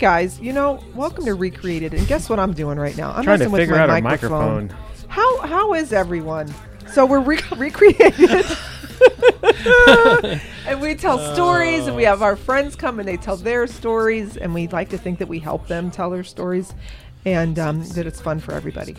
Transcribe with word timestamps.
Guys, 0.00 0.40
you 0.40 0.54
know, 0.54 0.82
welcome 0.94 1.26
to 1.26 1.34
Recreated. 1.34 1.92
And 1.92 2.08
guess 2.08 2.30
what 2.30 2.40
I'm 2.40 2.54
doing 2.54 2.78
right 2.78 2.96
now? 2.96 3.12
I'm 3.12 3.22
trying 3.22 3.38
to 3.40 3.44
messing 3.44 3.52
with 3.52 3.60
figure 3.60 3.74
my 3.74 3.82
out 3.82 3.90
our 3.90 4.00
microphone. 4.00 4.68
microphone. 4.68 5.08
How 5.08 5.40
how 5.42 5.74
is 5.74 5.92
everyone? 5.92 6.50
So 6.90 7.04
we're 7.04 7.20
re- 7.20 7.38
recreated. 7.58 8.14
and 10.66 10.80
we 10.80 10.94
tell 10.94 11.18
stories 11.34 11.86
and 11.86 11.96
we 11.96 12.04
have 12.04 12.22
our 12.22 12.34
friends 12.34 12.76
come 12.76 12.98
and 12.98 13.06
they 13.06 13.18
tell 13.18 13.36
their 13.36 13.66
stories 13.66 14.38
and 14.38 14.54
we 14.54 14.68
like 14.68 14.88
to 14.88 14.96
think 14.96 15.18
that 15.18 15.28
we 15.28 15.38
help 15.38 15.66
them 15.66 15.90
tell 15.90 16.08
their 16.08 16.24
stories 16.24 16.72
and 17.26 17.58
um, 17.58 17.86
that 17.90 18.06
it's 18.06 18.22
fun 18.22 18.40
for 18.40 18.52
everybody. 18.52 18.96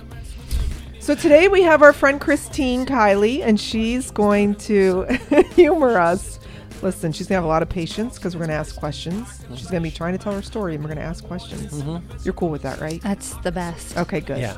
So 0.99 1.15
today 1.15 1.47
we 1.47 1.63
have 1.63 1.81
our 1.81 1.93
friend 1.93 2.21
Christine 2.21 2.85
Kiley 2.85 3.41
and 3.41 3.59
she's 3.59 4.11
going 4.11 4.53
to 4.55 5.05
humor 5.55 5.97
us. 5.97 6.37
Listen, 6.81 7.11
she's 7.11 7.27
gonna 7.27 7.37
have 7.37 7.43
a 7.43 7.47
lot 7.47 7.61
of 7.61 7.69
patience 7.69 8.17
because 8.17 8.35
we're 8.35 8.41
gonna 8.41 8.53
ask 8.57 8.75
questions. 8.75 9.43
She's 9.55 9.67
gonna 9.67 9.81
be 9.81 9.91
trying 9.91 10.13
to 10.13 10.17
tell 10.17 10.33
her 10.33 10.41
story 10.41 10.75
and 10.75 10.83
we're 10.83 10.89
gonna 10.89 11.01
ask 11.01 11.23
questions. 11.23 11.81
Mm-hmm. 11.83 12.17
You're 12.23 12.33
cool 12.33 12.49
with 12.49 12.63
that, 12.63 12.79
right? 12.79 13.01
That's 13.01 13.35
the 13.37 13.51
best. 13.51 13.97
Okay, 13.97 14.19
good. 14.19 14.39
Yeah. 14.39 14.57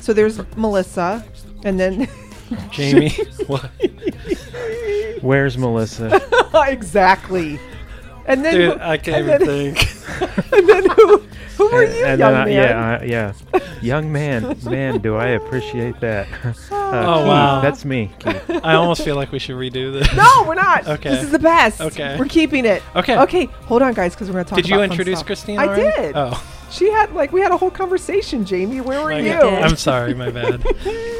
So 0.00 0.12
there's 0.12 0.40
Melissa, 0.56 1.24
and 1.64 1.78
then 1.78 2.08
Jamie. 2.70 3.10
what? 3.46 3.70
Where's 5.20 5.56
Melissa? 5.56 6.20
exactly. 6.66 7.60
And 8.26 8.44
then 8.44 8.54
Dude, 8.54 8.74
who, 8.78 8.80
I 8.84 8.96
can't 8.98 9.28
and 9.28 9.42
even 9.42 9.46
then, 9.46 9.74
think. 9.74 10.52
and 10.52 10.68
then 10.68 10.90
who, 10.90 11.22
who 11.56 11.68
are 11.70 11.84
you, 11.84 12.04
And 12.04 12.18
young 12.18 12.34
I- 12.34 12.44
man? 12.44 12.52
yeah, 12.52 12.98
I- 13.00 13.04
yeah. 13.04 13.32
Young 13.82 14.12
man, 14.12 14.56
man, 14.64 15.00
do 15.00 15.16
I 15.16 15.28
appreciate 15.30 15.98
that. 16.00 16.26
Uh, 16.92 17.04
Oh, 17.06 17.18
Keith, 17.20 17.26
wow. 17.28 17.60
That's 17.62 17.84
me. 17.86 18.10
Keith. 18.18 18.50
I 18.64 18.74
almost 18.74 19.02
feel 19.02 19.16
like 19.16 19.32
we 19.32 19.38
should 19.38 19.56
redo 19.56 19.90
this. 19.92 20.12
No, 20.14 20.44
we're 20.46 20.54
not. 20.54 20.86
Okay. 20.86 21.08
This 21.08 21.22
is 21.22 21.30
the 21.30 21.38
best. 21.38 21.80
Okay. 21.80 22.16
We're 22.18 22.26
keeping 22.26 22.66
it. 22.66 22.82
Okay. 22.94 23.16
Okay. 23.18 23.46
Hold 23.46 23.80
on, 23.80 23.94
guys, 23.94 24.14
because 24.14 24.28
we're 24.28 24.34
gonna 24.34 24.44
talk. 24.44 24.56
Did 24.56 24.68
you 24.68 24.74
about 24.74 24.82
fun 24.88 24.90
introduce 24.92 25.18
stuff. 25.20 25.26
Christine 25.26 25.58
I 25.58 25.68
already? 25.68 25.82
did. 26.02 26.12
Oh. 26.14 26.44
She 26.70 26.90
had 26.90 27.12
like 27.14 27.32
we 27.32 27.40
had 27.40 27.50
a 27.50 27.56
whole 27.56 27.70
conversation, 27.70 28.44
Jamie. 28.44 28.82
Where 28.82 29.00
were 29.02 29.10
my 29.10 29.20
you? 29.20 29.32
I'm 29.32 29.76
sorry, 29.76 30.12
my 30.14 30.30
bad. 30.30 30.62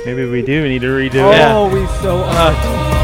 Maybe 0.05 0.27
we 0.27 0.42
do 0.42 0.69
need 0.69 0.83
to 0.83 0.88
redo 0.88 1.14
Oh, 1.25 1.30
it. 1.30 1.36
Yeah. 1.38 1.72
we 1.72 1.86
so. 2.03 2.19
Uh, 2.25 3.02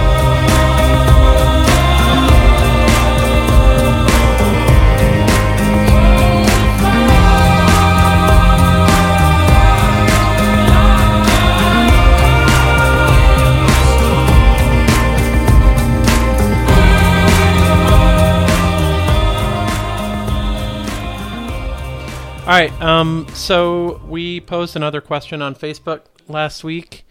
All 22.48 22.54
right. 22.54 22.72
Um. 22.80 23.26
So 23.34 24.00
we 24.06 24.40
posed 24.40 24.74
another 24.74 25.02
question 25.02 25.42
on 25.42 25.54
Facebook 25.54 26.04
last 26.28 26.64
week, 26.64 27.04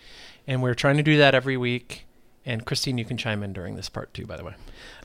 and 0.48 0.64
we're 0.64 0.74
trying 0.74 0.98
to 0.98 1.04
do 1.04 1.16
that 1.20 1.36
every 1.36 1.56
week. 1.58 2.08
And 2.44 2.66
Christine, 2.66 2.98
you 2.98 3.06
can 3.06 3.18
chime 3.18 3.44
in 3.44 3.54
during 3.54 3.76
this 3.76 3.88
part 3.88 4.12
too, 4.16 4.26
by 4.26 4.36
the 4.36 4.44
way. 4.44 4.56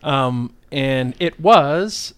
Um. 0.03 0.55
And 0.73 1.15
it 1.21 1.39
was 1.39 2.15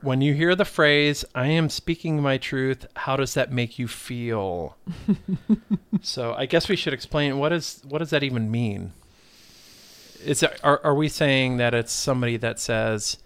when 0.00 0.22
you 0.22 0.32
hear 0.32 0.54
the 0.54 0.64
phrase 0.64 1.26
"I 1.34 1.48
am 1.48 1.68
speaking 1.68 2.22
my 2.22 2.38
truth." 2.38 2.86
How 2.96 3.16
does 3.16 3.34
that 3.34 3.52
make 3.52 3.78
you 3.78 3.86
feel? 3.86 4.78
so 6.00 6.32
I 6.38 6.46
guess 6.46 6.70
we 6.70 6.76
should 6.76 6.94
explain 6.94 7.38
what 7.38 7.52
is 7.52 7.82
what 7.86 7.98
does 7.98 8.08
that 8.08 8.22
even 8.22 8.50
mean? 8.50 8.94
Is 10.24 10.42
it, 10.42 10.58
are 10.64 10.80
are 10.82 10.94
we 10.94 11.10
saying 11.10 11.58
that 11.58 11.74
it's 11.74 11.92
somebody 11.92 12.38
that 12.38 12.58
says? 12.58 13.18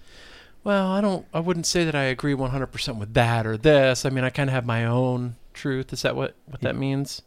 Well, 0.65 0.87
I 0.89 1.00
don't. 1.00 1.27
I 1.34 1.41
wouldn't 1.41 1.67
say 1.67 1.84
that 1.84 1.95
I 1.95 2.05
agree 2.05 2.34
100% 2.34 2.99
with 2.99 3.15
that 3.15 3.47
or 3.47 3.56
this. 3.56 4.05
I 4.06 4.11
mean, 4.11 4.25
I 4.25 4.31
kind 4.31 4.49
of 4.49 4.55
have 4.55 4.65
my 4.67 4.84
own 4.84 5.37
truth. 5.55 5.93
Is 5.93 6.03
that 6.03 6.15
what 6.17 6.34
what 6.47 6.61
that 6.61 6.77
means? 6.77 7.23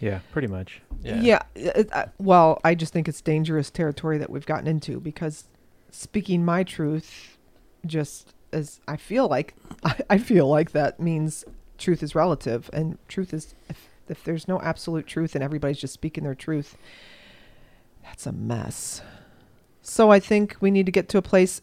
Yeah, 0.00 0.18
pretty 0.32 0.48
much. 0.48 0.80
Yeah. 1.02 1.42
it- 1.54 1.88
uh, 1.92 2.06
well, 2.18 2.60
I 2.64 2.74
just 2.74 2.92
think 2.92 3.06
it's 3.08 3.20
dangerous 3.20 3.70
territory 3.70 4.18
that 4.18 4.30
we've 4.30 4.46
gotten 4.46 4.66
into 4.66 4.98
because 4.98 5.44
speaking 5.90 6.44
my 6.44 6.64
truth 6.64 7.36
just 7.86 8.34
as 8.52 8.80
I 8.88 8.96
feel 8.96 9.28
like 9.28 9.54
I, 9.84 9.96
I 10.10 10.18
feel 10.18 10.48
like 10.48 10.72
that 10.72 10.98
means 10.98 11.44
truth 11.78 12.02
is 12.02 12.14
relative 12.14 12.68
and 12.72 12.98
truth 13.08 13.32
is 13.34 13.54
if, 13.68 13.88
if 14.08 14.24
there's 14.24 14.46
no 14.48 14.60
absolute 14.60 15.06
truth 15.06 15.34
and 15.34 15.42
everybody's 15.44 15.78
just 15.78 15.94
speaking 15.94 16.24
their 16.24 16.34
truth 16.34 16.76
that's 18.04 18.26
a 18.26 18.32
mess. 18.32 19.02
So 19.82 20.10
I 20.10 20.18
think 20.20 20.56
we 20.60 20.70
need 20.70 20.86
to 20.86 20.92
get 20.92 21.08
to 21.10 21.18
a 21.18 21.22
place 21.22 21.60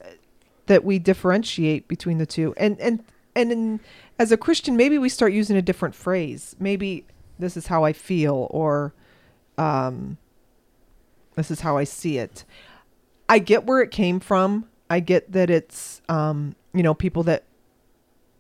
that 0.69 0.85
we 0.85 0.99
differentiate 0.99 1.87
between 1.87 2.19
the 2.19 2.27
two. 2.27 2.53
And 2.55 2.79
and 2.79 3.03
and 3.35 3.51
in, 3.51 3.79
as 4.19 4.31
a 4.31 4.37
Christian, 4.37 4.77
maybe 4.77 4.97
we 4.97 5.09
start 5.09 5.33
using 5.33 5.57
a 5.57 5.61
different 5.61 5.95
phrase. 5.95 6.55
Maybe 6.59 7.05
this 7.39 7.57
is 7.57 7.67
how 7.67 7.83
I 7.83 7.91
feel, 7.91 8.47
or 8.51 8.93
um, 9.57 10.17
this 11.35 11.49
is 11.49 11.61
how 11.61 11.75
I 11.75 11.85
see 11.85 12.19
it. 12.19 12.45
I 13.27 13.39
get 13.39 13.65
where 13.65 13.81
it 13.81 13.89
came 13.89 14.19
from. 14.19 14.69
I 14.91 14.99
get 14.99 15.31
that 15.31 15.49
it's 15.49 16.01
um, 16.07 16.55
you 16.73 16.83
know 16.83 16.93
people 16.93 17.23
that 17.23 17.43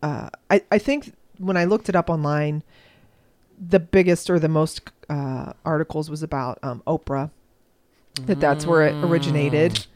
uh, 0.03 0.29
I 0.51 0.61
I 0.71 0.77
think 0.77 1.13
when 1.39 1.57
I 1.57 1.65
looked 1.65 1.89
it 1.89 1.95
up 1.95 2.11
online, 2.11 2.61
the 3.59 3.79
biggest 3.79 4.29
or 4.29 4.37
the 4.37 4.49
most 4.49 4.81
uh, 5.09 5.53
articles 5.65 6.11
was 6.11 6.21
about 6.21 6.59
um, 6.61 6.83
Oprah. 6.85 7.31
That 8.25 8.39
that's 8.39 8.67
where 8.67 8.85
it 8.85 8.93
originated. 9.03 9.87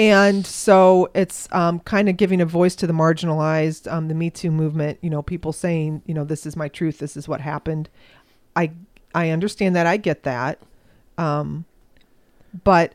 And 0.00 0.46
so 0.46 1.10
it's 1.12 1.46
um, 1.52 1.78
kind 1.80 2.08
of 2.08 2.16
giving 2.16 2.40
a 2.40 2.46
voice 2.46 2.74
to 2.76 2.86
the 2.86 2.94
marginalized, 2.94 3.86
um, 3.92 4.08
the 4.08 4.14
Me 4.14 4.30
Too 4.30 4.50
movement. 4.50 4.98
You 5.02 5.10
know, 5.10 5.20
people 5.20 5.52
saying, 5.52 6.00
you 6.06 6.14
know, 6.14 6.24
this 6.24 6.46
is 6.46 6.56
my 6.56 6.68
truth. 6.68 7.00
This 7.00 7.18
is 7.18 7.28
what 7.28 7.42
happened. 7.42 7.90
I 8.56 8.70
I 9.14 9.28
understand 9.28 9.76
that. 9.76 9.86
I 9.86 9.98
get 9.98 10.22
that. 10.22 10.58
Um, 11.18 11.66
but 12.64 12.94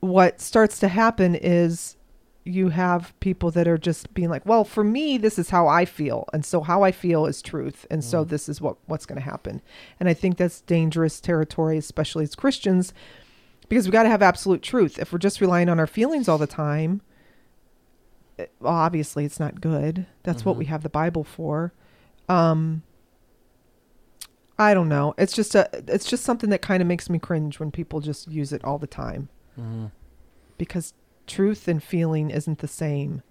what 0.00 0.38
starts 0.38 0.78
to 0.80 0.88
happen 0.88 1.34
is 1.34 1.96
you 2.44 2.68
have 2.68 3.18
people 3.20 3.50
that 3.52 3.66
are 3.66 3.78
just 3.78 4.12
being 4.12 4.28
like, 4.28 4.44
well, 4.44 4.64
for 4.64 4.84
me, 4.84 5.16
this 5.16 5.38
is 5.38 5.48
how 5.48 5.66
I 5.66 5.86
feel, 5.86 6.28
and 6.34 6.44
so 6.44 6.60
how 6.60 6.82
I 6.82 6.92
feel 6.92 7.24
is 7.24 7.40
truth, 7.40 7.86
and 7.90 8.04
so 8.04 8.22
this 8.22 8.50
is 8.50 8.60
what 8.60 8.76
what's 8.84 9.06
going 9.06 9.18
to 9.18 9.24
happen. 9.24 9.62
And 9.98 10.10
I 10.10 10.12
think 10.12 10.36
that's 10.36 10.60
dangerous 10.60 11.22
territory, 11.22 11.78
especially 11.78 12.24
as 12.24 12.34
Christians, 12.34 12.92
because 13.74 13.86
we 13.88 13.92
got 13.92 14.04
to 14.04 14.08
have 14.08 14.22
absolute 14.22 14.62
truth. 14.62 14.98
If 14.98 15.12
we're 15.12 15.18
just 15.18 15.40
relying 15.40 15.68
on 15.68 15.78
our 15.80 15.86
feelings 15.86 16.28
all 16.28 16.38
the 16.38 16.46
time, 16.46 17.00
it- 18.38 18.52
well, 18.60 18.72
obviously 18.72 19.24
it's 19.24 19.40
not 19.40 19.60
good. 19.60 20.06
That's 20.22 20.44
what 20.44 20.56
we 20.56 20.66
have 20.66 20.82
the 20.82 20.88
Bible 20.88 21.24
for. 21.24 21.72
Um, 22.28 22.82
I 24.58 24.74
don't 24.74 24.88
know. 24.88 25.14
It's 25.18 25.32
just 25.34 25.54
a. 25.56 25.68
It's 25.88 26.08
just 26.08 26.22
something 26.24 26.50
that 26.50 26.62
kind 26.62 26.80
of 26.80 26.86
makes 26.86 27.10
me 27.10 27.18
cringe 27.18 27.58
when 27.58 27.70
people 27.72 28.00
just 28.00 28.28
use 28.28 28.52
it 28.52 28.62
all 28.64 28.78
the 28.78 28.86
time 28.86 29.28
Mm-hmm. 29.58 29.86
because 30.58 30.94
truth 31.26 31.66
and 31.68 31.82
feeling 31.82 32.30
isn't 32.30 32.58
the 32.60 32.68
same, 32.68 33.22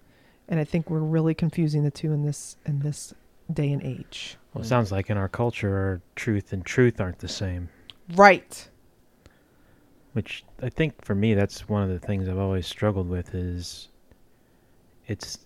and 0.48 0.58
I 0.60 0.64
think 0.64 0.90
we're 0.90 0.98
really 1.00 1.34
confusing 1.34 1.82
the 1.84 1.90
two 1.90 2.12
in 2.12 2.24
this 2.24 2.56
in 2.66 2.80
this 2.80 3.14
day 3.52 3.72
and 3.72 3.82
age. 3.82 4.36
Well, 4.52 4.62
it 4.62 4.66
sounds 4.66 4.92
like 4.92 5.08
in 5.10 5.16
our 5.16 5.28
culture, 5.28 6.02
truth 6.14 6.52
and 6.52 6.64
truth 6.64 7.00
aren't 7.00 7.18
the 7.20 7.28
same. 7.28 7.68
Right. 8.14 8.68
Which 10.14 10.44
I 10.62 10.68
think 10.70 11.04
for 11.04 11.14
me, 11.14 11.34
that's 11.34 11.68
one 11.68 11.82
of 11.82 11.90
the 11.90 11.98
things 11.98 12.28
I've 12.28 12.38
always 12.38 12.66
struggled 12.66 13.08
with 13.08 13.34
is 13.34 13.88
it's 15.06 15.44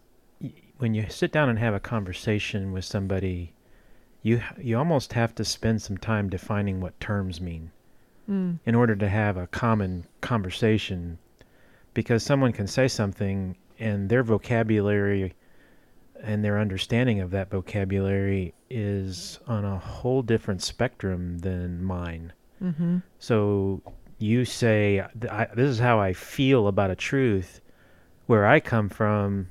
when 0.78 0.94
you 0.94 1.06
sit 1.08 1.32
down 1.32 1.48
and 1.48 1.58
have 1.58 1.74
a 1.74 1.80
conversation 1.80 2.72
with 2.72 2.84
somebody, 2.84 3.52
you 4.22 4.40
you 4.56 4.78
almost 4.78 5.14
have 5.14 5.34
to 5.34 5.44
spend 5.44 5.82
some 5.82 5.98
time 5.98 6.28
defining 6.28 6.80
what 6.80 6.98
terms 7.00 7.40
mean 7.40 7.72
Mm. 8.28 8.58
in 8.66 8.74
order 8.74 8.94
to 8.94 9.08
have 9.08 9.38
a 9.38 9.46
common 9.46 10.04
conversation 10.20 11.16
because 11.94 12.22
someone 12.22 12.52
can 12.52 12.66
say 12.66 12.86
something 12.86 13.56
and 13.78 14.10
their 14.10 14.22
vocabulary 14.22 15.32
and 16.22 16.44
their 16.44 16.58
understanding 16.58 17.20
of 17.20 17.30
that 17.30 17.48
vocabulary 17.50 18.52
is 18.68 19.38
on 19.46 19.64
a 19.64 19.78
whole 19.78 20.20
different 20.20 20.60
spectrum 20.62 21.38
than 21.38 21.82
mine. 21.82 22.32
Mm-hmm. 22.62 22.98
So 23.18 23.80
you 24.18 24.44
say, 24.44 25.04
This 25.14 25.70
is 25.70 25.78
how 25.78 25.98
I 26.00 26.12
feel 26.12 26.66
about 26.68 26.90
a 26.90 26.96
truth. 26.96 27.60
Where 28.26 28.46
I 28.46 28.60
come 28.60 28.88
from, 28.88 29.48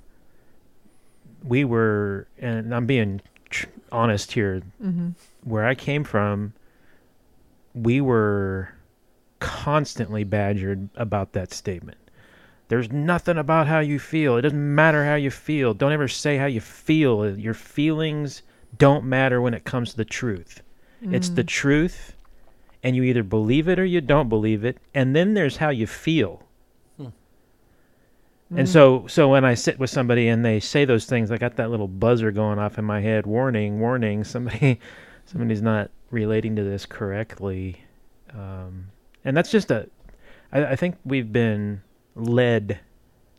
we 1.44 1.64
were, 1.64 2.28
and 2.38 2.74
I'm 2.76 2.86
being 2.86 3.22
tr- 3.50 3.68
honest 3.92 4.32
here, 4.34 4.62
Mm-hmm. 4.84 5.10
where 5.44 5.66
I 5.66 5.74
came 5.76 6.04
from, 6.04 6.54
we 7.74 8.02
were 8.02 8.70
constantly 9.40 10.24
badgered 10.24 10.90
about 10.96 11.34
that 11.34 11.54
statement. 11.54 11.98
There's 12.70 12.92
nothing 12.92 13.38
about 13.38 13.68
how 13.68 13.80
you 13.80 13.98
feel. 13.98 14.36
It 14.38 14.42
doesn't 14.42 14.76
matter 14.76 15.06
how 15.06 15.16
you 15.16 15.32
feel. 15.32 15.74
Don't 15.74 15.94
ever 15.94 16.08
say 16.08 16.38
how 16.38 16.48
you 16.48 16.60
feel. 16.60 17.38
Your 17.38 17.54
feelings 17.54 18.42
don't 18.78 19.06
matter 19.06 19.40
when 19.42 19.54
it 19.54 19.64
comes 19.64 19.92
to 19.92 19.98
the 19.98 20.06
truth. 20.06 20.62
It's 21.02 21.30
the 21.30 21.44
truth, 21.44 22.14
and 22.84 22.96
you 22.96 23.04
either 23.04 23.24
believe 23.24 23.68
it 23.68 23.80
or 23.80 23.86
you 23.86 24.02
don't 24.02 24.30
believe 24.30 24.64
it. 24.64 24.78
And 24.94 25.16
then 25.16 25.34
there's 25.34 25.58
how 25.58 25.70
you 25.70 25.88
feel. 25.88 26.44
Hmm. 26.98 27.08
And 28.58 28.70
so, 28.70 29.06
so 29.08 29.28
when 29.30 29.44
I 29.44 29.56
sit 29.56 29.78
with 29.80 29.90
somebody 29.90 30.28
and 30.30 30.46
they 30.46 30.60
say 30.60 30.86
those 30.86 31.06
things, 31.06 31.32
I 31.32 31.38
got 31.38 31.58
that 31.58 31.70
little 31.70 31.88
buzzer 31.88 32.32
going 32.32 32.60
off 32.60 32.78
in 32.78 32.86
my 32.86 33.02
head. 33.02 33.26
Warning, 33.26 33.80
warning! 33.80 34.24
Somebody, 34.24 34.80
somebody's 35.26 35.62
not 35.62 35.90
relating 36.12 36.56
to 36.56 36.64
this 36.64 36.86
correctly. 36.86 37.84
Um, 38.34 38.88
and 39.26 39.36
that's 39.36 39.52
just 39.52 39.72
a. 39.72 39.90
I, 40.54 40.66
I 40.68 40.76
think 40.76 40.96
we've 41.04 41.32
been 41.32 41.82
led 42.16 42.80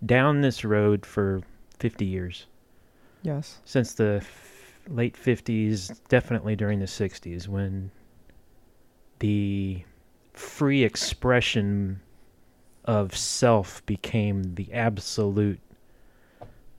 down 0.04 0.40
this 0.42 0.64
road 0.64 1.04
for 1.06 1.40
50 1.78 2.04
years 2.04 2.46
Yes. 3.22 3.58
since 3.64 3.94
the 3.94 4.18
f- 4.22 4.74
late 4.88 5.16
50s, 5.16 5.98
definitely 6.08 6.54
during 6.54 6.78
the 6.78 6.86
60s, 6.86 7.48
when 7.48 7.90
the 9.18 9.82
free 10.32 10.84
expression 10.84 12.00
of 12.84 13.16
self 13.16 13.84
became 13.86 14.54
the 14.54 14.72
absolute, 14.72 15.60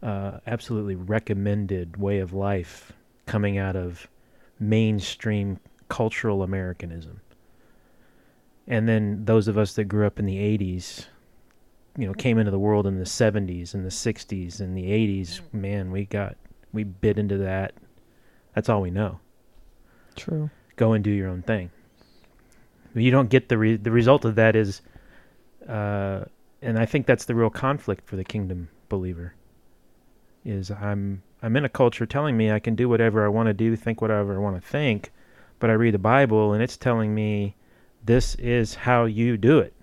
uh, 0.01 0.39
absolutely 0.47 0.95
recommended 0.95 1.97
way 1.97 2.19
of 2.19 2.33
life 2.33 2.93
coming 3.25 3.57
out 3.57 3.75
of 3.75 4.07
mainstream 4.59 5.59
cultural 5.87 6.41
Americanism. 6.41 7.21
And 8.67 8.87
then 8.87 9.25
those 9.25 9.47
of 9.47 9.57
us 9.57 9.73
that 9.73 9.85
grew 9.85 10.05
up 10.05 10.19
in 10.19 10.25
the 10.25 10.37
80s, 10.37 11.05
you 11.97 12.07
know, 12.07 12.13
came 12.13 12.37
into 12.37 12.51
the 12.51 12.59
world 12.59 12.87
in 12.87 12.97
the 12.97 13.03
70s 13.03 13.73
and 13.73 13.83
the 13.83 13.89
60s 13.89 14.59
and 14.59 14.77
the 14.77 14.83
80s, 14.83 15.41
man, 15.51 15.91
we 15.91 16.05
got 16.05 16.37
we 16.71 16.83
bit 16.83 17.17
into 17.17 17.37
that. 17.39 17.73
That's 18.53 18.69
all 18.69 18.81
we 18.81 18.91
know. 18.91 19.19
True. 20.15 20.49
Go 20.75 20.93
and 20.93 21.03
do 21.03 21.09
your 21.09 21.29
own 21.29 21.41
thing. 21.41 21.71
You 22.95 23.11
don't 23.11 23.29
get 23.29 23.49
the 23.49 23.57
re- 23.57 23.77
the 23.77 23.91
result 23.91 24.25
of 24.25 24.35
that 24.35 24.55
is, 24.55 24.81
uh, 25.67 26.25
and 26.61 26.77
I 26.79 26.85
think 26.85 27.05
that's 27.05 27.25
the 27.25 27.35
real 27.35 27.49
conflict 27.49 28.07
for 28.07 28.15
the 28.15 28.23
kingdom 28.23 28.69
believer. 28.89 29.33
Is 30.43 30.71
I'm 30.71 31.21
I'm 31.41 31.55
in 31.55 31.65
a 31.65 31.69
culture 31.69 32.05
telling 32.05 32.35
me 32.35 32.51
I 32.51 32.59
can 32.59 32.75
do 32.75 32.89
whatever 32.89 33.25
I 33.25 33.29
want 33.29 33.47
to 33.47 33.53
do, 33.53 33.75
think 33.75 34.01
whatever 34.01 34.35
I 34.35 34.39
want 34.39 34.55
to 34.55 34.67
think, 34.67 35.11
but 35.59 35.69
I 35.69 35.73
read 35.73 35.93
the 35.93 35.99
Bible 35.99 36.53
and 36.53 36.63
it's 36.63 36.77
telling 36.77 37.13
me 37.13 37.55
this 38.03 38.35
is 38.35 38.75
how 38.75 39.05
you 39.05 39.37
do 39.37 39.59
it. 39.59 39.73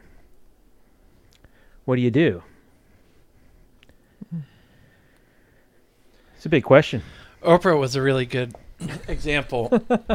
What 1.84 1.96
do 1.96 2.02
you 2.02 2.10
do? 2.10 2.42
It's 6.34 6.44
a 6.44 6.48
big 6.48 6.64
question. 6.64 7.02
Oprah 7.42 7.78
was 7.78 7.94
a 7.94 8.02
really 8.02 8.26
good 8.26 8.54
example. 9.08 9.72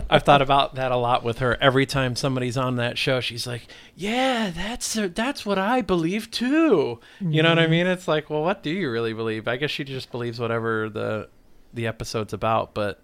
I've 0.09 0.23
thought 0.23 0.41
about 0.41 0.75
that 0.75 0.91
a 0.91 0.97
lot 0.97 1.23
with 1.23 1.39
her. 1.39 1.57
Every 1.61 1.85
time 1.85 2.15
somebody's 2.15 2.57
on 2.57 2.75
that 2.75 2.97
show, 2.97 3.19
she's 3.19 3.47
like, 3.47 3.67
"Yeah, 3.95 4.51
that's 4.53 4.93
that's 4.93 5.45
what 5.45 5.57
I 5.57 5.81
believe 5.81 6.29
too." 6.31 6.99
You 7.19 7.41
know 7.41 7.49
what 7.49 7.59
I 7.59 7.67
mean? 7.67 7.87
It's 7.87 8.07
like, 8.07 8.29
well, 8.29 8.43
what 8.43 8.63
do 8.63 8.69
you 8.69 8.89
really 8.91 9.13
believe? 9.13 9.47
I 9.47 9.57
guess 9.57 9.71
she 9.71 9.83
just 9.83 10.11
believes 10.11 10.39
whatever 10.39 10.89
the 10.89 11.29
the 11.73 11.87
episode's 11.87 12.33
about. 12.33 12.73
But 12.73 13.03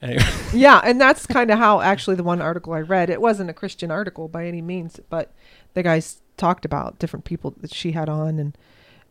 anyway, 0.00 0.22
Yeah, 0.54 0.80
and 0.84 1.00
that's 1.00 1.26
kind 1.26 1.50
of 1.50 1.58
how 1.58 1.80
actually 1.80 2.16
the 2.16 2.22
one 2.22 2.40
article 2.40 2.72
I 2.72 2.80
read, 2.80 3.10
it 3.10 3.20
wasn't 3.20 3.50
a 3.50 3.54
Christian 3.54 3.90
article 3.90 4.28
by 4.28 4.46
any 4.46 4.62
means, 4.62 5.00
but 5.08 5.32
the 5.74 5.82
guys 5.82 6.20
talked 6.36 6.64
about 6.64 6.98
different 6.98 7.24
people 7.24 7.54
that 7.60 7.72
she 7.72 7.92
had 7.92 8.08
on 8.08 8.40
and 8.40 8.58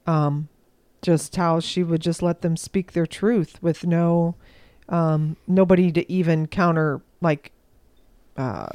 um 0.06 0.50
just 1.02 1.38
how 1.38 1.60
she 1.60 1.82
would 1.82 2.02
just 2.02 2.22
let 2.22 2.42
them 2.42 2.58
speak 2.58 2.92
their 2.92 3.06
truth 3.06 3.62
with 3.62 3.86
no 3.86 4.36
um 4.90 5.36
nobody 5.48 5.92
to 5.92 6.12
even 6.12 6.48
counter 6.48 7.02
like 7.22 7.52
uh 8.38 8.68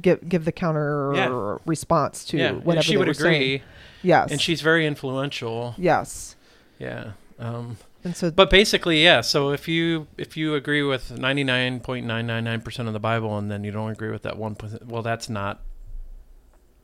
give 0.00 0.28
give 0.28 0.44
the 0.44 0.52
counter 0.52 1.12
Yeah. 1.14 1.56
response 1.66 2.24
to 2.26 2.36
yeah, 2.38 2.52
whatever 2.52 2.70
and 2.76 2.84
she 2.84 2.92
they 2.92 2.96
would 2.98 3.08
agree, 3.08 3.22
saying. 3.22 3.62
Yes. 4.02 4.30
and 4.30 4.40
she's 4.40 4.60
very 4.60 4.86
influential. 4.86 5.74
yes. 5.78 6.36
Yeah. 6.78 7.12
Um, 7.38 7.78
And 8.04 8.14
so 8.16 8.30
But 8.30 8.50
basically, 8.50 9.02
yeah. 9.02 9.20
So 9.22 9.50
if 9.50 9.66
you 9.68 10.06
if 10.18 10.36
you 10.36 10.54
agree 10.54 10.82
with 10.82 11.10
ninety 11.18 11.42
nine 11.44 11.80
point 11.80 12.06
nine 12.06 12.26
nine 12.26 12.44
nine 12.44 12.60
percent 12.60 12.86
of 12.88 12.94
the 12.94 13.00
Bible, 13.00 13.36
and 13.38 13.50
then 13.50 13.64
you 13.64 13.72
don't 13.72 13.90
agree 13.90 14.10
with 14.10 14.22
that 14.22 14.36
one 14.36 14.54
percent, 14.54 14.86
well, 14.86 15.02
that's 15.02 15.28
not 15.28 15.60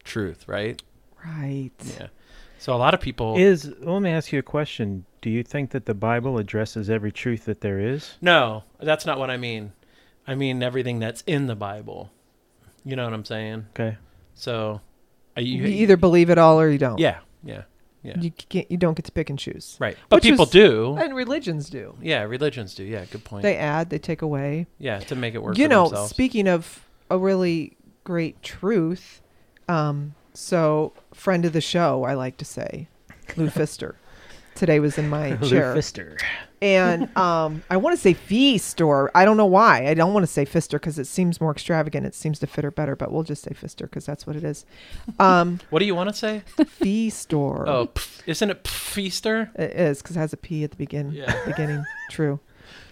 truth, 0.05 0.49
right? 0.49 0.83
right. 1.25 1.71
Yeah. 1.99 2.09
So 2.63 2.73
a 2.73 2.79
lot 2.79 2.95
of 2.95 3.01
people. 3.01 3.37
Is 3.37 3.73
let 3.81 4.01
me 4.03 4.11
ask 4.11 4.31
you 4.31 4.39
a 4.39 4.43
question. 4.43 5.05
Do 5.21 5.31
you 5.31 5.43
think 5.43 5.71
that 5.73 5.87
the 5.87 5.95
Bible 5.95 6.39
addresses 6.39 6.89
every 6.89 7.11
truth 7.11 7.47
that 7.47 7.61
there 7.61 7.81
is? 7.81 8.15
no, 8.21 8.63
that's 8.79 9.05
not 9.05 9.19
what 9.19 9.31
I 9.31 9.37
mean. 9.37 9.73
I 10.29 10.37
mean 10.37 10.63
everything 10.63 11.01
that's 11.01 11.23
in 11.27 11.49
the 11.49 11.57
Bible. 11.57 12.13
You 12.85 12.95
know 12.95 13.03
what 13.03 13.15
I'm 13.15 13.25
saying? 13.25 13.67
Okay. 13.71 13.97
So, 14.35 14.81
are 15.37 15.43
You, 15.43 15.63
you, 15.63 15.67
either 15.67 15.97
believe 15.97 16.31
it 16.31 16.39
all 16.39 16.61
or 16.61 16.69
you 16.71 16.79
don't. 16.79 17.01
Yeah. 17.01 17.19
Yeah. 17.43 17.63
Yeah. 18.05 18.21
You 18.21 18.31
can't 18.31 18.71
you 18.71 18.77
don't 18.77 18.95
get 18.95 19.07
to 19.07 19.13
pick 19.13 19.29
and 19.29 19.39
choose. 19.41 19.77
Right. 19.81 19.97
But 20.09 20.19
Which 20.19 20.25
people 20.31 20.45
is- 20.45 20.51
do. 20.53 20.97
And 21.01 21.17
religions 21.17 21.69
do. 21.69 21.97
Yeah. 22.01 22.23
Religions 22.23 22.77
do. 22.77 22.85
Yeah. 22.85 23.07
Good 23.07 23.25
point. 23.25 23.43
They 23.43 23.57
add, 23.57 23.91
they 23.91 23.99
take 23.99 24.23
away. 24.23 24.69
yeah. 24.79 25.01
To 25.01 25.17
make 25.17 25.35
it 25.35 25.43
work. 25.43 25.59
you 25.59 25.65
for 25.65 25.71
know, 25.71 25.85
themselves. 25.89 26.11
speaking 26.11 26.47
of 26.47 26.87
a 27.11 27.19
really 27.19 27.77
great 28.05 28.41
truth, 28.41 29.21
um, 29.69 30.15
so 30.35 30.93
friend 31.15 31.45
of 31.45 31.53
the 31.53 31.61
show, 31.61 32.05
I 32.05 32.15
like 32.15 32.37
to 32.39 32.45
say, 32.45 32.89
Lou 33.37 33.49
Pfister. 33.51 33.97
Today 34.55 34.81
was 34.81 34.99
in 34.99 35.09
my 35.09 35.37
chair, 35.49 35.69
Lou 35.71 35.75
Pfister. 35.81 36.19
and 36.61 37.15
um, 37.17 37.63
I 37.71 37.79
want 37.79 37.97
to 37.97 38.01
say 38.03 38.13
Feast, 38.13 38.83
or 38.83 39.11
I 39.15 39.25
don't 39.25 39.39
know 39.39 39.47
why. 39.47 39.87
I 39.87 39.95
don't 39.95 40.13
want 40.13 40.25
to 40.25 40.33
say 40.33 40.45
Pfister 40.45 40.79
because 40.79 40.99
it 40.99 41.07
seems 41.07 41.41
more 41.41 41.53
extravagant. 41.53 42.05
It 42.05 42.15
seems 42.15 42.39
to 42.41 42.47
fit 42.47 42.63
her 42.63 42.71
better, 42.71 42.95
but 42.95 43.11
we'll 43.11 43.23
just 43.23 43.43
say 43.45 43.53
Pfister 43.55 43.87
because 43.87 44.05
that's 44.05 44.27
what 44.27 44.37
it 44.37 44.45
is. 44.45 44.67
Um, 45.19 45.59
what 45.71 45.79
do 45.79 45.87
you 45.87 45.95
want 45.95 46.11
to 46.11 46.15
say? 46.15 46.43
Feast 46.67 47.33
or 47.33 47.67
Oh, 47.67 47.87
pff, 47.95 48.21
isn't 48.27 48.51
it 48.51 48.69
Feaster? 48.69 49.51
It 49.55 49.71
is 49.73 50.03
because 50.03 50.17
it 50.17 50.21
has 50.21 50.33
a 50.35 50.37
P 50.37 50.65
at 50.65 50.71
the 50.73 50.77
begin 50.77 51.13
Yeah. 51.13 51.35
beginning. 51.47 51.83
True. 52.11 52.39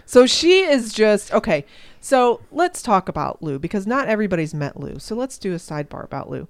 So 0.06 0.26
she 0.26 0.62
is 0.62 0.94
just 0.94 1.30
okay. 1.32 1.66
So 2.00 2.40
let's 2.50 2.80
talk 2.80 3.08
about 3.10 3.42
Lou 3.42 3.58
because 3.58 3.86
not 3.86 4.08
everybody's 4.08 4.54
met 4.54 4.80
Lou. 4.80 4.98
So 4.98 5.14
let's 5.14 5.36
do 5.36 5.52
a 5.52 5.56
sidebar 5.56 6.04
about 6.04 6.30
Lou. 6.30 6.48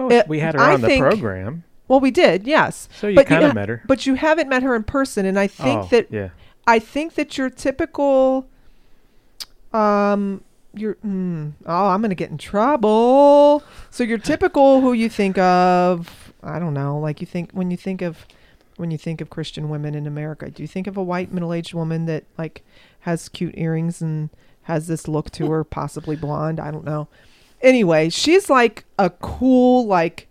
Well, 0.00 0.12
It- 0.12 0.28
we 0.28 0.40
had 0.40 0.54
her 0.54 0.60
I 0.60 0.74
on 0.74 0.80
the 0.80 0.98
program, 0.98 1.64
Well, 1.86 2.00
we 2.00 2.10
did, 2.10 2.46
yes, 2.46 2.88
so 2.98 3.06
you 3.08 3.22
kind 3.24 3.44
of 3.44 3.50
ha- 3.50 3.54
met 3.54 3.68
her. 3.68 3.82
but 3.86 4.06
you 4.06 4.14
haven't 4.14 4.48
met 4.48 4.62
her 4.62 4.74
in 4.74 4.82
person, 4.84 5.26
and 5.26 5.38
I 5.38 5.46
think 5.46 5.80
oh, 5.82 5.88
that 5.90 6.06
yeah. 6.10 6.28
I 6.66 6.78
think 6.78 7.14
that 7.14 7.36
your 7.36 7.50
typical, 7.50 8.46
um, 9.72 10.42
your 10.72 10.94
mm, 10.96 11.52
oh, 11.66 11.86
I'm 11.88 12.00
gonna 12.00 12.14
get 12.14 12.30
in 12.30 12.38
trouble. 12.38 13.62
So 13.90 14.04
your 14.04 14.18
typical 14.18 14.80
who 14.80 14.92
you 14.92 15.08
think 15.08 15.36
of, 15.38 16.32
I 16.42 16.58
don't 16.58 16.74
know, 16.74 16.98
like 16.98 17.20
you 17.20 17.26
think 17.26 17.50
when 17.52 17.70
you 17.70 17.76
think 17.76 18.02
of 18.02 18.26
when 18.76 18.90
you 18.90 18.96
think 18.98 19.20
of 19.20 19.28
Christian 19.28 19.68
women 19.68 19.94
in 19.94 20.06
America, 20.06 20.50
do 20.50 20.62
you 20.62 20.66
think 20.68 20.86
of 20.86 20.96
a 20.96 21.02
white 21.02 21.30
middle-aged 21.32 21.74
woman 21.74 22.06
that 22.06 22.24
like 22.38 22.62
has 23.00 23.28
cute 23.28 23.54
earrings 23.58 24.00
and 24.00 24.30
has 24.62 24.86
this 24.86 25.06
look 25.06 25.30
to 25.32 25.50
her, 25.50 25.64
possibly 25.64 26.16
blonde? 26.16 26.58
I 26.58 26.70
don't 26.70 26.84
know. 26.84 27.08
Anyway, 27.62 28.08
she's 28.10 28.48
like 28.50 28.84
a 28.98 29.10
cool 29.10 29.86
like 29.86 30.28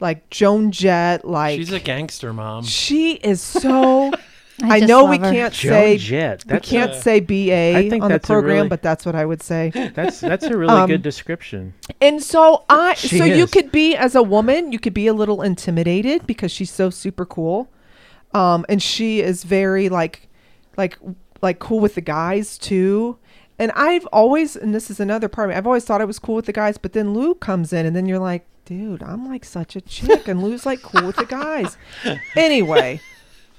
like 0.00 0.28
Joan 0.30 0.70
Jett, 0.70 1.24
like 1.24 1.58
She's 1.58 1.72
a 1.72 1.80
gangster 1.80 2.32
mom. 2.32 2.62
she 2.64 3.14
is 3.14 3.40
so 3.62 4.12
I, 4.62 4.80
just 4.80 4.88
know 4.88 5.04
we 5.06 5.18
her. 5.18 5.30
can't 5.30 5.54
Joan 5.54 5.72
say 5.72 5.98
Jett. 5.98 6.44
we 6.44 6.50
That's 6.52 6.68
can't 6.68 6.90
a- 6.92 7.00
say 7.00 7.20
BA 7.20 8.00
on 8.00 8.10
the 8.10 8.18
program, 8.20 8.56
really- 8.56 8.68
but 8.68 8.82
that's 8.82 9.04
what 9.06 9.14
I 9.14 9.24
would 9.24 9.42
say. 9.42 9.70
that's 9.94 10.20
that's 10.20 10.44
a 10.44 10.56
really 10.56 10.72
Um, 10.74 10.88
good 10.88 11.02
description. 11.02 11.74
And 12.00 12.22
so 12.22 12.64
I 12.68 12.94
She 12.96 13.18
so 13.18 13.24
you 13.24 13.46
could 13.46 13.72
be 13.72 13.96
as 13.96 14.14
a 14.14 14.22
woman, 14.22 14.70
you 14.72 14.78
could 14.78 14.94
be 14.94 15.06
a 15.08 15.14
little 15.14 15.42
intimidated 15.42 16.26
because 16.26 16.52
she's 16.52 16.70
so 16.70 16.90
super 16.90 17.26
cool. 17.26 17.68
Um 18.34 18.64
and 18.68 18.82
she 18.82 19.20
is 19.20 19.42
very 19.44 19.88
like 19.88 20.28
like 20.76 20.98
like 21.42 21.58
cool 21.60 21.80
with 21.80 21.94
the 21.96 22.00
guys 22.00 22.56
too. 22.58 23.16
And 23.58 23.72
I've 23.72 24.06
always 24.06 24.56
and 24.56 24.74
this 24.74 24.90
is 24.90 25.00
another 25.00 25.28
part 25.28 25.48
of 25.48 25.54
me, 25.54 25.58
I've 25.58 25.66
always 25.66 25.84
thought 25.84 26.00
I 26.00 26.04
was 26.04 26.18
cool 26.18 26.36
with 26.36 26.46
the 26.46 26.52
guys, 26.52 26.78
but 26.78 26.92
then 26.92 27.12
Lou 27.14 27.34
comes 27.34 27.72
in 27.72 27.86
and 27.86 27.96
then 27.96 28.06
you're 28.06 28.18
like, 28.18 28.46
dude, 28.64 29.02
I'm 29.02 29.26
like 29.26 29.44
such 29.44 29.74
a 29.76 29.80
chick 29.80 30.28
and 30.28 30.42
Lou's 30.42 30.64
like 30.66 30.82
cool 30.82 31.06
with 31.06 31.16
the 31.16 31.26
guys. 31.26 31.76
Anyway, 32.36 33.00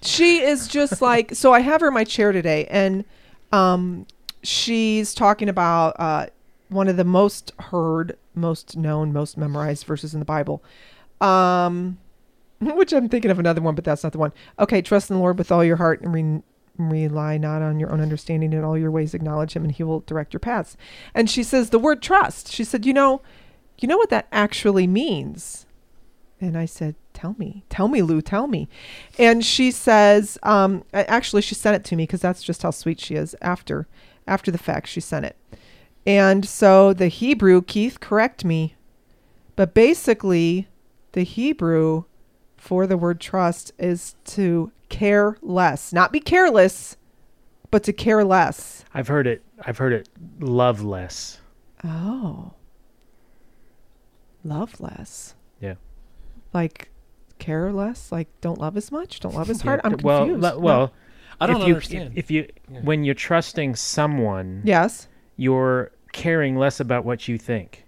she 0.01 0.41
is 0.41 0.67
just 0.67 1.01
like 1.01 1.35
so 1.35 1.53
i 1.53 1.59
have 1.59 1.81
her 1.81 1.87
in 1.89 1.93
my 1.93 2.03
chair 2.03 2.31
today 2.31 2.65
and 2.69 3.03
um 3.51 4.05
she's 4.43 5.13
talking 5.13 5.49
about 5.49 5.95
uh 5.99 6.25
one 6.69 6.87
of 6.87 6.97
the 6.97 7.03
most 7.03 7.51
heard 7.59 8.17
most 8.35 8.77
known 8.77 9.11
most 9.11 9.37
memorized 9.37 9.85
verses 9.85 10.13
in 10.13 10.19
the 10.19 10.25
bible 10.25 10.63
um 11.21 11.97
which 12.61 12.93
i'm 12.93 13.09
thinking 13.09 13.31
of 13.31 13.39
another 13.39 13.61
one 13.61 13.75
but 13.75 13.83
that's 13.83 14.03
not 14.03 14.13
the 14.13 14.17
one 14.17 14.31
okay 14.57 14.81
trust 14.81 15.09
in 15.09 15.15
the 15.17 15.21
lord 15.21 15.37
with 15.37 15.51
all 15.51 15.63
your 15.63 15.75
heart 15.77 16.01
and 16.01 16.13
re- 16.13 16.43
rely 16.87 17.37
not 17.37 17.61
on 17.61 17.79
your 17.79 17.91
own 17.91 17.99
understanding 17.99 18.53
in 18.53 18.63
all 18.63 18.77
your 18.77 18.91
ways 18.91 19.13
acknowledge 19.13 19.53
him 19.53 19.63
and 19.63 19.73
he 19.73 19.83
will 19.83 19.99
direct 20.01 20.33
your 20.33 20.39
paths 20.39 20.77
and 21.13 21.29
she 21.29 21.43
says 21.43 21.69
the 21.69 21.79
word 21.79 22.01
trust 22.01 22.49
she 22.51 22.63
said 22.63 22.85
you 22.85 22.93
know 22.93 23.21
you 23.79 23.87
know 23.87 23.97
what 23.97 24.09
that 24.09 24.27
actually 24.31 24.87
means 24.87 25.65
and 26.41 26.57
I 26.57 26.65
said, 26.65 26.95
"Tell 27.13 27.35
me, 27.37 27.63
tell 27.69 27.87
me, 27.87 28.01
Lou, 28.01 28.21
tell 28.21 28.47
me." 28.47 28.69
And 29.17 29.43
she 29.43 29.71
says, 29.71 30.37
um, 30.43 30.83
"Actually, 30.93 31.41
she 31.41 31.55
sent 31.55 31.75
it 31.75 31.83
to 31.85 31.95
me 31.95 32.03
because 32.03 32.21
that's 32.21 32.43
just 32.43 32.63
how 32.63 32.71
sweet 32.71 32.99
she 32.99 33.15
is." 33.15 33.35
After, 33.41 33.87
after 34.25 34.51
the 34.51 34.57
fact, 34.57 34.87
she 34.87 35.01
sent 35.01 35.25
it. 35.25 35.35
And 36.05 36.45
so 36.47 36.93
the 36.93 37.09
Hebrew, 37.09 37.61
Keith, 37.61 37.99
correct 37.99 38.45
me, 38.45 38.75
but 39.55 39.73
basically, 39.73 40.67
the 41.11 41.23
Hebrew 41.23 42.05
for 42.59 42.85
the 42.85 42.97
word 42.97 43.19
trust 43.19 43.71
is 43.79 44.15
to 44.25 44.71
care 44.89 45.37
less, 45.41 45.93
not 45.93 46.11
be 46.11 46.19
careless, 46.19 46.97
but 47.71 47.83
to 47.83 47.93
care 47.93 48.23
less. 48.23 48.83
I've 48.93 49.07
heard 49.07 49.27
it. 49.27 49.41
I've 49.65 49.77
heard 49.77 49.93
it. 49.93 50.09
Love 50.39 50.83
less. 50.83 51.39
Oh. 51.83 52.53
Love 54.43 54.79
less. 54.79 55.35
Yeah. 55.61 55.75
Like 56.53 56.89
care 57.37 57.71
less? 57.71 58.11
Like 58.11 58.27
don't 58.41 58.59
love 58.59 58.77
as 58.77 58.91
much? 58.91 59.19
Don't 59.19 59.35
love 59.35 59.49
as 59.49 59.59
Yeah, 59.63 59.69
hard? 59.69 59.81
I'm 59.83 59.97
well, 60.03 60.19
confused. 60.25 60.41
le- 60.41 60.59
well, 60.59 60.93
I 61.39 61.47
don't 61.47 61.61
if 61.61 61.67
you, 61.67 61.73
understand. 61.75 62.13
If 62.15 62.31
you, 62.31 62.47
Yeah. 62.71 62.81
when 62.81 63.03
you're 63.03 63.15
trusting 63.15 63.75
someone, 63.75 64.61
yes. 64.65 65.07
you're 65.37 65.91
caring 66.11 66.57
less 66.57 66.79
about 66.79 67.05
what 67.05 67.27
you 67.27 67.37
think. 67.37 67.85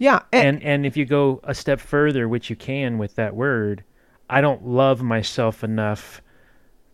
Yeah. 0.00 0.22
And, 0.32 0.56
and 0.56 0.62
and 0.64 0.86
if 0.86 0.96
you 0.96 1.04
go 1.04 1.40
a 1.44 1.54
step 1.54 1.78
further, 1.78 2.28
which 2.28 2.50
you 2.50 2.56
can 2.56 2.98
with 2.98 3.14
that 3.14 3.36
word, 3.36 3.84
I 4.28 4.40
don't 4.40 4.66
love 4.66 5.02
myself 5.02 5.62
enough 5.62 6.22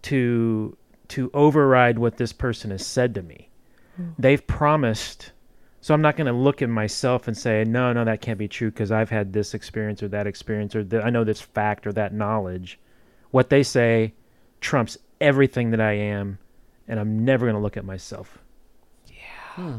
to 0.03 0.77
to 1.09 1.31
override 1.33 1.99
what 1.99 2.17
this 2.17 2.33
person 2.33 2.71
has 2.73 2.85
said 2.85 3.15
to 3.15 3.23
me. 3.23 3.49
They've 4.19 4.47
promised, 4.47 5.33
so 5.81 5.95
I'm 5.95 6.03
not 6.03 6.17
going 6.17 6.27
to 6.27 6.33
look 6.33 6.61
at 6.61 6.69
myself 6.69 7.29
and 7.29 7.39
say, 7.39 7.65
no, 7.65 7.95
no, 7.95 8.05
that 8.05 8.21
can't 8.21 8.39
be 8.39 8.49
true 8.49 8.71
because 8.71 8.93
I've 8.93 9.09
had 9.09 9.33
this 9.33 9.55
experience 9.55 10.03
or 10.03 10.09
that 10.09 10.27
experience 10.27 10.75
or 10.75 10.85
th- 10.85 11.03
I 11.03 11.09
know 11.09 11.25
this 11.25 11.41
fact 11.41 11.87
or 11.87 11.93
that 11.95 12.13
knowledge. 12.13 12.79
What 13.31 13.49
they 13.49 13.63
say 13.63 14.13
trumps 14.61 14.99
everything 15.19 15.71
that 15.71 15.81
I 15.81 15.93
am, 15.93 16.39
and 16.87 17.01
I'm 17.01 17.25
never 17.25 17.47
going 17.47 17.57
to 17.57 17.63
look 17.63 17.79
at 17.79 17.87
myself 17.87 18.39
Hmm. 19.57 19.79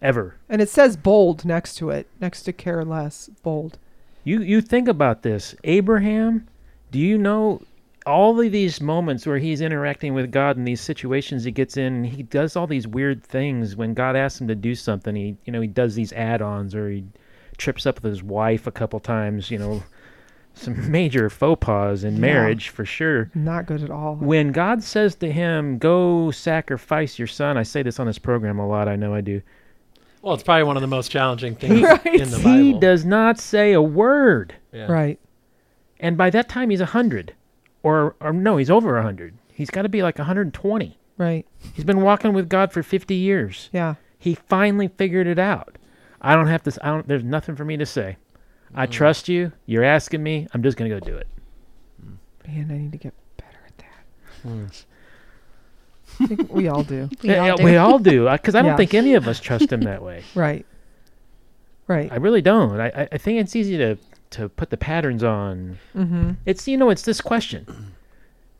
Ever. 0.00 0.36
and 0.48 0.60
it 0.62 0.68
says 0.68 0.96
bold 0.96 1.44
next 1.44 1.74
to 1.76 1.90
it, 1.90 2.06
next 2.20 2.42
to 2.42 2.52
care 2.52 2.84
less, 2.84 3.28
bold. 3.42 3.78
You 4.24 4.40
you 4.40 4.60
think 4.60 4.88
about 4.88 5.22
this. 5.22 5.54
Abraham, 5.64 6.46
do 6.90 6.98
you 6.98 7.16
know 7.18 7.62
all 8.06 8.40
of 8.40 8.52
these 8.52 8.80
moments 8.80 9.26
where 9.26 9.38
he's 9.38 9.60
interacting 9.60 10.14
with 10.14 10.30
God 10.32 10.56
in 10.56 10.64
these 10.64 10.80
situations 10.80 11.44
he 11.44 11.50
gets 11.50 11.76
in, 11.76 12.04
he 12.04 12.22
does 12.22 12.56
all 12.56 12.66
these 12.66 12.86
weird 12.88 13.22
things 13.22 13.76
when 13.76 13.92
God 13.92 14.16
asks 14.16 14.40
him 14.40 14.48
to 14.48 14.54
do 14.54 14.74
something. 14.74 15.14
He 15.14 15.36
you 15.44 15.52
know, 15.52 15.60
he 15.60 15.66
does 15.68 15.94
these 15.94 16.12
add-ons 16.14 16.74
or 16.74 16.88
he 16.90 17.04
trips 17.58 17.84
up 17.86 17.96
with 18.02 18.10
his 18.10 18.22
wife 18.22 18.66
a 18.66 18.70
couple 18.72 19.00
times, 19.00 19.50
you 19.50 19.58
know, 19.58 19.82
some 20.54 20.90
major 20.90 21.28
faux 21.28 21.58
pas 21.64 22.02
in 22.04 22.14
Yeah. 22.14 22.20
marriage 22.20 22.68
for 22.70 22.84
sure. 22.84 23.30
Not 23.34 23.66
good 23.66 23.82
at 23.82 23.90
all. 23.90 24.16
When 24.16 24.52
God 24.52 24.82
says 24.82 25.14
to 25.16 25.30
him, 25.30 25.78
"Go 25.78 26.30
sacrifice 26.30 27.18
your 27.18 27.28
son," 27.28 27.56
I 27.58 27.62
say 27.62 27.82
this 27.82 28.00
on 28.00 28.06
this 28.06 28.18
program 28.18 28.58
a 28.58 28.66
lot. 28.66 28.88
I 28.88 28.96
know 28.96 29.14
I 29.14 29.20
do. 29.20 29.40
Well, 30.22 30.34
it's 30.34 30.42
probably 30.42 30.64
one 30.64 30.76
of 30.76 30.80
the 30.80 30.86
most 30.88 31.10
challenging 31.10 31.54
things 31.54 31.82
Right. 31.82 32.06
in 32.06 32.30
the 32.30 32.38
Bible. 32.38 32.50
He 32.58 32.72
does 32.78 33.04
not 33.04 33.38
say 33.38 33.72
a 33.72 33.82
word. 33.82 34.54
Yeah. 34.72 34.86
Right. 34.90 35.18
And 36.00 36.16
by 36.16 36.30
that 36.30 36.48
time, 36.48 36.70
he's 36.70 36.80
a 36.80 36.84
100. 36.84 37.34
Or, 37.82 38.16
or 38.20 38.32
no, 38.32 38.56
he's 38.56 38.70
over 38.70 38.90
a 38.96 39.00
100. 39.00 39.34
He's 39.52 39.70
got 39.70 39.82
to 39.82 39.88
be 39.88 40.02
like 40.02 40.18
120. 40.18 40.98
Right. 41.16 41.46
He's 41.74 41.84
been 41.84 42.02
walking 42.02 42.32
with 42.32 42.48
God 42.48 42.72
for 42.72 42.82
50 42.82 43.14
years. 43.14 43.70
Yeah. 43.72 43.94
He 44.18 44.34
finally 44.34 44.88
figured 44.88 45.26
it 45.26 45.38
out. 45.38 45.76
I 46.20 46.34
don't 46.34 46.48
have 46.48 46.62
to, 46.64 46.76
I 46.86 46.88
don't, 46.90 47.06
there's 47.08 47.24
nothing 47.24 47.54
for 47.56 47.64
me 47.64 47.76
to 47.76 47.86
say. 47.86 48.16
I 48.74 48.86
Mm. 48.86 48.90
trust 48.90 49.28
you. 49.28 49.52
You're 49.66 49.84
asking 49.84 50.22
me. 50.22 50.46
I'm 50.52 50.62
just 50.62 50.76
going 50.76 50.90
to 50.90 51.00
go 51.00 51.04
do 51.04 51.16
it. 51.16 51.26
Man, 52.46 52.68
I 52.70 52.78
need 52.78 52.92
to 52.92 52.98
get 52.98 53.14
better 53.36 53.58
at 53.66 53.78
that. 53.78 54.42
Hmm. 54.42 54.66
I 56.20 56.26
think 56.26 56.52
we 56.52 56.68
all 56.68 56.82
do. 56.82 57.08
We 57.22 57.30
Yeah, 57.30 57.50
all 57.50 57.56
do. 57.56 57.64
we 57.64 57.76
all 57.76 57.98
do. 57.98 58.28
Because 58.30 58.54
I 58.54 58.62
don't 58.62 58.72
Yeah. 58.72 58.76
think 58.76 58.94
any 58.94 59.14
of 59.14 59.26
us 59.28 59.40
trust 59.40 59.72
him 59.72 59.82
that 59.82 60.02
way. 60.02 60.22
Right. 60.34 60.64
Right. 61.86 62.12
I 62.12 62.16
really 62.16 62.42
don't. 62.42 62.78
I, 62.78 62.88
I, 62.88 63.08
I 63.12 63.18
think 63.18 63.40
it's 63.40 63.56
easy 63.56 63.78
to, 63.78 63.96
to 64.30 64.48
put 64.50 64.68
the 64.70 64.76
patterns 64.76 65.24
on. 65.24 65.78
mm-hmm. 65.96 66.32
It's, 66.44 66.68
you 66.68 66.76
know, 66.76 66.90
it's 66.90 67.02
this 67.02 67.20
question 67.22 67.94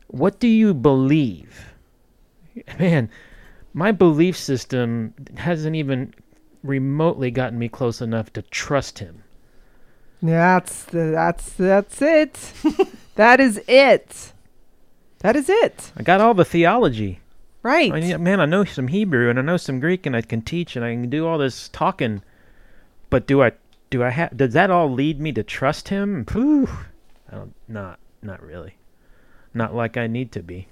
What 0.07 0.39
do 0.39 0.47
you 0.47 0.73
believe? 0.73 1.65
Man, 2.79 3.09
my 3.73 3.91
belief 3.91 4.35
system 4.35 5.13
hasn't 5.37 5.75
even 5.75 6.13
remotely 6.63 7.29
gotten 7.29 7.59
me 7.59 7.69
close 7.69 8.01
enough 8.01 8.33
to 8.33 8.41
trust 8.41 8.97
him. 8.99 9.23
That's 10.21 10.83
the, 10.85 11.11
that's 11.11 11.53
that's 11.53 12.01
it. 12.01 12.51
that 13.15 13.39
is 13.39 13.61
it. 13.67 14.33
That 15.19 15.35
is 15.35 15.49
it. 15.49 15.91
I 15.95 16.01
got 16.03 16.19
all 16.19 16.33
the 16.33 16.43
theology. 16.43 17.19
Right. 17.61 17.91
I 17.91 17.99
mean, 17.99 18.23
man, 18.23 18.39
I 18.39 18.45
know 18.45 18.63
some 18.63 18.87
Hebrew 18.87 19.29
and 19.29 19.37
I 19.37 19.41
know 19.41 19.57
some 19.57 19.79
Greek 19.79 20.05
and 20.05 20.15
I 20.15 20.21
can 20.21 20.41
teach 20.41 20.75
and 20.75 20.85
I 20.85 20.91
can 20.93 21.09
do 21.09 21.27
all 21.27 21.37
this 21.37 21.67
talking. 21.69 22.21
But 23.09 23.27
do 23.27 23.41
I 23.43 23.51
do 23.89 24.03
I 24.03 24.09
have 24.11 24.35
does 24.37 24.53
that 24.53 24.69
all 24.71 24.91
lead 24.91 25.19
me 25.19 25.31
to 25.33 25.43
trust 25.43 25.89
him? 25.89 26.25
Phew. 26.25 26.69
I 27.31 27.35
don't 27.35 27.53
not 27.67 27.99
not 28.21 28.41
really. 28.41 28.75
Not 29.53 29.75
like 29.75 29.97
I 29.97 30.07
need 30.07 30.31
to 30.33 30.43
be. 30.43 30.67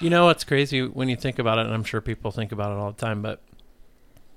You 0.00 0.10
know 0.10 0.26
what's 0.26 0.44
crazy 0.44 0.82
when 0.86 1.08
you 1.08 1.16
think 1.16 1.38
about 1.38 1.58
it, 1.58 1.66
and 1.66 1.74
I'm 1.74 1.84
sure 1.84 2.00
people 2.00 2.30
think 2.30 2.52
about 2.52 2.72
it 2.72 2.78
all 2.78 2.92
the 2.92 3.00
time, 3.00 3.22
but 3.22 3.40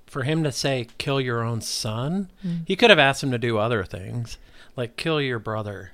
for 0.07 0.23
him 0.23 0.43
to 0.43 0.51
say, 0.51 0.87
kill 0.97 1.19
your 1.19 1.43
own 1.43 1.61
son, 1.61 2.29
Mm. 2.45 2.61
he 2.67 2.75
could 2.75 2.89
have 2.89 2.99
asked 2.99 3.23
him 3.23 3.31
to 3.31 3.37
do 3.37 3.57
other 3.57 3.83
things, 3.83 4.37
like 4.75 4.95
kill 4.97 5.19
your 5.21 5.39
brother, 5.39 5.91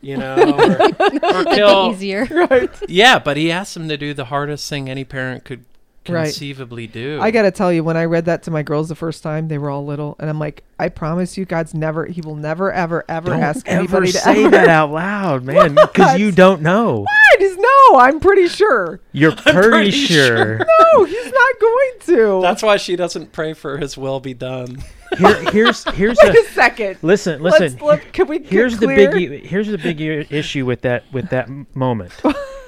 you 0.00 0.16
know, 0.16 0.34
or, 0.36 0.82
or 1.34 1.44
kill. 1.44 1.92
easier. 1.92 2.24
right. 2.30 2.70
Yeah, 2.88 3.18
but 3.18 3.36
he 3.36 3.50
asked 3.52 3.76
him 3.76 3.88
to 3.88 3.96
do 3.96 4.14
the 4.14 4.26
hardest 4.26 4.68
thing 4.68 4.88
any 4.88 5.04
parent 5.04 5.44
could 5.44 5.64
Right. 6.12 6.24
conceivably 6.24 6.86
do. 6.86 7.18
I 7.20 7.30
got 7.30 7.42
to 7.42 7.50
tell 7.50 7.72
you, 7.72 7.82
when 7.84 7.96
I 7.96 8.04
read 8.04 8.24
that 8.26 8.42
to 8.44 8.50
my 8.50 8.62
girls 8.62 8.88
the 8.88 8.94
first 8.94 9.22
time, 9.22 9.48
they 9.48 9.58
were 9.58 9.70
all 9.70 9.84
little, 9.84 10.16
and 10.18 10.28
I'm 10.30 10.38
like, 10.38 10.62
I 10.78 10.88
promise 10.88 11.36
you, 11.36 11.44
God's 11.44 11.74
never, 11.74 12.06
He 12.06 12.20
will 12.22 12.36
never, 12.36 12.72
ever, 12.72 13.04
ever 13.08 13.30
Don't 13.30 13.42
ask 13.42 13.66
ever 13.68 13.78
anybody 13.80 14.12
to 14.12 14.18
say 14.18 14.40
ever. 14.44 14.50
that 14.56 14.68
out 14.68 14.90
loud, 14.92 15.44
man, 15.44 15.74
because 15.74 16.18
you 16.18 16.32
don't 16.32 16.62
know. 16.62 17.04
I 17.08 17.36
just 17.38 17.58
know. 17.58 17.98
I'm 17.98 18.20
pretty 18.20 18.48
sure. 18.48 19.00
You're 19.12 19.32
pretty, 19.36 19.68
pretty 19.68 19.90
sure. 19.90 20.58
No, 20.58 21.04
He's 21.04 21.32
not 21.32 21.60
going 21.60 21.90
to. 22.06 22.40
That's 22.42 22.62
why 22.62 22.76
she 22.76 22.96
doesn't 22.96 23.32
pray 23.32 23.52
for 23.54 23.78
his 23.78 23.96
will 23.98 24.20
be 24.20 24.34
done. 24.34 24.82
Here, 25.18 25.50
here's 25.50 25.84
here's 25.94 26.18
Wait 26.22 26.34
a 26.36 26.40
a 26.40 26.44
second. 26.52 26.98
listen. 27.02 27.42
Listen. 27.42 27.72
Let's, 27.72 27.82
let, 27.82 28.12
can 28.12 28.28
we 28.28 28.38
get 28.38 28.48
here's 28.50 28.78
the 28.78 28.86
clear? 28.86 29.10
big 29.10 29.32
i- 29.44 29.46
here's 29.46 29.66
the 29.68 29.78
big 29.78 30.00
issue 30.00 30.64
with 30.64 30.82
that 30.82 31.04
with 31.12 31.30
that 31.30 31.48
moment. 31.74 32.12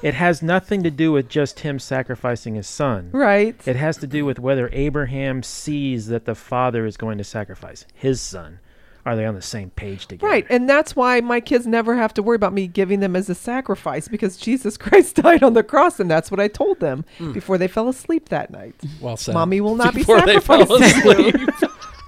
It 0.03 0.15
has 0.15 0.43
nothing 0.43 0.83
to 0.83 0.91
do 0.91 1.13
with 1.13 1.29
just 1.29 1.61
him 1.61 1.79
sacrificing 1.79 2.55
his 2.57 2.67
son. 2.67 3.11
Right. 3.13 3.57
It 3.67 3.77
has 3.77 3.97
to 3.99 4.07
do 4.07 4.25
with 4.25 4.39
whether 4.39 4.69
Abraham 4.73 5.43
sees 5.43 6.09
that 6.09 6.25
the 6.25 6.35
father 6.35 6.85
is 6.87 6.97
going 6.97 7.19
to 7.19 7.25
sacrifice 7.25 7.87
his 7.95 8.21
son. 8.21 8.59
Are 9.05 9.17
they 9.17 9.25
on 9.27 9.35
the 9.35 9.43
same 9.43 9.71
page 9.71 10.07
together? 10.07 10.31
Right, 10.31 10.47
and 10.49 10.71
that's 10.71 10.95
why 10.95 11.21
my 11.21 11.41
kids 11.41 11.67
never 11.67 11.97
have 11.97 12.15
to 12.15 12.23
worry 12.23 12.37
about 12.37 12.53
me 12.53 12.69
giving 12.69 13.01
them 13.01 13.17
as 13.17 13.29
a 13.29 13.35
sacrifice 13.35 14.07
because 14.07 14.37
Jesus 14.37 14.77
Christ 14.79 15.17
died 15.17 15.43
on 15.43 15.55
the 15.55 15.65
cross, 15.65 15.99
and 15.99 16.09
that's 16.09 16.31
what 16.31 16.39
I 16.39 16.47
told 16.47 16.79
them 16.79 17.05
Hmm. 17.19 17.33
before 17.33 17.59
they 17.59 17.67
fell 17.67 17.89
asleep 17.89 18.29
that 18.29 18.51
night. 18.53 18.77
Well 19.01 19.17
said. 19.17 19.35
Mommy 19.35 19.61
will 19.61 19.75
not 19.75 19.95
be 19.95 20.03
Before 20.03 20.21
they 20.21 20.39
fell 20.39 20.73
asleep. 20.73 21.35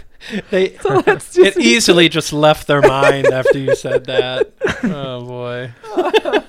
they, 0.50 0.76
So 0.82 1.02
just 1.06 1.38
it 1.38 1.58
easily 1.58 2.10
just 2.10 2.32
left 2.34 2.68
their 2.68 2.82
mind 2.82 3.28
after 3.28 3.58
you 3.58 3.76
said 3.76 4.06
that. 4.06 4.52
Oh 4.84 5.22
boy. 5.26 5.72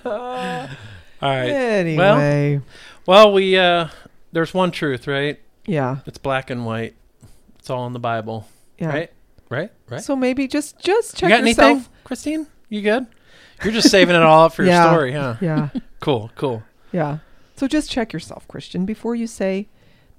All 0.05 1.31
right. 1.31 1.49
Anyway, 1.51 2.61
Well, 3.07 3.33
we 3.33 3.57
uh 3.59 3.89
there's 4.33 4.55
one 4.55 4.71
truth, 4.71 5.07
right? 5.07 5.39
yeah, 5.67 5.99
It's 6.07 6.19
black 6.19 6.51
and 6.51 6.65
white. 6.67 6.95
It's 7.59 7.71
all 7.71 7.87
in 7.87 7.93
the 7.93 8.01
Bible, 8.01 8.49
yeah. 8.79 8.89
right? 8.89 9.13
Right? 9.49 9.71
Right? 9.89 10.01
So 10.01 10.17
maybe 10.17 10.49
just 10.49 10.79
just 10.81 11.17
check 11.17 11.31
you 11.31 11.37
got 11.37 11.47
yourself. 11.47 11.71
anything, 11.71 11.87
Christine? 12.05 12.47
You 12.69 12.83
good? 12.83 13.07
You're 13.63 13.73
just 13.75 13.91
saving 13.91 14.17
it 14.17 14.23
all 14.23 14.47
up 14.47 14.55
for 14.55 14.65
Yeah. 14.65 14.83
your 14.85 14.93
story, 14.93 15.13
huh? 15.13 15.37
Yeah, 15.41 15.69
Cool, 16.01 16.31
cool. 16.35 16.63
yeah. 16.91 17.19
So 17.57 17.69
just 17.69 17.91
check 17.91 18.13
yourself, 18.13 18.49
Christian, 18.49 18.85
before 18.87 19.15
you 19.15 19.27
say, 19.29 19.69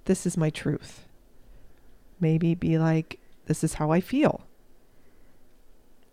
"This 0.05 0.25
is 0.25 0.37
my 0.37 0.49
truth." 0.49 1.03
Maybe 2.21 2.55
be 2.55 2.77
like, 2.77 3.19
"This 3.45 3.63
is 3.63 3.75
how 3.75 3.91
I 3.91 4.01
feel." 4.01 4.41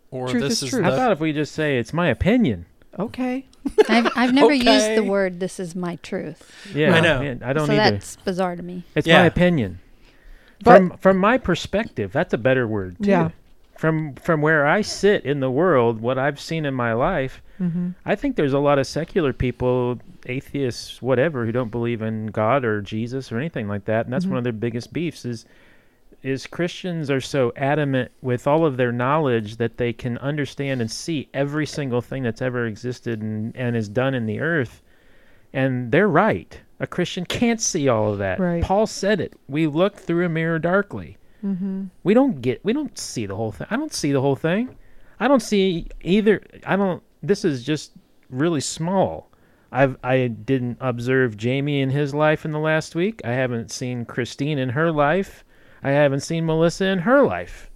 Or 0.09 0.27
Truth 0.27 0.43
this 0.43 0.51
is 0.53 0.63
is, 0.63 0.69
truth. 0.71 0.83
How 0.83 0.89
the 0.91 0.95
about 0.97 1.11
if 1.13 1.19
we 1.19 1.31
just 1.31 1.53
say 1.53 1.77
it's 1.77 1.93
my 1.93 2.07
opinion? 2.07 2.65
Okay. 2.99 3.45
I've, 3.89 4.11
I've 4.15 4.33
never 4.33 4.53
used 4.53 4.95
the 4.97 5.03
word 5.03 5.39
"this 5.39 5.59
is 5.59 5.75
my 5.75 5.95
truth," 5.97 6.51
Yeah, 6.75 6.93
I 6.95 6.99
know. 6.99 7.19
man, 7.19 7.41
I 7.43 7.53
don't 7.53 7.67
so 7.67 7.73
either. 7.73 7.91
that's 7.91 8.15
bizarre 8.17 8.55
to 8.55 8.63
me. 8.63 8.83
It's 8.95 9.07
Yeah. 9.07 9.21
my 9.21 9.25
opinion. 9.27 9.79
But- 10.63 10.77
from 10.77 10.97
from 10.97 11.17
my 11.17 11.37
perspective, 11.37 12.11
that's 12.11 12.33
a 12.33 12.37
better 12.37 12.67
word. 12.67 12.97
Too. 13.01 13.09
Yeah. 13.09 13.29
From 13.77 14.13
from 14.15 14.41
where 14.41 14.67
I 14.67 14.81
sit 14.81 15.25
in 15.25 15.39
the 15.39 15.49
world, 15.49 16.01
what 16.01 16.17
I've 16.19 16.39
seen 16.39 16.65
in 16.65 16.73
my 16.73 16.93
life, 16.93 17.41
Mm-hmm. 17.61 17.89
I 18.05 18.15
think 18.15 18.35
there's 18.37 18.53
a 18.53 18.59
lot 18.59 18.79
of 18.79 18.87
secular 18.87 19.33
people, 19.33 19.99
atheists, 20.25 20.99
whatever, 20.99 21.45
who 21.45 21.51
don't 21.51 21.69
believe 21.69 22.01
in 22.01 22.25
God 22.27 22.65
or 22.65 22.81
Jesus 22.81 23.31
or 23.31 23.37
anything 23.37 23.67
like 23.67 23.85
that, 23.85 24.05
and 24.07 24.13
that's 24.13 24.25
Mhm. 24.25 24.29
one 24.29 24.37
of 24.39 24.43
their 24.43 24.51
biggest 24.53 24.91
beefs 24.91 25.25
is 25.25 25.45
is 26.23 26.47
Christians 26.47 27.09
are 27.09 27.21
so 27.21 27.51
adamant 27.55 28.11
with 28.21 28.47
all 28.47 28.65
of 28.65 28.77
their 28.77 28.91
knowledge 28.91 29.57
that 29.57 29.77
they 29.77 29.93
can 29.93 30.17
understand 30.19 30.81
and 30.81 30.91
see 30.91 31.29
every 31.33 31.65
single 31.65 32.01
thing 32.01 32.23
that's 32.23 32.41
ever 32.41 32.65
existed 32.65 33.21
and, 33.21 33.55
and 33.55 33.75
is 33.75 33.89
done 33.89 34.13
in 34.13 34.25
the 34.25 34.39
earth. 34.39 34.83
And 35.53 35.91
they're 35.91 36.07
right. 36.07 36.59
A 36.79 36.87
Christian 36.87 37.25
can't 37.25 37.61
see 37.61 37.87
all 37.87 38.11
of 38.11 38.19
that. 38.19 38.39
Right. 38.39 38.63
Paul 38.63 38.87
said 38.87 39.19
it. 39.19 39.33
We 39.47 39.67
look 39.67 39.95
through 39.95 40.25
a 40.25 40.29
mirror 40.29 40.59
darkly. 40.59 41.17
Mm-hmm. 41.43 41.85
We 42.03 42.13
don't 42.13 42.41
get 42.41 42.63
we 42.63 42.73
don't 42.73 42.97
see 42.97 43.25
the 43.25 43.35
whole 43.35 43.51
thing. 43.51 43.67
I 43.69 43.75
don't 43.75 43.93
see 43.93 44.11
the 44.11 44.21
whole 44.21 44.35
thing. 44.35 44.75
I 45.19 45.27
don't 45.27 45.41
see 45.41 45.87
either. 46.01 46.41
I 46.65 46.75
don't. 46.75 47.03
This 47.23 47.43
is 47.43 47.63
just 47.63 47.91
really 48.29 48.61
small. 48.61 49.29
I've 49.71 49.97
I 50.03 50.27
didn't 50.27 50.77
observe 50.81 51.37
Jamie 51.37 51.81
in 51.81 51.89
his 51.89 52.13
life 52.13 52.45
in 52.45 52.51
the 52.51 52.59
last 52.59 52.95
week. 52.95 53.21
I 53.23 53.31
haven't 53.31 53.71
seen 53.71 54.05
Christine 54.05 54.57
in 54.57 54.69
her 54.69 54.91
life. 54.91 55.43
I 55.83 55.91
haven't 55.91 56.21
seen 56.21 56.45
Melissa 56.45 56.85
in 56.85 56.99
her 56.99 57.23
life. 57.23 57.69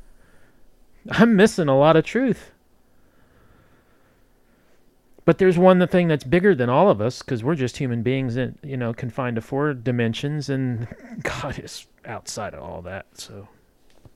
I'm 1.09 1.35
missing 1.35 1.67
a 1.67 1.77
lot 1.77 1.95
of 1.95 2.05
truth. 2.05 2.51
But 5.25 5.39
there's 5.39 5.57
one 5.57 5.85
thing 5.87 6.07
that's 6.07 6.23
bigger 6.23 6.53
than 6.53 6.69
all 6.69 6.89
of 6.89 7.01
us 7.01 7.23
because 7.23 7.43
we're 7.43 7.55
just 7.55 7.77
human 7.77 8.03
beings 8.03 8.35
that 8.35 8.53
you 8.63 8.77
know 8.77 8.93
confined 8.93 9.35
to 9.37 9.41
four 9.41 9.73
dimensions, 9.73 10.49
and 10.49 10.87
God 11.23 11.57
is 11.57 11.87
outside 12.05 12.53
of 12.53 12.61
all 12.61 12.83
that. 12.83 13.07
So 13.13 13.47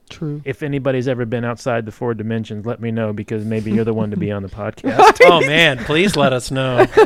True. 0.08 0.40
if 0.44 0.62
anybody's 0.62 1.08
ever 1.08 1.24
been 1.26 1.44
outside 1.44 1.84
the 1.84 1.90
four 1.90 2.14
dimensions, 2.14 2.64
let 2.64 2.80
me 2.80 2.92
know 2.92 3.12
because 3.12 3.44
maybe 3.44 3.72
you're 3.72 3.84
the 3.84 3.92
one 3.92 4.12
to 4.12 4.16
be 4.16 4.30
on 4.30 4.44
the 4.44 4.48
podcast. 4.50 5.18
oh 5.24 5.40
man, 5.40 5.78
please 5.78 6.14
let 6.14 6.32
us 6.32 6.52
know. 6.52 6.86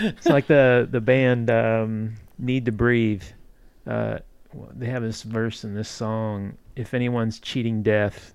it's 0.00 0.26
like 0.26 0.46
the 0.46 0.88
the 0.90 1.02
band 1.02 1.50
um, 1.50 2.14
Need 2.38 2.64
to 2.64 2.72
Breathe. 2.72 3.22
Uh, 3.86 4.20
they 4.74 4.86
have 4.86 5.02
this 5.02 5.22
verse 5.22 5.64
in 5.64 5.74
this 5.74 5.88
song: 5.88 6.54
"If 6.76 6.94
anyone's 6.94 7.38
cheating 7.40 7.82
death, 7.82 8.34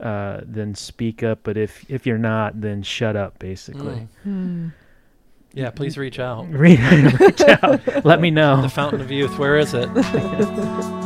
uh, 0.00 0.40
then 0.44 0.74
speak 0.74 1.22
up. 1.22 1.40
But 1.42 1.56
if 1.56 1.84
if 1.90 2.06
you're 2.06 2.18
not, 2.18 2.60
then 2.60 2.82
shut 2.82 3.16
up." 3.16 3.38
Basically, 3.38 4.06
Mm. 4.06 4.08
Hmm. 4.24 4.68
Yeah, 5.54 5.70
please 5.70 5.96
reach 5.96 6.18
out. 6.18 6.46
reach, 6.50 6.78
reach 7.20 7.40
out. 7.40 8.04
Let 8.04 8.20
me 8.20 8.30
know. 8.30 8.60
The 8.62 8.68
Fountain 8.68 9.00
of 9.00 9.10
Youth, 9.10 9.38
where 9.38 9.56
is 9.58 9.72
it? 9.74 9.88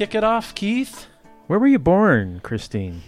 kick 0.00 0.14
it 0.14 0.24
off, 0.24 0.54
Keith. 0.54 1.08
Where 1.46 1.58
were 1.58 1.66
you 1.66 1.78
born, 1.78 2.40
Christine? 2.42 3.02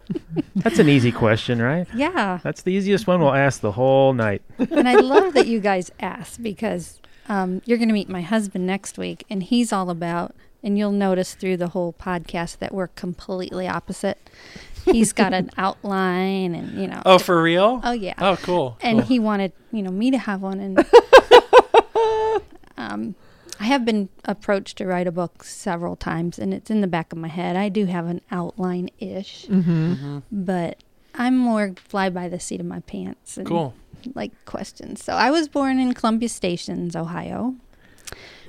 That's 0.56 0.78
an 0.78 0.90
easy 0.90 1.10
question, 1.10 1.62
right? 1.62 1.86
Yeah. 1.94 2.38
That's 2.42 2.60
the 2.60 2.70
easiest 2.70 3.06
one 3.06 3.22
we'll 3.22 3.32
ask 3.32 3.62
the 3.62 3.72
whole 3.72 4.12
night. 4.12 4.42
and 4.58 4.86
I 4.86 4.96
love 4.96 5.32
that 5.32 5.46
you 5.46 5.58
guys 5.58 5.90
ask 6.00 6.42
because 6.42 7.00
um, 7.30 7.62
you're 7.64 7.78
going 7.78 7.88
to 7.88 7.94
meet 7.94 8.10
my 8.10 8.20
husband 8.20 8.66
next 8.66 8.98
week, 8.98 9.24
and 9.30 9.42
he's 9.42 9.72
all 9.72 9.88
about, 9.88 10.34
and 10.62 10.76
you'll 10.76 10.92
notice 10.92 11.32
through 11.32 11.56
the 11.56 11.68
whole 11.68 11.94
podcast 11.94 12.58
that 12.58 12.74
we're 12.74 12.88
completely 12.88 13.66
opposite. 13.66 14.18
He's 14.84 15.14
got 15.14 15.32
an 15.32 15.48
outline, 15.56 16.54
and 16.54 16.78
you 16.78 16.88
know. 16.88 17.00
Oh, 17.06 17.18
for 17.18 17.40
real? 17.40 17.80
Oh, 17.82 17.92
yeah. 17.92 18.12
Oh, 18.18 18.36
cool. 18.36 18.76
and 18.82 18.98
cool. 18.98 19.08
he 19.08 19.18
wanted 19.18 19.52
you 19.72 19.82
know 19.82 19.90
me 19.90 20.10
to 20.10 20.18
have 20.18 20.42
one 20.42 20.60
and 20.60 20.78
um, 22.76 23.14
i 23.60 23.64
have 23.64 23.84
been 23.84 24.08
approached 24.24 24.76
to 24.78 24.86
write 24.86 25.06
a 25.06 25.12
book 25.12 25.44
several 25.44 25.96
times 25.96 26.38
and 26.38 26.52
it's 26.54 26.70
in 26.70 26.80
the 26.80 26.86
back 26.86 27.12
of 27.12 27.18
my 27.18 27.28
head 27.28 27.56
i 27.56 27.68
do 27.68 27.86
have 27.86 28.06
an 28.06 28.20
outline 28.30 28.88
ish 28.98 29.46
Mm-hmm. 29.48 29.92
Mhm. 29.94 30.22
but 30.32 30.78
i'm 31.14 31.36
more 31.36 31.72
fly 31.76 32.10
by 32.10 32.28
the 32.28 32.40
seat 32.40 32.60
of 32.60 32.66
my 32.66 32.80
pants 32.80 33.36
and 33.36 33.46
Cool. 33.46 33.74
like 34.14 34.32
questions 34.44 35.04
so 35.04 35.12
i 35.14 35.30
was 35.30 35.48
born 35.48 35.78
in 35.78 35.92
columbia 35.94 36.28
stations 36.28 36.94
ohio 36.96 37.54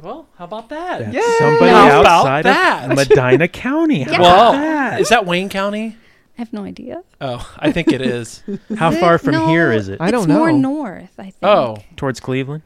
Well, 0.04 0.28
how 0.38 0.44
about 0.46 0.68
that? 0.70 1.00
That's 1.00 1.16
Yay! 1.16 1.36
somebody 1.40 1.72
How 1.72 1.88
about 2.02 2.06
outside 2.06 2.46
that? 2.46 2.92
of 2.92 2.98
Medina 2.98 3.48
County. 3.66 4.04
How 4.04 4.12
Yeah. 4.12 4.18
about 4.18 4.22
Well, 4.38 4.52
that? 4.54 5.00
is 5.00 5.10
that 5.10 5.26
Wayne 5.26 5.48
County? 5.50 5.96
i 6.38 6.42
have 6.42 6.52
no 6.52 6.64
idea 6.66 7.02
Oh, 7.22 7.42
I 7.58 7.72
think 7.72 7.88
it 7.94 8.02
is. 8.02 8.44
How 8.78 8.92
Is 8.92 9.00
far 9.00 9.16
it? 9.16 9.20
from 9.20 9.32
No, 9.32 9.48
here 9.48 9.72
is 9.72 9.88
it? 9.88 10.02
I 10.02 10.12
don't 10.12 10.24
it's 10.30 10.38
more 10.40 10.52
north 10.52 11.14
i 11.18 11.30
think 11.32 11.38
Oh, 11.44 11.78
Towards 11.96 12.20
Cleveland? 12.20 12.64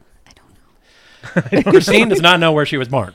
Christine 1.64 2.08
does 2.08 2.20
not 2.22 2.40
know 2.40 2.52
where 2.52 2.66
she 2.66 2.76
was 2.76 2.88
born. 2.88 3.14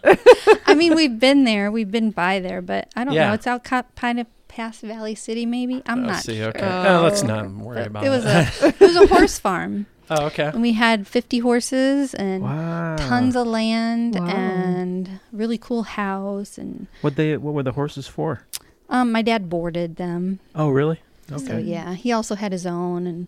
i 0.68 0.74
mean 0.76 0.96
we've 0.96 1.20
been 1.20 1.44
there 1.44 1.72
we've 1.72 1.92
been 1.92 2.12
by 2.12 2.40
there 2.40 2.62
but 2.62 2.88
i 2.96 3.04
don't 3.04 3.14
Yeah. 3.14 3.28
know 3.30 3.34
it's 3.34 3.48
out 3.48 3.64
ca- 3.64 3.84
kind 3.96 4.20
of 4.20 4.28
past 4.48 4.82
valley 4.82 5.16
city 5.16 5.46
maybe 5.46 5.82
i'm 5.86 6.04
Oh, 6.04 6.08
not 6.08 6.24
see, 6.24 6.38
sure 6.38 6.50
okay. 6.50 6.66
Oh, 6.88 7.02
let's 7.04 7.24
not 7.24 7.50
worry 7.50 7.76
But 7.78 7.88
about 7.88 8.04
it 8.06 8.10
was 8.10 8.26
it. 8.26 8.62
a 8.62 8.68
it 8.68 8.80
was 8.80 8.96
a 8.96 9.08
horse 9.08 9.40
farm 9.40 9.86
oh, 10.10 10.26
okay. 10.28 10.46
and 10.48 10.62
we 10.62 10.74
had 10.74 11.08
50 11.08 11.40
horses 11.40 12.14
and 12.14 12.44
Wow. 12.44 12.96
tons 12.98 13.36
of 13.36 13.48
land 13.48 14.16
Wow. 14.20 14.28
and 14.28 15.20
really 15.32 15.58
cool 15.58 15.84
house 15.84 16.58
and 16.58 16.88
What 17.02 17.16
they 17.16 17.38
what 17.38 17.54
were 17.54 17.64
the 17.64 17.74
horses 17.74 18.08
for? 18.08 18.46
um 18.90 19.12
my 19.12 19.22
dad 19.22 19.50
boarded 19.50 19.96
them 19.98 20.40
Oh, 20.54 20.70
really? 20.70 21.00
Okay. 21.32 21.46
so 21.46 21.58
yeah 21.58 21.94
he 21.96 22.12
also 22.12 22.36
had 22.36 22.52
his 22.52 22.66
own 22.66 23.08
and 23.08 23.28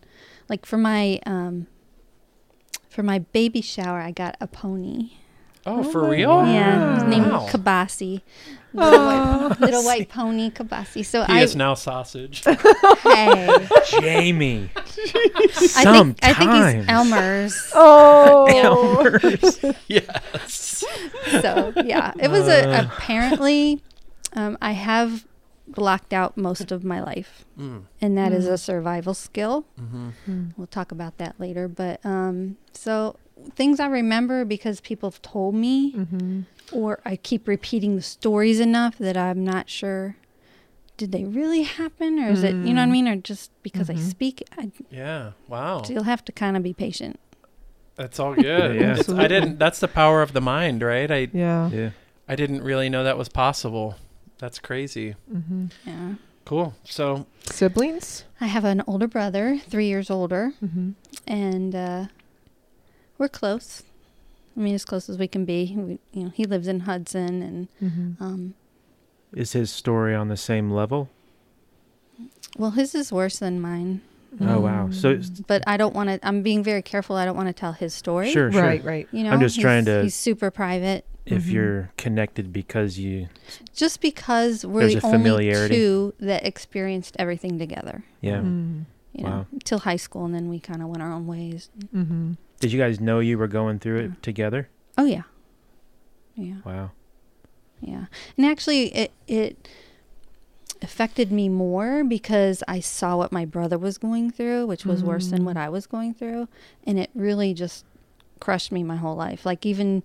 like 0.50 0.66
for 0.66 0.78
my 0.78 1.20
um 1.26 1.68
for 2.98 3.04
my 3.04 3.20
baby 3.20 3.62
shower 3.62 4.00
i 4.02 4.10
got 4.10 4.36
a 4.42 4.48
pony 4.48 5.12
Oh, 5.70 5.80
Oh 5.80 5.84
for 5.92 6.02
my 6.04 6.10
real? 6.10 6.30
God. 6.30 6.48
yeah 6.48 6.96
his 6.96 7.04
name 7.04 7.30
Wow. 7.30 7.46
Kabasi 7.48 8.22
little, 8.74 9.00
Oh. 9.00 9.48
white, 9.50 9.60
little 9.60 9.84
white 9.84 10.10
pony 10.10 10.50
Kabasi 10.50 11.06
so 11.06 11.24
He 11.26 11.34
i 11.34 11.42
is 11.44 11.56
now 11.56 11.76
sausage. 11.76 12.44
hey 13.04 13.68
Jamie. 13.92 14.70
I 14.76 15.84
think 15.84 16.20
I 16.24 16.34
think 16.34 16.52
he's 16.52 16.86
Elmer's. 16.90 17.72
Oh. 17.76 18.46
Elmer's. 18.50 19.60
yes. 19.88 20.84
So 21.42 21.74
yeah, 21.86 22.14
it 22.20 22.32
was 22.32 22.48
a 22.48 22.68
Uh. 22.68 22.82
apparently. 22.88 23.84
Um, 24.34 24.58
I 24.62 24.72
have 24.72 25.27
blocked 25.78 26.12
out 26.12 26.36
most 26.36 26.72
of 26.72 26.84
my 26.84 27.00
life, 27.00 27.46
Mm. 27.58 27.84
and 28.02 28.18
that 28.18 28.32
is 28.34 28.46
Mm. 28.48 28.52
a 28.54 28.58
survival 28.58 29.14
skill. 29.14 29.66
hmm 29.78 30.10
Hmm. 30.26 30.46
We'll 30.58 30.68
talk 30.80 30.92
about 30.92 31.18
that 31.20 31.34
later. 31.40 31.68
But 31.68 32.04
um, 32.04 32.58
so 32.74 33.16
things 33.56 33.80
I 33.80 33.86
remember 33.88 34.44
because 34.44 34.82
people 34.82 35.10
have 35.12 35.22
told 35.22 35.54
me, 35.56 35.94
Mm-hmm. 35.94 36.42
or 36.72 37.00
I 37.06 37.16
keep 37.16 37.48
repeating 37.48 37.96
the 37.96 38.02
stories 38.02 38.60
enough 38.60 38.98
that 38.98 39.16
I'm 39.16 39.44
not 39.44 39.70
sure. 39.70 40.16
Did 40.98 41.12
they 41.12 41.26
really 41.26 41.62
happen, 41.62 42.18
or 42.20 42.30
is 42.30 42.44
it 42.44 42.56
you 42.56 42.74
know 42.74 42.82
what 42.82 42.88
I 42.88 42.88
Mm. 42.88 42.92
mean, 42.92 43.08
or 43.08 43.16
just 43.18 43.52
because 43.62 43.88
I 43.88 43.94
Mhm. 43.94 44.10
speak? 44.10 44.44
I, 44.58 44.72
Yeah. 44.90 45.32
Wow. 45.48 45.84
so 45.84 45.94
you'll 45.94 46.04
have 46.16 46.26
to 46.26 46.32
kind 46.32 46.58
of 46.58 46.64
be 46.64 46.74
patient. 46.74 47.20
That's 47.96 48.20
all 48.20 48.34
good. 48.34 48.76
Yeah. 48.82 48.94
It's- 49.00 49.10
I 49.10 49.28
didn't. 49.28 49.60
That's 49.60 49.80
the 49.80 49.88
power 49.88 50.24
of 50.24 50.34
the 50.34 50.42
mind, 50.42 50.82
right? 50.82 51.10
I 51.12 51.30
Yeah. 51.32 51.70
Yeah. 51.70 51.90
I 52.28 52.36
didn't 52.36 52.62
really 52.64 52.90
know 52.90 53.04
that 53.04 53.18
was 53.18 53.30
possible. 53.30 53.96
That's 54.40 54.60
crazy. 54.60 55.16
Mm-hmm. 55.34 55.66
Yeah. 55.86 56.14
Cool. 56.46 56.74
So 56.86 57.26
Siblings. 57.46 58.24
I 58.40 58.46
have 58.48 58.64
an 58.66 58.84
older 58.88 59.08
brother, 59.08 59.60
three 59.68 59.88
years 59.88 60.10
older. 60.10 60.54
Mm-hmm. 60.64 60.92
and 61.28 61.76
uh, 61.76 62.06
we're 63.18 63.30
close. 63.30 63.84
I 64.56 64.60
mean, 64.60 64.74
as 64.76 64.86
close 64.86 65.10
as 65.10 65.18
we 65.18 65.28
can 65.28 65.46
be. 65.46 65.74
We, 65.76 66.00
you 66.14 66.24
know, 66.26 66.30
he 66.34 66.46
lives 66.46 66.68
in 66.68 66.82
Hudson, 66.82 67.42
and 67.44 67.68
Mm-hmm. 67.84 68.24
um, 68.24 68.54
Is 69.34 69.52
his 69.54 69.70
story 69.72 70.16
on 70.16 70.28
the 70.30 70.38
same 70.38 70.72
level? 70.72 71.10
well, 72.58 72.72
his 72.72 72.96
is 72.96 73.12
worse 73.12 73.38
than 73.40 73.60
mine. 73.62 74.02
Oh 74.42 74.60
wow. 74.60 74.90
So 74.92 75.12
it's- 75.12 75.30
But 75.30 75.64
I 75.68 75.78
don't 75.78 75.94
want 75.96 76.10
to. 76.10 76.20
I'm 76.28 76.42
being 76.44 76.64
very 76.64 76.82
careful. 76.82 77.16
I 77.16 77.26
don't 77.26 77.36
want 77.36 77.48
to 77.50 77.54
tell 77.54 77.74
his 77.74 77.94
story. 77.94 78.32
sure, 78.32 78.52
sure. 78.52 78.62
Right. 78.62 78.84
Right. 78.84 79.08
You 79.12 79.24
know, 79.24 79.32
I'm 79.32 79.40
just 79.40 79.60
trying 79.60 79.86
to- 79.86 80.04
He's 80.04 80.16
super 80.16 80.50
private. 80.52 81.06
If 81.30 81.44
Mhm. 81.46 81.52
you're 81.52 81.92
connected 81.98 82.54
because 82.54 82.98
you 82.98 83.28
Just 83.76 84.00
because 84.02 84.66
we're 84.66 84.88
There's 84.88 85.02
the 85.02 85.08
a 85.08 85.12
only 85.12 85.52
two 85.68 86.14
that 86.20 86.46
experienced 86.46 87.16
everything 87.20 87.60
together. 87.60 88.04
yeah. 88.22 88.38
Mm-hmm. 88.38 88.82
You 89.14 89.24
know, 89.24 89.30
Wow. 89.30 89.46
till 89.64 89.80
high 89.80 89.96
school, 89.98 90.26
and 90.26 90.34
then 90.34 90.48
we 90.48 90.60
kind 90.60 90.82
of 90.82 90.88
went 90.90 91.02
our 91.02 91.12
own 91.12 91.26
ways. 91.28 91.70
Mm-hmm. 91.94 92.34
Did 92.60 92.72
you 92.72 92.80
guys 92.80 93.00
know 93.00 93.20
you 93.20 93.38
were 93.38 93.48
going 93.48 93.80
through 93.80 93.98
it 94.00 94.04
Yeah. 94.10 94.16
together? 94.22 94.70
Oh 94.98 95.06
yeah, 95.06 95.24
yeah. 96.36 96.56
Wow. 96.66 96.92
Yeah. 97.82 98.06
And 98.38 98.46
actually 98.46 98.88
it 98.96 99.12
it 99.28 99.68
affected 100.82 101.32
me 101.32 101.50
more 101.50 102.04
because 102.04 102.64
I 102.68 102.80
saw 102.80 103.18
what 103.18 103.32
my 103.32 103.46
brother 103.46 103.78
was 103.78 103.98
going 103.98 104.30
through, 104.32 104.68
which 104.68 104.86
was 104.86 105.04
worse 105.04 105.28
than 105.28 105.42
Mm. 105.42 105.46
what 105.46 105.58
I 105.58 105.70
was 105.70 105.88
going 105.88 106.14
through, 106.14 106.48
and 106.86 107.00
it 107.00 107.10
really 107.16 107.54
just 107.54 107.84
crushed 108.40 108.72
me 108.72 108.84
my 108.84 108.96
whole 108.98 109.16
life. 109.16 109.46
Like 109.46 109.66
even 109.66 110.04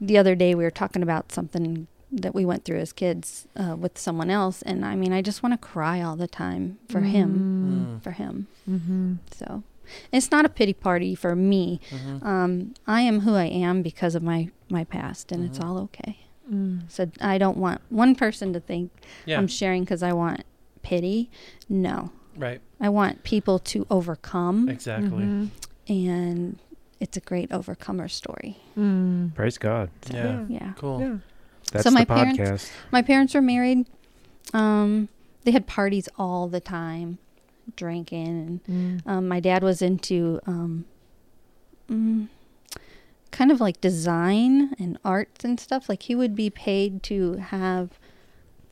the 0.00 0.18
other 0.18 0.34
day 0.34 0.54
we 0.54 0.64
were 0.64 0.70
talking 0.70 1.02
about 1.02 1.32
something 1.32 1.86
that 2.12 2.34
we 2.34 2.44
went 2.44 2.64
through 2.64 2.78
as 2.78 2.92
kids 2.92 3.46
uh, 3.56 3.74
with 3.76 3.98
someone 3.98 4.30
else 4.30 4.62
and 4.62 4.84
I 4.84 4.94
mean 4.94 5.12
I 5.12 5.22
just 5.22 5.42
want 5.42 5.52
to 5.54 5.58
cry 5.58 6.00
all 6.00 6.16
the 6.16 6.28
time 6.28 6.78
for 6.88 7.00
him, 7.00 7.98
Mm. 7.98 8.02
for 8.02 8.12
him. 8.12 8.46
Mm-hmm. 8.70 9.14
So 9.32 9.62
it's 10.12 10.30
not 10.30 10.44
a 10.44 10.48
pity 10.48 10.72
party 10.72 11.14
for 11.14 11.34
me. 11.36 11.80
Mhm. 11.90 12.24
Um, 12.24 12.74
I 12.86 13.00
am 13.02 13.20
who 13.20 13.34
I 13.34 13.46
am 13.46 13.82
because 13.82 14.14
of 14.14 14.22
my 14.22 14.50
my 14.68 14.84
past, 14.84 15.30
and 15.32 15.44
it's 15.44 15.58
Mhm. 15.58 15.64
all 15.64 15.78
okay. 15.78 16.18
Mm. 16.52 16.82
So 16.88 17.10
I 17.20 17.38
don't 17.38 17.56
want 17.56 17.80
one 17.90 18.14
person 18.14 18.52
to 18.52 18.60
think 18.60 18.90
yeah. 19.26 19.36
I'm 19.38 19.48
sharing 19.48 19.82
because 19.82 20.02
I 20.02 20.12
want 20.12 20.42
pity. 20.82 21.28
No, 21.68 22.10
right. 22.36 22.60
I 22.80 22.88
want 22.88 23.24
people 23.24 23.58
to 23.60 23.86
overcome, 23.90 24.68
Exactly. 24.68 25.24
Mhm. 25.24 25.48
and 25.88 26.58
it's 27.00 27.16
a 27.16 27.20
great 27.20 27.52
overcomer 27.52 28.08
story. 28.08 28.56
Mm. 28.76 29.34
Praise 29.34 29.58
God. 29.58 29.90
Yeah. 30.10 30.44
Yeah. 30.48 30.72
Cool. 30.76 31.00
Yeah. 31.00 31.16
That's 31.72 31.84
So 31.84 31.90
my 31.90 32.00
the 32.04 32.14
parents- 32.14 32.38
podcast. 32.38 32.70
My 32.92 33.02
parents 33.02 33.34
were 33.34 33.42
married. 33.42 33.86
Um, 34.54 35.08
they 35.44 35.50
had 35.50 35.66
parties 35.66 36.08
all 36.18 36.48
the 36.48 36.60
time, 36.60 37.18
drinking, 37.76 38.60
and 38.66 39.02
Mm. 39.04 39.10
um, 39.10 39.28
my 39.28 39.40
dad 39.40 39.62
was 39.62 39.82
into 39.82 40.40
um, 40.46 40.84
mm, 41.90 42.28
kind 43.32 43.50
of 43.52 43.60
like 43.60 43.80
design 43.80 44.74
and 44.78 44.98
arts 45.04 45.44
and 45.44 45.58
stuff. 45.60 45.88
Like 45.88 46.02
he 46.04 46.14
would 46.14 46.34
be 46.34 46.50
paid 46.50 47.02
to 47.04 47.34
have 47.34 47.98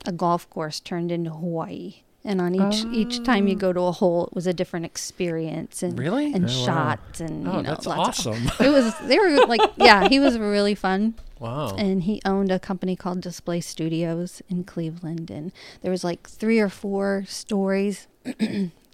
a 0.07 0.13
golf 0.13 0.49
course 0.51 0.81
turned 0.81 1.11
into 1.13 1.31
Hawaii. 1.31 1.97
And 2.27 2.41
on 2.41 2.55
each 2.55 2.85
each 2.87 3.23
time 3.23 3.47
you 3.49 3.55
Oh. 3.55 3.59
go 3.59 3.73
to 3.75 3.81
a 3.83 3.93
hole, 3.93 4.27
it 4.29 4.35
was 4.35 4.47
a 4.47 4.55
different 4.55 4.87
experience 4.87 5.83
and 5.83 5.99
Really? 5.99 6.33
and 6.33 6.45
Oh, 6.47 6.49
wow. 6.49 6.65
shots 6.67 7.21
and 7.21 7.47
Oh, 7.47 7.57
you 7.59 7.63
know 7.63 7.71
that's 7.71 7.87
lots 7.87 8.25
of- 8.27 8.33
awesome. 8.33 8.51
it 8.67 8.71
was 8.71 8.95
they 9.01 9.19
were 9.19 9.45
like 9.47 9.61
yeah 9.77 10.09
he 10.09 10.19
was 10.19 10.39
really 10.39 10.75
fun 10.75 11.15
wow. 11.39 11.75
and 11.77 12.05
he 12.05 12.23
owned 12.25 12.51
a 12.51 12.59
company 12.59 12.97
called 12.97 13.21
Display 13.21 13.61
Studios 13.61 14.41
in 14.49 14.65
Cleveland, 14.65 15.31
and 15.31 15.53
there 15.83 15.91
was 15.91 16.03
like 16.03 16.27
three 16.29 16.59
or 16.61 16.71
four 16.71 17.25
stories 17.29 18.07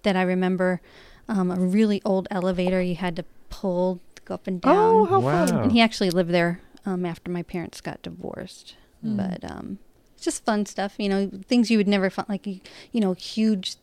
that 0.03 0.17
I 0.17 0.23
remember. 0.23 0.81
Um, 1.29 1.53
a 1.53 1.61
really 1.61 2.03
old 2.05 2.27
elevator 2.33 2.83
you 2.83 2.97
had 2.97 3.15
to 3.15 3.25
pull 3.51 4.01
to 4.17 4.23
go 4.23 4.35
up 4.35 4.49
and 4.49 4.61
down, 4.61 4.75
Oh, 4.77 5.05
how 5.05 5.21
Wow. 5.21 5.47
fun. 5.47 5.59
and 5.59 5.71
he 5.71 5.81
actually 5.81 6.11
lived 6.11 6.31
there 6.33 6.61
um, 6.85 7.07
after 7.07 7.31
my 7.31 7.45
parents 7.45 7.81
got 7.81 8.03
divorced. 8.03 8.75
Mm. 9.07 9.17
But 9.17 9.49
um, 9.49 9.79
it's 9.90 9.90
just 10.21 10.45
fun 10.45 10.67
stuff, 10.67 10.95
you 10.99 11.09
know, 11.09 11.31
things 11.47 11.71
you 11.71 11.79
would 11.79 11.89
never 11.89 12.11
find, 12.11 12.29
like 12.29 12.47
you 12.47 12.61
you 12.93 13.01
know, 13.01 13.13
huge 13.15 13.77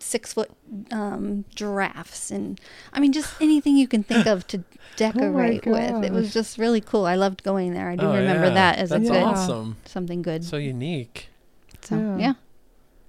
six 0.00 0.32
foot 0.32 0.50
um, 0.92 1.44
giraffes, 1.54 2.30
and 2.30 2.60
I 2.92 3.00
mean, 3.00 3.12
just 3.12 3.34
anything 3.40 3.76
you 3.76 3.88
can 3.88 4.02
think 4.04 4.26
of 4.26 4.46
to 4.48 4.62
decorate 4.96 5.66
with. 5.66 6.04
It 6.04 6.12
was 6.12 6.32
just 6.32 6.56
really 6.58 6.80
cool. 6.80 7.04
I 7.06 7.16
loved 7.16 7.42
going 7.42 7.72
there. 7.74 7.88
I 7.90 7.96
do 7.96 8.06
Oh, 8.06 8.14
remember 8.14 8.46
yeah. 8.48 8.54
that 8.54 8.78
as 8.78 8.90
That's 8.90 9.08
a 9.08 9.12
good 9.12 9.22
awesome. 9.22 9.76
something 9.86 10.22
good. 10.22 10.44
So 10.44 10.56
unique. 10.56 11.28
So 11.80 11.96
Yeah. 11.96 12.16
yeah, 12.18 12.32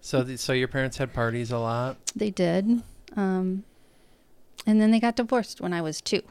So, 0.02 0.24
th- 0.24 0.40
so 0.40 0.54
your 0.54 0.68
parents 0.68 0.98
had 0.98 1.14
parties 1.14 1.52
a 1.52 1.58
lot. 1.60 1.98
they 2.16 2.30
did. 2.32 2.82
Um, 3.16 3.64
and 4.66 4.80
then 4.82 4.92
they 4.92 5.00
got 5.00 5.16
divorced 5.16 5.62
when 5.62 5.74
I 5.74 5.82
was 5.82 6.02
two. 6.02 6.22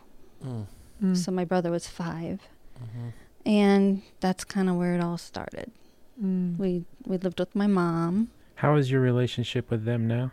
Mm. 0.44 0.66
Mm. 1.02 1.16
So 1.16 1.30
my 1.32 1.44
brother 1.44 1.70
was 1.70 1.86
5 1.88 2.40
Mhm. 2.80 3.12
and 3.46 4.02
that's 4.20 4.44
kind 4.44 4.68
of 4.68 4.76
where 4.76 4.94
it 4.94 5.00
all 5.02 5.18
started. 5.18 5.70
Mm. 6.22 6.58
We 6.58 6.84
we 7.06 7.16
lived 7.18 7.38
with 7.38 7.54
my 7.54 7.66
mom. 7.66 8.30
How 8.56 8.74
is 8.76 8.90
your 8.90 9.00
relationship 9.00 9.70
with 9.70 9.84
them 9.84 10.06
now? 10.08 10.32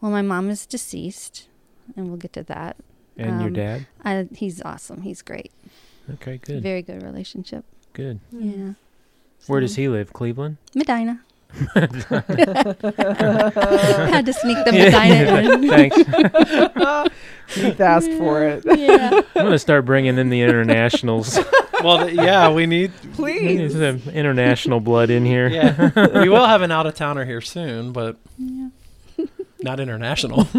Well, 0.00 0.10
my 0.12 0.22
mom 0.22 0.48
is 0.48 0.64
deceased, 0.66 1.48
and 1.96 2.08
we'll 2.08 2.16
get 2.16 2.32
to 2.34 2.42
that. 2.44 2.76
And 3.16 3.40
your 3.40 3.48
Um, 3.48 3.52
dad? 3.52 3.86
I, 4.04 4.28
he's 4.34 4.62
awesome. 4.62 5.02
He's 5.02 5.20
great. 5.20 5.52
Okay, 6.14 6.38
good. 6.38 6.62
Very 6.62 6.82
good 6.82 7.02
relationship. 7.02 7.64
Good. 7.92 8.20
Yeah. 8.32 8.74
Where 9.46 9.60
does 9.60 9.76
he 9.76 9.88
live? 9.88 10.12
Cleveland? 10.12 10.56
Medina. 10.74 11.22
Had 11.76 11.92
to 14.26 14.32
sneak 14.32 14.64
them 14.64 14.74
the 14.74 14.90
Medina 14.92 15.52
in. 15.54 15.68
Thanks. 15.68 15.96
Keith 17.54 17.80
asked 17.80 18.10
for 18.12 18.44
it. 18.44 18.64
yeah. 18.78 19.10
I'm 19.12 19.22
going 19.34 19.50
to 19.52 19.58
start 19.58 19.84
bringing 19.84 20.16
in 20.18 20.30
the 20.30 20.40
internationals. 20.42 21.38
Well, 21.82 22.06
th- 22.06 22.14
yeah, 22.16 22.50
we 22.50 22.66
need. 22.66 22.92
We 23.18 23.40
need 23.40 23.70
Please. 23.70 23.72
some 23.72 24.02
international 24.14 24.80
blood 24.80 25.10
in 25.10 25.24
here. 25.24 25.48
Yeah, 25.48 26.20
we 26.20 26.28
will 26.28 26.46
have 26.46 26.62
an 26.62 26.70
out 26.70 26.86
of 26.86 26.94
towner 26.94 27.24
here 27.24 27.40
soon, 27.40 27.92
but 27.92 28.16
Yeah. 28.38 28.68
not 29.62 29.80
international. 29.80 30.46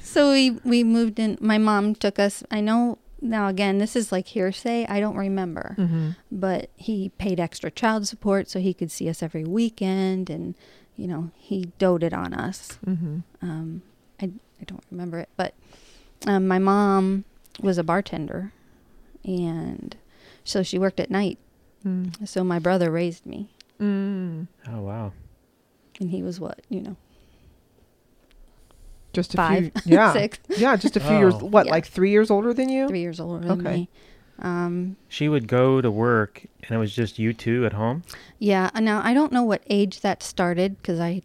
So 0.00 0.32
we 0.32 0.50
we 0.64 0.82
moved 0.82 1.20
in. 1.20 1.38
My 1.40 1.58
mom 1.58 1.94
took 1.94 2.18
us. 2.18 2.42
I 2.50 2.60
know 2.60 2.98
now. 3.20 3.48
Again, 3.48 3.78
this 3.78 3.96
is 3.96 4.12
like 4.12 4.28
hearsay. 4.28 4.86
I 4.88 5.00
don't 5.00 5.16
remember, 5.16 5.74
Mm-hmm. 5.78 6.10
but 6.30 6.70
he 6.76 7.10
paid 7.18 7.40
extra 7.40 7.70
child 7.70 8.06
support 8.06 8.48
so 8.48 8.58
he 8.60 8.74
could 8.74 8.90
see 8.90 9.08
us 9.08 9.22
every 9.22 9.44
weekend, 9.44 10.28
and 10.30 10.54
you 10.96 11.06
know 11.06 11.30
he 11.36 11.72
doted 11.78 12.12
on 12.14 12.32
us. 12.34 12.78
Mm-hmm. 12.86 13.18
Um, 13.42 13.82
I 14.20 14.30
I 14.60 14.64
don't 14.64 14.84
remember 14.90 15.18
it, 15.18 15.28
but 15.36 15.54
um, 16.26 16.46
my 16.48 16.58
mom 16.58 17.24
was 17.60 17.78
a 17.78 17.84
bartender, 17.84 18.52
and 19.24 19.96
so 20.44 20.62
she 20.62 20.78
worked 20.78 21.00
at 21.00 21.10
night. 21.10 21.38
Mm. 21.84 22.26
So 22.28 22.42
my 22.44 22.58
brother 22.58 22.90
raised 22.90 23.26
me, 23.26 23.50
Mm. 23.80 24.48
Oh, 24.68 24.80
wow. 24.80 25.12
and 26.00 26.10
he 26.10 26.22
was 26.22 26.40
what 26.40 26.60
you 26.68 26.80
know 26.80 26.96
Just 29.16 29.34
a 29.34 29.36
five, 29.38 29.72
few. 29.82 29.94
Yeah. 29.94 30.12
six, 30.20 30.38
Yeah, 30.58 30.76
just 30.76 30.96
a 30.96 31.00
few 31.00 31.16
years. 31.18 31.34
Oh. 31.34 31.46
What, 31.46 31.66
Yeah. 31.66 31.72
like 31.72 31.86
three 31.86 32.10
years 32.10 32.30
older 32.30 32.52
than 32.54 32.68
you? 32.68 32.86
three 32.86 33.00
years 33.00 33.18
older 33.18 33.46
than 33.48 33.60
Okay. 33.66 33.76
me. 33.76 33.88
Um, 34.38 34.96
She 35.08 35.28
would 35.28 35.48
go 35.48 35.80
to 35.80 35.90
work, 35.90 36.44
and 36.62 36.70
it 36.70 36.78
was 36.78 36.94
just 36.94 37.18
you 37.18 37.32
two 37.32 37.64
at 37.64 37.72
home? 37.72 38.02
Yeah. 38.38 38.70
uh, 38.74 38.80
Now 38.80 39.00
I 39.02 39.14
don't 39.14 39.32
know 39.32 39.42
what 39.42 39.62
age 39.70 40.00
that 40.02 40.22
started 40.22 40.76
because 40.76 41.00
I. 41.00 41.22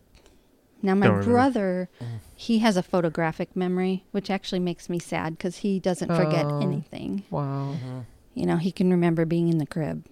Now 0.81 0.95
my 0.95 1.07
Don't 1.07 1.23
brother, 1.23 1.89
Mm. 2.01 2.05
he 2.35 2.59
has 2.59 2.75
a 2.77 2.81
photographic 2.81 3.55
memory, 3.55 4.03
which 4.11 4.29
actually 4.31 4.59
makes 4.59 4.89
me 4.89 4.97
sad 4.97 5.37
because 5.37 5.57
he 5.57 5.79
doesn't 5.79 6.07
forget 6.15 6.45
Oh. 6.45 6.59
anything. 6.61 7.23
Wow. 7.29 7.75
Mhm. 7.75 8.05
You 8.33 8.45
know, 8.47 8.55
he 8.57 8.71
can 8.71 8.89
remember 8.89 9.25
being 9.25 9.49
in 9.49 9.57
the 9.59 9.67
crib. 9.67 10.05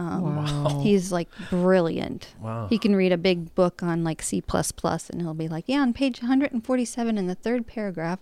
Um, 0.00 0.36
wow. 0.36 0.80
He's 0.82 1.12
like 1.12 1.28
brilliant. 1.50 2.28
Wow. 2.40 2.68
He 2.68 2.78
can 2.78 2.96
read 2.96 3.12
a 3.12 3.18
big 3.18 3.54
book 3.54 3.82
on 3.82 4.02
like 4.02 4.22
C 4.22 4.40
plus 4.40 4.72
plus, 4.72 5.10
and 5.10 5.20
he'll 5.20 5.34
be 5.34 5.48
like, 5.48 5.64
"Yeah, 5.66 5.80
on 5.80 5.92
page 5.92 6.22
147 6.22 7.18
in 7.18 7.26
the 7.26 7.34
third 7.34 7.66
paragraph." 7.66 8.18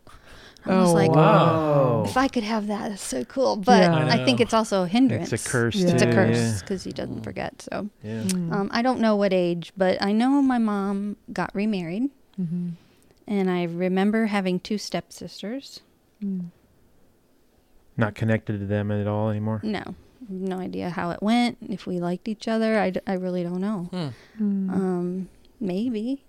I 0.66 0.76
was 0.80 0.90
oh, 0.90 0.94
like, 0.94 1.12
wow. 1.12 2.02
"If 2.04 2.16
I 2.16 2.26
could 2.26 2.42
have 2.42 2.66
that, 2.66 2.88
that's 2.88 3.02
so 3.02 3.24
cool." 3.24 3.56
But 3.56 3.82
Yeah. 3.82 3.94
I 3.94 4.20
I, 4.20 4.24
think 4.24 4.40
it's 4.40 4.52
also 4.52 4.82
a 4.82 4.88
hindrance. 4.88 5.32
It's 5.32 5.46
a 5.46 5.48
curse, 5.48 5.76
Yeah. 5.76 5.90
It's 5.90 6.02
a 6.02 6.12
curse 6.12 6.60
because 6.60 6.82
he 6.82 6.90
doesn't 6.90 7.22
forget. 7.22 7.62
So. 7.62 7.88
Yeah. 8.02 8.22
yeah. 8.22 8.28
Mm. 8.28 8.52
Um, 8.52 8.70
I 8.72 8.82
don't 8.82 8.98
know 8.98 9.14
what 9.14 9.32
age, 9.32 9.72
but 9.76 10.02
I 10.02 10.10
know 10.10 10.42
my 10.42 10.58
mom 10.58 11.16
got 11.32 11.54
remarried, 11.54 12.10
mm-hmm. 12.40 12.70
and 13.28 13.50
I 13.50 13.64
remember 13.64 14.26
having 14.26 14.58
two 14.58 14.78
stepsisters. 14.78 15.80
Mm. 16.22 16.50
Not 17.96 18.16
connected 18.16 18.58
to 18.58 18.66
them 18.66 18.90
at 18.90 19.06
all 19.06 19.30
anymore? 19.30 19.60
No, 19.62 19.94
no 20.28 20.58
idea 20.58 20.90
how 20.90 21.10
it 21.10 21.22
went, 21.22 21.58
if 21.68 21.86
we 21.86 22.00
liked 22.00 22.28
each 22.28 22.48
other. 22.48 22.78
I, 22.78 22.90
d- 22.90 23.00
I 23.06 23.14
really 23.14 23.42
don't 23.42 23.60
know. 23.60 23.88
Hmm. 23.90 24.08
Mm. 24.42 24.70
Um, 24.72 25.28
maybe. 25.60 26.24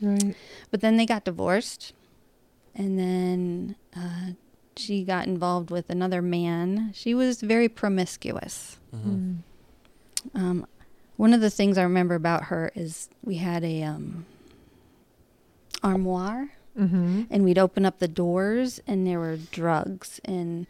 right. 0.00 0.34
But 0.70 0.80
then 0.80 0.96
they 0.96 1.06
got 1.06 1.24
divorced, 1.24 1.92
and 2.74 2.98
then 2.98 3.76
uh, 3.96 4.32
she 4.76 5.04
got 5.04 5.26
involved 5.26 5.70
with 5.70 5.88
another 5.90 6.20
man. 6.22 6.90
She 6.94 7.14
was 7.14 7.40
very 7.40 7.68
promiscuous. 7.68 8.78
Mhm. 8.94 9.36
Mm. 10.34 10.40
Um, 10.40 10.66
one 11.16 11.32
of 11.32 11.40
the 11.40 11.50
things 11.50 11.78
I 11.78 11.82
remember 11.82 12.14
about 12.14 12.44
her 12.44 12.70
is 12.74 13.08
we 13.24 13.36
had 13.36 13.64
a 13.64 13.82
um, 13.84 14.26
armoire. 15.82 16.50
Mm-hmm. 16.78 17.22
and 17.30 17.42
we'd 17.42 17.56
open 17.56 17.86
up 17.86 18.00
the 18.00 18.06
doors 18.08 18.82
and 18.86 19.06
there 19.06 19.18
were 19.18 19.38
drugs 19.38 20.20
and 20.26 20.66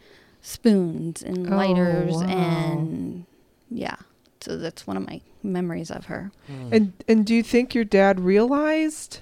spoons 0.47 1.21
and 1.21 1.51
Oh, 1.51 1.55
lighters 1.57 2.13
wow. 2.15 2.21
and 2.27 3.25
yeah 3.69 3.97
so 4.39 4.55
that's 4.57 4.87
one 4.87 4.95
of 4.95 5.05
my 5.05 5.19
memories 5.43 5.91
of 5.91 6.05
her 6.05 6.31
Hmm. 6.47 6.69
And 6.73 6.93
and 7.07 7.25
do 7.25 7.35
you 7.35 7.43
think 7.43 7.75
your 7.75 7.83
dad 7.83 8.19
realized? 8.21 9.19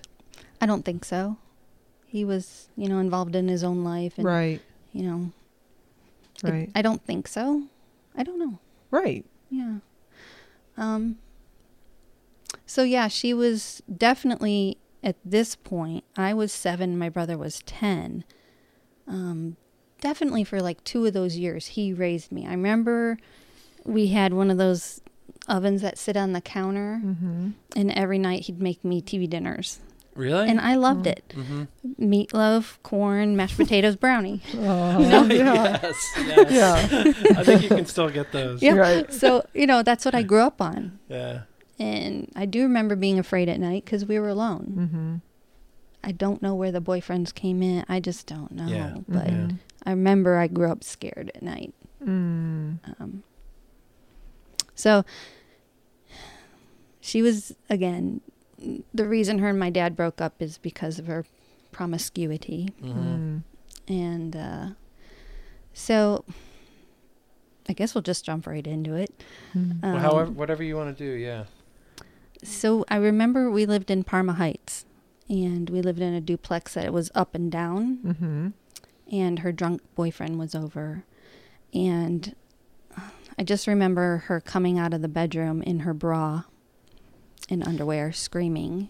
i 0.62 0.66
don't 0.68 0.86
think 0.86 1.04
so 1.04 1.38
he 2.06 2.24
was 2.24 2.70
you 2.78 2.88
know 2.88 3.00
involved 3.00 3.36
in 3.36 3.48
his 3.48 3.64
own 3.64 3.84
life 3.84 4.18
and 4.18 4.26
Right. 4.26 4.62
you 4.94 5.04
know 5.04 5.32
I- 6.44 6.50
Right. 6.52 6.70
I, 6.76 6.82
don't 6.82 7.04
think 7.04 7.28
so 7.28 7.64
i 8.16 8.22
don't 8.24 8.38
know 8.40 8.60
right. 8.92 9.26
yeah 9.50 9.78
um 10.78 11.18
so 12.68 12.84
yeah 12.84 13.08
she 13.08 13.34
was 13.34 13.82
definitely 13.98 14.78
at 15.04 15.16
this 15.26 15.56
point 15.56 16.04
i 16.18 16.34
was 16.34 16.52
seven 16.54 16.98
my 16.98 17.10
brother 17.10 17.38
was 17.38 17.62
ten 17.66 18.24
um 19.08 19.58
definitely 20.10 20.44
for 20.44 20.60
like 20.62 20.80
two 20.84 21.02
of 21.08 21.14
those 21.14 21.36
years 21.36 21.64
he 21.78 21.92
raised 21.94 22.32
me 22.32 22.46
i 22.46 22.52
remember 22.52 23.18
we 23.86 24.08
had 24.08 24.34
one 24.34 24.50
of 24.52 24.58
those 24.58 25.02
ovens 25.48 25.82
that 25.82 25.98
sit 25.98 26.16
on 26.16 26.30
the 26.34 26.42
counter 26.42 27.02
Mm-hmm. 27.04 27.50
and 27.76 27.92
every 27.92 28.20
night 28.20 28.42
he'd 28.46 28.62
make 28.62 28.84
me 28.86 29.02
tv 29.02 29.28
dinners 29.30 29.80
Really? 30.16 30.48
and 30.50 30.62
i 30.62 30.76
loved 30.76 31.06
Mm. 31.06 31.12
it 31.16 31.24
mm-hmm. 31.36 31.64
meatloaf 32.12 32.78
corn 32.84 33.36
mashed 33.36 33.58
potatoes 33.58 33.96
brownie 33.96 34.42
Oh, 34.56 35.00
yeah. 35.02 35.80
yes. 35.82 35.96
Yes. 36.32 36.52
Yeah. 36.60 37.40
I 37.40 37.44
think 37.44 37.64
you 37.64 37.70
can 37.70 37.86
still 37.86 38.10
get 38.10 38.32
those. 38.32 38.62
Yeah. 38.62 38.76
Right. 38.76 39.12
so 39.12 39.46
you 39.54 39.66
know 39.68 39.82
that's 39.84 40.06
what 40.06 40.14
i 40.16 40.22
grew 40.24 40.42
up 40.52 40.62
on 40.62 41.00
Yeah. 41.10 41.42
and 41.80 42.32
i 42.36 42.46
do 42.46 42.62
remember 42.64 42.96
being 42.96 43.18
afraid 43.20 43.50
at 43.50 43.60
night 43.60 43.84
because 43.86 44.06
we 44.06 44.20
were 44.20 44.30
alone 44.30 44.66
Mm-hmm. 44.84 45.16
I 46.08 46.12
don't 46.12 46.40
know 46.46 46.54
where 46.54 46.72
the 46.72 46.82
boyfriends 46.92 47.34
came 47.34 47.64
in. 47.64 47.84
I 47.90 48.00
just 48.00 48.28
don't 48.28 48.52
know. 48.52 48.68
Yeah. 48.68 48.94
But 49.08 49.28
Yeah. 49.28 49.48
I 49.86 49.92
remember 49.92 50.38
I 50.38 50.48
grew 50.48 50.72
up 50.72 50.84
scared 50.84 51.32
at 51.36 51.44
night. 51.44 51.74
Mm. 52.04 52.80
Um, 53.00 53.24
so 54.74 55.04
she 57.00 57.22
was 57.22 57.54
again 57.70 58.22
the 58.94 59.06
reason 59.08 59.40
her 59.40 59.50
and 59.50 59.60
my 59.60 59.70
dad 59.70 59.96
broke 59.96 60.22
up 60.22 60.42
is 60.42 60.58
because 60.58 60.98
of 61.00 61.08
her 61.08 61.26
promiscuity. 61.72 62.70
Mhm. 62.82 62.94
Mm. 62.96 63.44
And 63.88 64.36
uh, 64.36 64.68
so 65.74 66.26
I 67.70 67.74
guess 67.74 67.94
we'll 67.94 68.02
just 68.02 68.26
jump 68.26 68.48
right 68.48 68.66
into 68.66 68.96
it. 68.96 69.12
Mm. 69.56 69.82
Well, 69.84 69.96
Um, 69.96 70.02
however, 70.02 70.32
whatever 70.32 70.64
you 70.64 70.76
want 70.76 70.98
to 70.98 71.04
do, 71.04 71.12
yeah. 71.12 71.46
So 72.44 72.86
I 72.90 72.98
remember 72.98 73.50
we 73.52 73.66
lived 73.66 73.90
in 73.92 74.04
Parma 74.04 74.34
Heights 74.34 74.86
and 75.30 75.70
we 75.70 75.82
lived 75.82 76.00
in 76.00 76.14
a 76.14 76.22
duplex 76.22 76.74
that 76.76 76.86
it 76.86 76.94
was 76.94 77.12
up 77.16 77.34
and 77.36 77.52
down 77.52 77.98
Mm-hmm. 78.06 78.48
And 79.12 79.40
her 79.40 79.52
drunk 79.52 79.82
boyfriend 79.96 80.40
was 80.40 80.56
over. 80.56 81.04
And 81.74 82.36
I 83.38 83.44
just 83.44 83.68
remember 83.68 84.24
her 84.28 84.40
coming 84.40 84.80
out 84.80 84.94
of 84.94 85.02
the 85.02 85.08
bedroom 85.08 85.62
in 85.62 85.80
her 85.82 85.94
bra 85.94 86.44
and 87.50 87.68
underwear 87.68 88.12
screaming. 88.12 88.90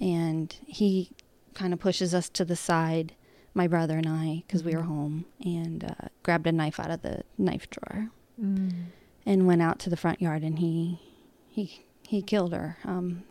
And 0.00 0.54
he 0.66 1.10
kind 1.54 1.72
of 1.72 1.80
pushes 1.80 2.14
us 2.14 2.28
to 2.30 2.44
the 2.44 2.56
side 2.56 3.14
my 3.54 3.66
brother 3.66 3.96
and 3.98 4.08
I 4.08 4.44
because 4.46 4.62
we 4.62 4.74
were 4.76 4.82
home 4.82 5.24
and 5.44 5.82
uh, 5.84 6.08
grabbed 6.22 6.46
a 6.46 6.52
knife 6.52 6.78
out 6.78 6.90
of 6.90 7.02
the 7.02 7.22
knife 7.36 7.68
drawer 7.70 8.10
Mm. 8.40 8.84
and 9.26 9.48
went 9.48 9.62
out 9.62 9.80
to 9.80 9.90
the 9.90 9.96
front 9.96 10.22
yard 10.22 10.44
and 10.44 10.60
he 10.60 11.00
he 11.48 11.82
he 12.06 12.22
killed 12.22 12.52
her. 12.52 12.76
Um 12.84 13.24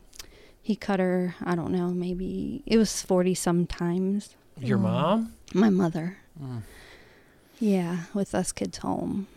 he 0.62 0.76
cut 0.76 1.00
her 1.00 1.34
i 1.46 1.56
don't 1.56 1.72
know 1.72 1.92
maybe 1.92 2.62
it 2.66 2.78
was 2.78 3.02
40 3.02 3.34
sometimes 3.34 4.36
Your 4.62 4.78
Oh. 4.78 4.82
mom? 4.82 5.34
my 5.54 5.70
mother 5.70 6.18
Mm. 6.42 6.62
yeah 7.60 8.00
with 8.14 8.36
us 8.36 8.52
kids 8.52 8.80
home 8.80 9.28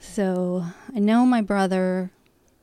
so 0.00 0.64
i 0.94 0.98
know 0.98 1.26
my 1.26 1.40
brother 1.42 2.10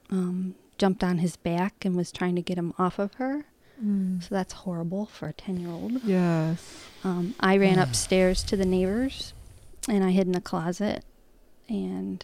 um 0.09 0.55
jumped 0.77 1.03
on 1.03 1.17
his 1.19 1.35
back 1.35 1.83
and 1.85 1.95
was 1.95 2.11
trying 2.11 2.35
to 2.35 2.41
get 2.41 2.57
him 2.57 2.73
off 2.79 2.97
of 2.99 3.13
her 3.15 3.45
Mm. 3.83 4.21
so 4.21 4.33
that's 4.35 4.53
horrible 4.53 5.07
for 5.07 5.27
a 5.27 5.33
10 5.33 5.57
year 5.59 5.69
old 5.69 6.03
Yes. 6.03 6.85
um, 7.03 7.33
I 7.39 7.57
ran 7.57 7.79
upstairs 7.79 8.43
to 8.43 8.55
the 8.55 8.65
neighbors 8.65 9.33
and 9.89 10.03
I 10.03 10.11
hid 10.11 10.27
in 10.27 10.33
the 10.33 10.41
closet. 10.41 11.03
And 11.67 12.23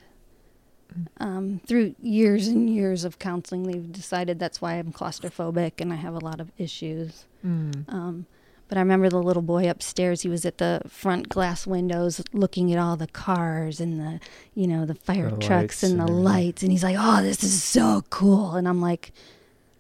um, 1.20 1.62
through 1.66 1.96
years 2.00 2.48
and 2.48 2.70
years 2.70 3.04
of 3.04 3.18
counseling, 3.18 3.64
they've 3.64 3.92
decided 3.92 4.38
that's 4.38 4.62
why 4.62 4.74
I'm 4.76 4.94
claustrophobic 4.94 5.82
and 5.82 5.92
I 5.92 5.96
have 5.96 6.14
a 6.14 6.20
lot 6.20 6.40
of 6.40 6.52
issues. 6.60 7.26
Mm. 7.44 7.92
Um, 7.92 8.26
but 8.68 8.78
I 8.78 8.82
remember 8.82 9.10
the 9.10 9.22
little 9.22 9.42
boy 9.42 9.70
upstairs. 9.70 10.22
He 10.24 10.30
was 10.30 10.46
at 10.46 10.58
the 10.58 10.82
front 10.88 11.30
glass 11.30 11.66
windows 11.68 12.22
looking 12.34 12.72
at 12.74 12.80
all 12.80 12.96
the 12.98 13.08
cars 13.08 13.80
and 13.80 14.00
the, 14.00 14.20
you 14.56 14.68
know, 14.68 14.86
the 14.86 14.96
fire 14.96 15.30
The 15.30 15.38
trucks 15.38 15.82
lights 15.82 15.84
and 15.84 15.92
and 15.94 16.00
the 16.02 16.04
everything. 16.12 16.24
lights. 16.24 16.64
And 16.64 16.72
he's 16.72 16.84
like, 16.84 16.98
oh, 17.00 17.22
this 17.22 17.44
is 17.44 17.64
so 17.64 18.04
cool. 18.10 18.56
And 18.56 18.68
I'm 18.68 18.82
like, 18.82 19.12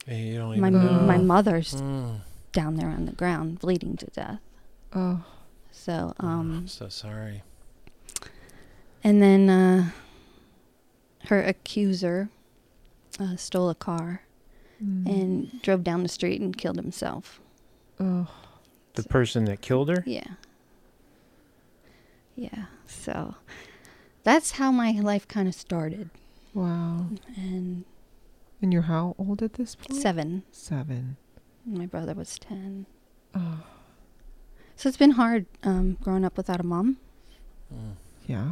Hey, 0.06 0.22
you 0.28 0.38
don't 0.38 0.58
my, 0.60 0.70
even 0.70 0.86
know. 0.86 1.02
my 1.02 1.18
Oh. 1.18 1.22
mother's 1.24 1.74
Mm. 1.76 2.20
down 2.54 2.76
there 2.78 2.88
on 2.90 3.06
the 3.06 3.12
ground 3.12 3.60
bleeding 3.60 3.98
to 3.98 4.06
death. 4.08 4.40
Oh. 4.94 5.24
So, 5.72 6.14
Oh, 6.20 6.26
um, 6.28 6.52
I'm 6.60 6.68
so 6.68 6.88
sorry. 6.88 7.44
And 9.04 9.22
then 9.22 9.50
uh, 9.50 9.90
her 11.26 11.44
accuser 11.44 12.30
uh, 13.20 13.36
stole 13.36 13.70
a 13.70 13.76
car 13.76 14.22
Mm. 14.84 15.08
and 15.08 15.62
drove 15.64 15.84
down 15.84 16.04
the 16.04 16.10
street 16.10 16.40
and 16.40 16.56
killed 16.56 16.76
himself. 16.78 17.42
Oh. 18.00 18.28
The 18.98 19.08
person 19.10 19.46
that 19.46 19.62
killed 19.62 19.90
her? 19.90 20.04
Yeah. 20.06 20.26
Yeah. 22.36 22.66
So 22.86 23.36
that's 24.24 24.52
how 24.52 24.72
my 24.72 24.92
life 24.92 25.28
kind 25.28 25.48
of 25.48 25.56
started. 25.56 26.10
Wow. 26.54 27.08
And 27.36 27.86
And 28.62 28.74
you're 28.74 28.84
how 28.84 29.16
old 29.18 29.42
at 29.44 29.54
this 29.54 29.76
point? 29.76 30.02
seven. 30.02 30.44
Seven. 30.52 31.18
My 31.66 31.86
brother 31.86 32.14
was 32.14 32.38
10. 32.40 32.86
Oh. 33.36 33.64
So 34.76 34.88
it's 34.90 34.98
been 34.98 35.12
hard 35.12 35.46
um, 35.64 35.98
growing 36.02 36.24
up 36.26 36.38
without 36.38 36.60
a 36.60 36.64
mom. 36.64 36.98
Mm. 37.74 37.94
Yeah. 38.26 38.52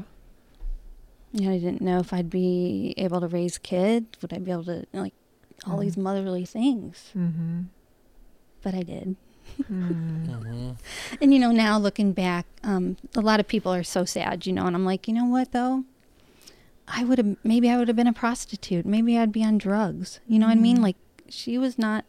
You 1.31 1.47
know, 1.49 1.53
I 1.55 1.59
didn't 1.59 1.81
know 1.81 1.99
if 1.99 2.13
I'd 2.13 2.29
be 2.29 2.93
able 2.97 3.19
to 3.21 3.27
raise 3.27 3.57
kids. 3.57 4.07
Would 4.21 4.33
I 4.33 4.39
be 4.39 4.51
able 4.51 4.63
to, 4.65 4.85
like, 4.93 5.13
all 5.67 5.77
Mhm. 5.77 5.81
these 5.81 5.97
motherly 5.97 6.45
things? 6.45 7.11
Mm-hmm. 7.15 7.63
But 8.61 8.73
I 8.73 8.83
did. 8.83 9.15
Mm. 9.71 10.27
hmm 10.27 10.71
And 11.21 11.33
you 11.33 11.39
know, 11.39 11.51
now 11.51 11.77
looking 11.77 12.11
back, 12.13 12.45
um, 12.63 12.97
a 13.15 13.21
lot 13.21 13.39
of 13.39 13.47
people 13.47 13.73
are 13.73 13.83
so 13.83 14.05
sad, 14.05 14.45
you 14.45 14.53
know, 14.53 14.65
and 14.65 14.75
I'm 14.75 14.85
like, 14.85 15.07
you 15.07 15.13
know 15.13 15.25
what 15.25 15.51
though? 15.51 15.83
I 16.87 17.03
would 17.03 17.17
have 17.17 17.37
maybe 17.43 17.69
I 17.69 17.77
would 17.77 17.87
have 17.87 17.97
been 17.97 18.07
a 18.07 18.13
prostitute. 18.13 18.85
Maybe 18.85 19.17
I'd 19.17 19.31
be 19.31 19.43
on 19.43 19.57
drugs. 19.57 20.19
You 20.27 20.37
know 20.39 20.45
what 20.47 20.53
I 20.53 20.61
mean? 20.61 20.77
Mhm. 20.77 20.81
Like 20.83 20.97
she 21.29 21.57
was 21.57 21.79
not 21.79 22.05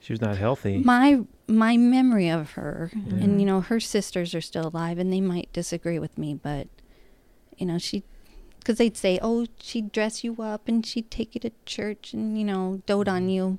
She 0.00 0.12
was 0.12 0.20
not 0.20 0.38
healthy. 0.38 0.78
my 0.78 1.20
my 1.46 1.76
memory 1.76 2.28
of 2.30 2.52
her. 2.52 2.90
Yeah. 2.94 3.24
And 3.24 3.40
you 3.40 3.46
know, 3.46 3.60
her 3.60 3.80
sisters 3.80 4.34
are 4.34 4.40
still 4.40 4.68
alive 4.68 4.98
and 4.98 5.12
they 5.12 5.20
might 5.20 5.52
disagree 5.52 5.98
with 5.98 6.16
me, 6.16 6.32
but 6.34 6.68
you 7.58 7.66
know, 7.66 7.76
she 7.78 8.02
cuz 8.64 8.78
they'd 8.78 8.96
say, 8.96 9.18
"Oh, 9.20 9.46
she'd 9.60 9.92
dress 9.92 10.24
you 10.24 10.36
up 10.40 10.68
and 10.68 10.86
she'd 10.86 11.10
take 11.10 11.34
you 11.34 11.40
to 11.42 11.50
church 11.66 12.14
and, 12.14 12.38
you 12.38 12.44
know, 12.44 12.80
dote 12.86 13.08
on 13.08 13.28
you." 13.28 13.58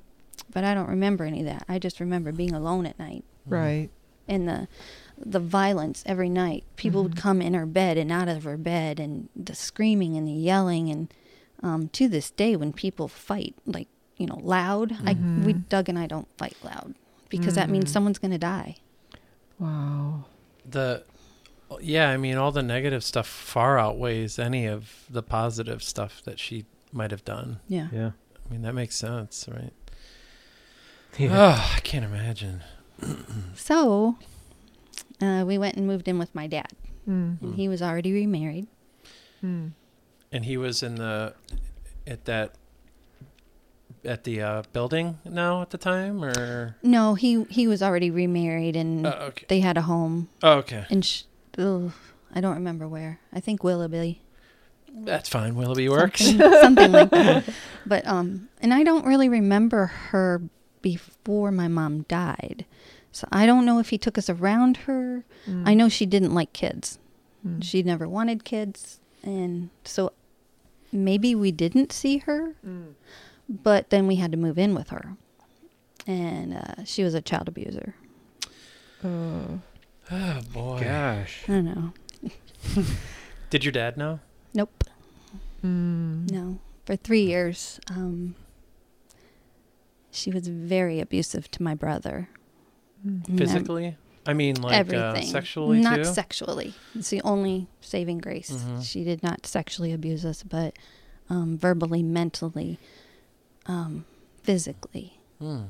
But 0.52 0.64
I 0.64 0.74
don't 0.74 0.88
remember 0.88 1.24
any 1.24 1.40
of 1.40 1.46
that. 1.46 1.64
I 1.68 1.78
just 1.78 2.00
remember 2.00 2.32
being 2.32 2.52
alone 2.54 2.86
at 2.86 2.98
night 2.98 3.24
Right. 3.46 3.90
and 4.26 4.48
the 4.48 4.68
the 5.16 5.38
violence 5.40 6.02
every 6.06 6.28
night. 6.28 6.64
People 6.76 7.04
would 7.04 7.12
Mhm. 7.14 7.18
come 7.20 7.40
in 7.42 7.54
her 7.54 7.66
bed 7.66 7.96
and 7.96 8.10
out 8.10 8.26
of 8.28 8.42
her 8.44 8.56
bed, 8.56 8.98
and 8.98 9.28
the 9.36 9.54
screaming 9.54 10.16
and 10.16 10.26
the 10.26 10.32
yelling. 10.32 10.90
And 10.90 11.14
um, 11.62 11.88
to 11.90 12.08
this 12.08 12.30
day, 12.32 12.56
when 12.56 12.72
people 12.72 13.06
fight, 13.08 13.54
like 13.64 13.88
you 14.16 14.26
know, 14.26 14.38
loud, 14.42 14.96
I 15.06 15.14
we. 15.44 15.52
Doug 15.54 15.88
and 15.88 15.98
I 15.98 16.06
don't 16.06 16.28
fight 16.36 16.56
loud 16.64 16.94
because 17.28 17.54
that 17.54 17.68
means 17.70 17.86
Mhm. 17.86 17.88
someone's 17.92 18.18
gonna 18.18 18.38
die. 18.38 18.76
Wow. 19.58 20.24
The 20.68 21.04
yeah, 21.80 22.10
I 22.10 22.16
mean, 22.16 22.36
all 22.36 22.52
the 22.52 22.62
negative 22.62 23.02
stuff 23.02 23.26
far 23.26 23.78
outweighs 23.78 24.38
any 24.38 24.66
of 24.66 25.04
the 25.10 25.22
positive 25.22 25.82
stuff 25.82 26.22
that 26.24 26.38
she 26.38 26.66
might 26.92 27.10
have 27.10 27.24
done. 27.24 27.58
Yeah. 27.68 27.88
Yeah. 27.92 28.10
I 28.46 28.52
mean, 28.52 28.62
that 28.62 28.74
makes 28.74 28.94
sense, 28.96 29.48
right? 29.50 29.72
Yeah. 31.18 31.30
Oh, 31.56 31.72
I 31.76 31.80
can't 31.80 32.04
imagine. 32.04 32.62
So 33.56 34.16
uh, 35.22 35.44
we 35.46 35.58
went 35.58 35.76
and 35.76 35.86
moved 35.86 36.08
in 36.08 36.18
with 36.18 36.34
my 36.34 36.46
dad, 36.46 36.68
Mm. 37.08 37.40
and 37.42 37.54
he 37.54 37.68
was 37.68 37.80
already 37.82 38.12
remarried. 38.12 38.66
Mm. 39.44 39.72
And 40.32 40.44
he 40.44 40.56
was 40.56 40.82
in 40.82 40.96
the 40.96 41.34
at 42.06 42.24
that 42.24 42.54
at 44.04 44.24
the 44.24 44.40
uh, 44.42 44.62
building 44.72 45.18
now 45.24 45.62
at 45.62 45.70
the 45.70 45.78
time, 45.78 46.22
or 46.24 46.76
No, 46.82 47.14
he 47.14 47.44
he 47.50 47.66
was 47.66 47.82
already 47.82 48.10
remarried, 48.10 48.74
and 48.76 49.06
oh, 49.06 49.10
okay, 49.28 49.46
they 49.48 49.60
had 49.60 49.76
a 49.76 49.82
home. 49.82 50.28
oh, 50.42 50.58
okay, 50.58 50.84
And 50.90 51.04
sh- 51.04 51.22
ugh, 51.58 51.92
I 52.34 52.40
don't 52.40 52.54
remember 52.54 52.86
where. 52.88 53.20
I 53.32 53.40
think 53.40 53.62
Willoughby. 53.64 54.20
that's 54.92 55.28
fine. 55.28 55.54
Willoughby 55.54 55.88
works. 55.88 56.24
something, 56.24 56.50
something 56.62 56.92
like 56.92 57.10
that. 57.10 57.44
But 57.86 58.06
um, 58.06 58.48
and 58.60 58.74
I 58.74 58.82
don't 58.82 59.06
really 59.06 59.28
remember 59.28 59.86
her 60.10 60.42
before 60.84 61.50
my 61.50 61.66
mom 61.66 62.02
died, 62.02 62.66
so 63.10 63.26
I 63.32 63.46
don't 63.46 63.64
know 63.64 63.78
if 63.78 63.88
he 63.88 63.96
took 63.98 64.18
us 64.18 64.28
around 64.28 64.76
her. 64.88 65.24
Mm. 65.48 65.66
I 65.66 65.72
know 65.72 65.88
she 65.88 66.04
didn't 66.06 66.34
like 66.34 66.52
kids; 66.52 66.98
Mm. 67.46 67.62
she 67.64 67.82
never 67.82 68.06
wanted 68.06 68.44
kids, 68.44 69.00
and 69.22 69.70
so 69.84 70.12
maybe 70.92 71.34
we 71.34 71.50
didn't 71.52 71.90
see 71.92 72.18
her. 72.18 72.54
Mm. 72.66 72.92
But 73.48 73.88
then 73.90 74.06
we 74.06 74.16
had 74.16 74.30
to 74.32 74.38
move 74.38 74.58
in 74.58 74.74
with 74.74 74.90
her, 74.90 75.16
and 76.06 76.54
uh, 76.54 76.84
she 76.84 77.02
was 77.02 77.14
a 77.14 77.22
child 77.22 77.48
abuser. 77.48 77.94
Uh, 79.02 79.58
Oh 80.10 80.40
boy. 80.52 80.80
Gosh. 80.84 81.44
I 81.48 81.52
don't 81.52 81.64
know. 81.64 81.92
Did 83.50 83.64
your 83.64 83.72
dad 83.72 83.96
know? 83.96 84.20
Nope. 84.52 84.84
mm. 85.64 86.30
No. 86.30 86.58
For 86.84 86.96
three 86.96 87.22
years, 87.24 87.80
um, 87.90 88.34
she 90.14 90.30
was 90.30 90.48
very 90.48 91.00
abusive 91.00 91.50
to 91.52 91.62
my 91.62 91.74
brother. 91.74 92.28
Mm. 93.06 93.28
And 93.28 93.38
Physically? 93.38 93.96
I 94.26 94.32
mean, 94.32 94.56
like 94.62 94.72
uh, 94.74 94.78
everything. 94.78 95.26
sexually 95.26 95.80
not 95.80 95.96
too. 95.96 96.04
sexually. 96.04 96.72
It's 96.94 97.10
the 97.10 97.20
only 97.22 97.66
saving 97.82 98.18
grace. 98.18 98.50
Mhm. 98.50 98.82
She 98.82 99.04
did 99.04 99.22
not 99.22 99.46
sexually 99.46 99.92
abuse 99.92 100.24
us, 100.24 100.42
but 100.42 100.74
um, 101.28 101.58
verbally, 101.58 102.02
mentally, 102.02 102.78
um, 103.66 104.04
physically. 104.42 105.20
Hmm. 105.38 105.64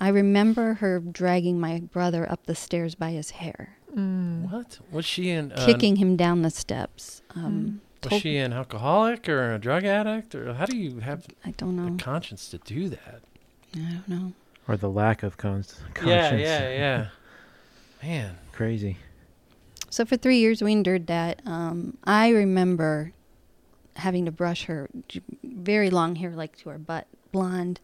I 0.00 0.08
remember 0.08 0.74
her 0.74 0.98
dragging 1.00 1.58
my 1.60 1.80
brother 1.80 2.30
up 2.30 2.46
the 2.46 2.54
stairs 2.54 2.94
by 2.94 3.10
his 3.12 3.30
hair, 3.30 3.76
Mm. 3.96 4.50
What 4.50 4.80
was 4.90 5.04
she 5.04 5.30
in? 5.30 5.52
Uh, 5.52 5.64
kicking 5.64 5.96
him 5.96 6.16
down 6.16 6.42
the 6.42 6.50
steps. 6.50 7.22
Um, 7.36 7.80
Was 8.02 8.20
she 8.20 8.36
an 8.38 8.52
alcoholic 8.52 9.28
or 9.28 9.54
a 9.54 9.58
drug 9.58 9.84
addict, 9.84 10.34
or 10.34 10.54
how 10.54 10.66
do 10.66 10.76
you 10.76 10.98
have 10.98 11.26
I 11.44 11.52
don't 11.52 11.76
know. 11.76 11.96
the 11.96 12.02
conscience 12.02 12.48
to 12.48 12.58
do 12.58 12.88
that? 12.88 13.22
I 13.76 13.92
don't 13.92 14.08
know. 14.08 14.32
Or 14.68 14.76
the 14.76 14.90
lack 14.90 15.22
of 15.22 15.36
cons- 15.36 15.80
Yeah, 16.04 16.20
conscience. 16.30 16.42
yeah, 16.42 16.68
yeah. 16.70 17.06
Man, 18.02 18.38
Crazy. 18.52 18.98
So 19.90 20.04
for 20.04 20.16
three 20.16 20.38
years, 20.38 20.62
we 20.62 20.72
endured 20.72 21.06
that. 21.06 21.40
Um, 21.46 21.96
I 22.04 22.28
remember 22.30 23.12
having 23.96 24.24
to 24.24 24.32
brush 24.32 24.64
her 24.64 24.88
very 25.44 25.88
long 25.90 26.16
hair, 26.16 26.30
like 26.30 26.56
to 26.58 26.70
her 26.70 26.78
butt, 26.78 27.06
blonde, 27.30 27.80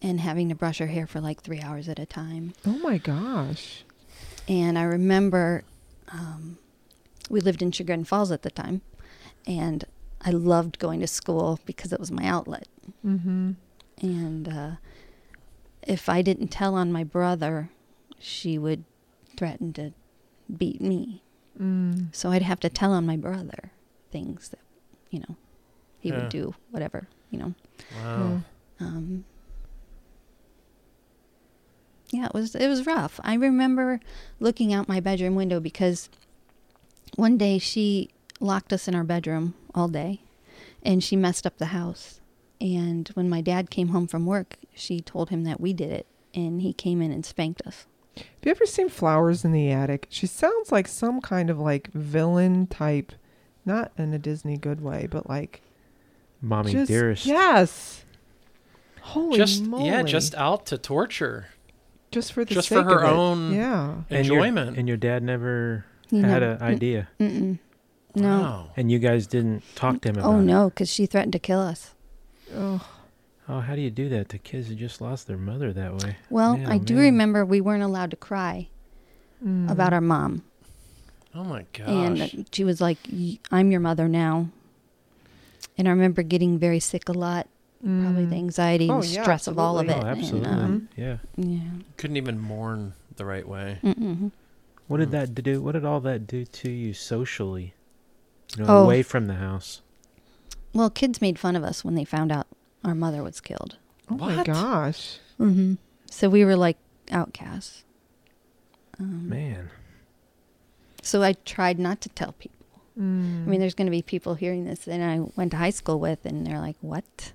and 0.00 0.20
having 0.20 0.48
to 0.48 0.54
brush 0.54 0.78
her 0.78 0.86
hair 0.86 1.06
for 1.06 1.20
like 1.20 1.42
three 1.42 1.60
hours 1.60 1.88
at 1.88 1.98
a 1.98 2.06
time. 2.06 2.54
Oh 2.66 2.78
my 2.78 2.98
gosh. 2.98 3.84
And 4.48 4.78
I 4.78 4.82
remember 4.82 5.64
um, 6.12 6.58
we 7.28 7.40
lived 7.40 7.62
in 7.62 7.72
Chagrin 7.72 8.04
Falls 8.04 8.30
at 8.30 8.42
the 8.42 8.50
time, 8.50 8.80
and 9.46 9.84
I 10.22 10.30
loved 10.30 10.78
going 10.78 11.00
to 11.00 11.06
school 11.06 11.58
because 11.66 11.92
it 11.92 12.00
was 12.00 12.10
my 12.12 12.26
outlet. 12.26 12.66
Mm-hmm. 13.04 13.52
And 14.02 14.48
uh, 14.48 14.70
if 15.82 16.08
I 16.08 16.22
didn't 16.22 16.48
tell 16.48 16.74
on 16.74 16.92
my 16.92 17.04
brother, 17.04 17.70
she 18.18 18.58
would 18.58 18.84
threaten 19.36 19.72
to 19.74 19.92
beat 20.54 20.80
me. 20.80 21.22
Mm. 21.58 22.14
So 22.14 22.30
I'd 22.30 22.42
have 22.42 22.60
to 22.60 22.68
tell 22.68 22.92
on 22.92 23.06
my 23.06 23.16
brother 23.16 23.72
things 24.10 24.48
that, 24.50 24.60
you 25.10 25.20
know, 25.20 25.36
he 25.98 26.10
Yeah. 26.10 26.16
would 26.16 26.28
do, 26.28 26.54
whatever, 26.70 27.08
you 27.30 27.38
know. 27.38 27.54
Wow. 27.94 28.42
Um, 28.80 29.24
yeah, 32.10 32.26
it 32.26 32.34
was 32.34 32.54
it 32.54 32.66
was 32.68 32.86
rough. 32.86 33.20
I 33.22 33.34
remember 33.34 34.00
looking 34.40 34.72
out 34.72 34.88
my 34.88 35.00
bedroom 35.00 35.34
window 35.36 35.60
because 35.60 36.08
one 37.16 37.36
day 37.38 37.58
she 37.58 38.10
locked 38.40 38.72
us 38.72 38.88
in 38.88 38.94
our 38.94 39.04
bedroom 39.04 39.54
all 39.74 39.86
day, 39.88 40.22
and 40.82 41.04
she 41.04 41.14
messed 41.14 41.46
up 41.46 41.58
the 41.58 41.66
house. 41.66 42.20
And 42.60 43.08
when 43.14 43.28
my 43.28 43.40
dad 43.40 43.70
came 43.70 43.88
home 43.88 44.06
from 44.06 44.26
work, 44.26 44.56
she 44.74 45.00
told 45.00 45.30
him 45.30 45.44
that 45.44 45.60
we 45.60 45.72
did 45.72 45.90
it, 45.90 46.06
and 46.34 46.60
he 46.60 46.72
came 46.72 47.00
in 47.00 47.10
and 47.10 47.24
spanked 47.24 47.62
us. 47.66 47.86
Have 48.16 48.26
you 48.44 48.50
ever 48.50 48.66
seen 48.66 48.88
Flowers 48.88 49.44
in 49.44 49.52
the 49.52 49.70
Attic? 49.70 50.06
She 50.10 50.26
sounds 50.26 50.70
like 50.70 50.88
some 50.88 51.20
kind 51.20 51.48
of 51.48 51.58
like 51.58 51.90
villain 51.92 52.66
type, 52.66 53.12
not 53.64 53.92
in 53.96 54.12
a 54.12 54.18
Disney 54.18 54.56
good 54.58 54.80
way, 54.82 55.06
but 55.10 55.28
like 55.28 55.62
Mommy 56.42 56.72
just 56.72 56.88
dearest. 56.88 57.24
yes. 57.26 58.04
Holy 59.00 59.38
just 59.38 59.62
moly! 59.64 59.86
yeah, 59.86 60.02
just 60.02 60.34
out 60.34 60.66
to 60.66 60.76
torture. 60.76 61.46
just 62.10 62.32
for 62.34 62.44
the 62.44 62.54
just 62.54 62.68
sake 62.68 62.78
for 62.78 62.84
her 62.84 63.04
of 63.04 63.10
it. 63.10 63.16
own 63.16 63.54
yeah. 63.54 63.94
And 64.10 64.26
your- 64.26 64.36
enjoyment. 64.36 64.76
And 64.76 64.86
your 64.86 64.98
dad 64.98 65.22
never 65.22 65.86
He 66.10 66.20
had 66.20 66.42
an 66.42 66.60
idea. 66.60 67.08
Mm-mm. 67.18 67.58
No. 68.14 68.40
Wow. 68.40 68.70
And 68.76 68.90
you 68.90 68.98
guys 68.98 69.26
didn't 69.26 69.62
talk 69.76 70.00
to 70.02 70.10
him 70.10 70.16
oh, 70.18 70.20
about 70.20 70.30
it. 70.30 70.34
Oh 70.34 70.40
no, 70.40 70.68
because 70.68 70.90
she 70.92 71.06
threatened 71.06 71.32
to 71.32 71.38
kill 71.38 71.60
us. 71.60 71.94
Oh, 72.54 72.86
Oh, 73.48 73.58
how 73.60 73.74
do 73.74 73.80
you 73.80 73.90
do 73.90 74.08
that 74.10 74.28
to 74.28 74.38
kids 74.38 74.68
who 74.68 74.76
just 74.76 75.00
lost 75.00 75.26
their 75.26 75.36
mother 75.36 75.72
that 75.72 75.96
way? 76.04 76.16
Well, 76.28 76.56
Man, 76.56 76.66
I 76.70 76.76
oh, 76.76 76.78
do 76.78 76.94
man. 76.94 77.02
remember 77.04 77.44
we 77.44 77.60
weren't 77.60 77.82
allowed 77.82 78.12
to 78.12 78.16
cry 78.16 78.68
mm. 79.44 79.68
about 79.68 79.92
our 79.92 80.00
mom. 80.00 80.44
Oh 81.34 81.42
my 81.42 81.64
gosh. 81.72 81.88
And 81.88 82.48
she 82.52 82.62
was 82.62 82.80
like, 82.80 82.98
I'm 83.50 83.70
your 83.72 83.80
mother 83.80 84.08
now. 84.08 84.48
And 85.76 85.88
I 85.88 85.90
remember 85.90 86.22
getting 86.22 86.58
very 86.58 86.78
sick 86.78 87.08
a 87.08 87.12
lot, 87.12 87.48
probably 87.82 88.24
Mm. 88.26 88.30
the 88.30 88.36
anxiety 88.36 88.88
Oh, 88.88 88.96
and 89.00 89.04
yeah, 89.06 89.22
stress 89.22 89.46
of 89.48 89.58
all 89.58 89.78
of 89.80 89.88
it. 89.88 89.96
Oh, 89.96 90.06
absolutely. 90.06 90.48
And, 90.50 90.60
um, 90.60 90.88
yeah. 90.96 91.16
yeah. 91.36 91.60
Couldn't 91.96 92.18
even 92.18 92.38
mourn 92.38 92.92
the 93.16 93.24
right 93.24 93.48
way. 93.48 93.78
Mm-mm. 93.82 94.30
What 94.86 94.98
did 94.98 95.08
Mm. 95.08 95.12
that 95.12 95.34
do? 95.34 95.60
What 95.62 95.72
did 95.72 95.84
all 95.84 96.00
that 96.00 96.26
do 96.28 96.44
to 96.44 96.70
you 96.70 96.92
socially? 96.94 97.74
You 98.56 98.64
know, 98.64 98.68
Oh. 98.78 98.84
away 98.84 99.02
from 99.02 99.26
the 99.26 99.34
house. 99.34 99.82
Well, 100.72 100.90
kids 100.90 101.20
made 101.20 101.38
fun 101.38 101.56
of 101.56 101.64
us 101.64 101.84
when 101.84 101.94
they 101.94 102.04
found 102.04 102.30
out 102.32 102.46
our 102.84 102.94
mother 102.94 103.22
was 103.22 103.40
killed. 103.40 103.76
Oh 104.10 104.16
my 104.16 104.36
What? 104.36 104.46
gosh. 104.46 105.18
Mm-hmm. 105.38 105.74
So 106.10 106.28
we 106.28 106.44
were 106.44 106.56
like 106.56 106.76
outcasts. 107.10 107.84
Um, 108.98 109.28
Man. 109.28 109.70
So 111.02 111.22
I 111.22 111.32
tried 111.44 111.78
not 111.78 112.00
to 112.02 112.08
tell 112.10 112.32
people. 112.32 112.56
Mm. 112.98 113.46
I 113.46 113.50
mean, 113.50 113.60
there's 113.60 113.74
going 113.74 113.86
to 113.86 113.90
be 113.90 114.02
people 114.02 114.34
hearing 114.34 114.64
this 114.64 114.80
that 114.80 115.00
I 115.00 115.20
went 115.36 115.52
to 115.52 115.56
high 115.56 115.70
school 115.70 115.98
with, 115.98 116.26
and 116.26 116.46
they're 116.46 116.58
like, 116.58 116.76
"What?" 116.82 117.32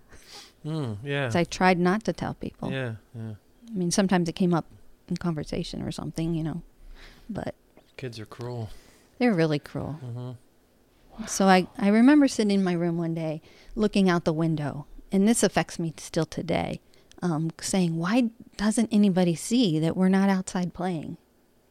Mm, 0.65 0.97
yeah. 1.03 1.29
So 1.29 1.39
I 1.39 1.43
tried 1.45 1.79
not 1.79 2.03
to 2.03 2.13
tell 2.13 2.35
people. 2.35 2.71
yeah. 2.71 2.95
Yeah. 3.15 3.31
I 3.67 3.77
mean, 3.77 3.89
sometimes 3.91 4.29
it 4.29 4.33
came 4.33 4.53
up 4.53 4.65
in 5.07 5.17
conversation 5.17 5.81
or 5.81 5.91
something, 5.91 6.33
you 6.35 6.43
know, 6.43 6.61
but 7.29 7.55
Kids 7.97 8.19
are 8.19 8.25
cruel. 8.25 8.69
they're 9.17 9.33
really 9.33 9.57
cruel. 9.59 10.37
Hmm 11.17 11.25
So 11.25 11.45
I, 11.45 11.67
I 11.77 11.89
remember 11.89 12.27
sitting 12.27 12.51
in 12.51 12.63
my 12.63 12.73
room 12.73 12.97
one 12.97 13.13
day 13.13 13.41
looking 13.75 14.09
out 14.09 14.23
the 14.25 14.33
window, 14.33 14.85
and 15.11 15.27
this 15.27 15.43
affects 15.43 15.77
me 15.79 15.93
still 15.97 16.25
today, 16.25 16.79
um, 17.21 17.51
saying, 17.61 17.97
Why 17.97 18.29
doesn't 18.57 18.89
anybody 18.91 19.35
see 19.35 19.79
that 19.79 19.95
we're 19.97 20.09
not 20.09 20.29
outside 20.29 20.73
playing? 20.73 21.17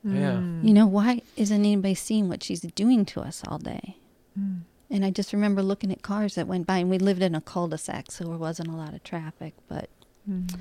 Yeah. 0.03 0.33
Mm. 0.33 0.65
You 0.67 0.75
know, 0.75 0.87
why 0.87 1.23
isn't 1.37 1.59
anybody 1.61 1.95
seeing 1.95 2.29
what 2.29 2.43
she's 2.43 2.61
doing 2.61 3.05
to 3.07 3.21
us 3.23 3.43
all 3.49 3.59
day? 3.59 3.97
Mm. 4.39 4.61
And 4.91 5.05
I 5.05 5.11
just 5.11 5.33
remember 5.33 5.63
looking 5.63 5.91
at 5.91 6.03
cars 6.03 6.35
that 6.35 6.47
went 6.47 6.67
by, 6.67 6.79
and 6.79 6.91
we 6.91 6.99
lived 6.99 7.23
in 7.23 7.35
a 7.35 7.41
cul 7.41 7.69
de 7.69 7.79
sac, 7.79 8.11
so 8.11 8.25
there 8.25 8.37
wasn't 8.37 8.69
a 8.69 8.77
lot 8.77 8.95
of 8.95 9.03
traffic. 9.03 9.55
But 9.69 9.89
Mm. 10.29 10.59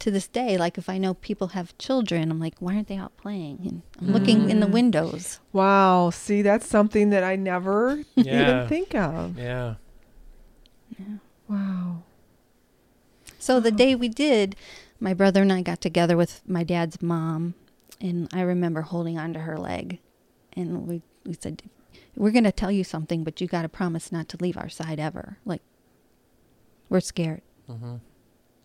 To 0.00 0.10
this 0.10 0.28
day, 0.28 0.56
like 0.58 0.76
if 0.78 0.88
I 0.88 0.98
know 0.98 1.14
people 1.14 1.48
have 1.48 1.76
children, 1.78 2.30
I'm 2.30 2.40
like, 2.40 2.54
Why 2.60 2.74
aren't 2.74 2.88
they 2.88 2.96
out 2.96 3.16
playing? 3.16 3.58
And 3.64 3.82
I'm 4.00 4.12
looking 4.12 4.50
in 4.50 4.60
the 4.60 4.66
Mm. 4.66 4.72
windows. 4.72 5.40
Wow. 5.52 6.10
See, 6.10 6.42
that's 6.42 6.66
something 6.66 7.10
that 7.10 7.24
I 7.24 7.36
never 7.36 8.04
Yeah. 8.16 8.40
even 8.40 8.68
think 8.68 8.94
of. 8.94 9.38
Yeah. 9.38 9.76
Wow. 11.48 12.02
So 13.38 13.60
the 13.60 13.72
day 13.72 13.94
we 13.94 14.08
did, 14.08 14.56
my 15.00 15.12
brother 15.14 15.42
and 15.42 15.52
I 15.52 15.62
got 15.62 15.80
together 15.80 16.16
with 16.16 16.40
my 16.46 16.64
dad's 16.64 17.02
mom, 17.02 17.54
and 18.00 18.28
I 18.32 18.40
remember 18.40 18.82
holding 18.82 19.18
onto 19.18 19.40
her 19.40 19.58
leg, 19.58 19.98
and 20.54 20.86
we 20.86 21.02
we 21.26 21.34
said, 21.38 21.62
"We're 22.16 22.30
going 22.30 22.44
to 22.44 22.52
tell 22.52 22.70
you 22.72 22.84
something, 22.84 23.24
but 23.24 23.40
you 23.40 23.46
got 23.46 23.62
to 23.62 23.68
promise 23.68 24.10
not 24.12 24.28
to 24.30 24.38
leave 24.40 24.56
our 24.56 24.68
side 24.68 24.98
ever. 25.00 25.38
Like, 25.44 25.62
we're 26.88 27.00
scared." 27.00 27.42
hmm 27.66 27.96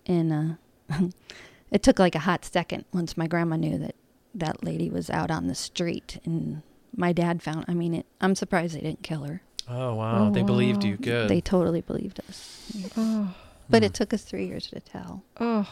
And 0.05 0.31
uh, 0.33 0.53
it 1.71 1.83
took 1.83 1.99
like 1.99 2.15
a 2.15 2.19
hot 2.19 2.45
second 2.45 2.85
once 2.93 3.17
my 3.17 3.27
grandma 3.27 3.55
knew 3.55 3.77
that 3.77 3.95
that 4.33 4.63
lady 4.63 4.89
was 4.89 5.09
out 5.09 5.31
on 5.31 5.47
the 5.47 5.55
street, 5.55 6.19
and 6.25 6.61
my 6.95 7.11
dad 7.13 7.41
found. 7.41 7.65
I 7.67 7.73
mean, 7.73 7.93
it, 7.93 8.05
I'm 8.21 8.35
surprised 8.35 8.75
they 8.75 8.81
didn't 8.81 9.03
kill 9.03 9.23
her. 9.23 9.41
Oh 9.67 9.95
wow. 9.95 10.27
Oh, 10.27 10.31
they 10.31 10.41
believed 10.43 10.83
you. 10.83 10.97
Good. 10.97 11.29
They 11.29 11.41
totally 11.41 11.81
believed 11.81 12.19
us, 12.27 12.71
Oh. 12.97 13.33
but 13.69 13.81
Hmm. 13.81 13.85
it 13.85 13.93
took 13.93 14.13
us 14.13 14.23
three 14.23 14.45
years 14.47 14.67
to 14.67 14.79
tell. 14.79 15.23
Oh. 15.39 15.69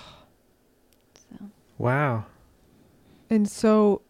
So. 1.16 1.46
Wow. 1.78 2.26
And 3.30 3.50
so 3.50 4.02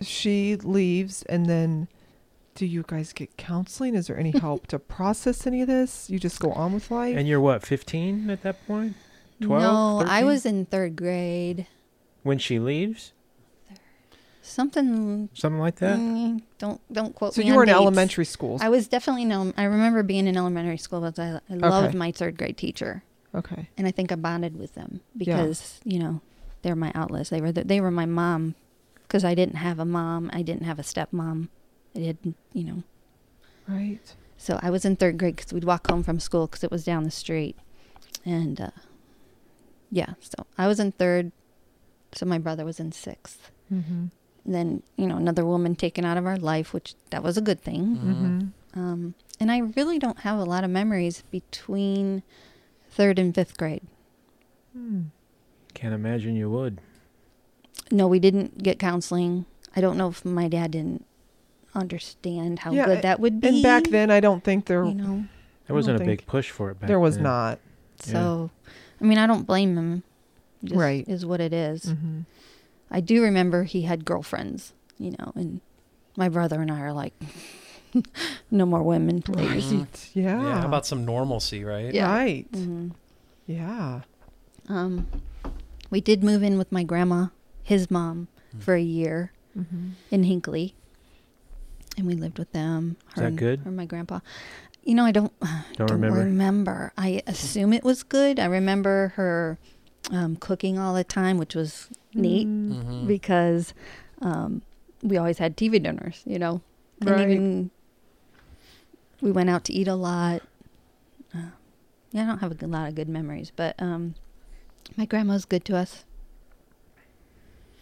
she 0.00 0.56
leaves 0.56 1.22
and 1.24 1.46
then 1.46 1.88
do 2.54 2.66
you 2.66 2.84
guys 2.86 3.12
get 3.12 3.36
counseling? 3.36 3.94
Is 3.94 4.08
there 4.08 4.18
any 4.18 4.32
help 4.32 4.66
to 4.68 4.78
process 4.78 5.46
any 5.46 5.62
of 5.62 5.68
this? 5.68 6.08
You 6.10 6.18
just 6.18 6.38
go 6.40 6.52
on 6.52 6.72
with 6.74 6.90
life? 6.90 7.16
And 7.16 7.26
you're 7.28 7.40
what, 7.40 7.64
15 7.64 8.30
at 8.30 8.42
that 8.42 8.64
point? 8.66 8.94
12, 9.40 9.62
no, 9.62 10.06
I 10.10 10.24
was 10.24 10.44
in 10.46 10.66
third 10.66 10.96
grade. 10.96 11.66
When 12.22 12.38
she 12.38 12.58
leaves? 12.58 13.12
Something. 14.42 15.28
Something 15.34 15.60
like 15.60 15.76
that? 15.76 15.98
mm, 15.98 16.40
don't 16.58 16.80
don't 16.92 17.14
quote 17.14 17.34
so 17.34 17.40
me 17.42 17.48
you 17.48 17.54
were 17.54 17.62
in 17.64 17.68
dates. 17.68 17.76
elementary 17.76 18.24
school. 18.24 18.58
I 18.60 18.68
was 18.70 18.88
definitely 18.88 19.24
no. 19.26 19.52
I 19.56 19.64
remember 19.64 20.02
being 20.02 20.26
in 20.26 20.36
elementary 20.36 20.78
school 20.78 21.00
because 21.00 21.18
I, 21.18 21.40
I 21.52 21.56
loved 21.56 21.88
Okay. 21.88 21.98
my 21.98 22.12
third 22.12 22.38
grade 22.38 22.56
teacher, 22.56 23.02
okay. 23.34 23.68
and 23.76 23.86
I 23.86 23.90
think 23.90 24.10
I 24.10 24.14
bonded 24.14 24.56
with 24.58 24.74
them 24.74 25.00
because 25.16 25.80
you 25.84 25.98
know 25.98 26.20
they're 26.62 26.74
my 26.76 26.92
outlets. 26.94 27.28
They 27.30 27.40
were 27.42 27.52
the, 27.52 27.64
they 27.64 27.80
were 27.80 27.90
my 27.90 28.06
mom 28.06 28.54
because 29.02 29.22
I 29.24 29.34
didn't 29.34 29.56
have 29.56 29.78
a 29.78 29.84
mom. 29.84 30.30
I 30.32 30.40
didn't 30.42 30.64
have 30.64 30.78
a 30.78 30.82
stepmom. 30.82 31.48
I 31.94 31.98
didn't 31.98 32.36
you 32.54 32.64
know. 32.64 32.82
Right. 33.68 34.00
So 34.38 34.58
I 34.62 34.70
was 34.70 34.84
in 34.86 34.96
third 34.96 35.18
grade 35.18 35.36
because 35.36 35.52
we'd 35.52 35.64
walk 35.64 35.90
home 35.90 36.02
from 36.02 36.20
school 36.20 36.46
because 36.46 36.64
it 36.64 36.70
was 36.70 36.84
down 36.84 37.04
the 37.04 37.10
street, 37.10 37.56
and 38.24 38.58
uh, 38.60 38.70
yeah. 39.90 40.14
So 40.20 40.46
I 40.56 40.66
was 40.66 40.78
in 40.80 40.92
third. 40.92 41.32
So 42.12 42.24
my 42.26 42.38
brother 42.38 42.64
was 42.64 42.80
in 42.80 42.92
sixth. 42.92 43.50
Mm-hmm. 43.72 44.06
then 44.46 44.82
you 44.96 45.06
know 45.06 45.16
another 45.18 45.44
woman 45.44 45.76
taken 45.76 46.06
out 46.06 46.16
of 46.16 46.24
our 46.24 46.38
life 46.38 46.72
which 46.72 46.94
that 47.10 47.22
was 47.22 47.36
a 47.36 47.42
good 47.42 47.60
thing 47.60 47.84
Mm-hmm. 47.98 48.80
um, 48.80 49.14
and 49.38 49.52
i 49.52 49.58
really 49.76 49.98
don't 49.98 50.20
have 50.20 50.38
a 50.38 50.44
lot 50.44 50.64
of 50.64 50.70
memories 50.70 51.22
between 51.30 52.22
third 52.88 53.18
and 53.18 53.34
fifth 53.34 53.58
grade 53.58 53.82
Mm. 54.74 55.10
Can't 55.74 55.92
imagine 55.92 56.34
you 56.34 56.48
would. 56.48 56.80
no 57.90 58.08
we 58.08 58.18
didn't 58.18 58.62
get 58.62 58.78
counseling 58.78 59.44
i 59.76 59.82
don't 59.82 59.98
know 59.98 60.08
if 60.08 60.24
my 60.24 60.48
dad 60.48 60.70
didn't 60.70 61.04
understand 61.74 62.60
how 62.60 62.72
Yeah, 62.72 62.86
good 62.86 63.02
that 63.02 63.20
would 63.20 63.40
be 63.42 63.48
And 63.48 63.62
back 63.62 63.84
then, 63.88 64.10
I 64.10 64.20
don't 64.20 64.42
think 64.42 64.64
there 64.66 64.84
you 64.84 64.94
know 64.94 65.24
There 65.66 65.76
wasn't 65.76 66.00
a 66.00 66.04
big 66.04 66.26
push 66.26 66.50
for 66.50 66.70
it 66.70 66.74
back 66.74 66.80
then. 66.82 66.88
there 66.88 67.00
was 67.00 67.16
then. 67.16 67.24
not. 67.24 67.58
so 68.00 68.50
i 69.00 69.04
mean 69.04 69.18
i 69.18 69.26
don't 69.26 69.46
blame 69.46 69.76
him 69.76 70.02
It 70.62 70.66
just 70.70 70.78
Right. 70.80 71.04
is 71.08 71.24
what 71.26 71.40
it 71.40 71.52
is. 71.52 71.84
Mm-hmm. 71.86 72.20
i 72.90 73.00
do 73.00 73.22
remember 73.22 73.64
he 73.64 73.82
had 73.82 74.04
girlfriends 74.04 74.72
you 74.98 75.12
know 75.18 75.32
and 75.34 75.60
my 76.16 76.28
brother 76.28 76.60
and 76.60 76.70
i 76.70 76.80
are 76.80 76.92
like 76.92 77.14
no 78.50 78.66
more 78.66 78.82
women 78.82 79.22
please. 79.22 79.72
Right. 79.72 80.10
Yeah. 80.14 80.42
Yeah. 80.42 80.60
How 80.60 80.66
about 80.66 80.84
some 80.86 81.04
normalcy, 81.06 81.64
right? 81.64 81.92
Yeah. 81.94 82.10
Right. 82.12 82.44
Mhm. 82.52 82.92
Yeah. 83.46 84.02
Um, 84.68 85.06
we 85.88 86.02
did 86.02 86.22
move 86.22 86.42
in 86.42 86.58
with 86.58 86.70
my 86.70 86.82
grandma, 86.84 87.28
his 87.62 87.90
mom, 87.90 88.28
Mm. 88.54 88.62
for 88.62 88.74
a 88.74 88.80
year 88.82 89.32
Mm-hmm. 89.58 89.88
in 90.10 90.22
Hinckley, 90.24 90.74
and 91.96 92.06
we 92.06 92.12
lived 92.14 92.38
with 92.38 92.52
them. 92.52 92.96
Is 93.10 93.14
that 93.16 93.24
and- 93.24 93.38
good? 93.38 93.66
Or 93.66 93.70
my 93.72 93.86
grandpa. 93.86 94.20
You 94.88 94.94
know, 94.94 95.04
I 95.04 95.12
don't 95.12 95.32
Don't 95.76 95.86
don't 95.86 95.90
remember. 96.00 96.20
remember. 96.24 96.92
I 96.96 97.22
assume 97.26 97.74
it 97.74 97.84
was 97.84 98.02
good. 98.02 98.40
I 98.40 98.46
remember 98.46 99.12
her 99.16 99.58
um, 100.10 100.36
cooking 100.36 100.78
all 100.78 100.94
the 100.94 101.04
time, 101.04 101.36
which 101.36 101.54
was 101.54 101.90
neat 102.14 102.46
Mm, 102.48 102.70
Mm-hmm. 102.72 103.06
because 103.06 103.74
um, 104.22 104.62
we 105.02 105.18
always 105.18 105.36
had 105.36 105.58
TV 105.58 105.82
dinners, 105.82 106.22
you 106.24 106.38
know. 106.38 106.62
And 107.02 107.10
Right. 107.10 107.20
even 107.28 107.70
we 109.20 109.30
went 109.30 109.50
out 109.50 109.64
to 109.64 109.74
eat 109.74 109.88
a 109.88 109.94
lot. 109.94 110.40
Uh, 111.34 111.50
yeah, 112.12 112.22
I 112.22 112.26
don't 112.26 112.38
have 112.38 112.52
a 112.52 112.54
good- 112.54 112.70
lot 112.70 112.88
of 112.88 112.94
good 112.94 113.10
memories, 113.10 113.52
but 113.54 113.74
um, 113.78 114.14
my 114.96 115.04
grandma 115.04 115.34
was 115.34 115.44
good 115.44 115.66
to 115.66 115.76
us. 115.76 116.06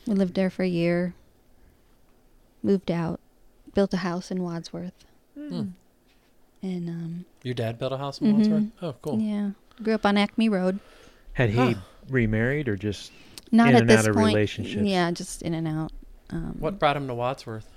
We 0.09 0.14
lived 0.14 0.34
there 0.34 0.50
for 0.50 0.64
a 0.64 0.68
year, 0.68 1.14
moved 2.64 2.90
out, 2.90 3.20
built 3.74 3.94
a 3.94 3.98
house 3.98 4.30
in 4.32 4.42
Wadsworth, 4.42 5.04
mm. 5.38 5.72
And 6.66 6.88
um, 6.88 7.24
Your 7.42 7.54
dad 7.54 7.78
built 7.78 7.92
a 7.92 7.96
house 7.98 8.20
in 8.20 8.32
Mhm. 8.32 8.36
Wadsworth? 8.38 8.64
Oh, 8.82 8.94
cool. 9.02 9.20
yeah, 9.20 9.50
grew 9.82 9.94
up 9.94 10.04
on 10.06 10.16
Acme 10.16 10.48
Road. 10.48 10.78
Had 11.34 11.50
he 11.50 11.56
Huh. 11.56 11.74
remarried 12.08 12.68
or 12.68 12.76
just 12.76 13.12
Not 13.52 13.68
In 13.68 13.74
at 13.76 13.80
and 13.82 13.90
this 13.90 14.00
out 14.00 14.08
of 14.08 14.16
point. 14.16 14.28
relationships. 14.34 14.82
Yeah, 14.84 15.10
just 15.12 15.42
in 15.42 15.54
and 15.54 15.68
out. 15.68 15.92
Um, 16.30 16.56
What 16.58 16.78
brought 16.80 16.96
him 16.96 17.06
to 17.06 17.14
Wadsworth? 17.14 17.70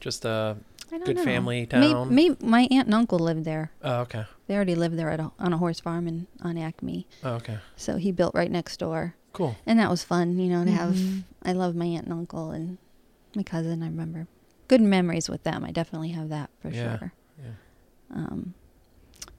Just 0.00 0.24
a 0.24 0.56
good 1.04 1.16
know. 1.16 1.24
family 1.24 1.60
May- 1.60 1.66
town? 1.66 2.14
may- 2.14 2.36
my 2.40 2.62
aunt 2.70 2.86
and 2.86 2.94
uncle 2.94 3.18
lived 3.18 3.44
there. 3.44 3.70
Oh, 3.82 4.00
okay. 4.02 4.24
They 4.46 4.54
already 4.54 4.74
lived 4.74 4.98
there 4.98 5.10
at 5.10 5.20
a, 5.20 5.30
on 5.38 5.52
a 5.52 5.58
horse 5.58 5.80
farm 5.80 6.06
in, 6.08 6.26
on 6.42 6.56
Acme. 6.56 7.06
Oh, 7.22 7.32
okay. 7.34 7.58
So 7.76 7.96
he 7.96 8.12
built 8.12 8.34
right 8.34 8.50
next 8.50 8.78
door. 8.78 9.14
Cool. 9.34 9.56
And 9.66 9.78
that 9.78 9.90
was 9.90 10.02
fun, 10.04 10.38
you 10.38 10.48
know, 10.48 10.64
to 10.64 10.70
have. 10.70 10.94
Mhm. 10.94 11.24
I 11.42 11.52
love 11.52 11.74
my 11.74 11.86
aunt 11.86 12.04
and 12.04 12.12
uncle 12.12 12.50
and 12.52 12.78
my 13.34 13.42
cousin. 13.42 13.82
I 13.82 13.86
remember 13.86 14.26
good 14.68 14.80
memories 14.80 15.28
with 15.28 15.42
them. 15.42 15.64
I 15.64 15.70
definitely 15.72 16.10
have 16.10 16.28
that 16.30 16.50
for 16.60 16.68
Yeah, 16.70 16.98
sure. 16.98 17.12
Um, 18.14 18.54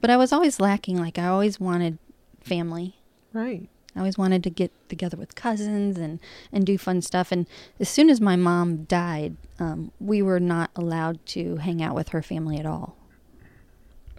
but 0.00 0.10
I 0.10 0.16
was 0.16 0.32
always 0.32 0.60
lacking. 0.60 0.98
Like, 0.98 1.18
I 1.18 1.26
always 1.26 1.58
wanted 1.58 1.98
family. 2.40 2.96
Right. 3.32 3.68
I 3.94 4.00
always 4.00 4.18
wanted 4.18 4.44
to 4.44 4.50
get 4.50 4.70
together 4.90 5.16
with 5.16 5.34
cousins 5.34 5.96
and, 5.96 6.20
and 6.52 6.66
do 6.66 6.76
fun 6.76 7.00
stuff. 7.00 7.32
And 7.32 7.46
as 7.80 7.88
soon 7.88 8.10
as 8.10 8.20
my 8.20 8.36
mom 8.36 8.84
died, 8.84 9.36
um, 9.58 9.90
we 9.98 10.20
were 10.20 10.38
not 10.38 10.70
allowed 10.76 11.24
to 11.26 11.56
hang 11.56 11.82
out 11.82 11.94
with 11.94 12.10
her 12.10 12.20
family 12.22 12.58
at 12.58 12.66
all. 12.66 12.96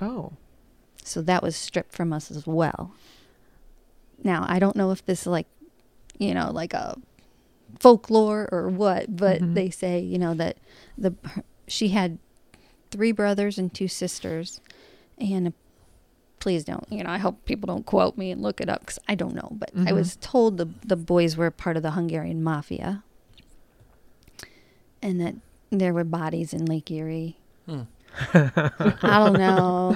Oh. 0.01 0.33
So 1.03 1.21
that 1.21 1.43
was 1.43 1.55
stripped 1.55 1.93
from 1.93 2.11
us 2.11 2.31
as 2.31 2.47
well. 2.47 2.91
Now, 4.23 4.45
I 4.49 4.57
don't 4.57 4.75
know 4.75 4.89
if 4.91 5.05
this 5.05 5.21
is 5.21 5.27
like, 5.27 5.47
you 6.17 6.33
know, 6.33 6.51
like 6.51 6.73
a 6.73 6.97
folklore 7.79 8.49
or 8.51 8.69
what, 8.69 9.15
but 9.15 9.41
Mhm. 9.41 9.53
they 9.53 9.69
say, 9.69 9.99
you 9.99 10.17
know, 10.17 10.33
that 10.33 10.57
the 10.97 11.13
she 11.67 11.89
had 11.89 12.17
three 12.91 13.11
brothers 13.11 13.57
and 13.57 13.73
two 13.73 13.87
sisters 13.87 14.61
and 15.19 15.53
please 16.39 16.63
don't, 16.63 16.85
you 16.91 17.03
know, 17.03 17.09
I 17.09 17.17
hope 17.17 17.43
people 17.45 17.67
don't 17.67 17.85
quote 17.85 18.17
me 18.17 18.31
and 18.31 18.41
look 18.41 18.61
it 18.61 18.69
up 18.69 18.85
cuz 18.85 18.99
I 19.07 19.15
don't 19.15 19.33
know, 19.35 19.49
but 19.51 19.71
I 19.75 19.91
Mhm. 19.91 19.95
was 19.95 20.15
told 20.17 20.57
the 20.57 20.67
the 20.85 20.95
boys 20.95 21.35
were 21.37 21.49
part 21.51 21.77
of 21.77 21.83
the 21.83 21.91
Hungarian 21.91 22.43
mafia 22.43 23.03
and 25.01 25.19
that 25.21 25.35
there 25.69 25.93
were 25.93 26.03
bodies 26.03 26.53
in 26.53 26.65
Lake 26.65 26.89
Erie. 26.91 27.37
Hmm. 27.65 27.81
I 28.33 29.19
don't 29.25 29.33
know. 29.45 29.95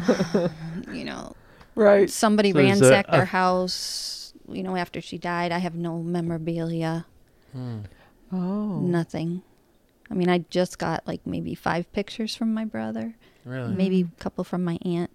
you 0.91 1.05
know, 1.05 1.33
Right. 1.75 2.09
somebody 2.09 2.51
So 2.51 2.57
there's 2.57 2.81
a- 2.81 2.83
ransacked 2.83 3.09
a- 3.09 3.17
our 3.19 3.25
house, 3.25 4.33
you 4.49 4.63
know, 4.63 4.75
after 4.75 4.99
she 5.01 5.17
died. 5.17 5.51
I 5.51 5.59
have 5.59 5.75
no 5.75 6.01
memorabilia, 6.03 7.05
Hmm. 7.53 7.79
Oh. 8.31 8.79
nothing. 8.81 9.41
I 10.11 10.13
mean, 10.13 10.29
I 10.29 10.39
just 10.49 10.77
got 10.77 11.07
like 11.07 11.25
maybe 11.25 11.55
five 11.55 11.91
pictures 11.93 12.35
from 12.35 12.53
my 12.53 12.65
brother, 12.65 13.15
Really? 13.45 13.73
maybe 13.73 14.03
Mhm. 14.03 14.11
a 14.11 14.15
couple 14.19 14.43
from 14.43 14.63
my 14.63 14.77
aunt. 14.83 15.09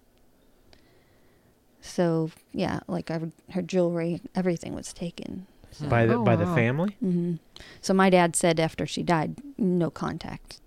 So, 1.81 2.31
yeah, 2.51 2.79
like 2.87 3.09
her, 3.09 3.31
her 3.51 3.61
jewelry, 3.61 4.21
everything 4.35 4.73
was 4.73 4.91
taken. 4.93 5.45
So, 5.71 5.87
by 5.87 6.05
the 6.05 6.15
Oh, 6.15 6.23
by 6.23 6.35
the 6.35 6.45
wow. 6.45 6.55
family? 6.55 6.95
hmm 6.99 7.35
so 7.81 7.93
my 7.93 8.09
dad 8.09 8.35
said 8.35 8.59
after 8.59 8.85
she 8.85 9.03
died, 9.03 9.35
no 9.57 9.89
contact. 9.89 10.59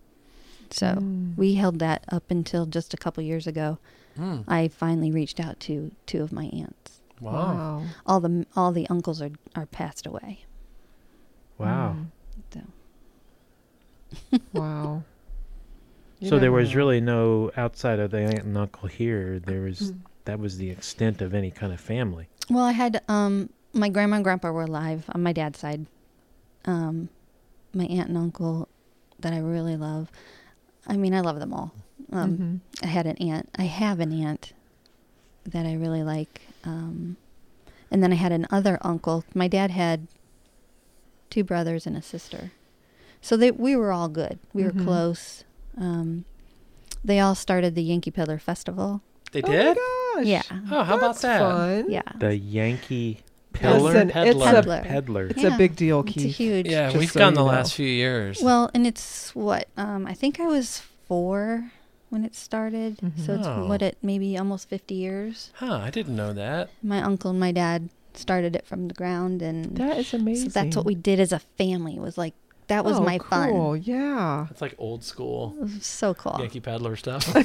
So 0.71 0.87
Mm. 0.87 1.37
we 1.37 1.55
held 1.55 1.79
that 1.81 2.05
up 2.13 2.31
until 2.31 2.67
just 2.67 2.95
a 2.95 2.97
couple 2.97 3.23
years 3.25 3.47
ago. 3.47 3.79
Hmm. 4.17 4.43
I 4.47 4.69
finally 4.69 5.11
reached 5.11 5.41
out 5.41 5.59
to 5.61 5.91
two 6.07 6.23
of 6.23 6.33
my 6.33 6.45
aunts. 6.47 7.01
Wow. 7.21 7.33
Wow. 7.33 7.85
All 8.07 8.21
the 8.21 8.47
all 8.55 8.71
the 8.73 8.89
uncles 8.89 9.21
are 9.21 9.33
are 9.57 9.67
passed 9.67 10.07
away. 10.07 10.45
Wow. 11.59 11.97
Mm. 11.99 12.07
Wow. 14.53 15.03
You 16.21 16.29
So 16.29 16.39
there 16.39 16.51
never 16.51 16.57
was 16.63 16.71
know. 16.73 16.77
really 16.77 17.01
no 17.01 17.51
outside 17.57 17.99
of 17.99 18.11
the 18.11 18.19
aunt 18.21 18.45
and 18.45 18.57
uncle 18.59 18.89
here. 18.89 19.39
There 19.39 19.63
was 19.63 19.81
Mm. 19.93 20.01
that 20.27 20.39
was 20.39 20.59
the 20.59 20.71
extent 20.71 21.23
of 21.23 21.33
any 21.35 21.51
kind 21.51 21.73
of 21.73 21.81
family. 21.81 22.29
Well, 22.51 22.65
I 22.65 22.73
had 22.73 23.03
um 23.09 23.51
my 23.73 23.89
grandma 23.89 24.17
and 24.17 24.25
grandpa 24.25 24.51
were 24.51 24.63
alive 24.63 25.05
on 25.15 25.23
my 25.23 25.33
dad's 25.33 25.59
side. 25.59 25.87
Um, 26.65 27.09
my 27.73 27.85
aunt 27.87 28.09
and 28.09 28.19
uncle 28.19 28.69
that 29.21 29.33
I 29.33 29.39
really 29.39 29.77
love. 29.77 30.11
I 30.87 30.97
mean, 30.97 31.15
I 31.15 31.21
love 31.21 31.39
them 31.41 31.53
all. 31.55 31.73
Um, 32.13 32.37
Mhm. 32.83 32.85
I 32.85 32.87
had 32.89 33.07
an 33.07 33.17
aunt. 33.19 33.49
I 33.59 33.63
have 33.65 34.01
an 34.01 34.13
aunt 34.13 34.53
that 35.45 35.65
I 35.67 35.75
really 35.75 36.03
like. 36.03 36.41
Um, 36.65 37.17
and 37.91 38.03
then 38.03 38.13
I 38.13 38.17
had 38.17 38.33
another 38.33 38.79
uncle. 38.83 39.25
My 39.35 39.47
dad 39.49 39.71
had 39.71 40.07
two 41.31 41.45
brothers 41.45 41.87
and 41.87 41.97
a 41.97 42.03
sister, 42.03 42.51
so 43.21 43.37
they 43.37 43.51
we 43.51 43.77
were 43.77 43.93
all 43.93 44.09
good. 44.09 44.39
We 44.53 44.63
Mhm. 44.63 44.75
were 44.75 44.85
close. 44.85 45.45
Um, 45.77 46.25
they 47.05 47.19
all 47.21 47.35
started 47.35 47.75
the 47.75 47.83
Yankee 47.83 48.11
Peddler 48.11 48.39
Festival. 48.39 49.01
They 49.33 49.43
Oh 49.43 49.49
my 49.49 49.57
did? 49.57 49.77
gosh. 49.77 50.27
Yeah. 50.27 50.43
Oh, 50.71 50.83
how 50.83 50.97
about 50.99 51.17
that? 51.21 51.39
Fun. 51.41 51.91
Yeah, 51.91 52.03
The 52.19 52.37
Yankee 52.37 53.21
Pillar 53.53 53.81
Listen, 53.81 54.09
it's 54.09 54.13
Peddler. 54.15 54.47
a 54.49 54.53
Peddler. 54.53 54.83
Peddler. 54.85 55.27
it's 55.29 55.43
Yeah. 55.43 55.55
a 55.55 55.59
big 55.59 55.77
deal, 55.77 56.01
it's 56.07 56.17
a 56.25 56.29
huge. 56.29 56.67
Yeah, 56.69 56.89
Just 56.89 56.99
we've 56.99 57.11
so 57.11 57.19
gone 57.21 57.33
you 57.33 57.37
the 57.37 57.41
know. 57.43 57.47
last 57.51 57.75
few 57.75 57.87
years. 57.87 58.41
Well, 58.43 58.71
and 58.75 58.87
it's 58.87 59.35
what 59.35 59.69
um, 59.77 60.07
I 60.07 60.15
think 60.15 60.39
I 60.41 60.47
was 60.47 60.83
four 61.09 61.71
when 62.11 62.25
it 62.25 62.35
started, 62.35 62.99
Mhm. 62.99 63.25
so 63.25 63.35
it's 63.35 63.47
Oh. 63.47 63.67
what 63.67 63.83
it 63.83 63.97
maybe 64.03 64.37
almost 64.37 64.69
fifty 64.69 64.95
years. 64.95 65.51
huh, 65.55 65.81
I 65.83 65.91
didn't 65.91 66.17
know 66.17 66.33
that. 66.33 66.71
My 66.83 67.01
uncle 67.03 67.31
and 67.31 67.41
my 67.41 67.53
dad 67.53 67.89
started 68.15 68.55
it 68.57 68.67
from 68.67 68.89
the 68.89 68.95
ground, 68.95 69.43
and 69.43 69.77
That 69.77 69.99
is 69.99 70.09
so 70.09 70.19
amazing. 70.19 70.51
that's 70.51 70.77
what 70.77 70.85
we 70.85 70.95
did 70.97 71.19
as 71.21 71.33
a 71.33 71.39
family. 71.39 71.99
Was 71.99 72.19
like 72.19 72.35
that 72.71 72.85
was 72.85 72.99
oh, 72.99 73.03
my 73.03 73.19
fun. 73.19 73.51
cool. 73.51 73.77
Yeah. 73.77 74.47
It's 74.51 74.63
like 74.63 74.75
old 74.79 75.05
school 75.05 75.57
so 75.81 76.15
cool. 76.15 76.37
Yankee 76.39 76.61
Peddler 76.61 76.97
stuff. 76.97 77.27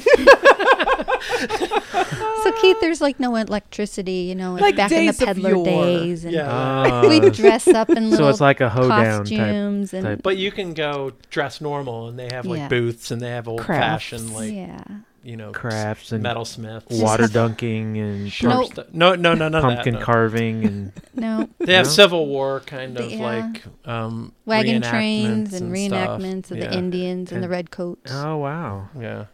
So 2.42 2.52
Keith, 2.60 2.76
there's 2.80 3.00
like 3.00 3.18
no 3.18 3.34
electricity, 3.34 4.20
you 4.28 4.36
know, 4.36 4.54
Like 4.54 4.76
back 4.76 4.92
in 4.92 5.06
the 5.06 5.12
days 5.12 5.20
of 5.20 5.26
peddler 5.26 5.64
days, 5.64 6.24
and 6.24 6.32
Yeah. 6.32 6.46
Ah. 6.48 7.02
we 7.02 7.18
we 7.18 7.30
dress 7.30 7.66
up 7.66 7.90
in 7.90 8.10
little 8.10 8.26
so 8.26 8.30
it's 8.30 8.40
like 8.40 8.60
a 8.60 8.68
hoedown 8.68 9.24
type. 9.24 9.38
costumes 9.38 9.92
and 9.92 10.22
But 10.22 10.36
you 10.36 10.52
can 10.52 10.72
go 10.72 11.12
dress 11.30 11.60
normal, 11.60 12.08
and 12.08 12.16
they 12.16 12.28
have 12.30 12.46
like 12.46 12.58
Yeah. 12.58 12.68
booths, 12.68 13.10
and 13.10 13.20
they 13.20 13.30
have 13.30 13.48
old 13.48 13.64
fashioned 13.64 14.32
like 14.32 14.52
yeah. 14.52 14.78
You 15.26 15.36
know 15.36 15.50
crafts 15.52 16.12
and 16.12 16.22
metal 16.22 16.44
metalsmiths, 16.44 17.02
water 17.02 17.26
dunking 17.32 17.98
and 17.98 18.42
Nope. 18.42 18.72
stuff. 18.72 18.86
No, 18.92 19.14
no, 19.16 19.34
no, 19.34 19.48
no. 19.48 19.60
pumpkin 19.60 19.94
that, 19.94 19.98
no. 20.00 20.04
carving 20.04 20.64
and 20.64 20.92
No 21.14 21.48
They 21.58 21.74
have 21.74 21.86
No? 21.86 21.90
Civil 21.90 22.26
War 22.28 22.60
kind 22.60 22.96
of 22.96 23.10
Yeah. 23.10 23.18
like 23.18 23.62
um, 23.84 24.32
wagon 24.44 24.82
trains 24.82 25.52
and, 25.52 25.74
and 25.74 25.86
stuff. 25.92 26.20
reenactments 26.20 26.50
of 26.52 26.58
yeah. 26.58 26.68
the 26.68 26.74
Indians 26.78 27.32
and 27.32 27.42
the 27.42 27.46
And- 27.46 27.50
red 27.50 27.70
coats. 27.70 28.10
oh 28.14 28.36
wow, 28.36 28.88
Yeah, 28.98 29.24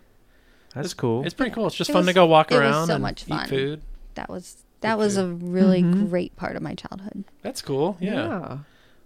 that's 0.75 0.95
cool. 0.95 1.25
it's 1.25 1.35
pretty 1.35 1.53
cool. 1.55 1.67
It's 1.67 1.77
just 1.77 1.91
It 1.91 1.93
fun 1.93 2.07
to 2.07 2.13
go 2.15 2.25
walk 2.27 2.51
it 2.51 2.55
was 2.55 2.63
around 2.63 2.87
so 2.87 2.95
and 2.95 3.03
much 3.03 3.25
fun. 3.25 3.45
eat 3.45 3.49
food. 3.51 3.83
that 4.15 4.31
was 4.31 4.57
that 4.81 4.97
was 4.99 5.17
a 5.17 5.27
really 5.29 5.83
Mhm. 5.83 6.09
great 6.09 6.35
part 6.37 6.57
of 6.57 6.63
my 6.63 6.75
childhood. 6.75 7.25
That's 7.43 7.61
cool. 7.63 7.97
Yeah, 8.01 8.13
Yeah. 8.15 8.59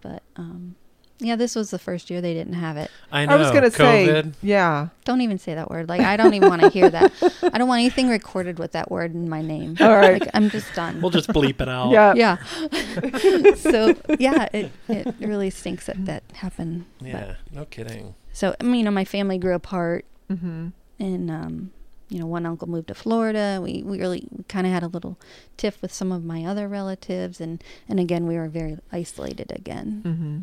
But 0.02 0.22
um, 0.36 0.76
yeah, 1.18 1.36
this 1.36 1.54
was 1.56 1.70
the 1.70 1.78
first 1.78 2.10
year 2.10 2.20
they 2.20 2.34
didn't 2.34 2.52
have 2.54 2.76
it. 2.76 2.90
I 3.10 3.24
know. 3.26 3.34
I 3.34 3.36
was 3.38 3.50
gonna 3.50 3.70
say, 3.70 4.24
yeah. 4.42 4.88
Don't 5.04 5.20
even 5.22 5.38
say 5.38 5.54
that 5.54 5.70
word. 5.70 5.88
Like 5.88 6.00
I 6.02 6.16
don't 6.16 6.34
even 6.34 6.48
want 6.48 6.62
to 6.62 6.68
hear 6.68 6.90
that. 6.90 7.12
I 7.52 7.56
don't 7.58 7.68
want 7.68 7.80
anything 7.80 8.08
recorded 8.10 8.58
with 8.58 8.72
that 8.72 8.90
word 8.90 9.14
in 9.14 9.28
my 9.28 9.40
name. 9.42 9.76
All 9.80 9.96
right. 9.96 10.20
Like 10.20 10.30
I'm 10.34 10.50
just 10.50 10.72
done. 10.74 11.00
We'll 11.00 11.10
just 11.10 11.28
bleep 11.28 11.60
it 11.60 11.68
out. 11.68 11.90
Yeah. 11.90 12.14
yeah. 12.14 13.54
so 13.54 13.94
yeah, 14.18 14.48
it 14.52 14.70
it 14.88 15.14
really 15.20 15.50
stinks 15.50 15.86
that 15.86 16.04
that 16.06 16.22
happened. 16.34 16.84
But- 16.98 17.06
Yeah. 17.08 17.34
No 17.52 17.64
kidding. 17.64 18.14
so 18.32 18.54
I 18.60 18.64
mean, 18.64 18.76
you 18.80 18.84
know, 18.84 18.90
my 18.90 19.04
family 19.04 19.38
grew 19.38 19.54
apart, 19.54 20.04
Mm-hmm. 20.30 20.68
and 20.98 21.30
um, 21.30 21.70
you 22.08 22.18
know, 22.18 22.26
one 22.26 22.44
uncle 22.46 22.68
moved 22.68 22.88
to 22.88 22.94
Florida. 22.94 23.60
We 23.62 23.82
we 23.84 23.98
really 23.98 24.28
kind 24.48 24.66
of 24.66 24.72
had 24.72 24.82
a 24.82 24.88
little 24.88 25.18
tiff 25.56 25.80
with 25.80 25.92
some 25.92 26.10
of 26.12 26.24
my 26.24 26.44
other 26.44 26.68
relatives, 26.68 27.40
and 27.40 27.62
and 27.88 27.98
again, 28.00 28.26
we 28.26 28.36
were 28.36 28.48
very 28.48 28.76
isolated 28.92 29.52
again. 29.54 30.02
Mm-hmm. 30.04 30.38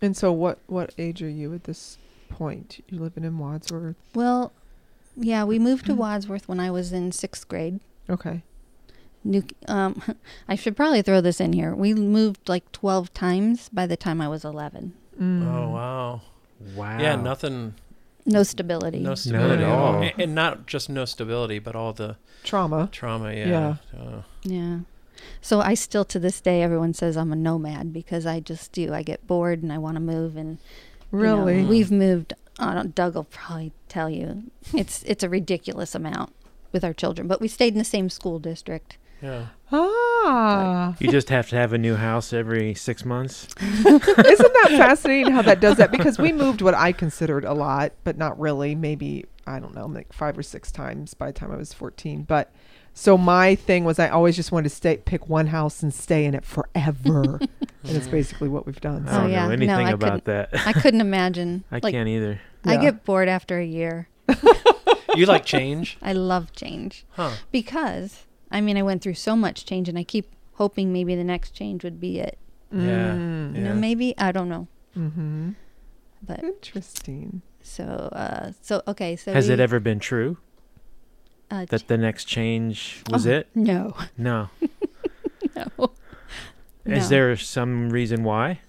But- 0.00 0.06
And 0.06 0.16
so, 0.16 0.32
what 0.32 0.58
what 0.66 0.94
age 0.98 1.22
are 1.22 1.28
you 1.28 1.54
at 1.54 1.64
this 1.64 1.98
point? 2.28 2.82
You're 2.88 3.02
living 3.02 3.24
in 3.24 3.38
Wadsworth? 3.38 3.96
Well, 4.14 4.52
yeah, 5.16 5.44
we 5.44 5.58
moved 5.58 5.86
to 5.86 5.92
Mhm. 5.94 5.98
Wadsworth 5.98 6.48
when 6.48 6.58
I 6.60 6.70
was 6.70 6.92
in 6.92 7.12
sixth 7.12 7.46
grade. 7.48 7.80
Okay. 8.08 8.42
New, 9.22 9.42
um, 9.68 10.02
I 10.48 10.54
should 10.54 10.76
probably 10.76 11.02
throw 11.02 11.20
this 11.20 11.40
in 11.40 11.52
here. 11.52 11.74
We 11.74 11.92
moved 11.94 12.48
like 12.48 12.70
twelve 12.72 13.12
times 13.12 13.68
by 13.70 13.86
the 13.86 13.96
time 13.96 14.20
I 14.20 14.28
was 14.28 14.44
eleven. 14.44 14.94
Mm. 15.20 15.46
Oh 15.46 15.68
wow. 15.70 16.20
wow. 16.74 16.98
Yeah. 16.98 17.16
Nothing. 17.16 17.74
No 18.24 18.42
stability. 18.42 19.00
No 19.00 19.14
stability 19.14 19.64
at 19.64 19.68
all. 19.70 20.02
And, 20.02 20.12
and 20.18 20.34
not 20.34 20.66
just 20.66 20.88
no 20.88 21.04
stability, 21.04 21.58
but 21.58 21.74
all 21.76 21.92
the 21.92 22.16
Trauma. 22.44 22.88
trauma. 22.92 23.32
Yeah. 23.34 23.48
Yeah. 23.48 23.74
Uh, 23.98 24.22
Yeah. 24.44 24.78
So 25.40 25.60
I 25.60 25.74
still 25.74 26.04
to 26.06 26.18
this 26.18 26.40
day 26.40 26.62
everyone 26.62 26.94
says 26.94 27.16
I'm 27.16 27.32
a 27.32 27.36
nomad 27.36 27.92
because 27.92 28.26
I 28.26 28.40
just 28.40 28.72
do. 28.72 28.92
I 28.92 29.02
get 29.02 29.26
bored 29.26 29.62
and 29.62 29.72
I 29.72 29.78
want 29.78 29.96
to 29.96 30.00
move 30.00 30.36
and 30.36 30.58
you 31.12 31.18
know, 31.18 31.38
Really? 31.44 31.64
we've 31.64 31.90
moved 31.90 32.34
I 32.58 32.74
don't 32.74 32.94
Doug 32.94 33.14
will 33.14 33.24
probably 33.24 33.72
tell 33.88 34.10
you. 34.10 34.44
It's 34.74 35.02
it's 35.04 35.22
a 35.22 35.28
ridiculous 35.28 35.94
amount 35.94 36.32
with 36.72 36.84
our 36.84 36.92
children, 36.92 37.26
but 37.26 37.40
we 37.40 37.48
stayed 37.48 37.72
in 37.72 37.78
the 37.78 37.84
same 37.84 38.08
school 38.10 38.38
district. 38.38 38.96
Yeah. 39.22 39.46
Ah. 39.72 40.94
You 40.98 41.10
just 41.10 41.28
have 41.28 41.48
to 41.50 41.56
have 41.56 41.72
a 41.72 41.78
new 41.78 41.96
house 41.96 42.32
every 42.32 42.74
six 42.74 43.04
months. 43.04 43.48
Isn't 43.60 44.02
that 44.04 44.68
fascinating 44.70 45.32
how 45.32 45.42
that 45.42 45.60
does 45.60 45.76
that? 45.76 45.90
Because 45.90 46.18
we 46.18 46.32
moved 46.32 46.62
what 46.62 46.74
I 46.74 46.92
considered 46.92 47.44
a 47.44 47.52
lot, 47.52 47.92
but 48.04 48.16
not 48.16 48.38
really. 48.40 48.74
Maybe, 48.74 49.26
I 49.46 49.58
don't 49.58 49.74
know, 49.74 49.86
like 49.86 50.12
five 50.12 50.38
or 50.38 50.42
six 50.42 50.72
times 50.72 51.14
by 51.14 51.26
the 51.26 51.32
time 51.32 51.50
I 51.52 51.56
was 51.56 51.72
14. 51.74 52.22
But 52.22 52.52
so 53.00 53.16
my 53.16 53.54
thing 53.54 53.84
was 53.84 53.98
I 53.98 54.10
always 54.10 54.36
just 54.36 54.52
wanted 54.52 54.68
to 54.68 54.74
stay, 54.74 54.98
pick 54.98 55.26
one 55.26 55.46
house 55.46 55.82
and 55.82 55.92
stay 55.94 56.26
in 56.26 56.34
it 56.34 56.44
forever. 56.44 57.38
and 57.82 57.96
it's 57.96 58.08
basically 58.08 58.48
what 58.50 58.66
we've 58.66 58.80
done. 58.80 59.08
I 59.08 59.16
Oh, 59.16 59.20
don't 59.22 59.30
yeah. 59.30 59.46
know 59.46 59.52
anything 59.52 59.86
I 59.86 59.90
about 59.92 60.26
that. 60.26 60.50
I 60.66 60.74
couldn't 60.74 61.00
imagine. 61.00 61.64
I 61.72 61.76
like 61.82 61.94
can't 61.94 62.08
either. 62.10 62.40
I 62.64 62.74
Yeah. 62.74 62.80
get 62.82 63.04
bored 63.06 63.28
after 63.28 63.58
a 63.58 63.64
year. 63.64 64.08
You 65.16 65.26
like 65.26 65.44
change? 65.44 65.98
I 66.02 66.12
love 66.12 66.52
change 66.52 67.04
Huh. 67.12 67.32
because 67.50 68.26
I 68.50 68.60
mean 68.60 68.76
I 68.76 68.82
went 68.82 69.02
through 69.02 69.14
so 69.14 69.34
much 69.34 69.64
change 69.64 69.88
and 69.88 69.98
I 69.98 70.04
keep 70.04 70.26
hoping 70.54 70.92
maybe 70.92 71.16
the 71.16 71.24
next 71.24 71.50
change 71.52 71.82
would 71.82 71.98
be 71.98 72.20
it. 72.20 72.38
Yeah. 72.70 73.14
Mm. 73.14 73.56
You 73.56 73.60
know, 73.62 73.74
maybe 73.74 74.14
I 74.18 74.30
don't 74.30 74.48
know. 74.48 74.68
Mm-hmm. 74.96 75.50
But 76.22 76.44
Interesting. 76.44 77.42
so 77.62 77.84
uh 78.12 78.52
so 78.62 78.82
okay, 78.86 79.16
so 79.16 79.32
Has 79.32 79.48
we, 79.48 79.54
it 79.54 79.60
ever 79.60 79.80
been 79.80 79.98
true 79.98 80.36
uh, 81.50 81.64
that 81.66 81.88
the 81.88 81.98
next 81.98 82.24
change 82.26 83.02
was 83.10 83.26
Oh, 83.26 83.30
it? 83.30 83.48
No. 83.54 83.94
No. 84.16 84.50
No. 85.56 85.90
Is 86.86 87.08
there 87.10 87.36
some 87.36 87.90
reason 87.90 88.24
why? 88.24 88.60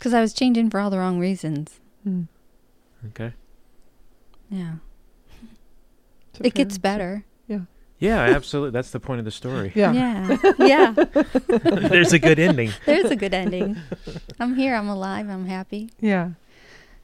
Cuz 0.00 0.14
I 0.14 0.20
was 0.20 0.32
changing 0.32 0.70
for 0.70 0.80
all 0.80 0.88
the 0.88 0.98
wrong 0.98 1.18
reasons. 1.18 1.80
Mm. 2.06 2.28
Okay. 3.08 3.34
Yeah. 4.50 4.76
It's 6.30 6.40
a 6.40 6.46
It 6.46 6.54
gets 6.54 6.78
better. 6.78 7.24
Yeah, 7.46 7.60
Yeah, 7.98 8.20
absolutely. 8.20 8.70
That's 8.72 8.90
the 8.90 9.00
point 9.00 9.18
of 9.18 9.24
the 9.24 9.30
story. 9.30 9.72
Yeah. 9.74 9.92
Yeah. 9.92 10.36
yeah. 10.58 10.92
There's 11.88 12.12
a 12.12 12.18
good 12.18 12.38
ending. 12.38 12.72
There's 12.86 13.10
a 13.10 13.16
good 13.16 13.34
ending. 13.34 13.76
I'm 14.40 14.54
here, 14.54 14.74
I'm 14.74 14.88
alive, 14.88 15.28
I'm 15.28 15.46
happy. 15.46 15.90
Yeah. 16.00 16.30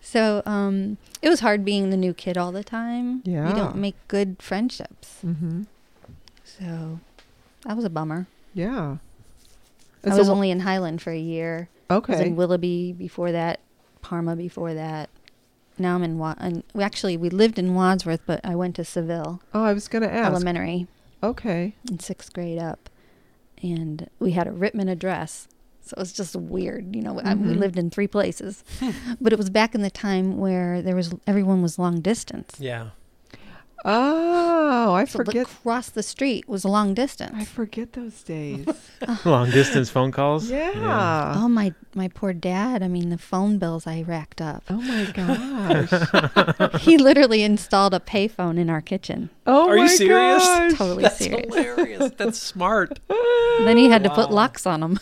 So, 0.05 0.43
um 0.45 0.99
it 1.23 1.29
was 1.29 1.41
hard 1.41 1.65
being 1.65 1.91
the 1.91 1.97
new 1.97 2.13
kid 2.13 2.37
all 2.37 2.51
the 2.53 2.65
time. 2.65 3.23
Yeah. 3.25 3.49
You 3.49 3.55
don't 3.55 3.77
make 3.77 3.95
good 4.09 4.37
friendships. 4.43 5.19
Mm-hmm. 5.25 5.63
So, 6.45 7.01
that 7.65 7.77
was 7.77 7.85
a 7.85 7.91
bummer. 7.91 8.27
Yeah. 8.53 8.97
I 10.05 10.09
And 10.09 10.19
was 10.19 10.27
so- 10.27 10.33
only 10.35 10.51
in 10.51 10.61
Highland 10.61 11.01
for 11.01 11.11
a 11.13 11.19
year. 11.19 11.69
I 11.89 11.95
was 11.99 12.05
okay. 12.11 12.27
in 12.27 12.37
Willoughby 12.37 12.93
before 12.93 13.33
that, 13.33 13.61
Parma 14.03 14.35
before 14.35 14.75
that. 14.75 15.09
Now 15.79 15.95
I'm 15.95 16.03
in 16.03 16.19
Wa- 16.19 16.35
and 16.39 16.63
we 16.75 16.83
actually 16.83 17.17
we 17.17 17.31
lived 17.31 17.59
in 17.59 17.75
Wadsworth, 17.75 18.21
but 18.27 18.41
I 18.45 18.55
went 18.57 18.77
to 18.77 18.85
Seville 18.85 19.41
Oh, 19.55 19.63
I 19.65 19.73
was 19.73 19.89
going 19.89 20.03
to 20.03 20.13
ask. 20.13 20.31
Elementary 20.31 20.87
Okay. 21.23 21.75
in 21.91 21.99
sixth 22.01 22.33
grade 22.33 22.59
up, 22.59 22.91
and 23.63 24.09
we 24.19 24.33
had 24.33 24.47
a 24.47 24.51
Rittman 24.53 24.91
address. 24.91 25.49
So 25.85 25.95
it 25.97 26.01
was 26.01 26.13
just 26.13 26.37
weird, 26.37 26.95
you 26.95 27.03
know. 27.03 27.21
I, 27.21 27.35
we 27.35 27.55
Mhm. 27.55 27.59
lived 27.59 27.77
in 27.79 27.91
three 27.91 28.07
places, 28.07 28.63
but 29.21 29.33
it 29.33 29.37
was 29.39 29.51
back 29.51 29.75
in 29.75 29.83
the 29.83 29.91
time 29.91 30.37
where 30.39 30.81
there 30.81 30.95
was 30.97 31.13
everyone 31.27 31.61
was 31.63 31.79
long 31.79 32.01
distance. 32.01 32.55
Yeah. 32.59 32.91
Oh, 33.85 34.95
I 34.95 35.05
So 35.07 35.19
forget. 35.19 35.47
across 35.47 35.89
the 35.91 36.03
street 36.05 36.49
was 36.49 36.65
long 36.65 36.95
distance. 36.95 37.33
I 37.35 37.45
forget 37.45 37.95
those 37.95 38.23
days. 38.23 38.67
Long 39.25 39.51
distance 39.51 39.91
phone 39.91 40.13
calls. 40.13 40.49
yeah. 40.49 41.35
oh 41.37 41.49
my 41.49 41.75
my 41.95 42.07
poor 42.09 42.33
dad! 42.33 42.83
I 42.83 42.89
mean, 42.89 43.09
the 43.11 43.19
phone 43.19 43.59
bills 43.59 43.85
I 43.87 44.03
racked 44.03 44.41
up. 44.41 44.63
Oh 44.71 44.81
my 44.81 45.05
gosh. 46.71 46.81
he 46.83 46.97
literally 46.97 47.43
installed 47.43 47.93
a 47.95 47.99
payphone 48.01 48.59
in 48.59 48.71
our 48.71 48.81
kitchen. 48.81 49.29
Oh 49.47 49.69
Are 49.69 49.77
you 49.77 49.89
serious? 49.89 50.45
gosh. 50.45 50.73
Totally 50.75 51.03
That's 51.03 51.19
serious. 51.19 51.53
hilarious. 51.53 52.13
That's 52.17 52.39
smart. 52.39 53.01
Then 53.65 53.77
he 53.77 53.91
had 53.91 54.05
to 54.05 54.11
put 54.11 54.31
locks 54.31 54.65
on 54.67 54.81
them. 54.81 55.01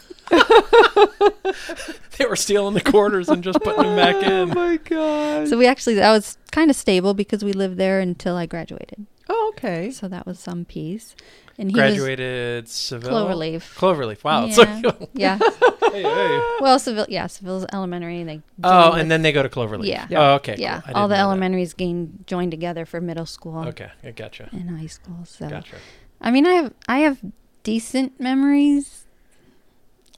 They 2.21 2.27
were 2.27 2.37
stealing 2.37 2.75
the 2.75 2.81
quarters 2.83 3.29
and 3.31 3.43
just 3.43 3.61
putting 3.63 3.83
them 3.83 3.97
back 3.97 4.15
oh 4.25 4.43
in. 4.43 4.51
Oh 4.51 4.55
my 4.55 4.77
gosh. 4.77 5.49
So 5.49 5.57
we 5.59 5.67
actually 5.67 5.95
that 5.95 6.13
was 6.13 6.37
kind 6.53 6.71
of 6.71 6.77
stable 6.77 7.15
because 7.15 7.43
we 7.43 7.53
lived 7.53 7.79
there 7.79 7.99
until 7.99 8.37
I 8.37 8.45
graduated. 8.47 9.07
oh, 9.29 9.53
okay. 9.57 9.91
So 9.91 10.07
that 10.09 10.27
was 10.27 10.39
some 10.39 10.65
peace. 10.65 11.17
And 11.59 11.71
he 11.71 11.75
Graduated 11.75 12.65
was 12.65 12.71
Seville. 12.73 13.11
Cloverleaf. 13.11 13.75
Cloverleaf. 13.77 14.25
Wow. 14.25 14.47
Yeah. 14.47 14.53
So, 14.83 15.09
Yeah. 15.15 15.39
hey, 15.93 16.03
hey. 16.03 16.57
well, 16.61 16.79
Seville. 16.79 17.05
Yeah, 17.11 17.27
Seville's 17.27 17.67
elementary. 17.73 18.23
They 18.25 18.41
Oh, 18.65 18.71
joined 18.83 18.93
with- 18.95 19.01
and 19.03 19.11
then 19.11 19.23
they 19.23 19.33
go 19.33 19.43
to 19.43 19.49
Cloverleaf. 19.51 19.87
Yeah. 19.87 20.07
Oh, 20.11 20.35
okay. 20.37 20.57
yeah, 20.59 20.81
I 20.87 20.93
all 20.93 21.09
the 21.09 21.17
know 21.17 21.21
elementaries 21.23 21.75
gained 21.75 22.25
joined 22.27 22.51
together 22.51 22.87
for 22.87 23.01
middle 23.01 23.27
school 23.27 23.67
Okay, 23.69 23.91
I 24.05 24.11
gotcha. 24.13 24.49
and 24.53 24.71
high 24.79 24.87
school. 24.87 25.19
So 25.25 25.49
Gotcha. 25.49 25.77
I 26.21 26.31
mean, 26.31 26.47
I 26.47 26.53
have 26.55 26.73
I 26.89 26.99
have 27.01 27.19
decent 27.63 28.19
memories 28.21 29.05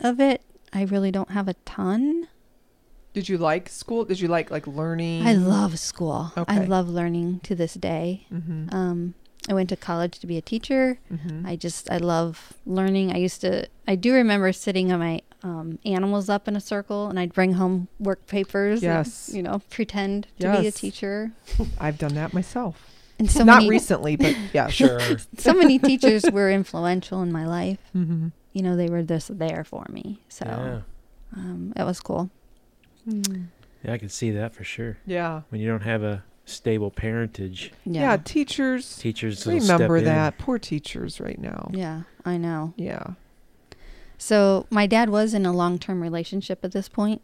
of 0.01 0.21
it. 0.21 0.43
I 0.73 0.83
really 0.85 1.11
don't 1.11 1.31
have 1.31 1.49
a 1.49 1.55
ton. 1.65 2.29
Did 3.13 3.29
you 3.29 3.37
like 3.37 3.69
school? 3.69 4.05
Did 4.05 4.21
you 4.21 4.29
like 4.29 4.51
like 4.51 4.67
learning? 4.67 5.27
I 5.27 5.35
love 5.35 5.79
school. 5.79 6.33
I 6.49 6.61
love 6.65 6.89
learning 6.89 7.41
to 7.41 7.55
this 7.55 7.75
day. 7.75 8.27
Mm-hmm. 8.33 8.75
Um, 8.75 9.15
I 9.51 9.55
went 9.55 9.69
to 9.71 9.77
college 9.77 10.19
to 10.21 10.27
be 10.27 10.39
a 10.39 10.41
teacher. 10.41 10.99
mm-hmm. 11.13 11.45
I 11.47 11.57
just 11.57 11.91
I 11.91 11.99
love 11.99 12.55
learning. 12.65 13.13
I 13.13 13.19
used 13.19 13.41
to 13.43 13.69
I 13.87 13.97
do 13.97 14.15
remember 14.15 14.53
sitting 14.53 14.93
on 14.93 15.01
my 15.01 15.21
um, 15.43 15.79
animals 15.85 16.29
up 16.31 16.49
in 16.49 16.57
a 16.57 16.61
circle, 16.61 17.09
and 17.09 17.19
I'd 17.19 17.35
bring 17.35 17.55
home 17.55 17.89
work 17.99 18.27
papers. 18.27 18.83
and, 18.83 18.93
Yes. 18.93 19.31
you 19.35 19.43
know, 19.43 19.61
pretend 19.71 20.29
to 20.41 20.61
be 20.61 20.67
a 20.67 20.71
teacher. 20.73 21.33
I've 21.81 21.99
done 21.99 22.15
that 22.15 22.33
myself. 22.33 22.89
And 23.19 23.31
so 23.31 23.45
Not 23.45 23.57
many 23.59 23.71
recently, 23.71 24.17
but 24.17 24.37
yeah. 24.53 24.69
Sure. 24.69 25.01
so 25.37 25.53
many 25.53 25.79
teachers 25.79 26.25
were 26.33 26.51
influential 26.51 27.21
in 27.23 27.31
my 27.31 27.47
life. 27.47 27.79
Mm-hmm. 27.95 28.29
You 28.53 28.63
know, 28.63 28.77
they 28.77 28.89
were 28.89 29.03
just 29.03 29.39
there 29.39 29.65
for 29.65 29.87
me. 29.91 30.21
So 30.29 30.45
Yeah. 30.47 30.81
um, 31.37 31.73
it 31.77 31.85
was 31.85 32.01
cool. 32.01 32.31
Yeah, 33.07 33.93
I 33.95 33.99
can 33.99 34.09
see 34.09 34.31
that 34.33 34.55
for 34.55 34.65
sure. 34.65 34.99
Yeah. 35.07 35.43
When 35.49 35.61
you 35.61 35.69
don't 35.69 35.83
have 35.83 36.03
a 36.03 36.23
stable 36.45 36.91
parentage, 36.91 37.73
Yeah. 37.85 38.03
Yeah. 38.03 38.17
teachers. 38.19 38.97
teachers 38.99 39.45
will 39.47 39.61
step 39.61 39.75
Remember 39.79 39.97
in. 39.99 40.05
that. 40.05 40.39
Poor 40.39 40.59
teachers 40.59 41.21
right 41.21 41.39
now. 41.41 41.71
Yeah, 41.73 42.03
I 42.25 42.37
know. 42.37 42.75
Yeah. 42.77 43.15
So 44.19 44.67
my 44.71 44.87
dad 44.87 45.09
was 45.11 45.35
in 45.35 45.45
a 45.47 45.53
long 45.53 45.79
term 45.79 46.01
relationship 46.01 46.65
at 46.65 46.73
this 46.73 46.89
point, 46.89 47.23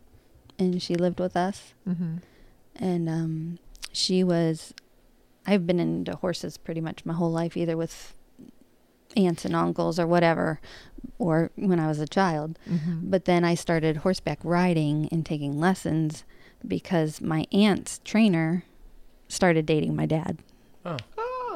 and 0.58 0.82
she 0.82 0.94
lived 0.94 1.20
with 1.20 1.36
us. 1.36 1.74
Mm-hmm. 1.88 2.16
and 2.80 3.08
um, 3.08 3.58
she 3.92 4.22
was 4.22 4.72
i've 5.46 5.66
been 5.66 5.80
into 5.80 6.14
horses 6.16 6.56
pretty 6.56 6.80
much 6.80 7.04
my 7.04 7.12
whole 7.14 7.32
life 7.32 7.56
either 7.56 7.76
with 7.76 8.14
aunts 9.18 9.44
and 9.44 9.54
uncles 9.56 9.98
or 9.98 10.06
whatever 10.06 10.60
or 11.18 11.50
when 11.56 11.78
i 11.80 11.86
was 11.88 12.00
a 12.00 12.06
child 12.08 12.58
Mm-hmm. 12.70 13.10
but 13.10 13.24
then 13.24 13.44
i 13.44 13.54
started 13.54 13.98
horseback 13.98 14.38
riding 14.42 15.08
and 15.12 15.24
taking 15.26 15.58
lessons 15.60 16.24
because 16.66 17.20
my 17.20 17.46
aunt's 17.52 18.00
trainer 18.04 18.64
started 19.28 19.66
dating 19.66 19.94
my 19.96 20.06
dad 20.06 20.38
Oh, 20.84 20.96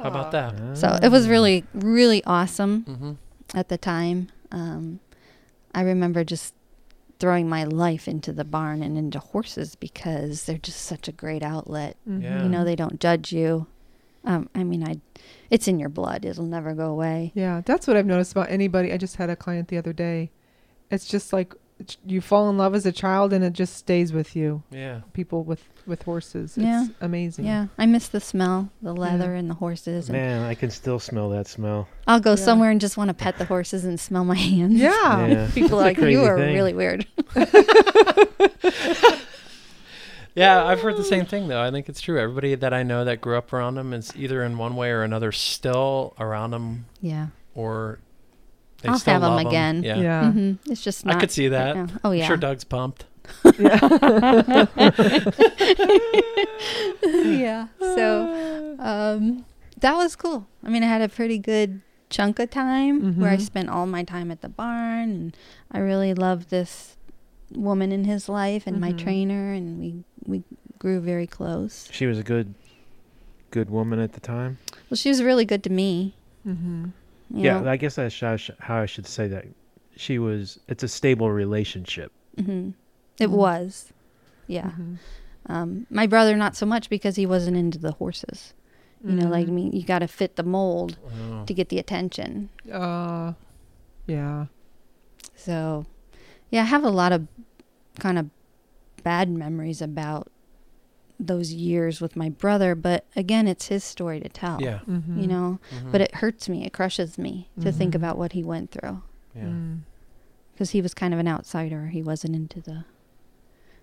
how 0.02 0.08
about 0.08 0.32
that? 0.32 0.76
so 0.76 0.98
it 1.02 1.08
was 1.10 1.26
Ah. 1.26 1.30
really 1.30 1.64
really 1.74 2.22
awesome 2.24 2.84
Mm-hmm. 2.84 3.12
at 3.58 3.68
the 3.68 3.78
time 3.78 4.28
um, 4.50 5.00
i 5.74 5.80
remember 5.82 6.24
just 6.24 6.54
throwing 7.18 7.48
my 7.48 7.62
life 7.64 8.08
into 8.08 8.32
the 8.32 8.44
barn 8.44 8.82
and 8.82 8.98
into 8.98 9.18
horses 9.20 9.76
because 9.76 10.44
they're 10.44 10.58
just 10.58 10.80
such 10.82 11.06
a 11.08 11.12
great 11.12 11.42
outlet 11.42 11.96
Mm-hmm. 12.08 12.22
Yeah. 12.22 12.42
you 12.42 12.48
know 12.48 12.64
they 12.64 12.76
don't 12.76 12.98
judge 13.00 13.32
you 13.32 13.66
um, 14.24 14.48
i 14.54 14.62
mean 14.64 14.82
i 14.86 14.94
it's 15.50 15.68
in 15.68 15.78
your 15.78 15.88
blood 15.88 16.24
it'll 16.24 16.44
never 16.44 16.72
go 16.74 16.86
away 16.90 17.30
Yeah, 17.34 17.60
that's 17.64 17.86
what 17.86 17.96
I've 17.96 18.06
noticed 18.06 18.32
about 18.32 18.50
anybody. 18.50 18.92
I 18.92 18.96
just 18.96 19.16
had 19.16 19.28
a 19.30 19.36
client 19.36 19.68
the 19.68 19.76
other 19.78 19.92
day. 19.92 20.30
It's 20.90 21.06
just 21.06 21.32
like 21.32 21.54
you 22.06 22.20
fall 22.20 22.48
in 22.48 22.56
love 22.56 22.74
as 22.74 22.86
a 22.86 22.92
child 22.92 23.32
and 23.32 23.42
it 23.44 23.52
just 23.54 23.74
stays 23.76 24.12
with 24.12 24.36
you. 24.36 24.62
Yeah. 24.70 25.00
People 25.14 25.42
with 25.44 25.62
with 25.86 26.02
horses. 26.04 26.56
Yeah. 26.56 26.84
It's 26.84 26.92
amazing. 27.00 27.44
yeah 27.44 27.66
i 27.76 27.84
miss 27.86 28.08
the 28.08 28.20
smell 28.20 28.70
the 28.80 28.94
leather 28.94 29.34
and 29.34 29.50
the 29.50 29.54
horses 29.54 30.08
and 30.08 30.16
Man, 30.16 30.42
I 30.42 30.54
can 30.54 30.70
still 30.70 30.98
smell 31.00 31.28
that 31.30 31.46
smell. 31.48 31.86
i'll 32.06 32.20
go 32.20 32.30
Yeah. 32.30 32.36
somewhere 32.36 32.70
and 32.70 32.80
just 32.80 32.96
want 32.96 33.08
to 33.08 33.14
pet 33.14 33.36
the 33.38 33.44
horses 33.44 33.84
and 33.84 33.98
smell 34.00 34.24
my 34.24 34.36
hands 34.36 34.74
Yeah. 34.80 35.26
Yeah. 35.26 35.50
people 35.54 35.78
are 35.78 35.82
like 35.82 35.98
you 35.98 36.22
are 36.22 36.38
thing. 36.38 36.54
really 36.54 36.72
weird 36.72 37.06
Yeah, 40.34 40.64
I've 40.64 40.80
heard 40.80 40.96
the 40.96 41.04
same 41.04 41.26
thing 41.26 41.48
though. 41.48 41.60
I 41.62 41.70
think 41.70 41.88
it's 41.88 42.00
true. 42.00 42.18
Everybody 42.18 42.54
that 42.54 42.72
I 42.72 42.82
know 42.82 43.04
that 43.04 43.20
grew 43.20 43.36
up 43.36 43.52
around 43.52 43.74
them 43.74 43.92
is 43.92 44.12
either 44.16 44.42
in 44.42 44.56
one 44.58 44.76
way 44.76 44.90
or 44.90 45.02
another 45.02 45.30
still 45.32 46.14
around 46.18 46.52
them, 46.52 46.86
yeah 47.00 47.26
or 47.54 47.98
they 48.80 48.88
I'll 48.88 48.98
still 48.98 49.12
have 49.14 49.22
'em 49.22 49.30
love 49.32 49.40
'em. 49.40 49.46
again. 49.46 49.82
Yeah. 49.82 49.96
Yeah. 49.98 50.32
hmm 50.32 50.52
it's 50.66 50.82
just 50.82 51.04
not. 51.04 51.16
I 51.16 51.20
could 51.20 51.30
see 51.30 51.48
that. 51.48 51.76
right 51.76 51.86
now. 51.86 52.00
oh 52.04 52.10
I'm 52.12 52.16
yeah 52.18 52.26
sure 52.26 52.36
Doug's 52.38 52.64
pumped. 52.64 53.04
yeah 53.58 54.66
yeah. 57.04 57.68
so 57.78 58.76
um 58.80 59.44
that 59.78 59.94
was 59.94 60.16
cool 60.16 60.46
i 60.64 60.68
mean 60.68 60.82
i 60.82 60.86
had 60.86 61.00
a 61.02 61.08
pretty 61.08 61.38
good 61.38 61.80
chunk 62.10 62.38
of 62.40 62.50
time 62.50 63.18
where 63.20 63.30
I 63.30 63.36
Mhm. 63.38 63.40
spent 63.40 63.68
all 63.70 63.86
my 63.86 64.02
time 64.02 64.30
at 64.30 64.42
the 64.42 64.48
barn 64.50 65.08
and 65.10 65.36
I 65.70 65.78
really 65.78 66.12
loved 66.12 66.50
this 66.50 66.96
woman 67.56 67.92
in 67.92 68.04
his 68.04 68.28
life 68.28 68.66
and 68.66 68.80
my 68.80 68.92
Mhm. 68.92 68.98
trainer 68.98 69.52
and 69.52 69.78
we 69.78 70.04
we 70.26 70.42
grew 70.78 71.00
very 71.00 71.26
close. 71.26 71.88
She 71.92 72.06
was 72.06 72.18
a 72.18 72.22
good, 72.22 72.54
good 73.50 73.70
woman 73.70 73.98
at 73.98 74.12
the 74.14 74.20
time. 74.20 74.58
Well, 74.90 74.96
she 74.96 75.08
was 75.08 75.22
really 75.22 75.44
good 75.44 75.62
to 75.64 75.70
me. 75.70 76.14
Mm-hmm. 76.46 76.86
yeah, 77.34 77.60
know. 77.60 77.68
I 77.70 77.76
guess 77.76 77.94
that's 77.96 78.18
how 78.20 78.32
I 78.34 78.38
how 78.60 78.80
I 78.82 78.86
should 78.86 79.06
say 79.06 79.28
that. 79.28 79.46
She 79.96 80.18
was. 80.18 80.58
It's 80.68 80.82
a 80.82 80.88
stable 80.88 81.30
relationship. 81.30 82.10
hmm 82.36 82.70
It 83.20 83.28
Mhm. 83.28 83.30
was. 83.30 83.92
Yeah. 84.46 84.70
Mm-hmm. 84.70 84.94
Um, 85.46 85.86
my 85.90 86.06
brother 86.06 86.36
not 86.36 86.56
so 86.56 86.66
much 86.66 86.88
because 86.88 87.16
he 87.16 87.26
wasn't 87.26 87.56
into 87.56 87.78
the 87.78 87.92
horses. 87.92 88.54
You 89.04 89.12
know, 89.14 89.22
Mm-hmm. 89.24 89.32
like 89.32 89.48
I 89.48 89.50
mean, 89.50 89.72
you 89.72 89.82
got 89.84 89.98
to 90.00 90.08
fit 90.08 90.36
the 90.36 90.42
mold 90.44 90.96
Oh. 91.06 91.44
to 91.44 91.52
get 91.54 91.68
the 91.68 91.78
attention. 91.78 92.48
Uh, 92.72 93.32
yeah. 94.06 94.46
So, 95.34 95.86
yeah, 96.52 96.60
I 96.62 96.66
have 96.66 96.84
a 96.84 96.90
lot 96.90 97.10
of 97.12 97.26
kind 97.98 98.18
of 98.18 98.30
bad 99.02 99.28
memories 99.28 99.82
about 99.82 100.28
those 101.18 101.52
years 101.52 102.00
with 102.00 102.14
my 102.16 102.28
brother, 102.28 102.74
but 102.74 103.04
again, 103.16 103.46
it's 103.48 103.66
his 103.68 103.82
story 103.84 104.20
to 104.20 104.28
tell. 104.28 104.60
Yeah. 104.62 104.80
Mm-hmm. 104.88 105.20
You 105.20 105.26
know, 105.26 105.58
Mhm. 105.74 105.90
but 105.92 106.00
it 106.00 106.16
hurts 106.16 106.48
me, 106.48 106.64
it 106.64 106.72
crushes 106.72 107.18
me 107.18 107.48
to 107.60 107.70
think 107.72 107.92
Mhm. 107.92 107.96
about 107.96 108.18
what 108.18 108.32
he 108.32 108.42
went 108.44 108.70
through 108.70 109.02
yeah. 109.34 109.44
Mm. 109.44 109.80
because 110.52 110.70
he 110.70 110.80
was 110.82 110.94
kind 110.94 111.12
of 111.14 111.20
an 111.20 111.26
outsider. 111.28 111.88
He 111.88 112.02
wasn't 112.02 112.34
into 112.36 112.60
the 112.60 112.84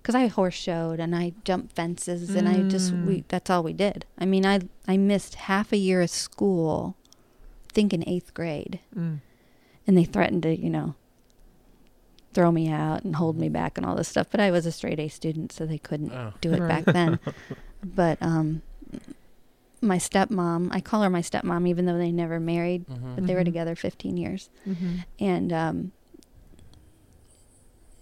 because 0.01 0.15
I 0.15 0.27
horse 0.27 0.53
showed 0.55 0.99
and 0.99 1.13
I 1.15 1.33
jumped 1.43 1.75
fences 1.75 2.29
and 2.35 2.47
I 2.47 2.63
just 2.63 2.93
Mm. 2.93 3.05
we 3.05 3.23
that's 3.27 3.49
all 3.49 3.63
we 3.63 3.73
did. 3.73 4.05
I 4.17 4.25
mean, 4.25 4.45
I 4.45 4.61
I 4.87 4.95
missed 4.97 5.35
half 5.35 5.71
a 5.73 5.77
year 5.77 6.01
of 6.01 6.09
school, 6.09 6.95
I 7.69 7.73
think 7.73 7.93
in 7.93 8.07
eighth 8.07 8.33
grade, 8.33 8.79
Mm. 8.95 9.19
and 9.87 9.97
they 9.97 10.05
threatened 10.05 10.43
to 10.43 10.55
you 10.55 10.69
know 10.69 10.95
throw 12.33 12.51
me 12.51 12.69
out 12.69 13.03
and 13.03 13.15
hold 13.15 13.37
me 13.37 13.49
back 13.49 13.77
and 13.77 13.85
all 13.85 13.95
this 13.95 14.07
stuff. 14.07 14.27
But 14.29 14.39
I 14.39 14.51
was 14.51 14.65
a 14.65 14.71
straight 14.71 14.99
A 14.99 15.07
student, 15.07 15.51
so 15.51 15.65
they 15.65 15.77
couldn't 15.79 16.11
Oh. 16.11 16.33
do 16.41 16.53
it 16.53 16.59
Right. 16.59 16.85
back 16.85 16.93
then. 16.93 17.19
but 17.83 18.17
um, 18.21 18.61
my 19.81 19.97
stepmom, 19.97 20.69
I 20.71 20.81
call 20.81 21.01
her 21.03 21.09
my 21.09 21.21
stepmom, 21.21 21.67
even 21.67 21.85
though 21.85 21.97
they 21.97 22.11
never 22.11 22.39
married, 22.39 22.85
Mhm. 22.87 23.15
but 23.15 23.25
they 23.27 23.33
were 23.33 23.41
Mhm. 23.41 23.45
together 23.45 23.75
15 23.75 24.17
years 24.17 24.49
Mm-hmm. 24.67 24.95
and 25.19 25.53
um, 25.53 25.91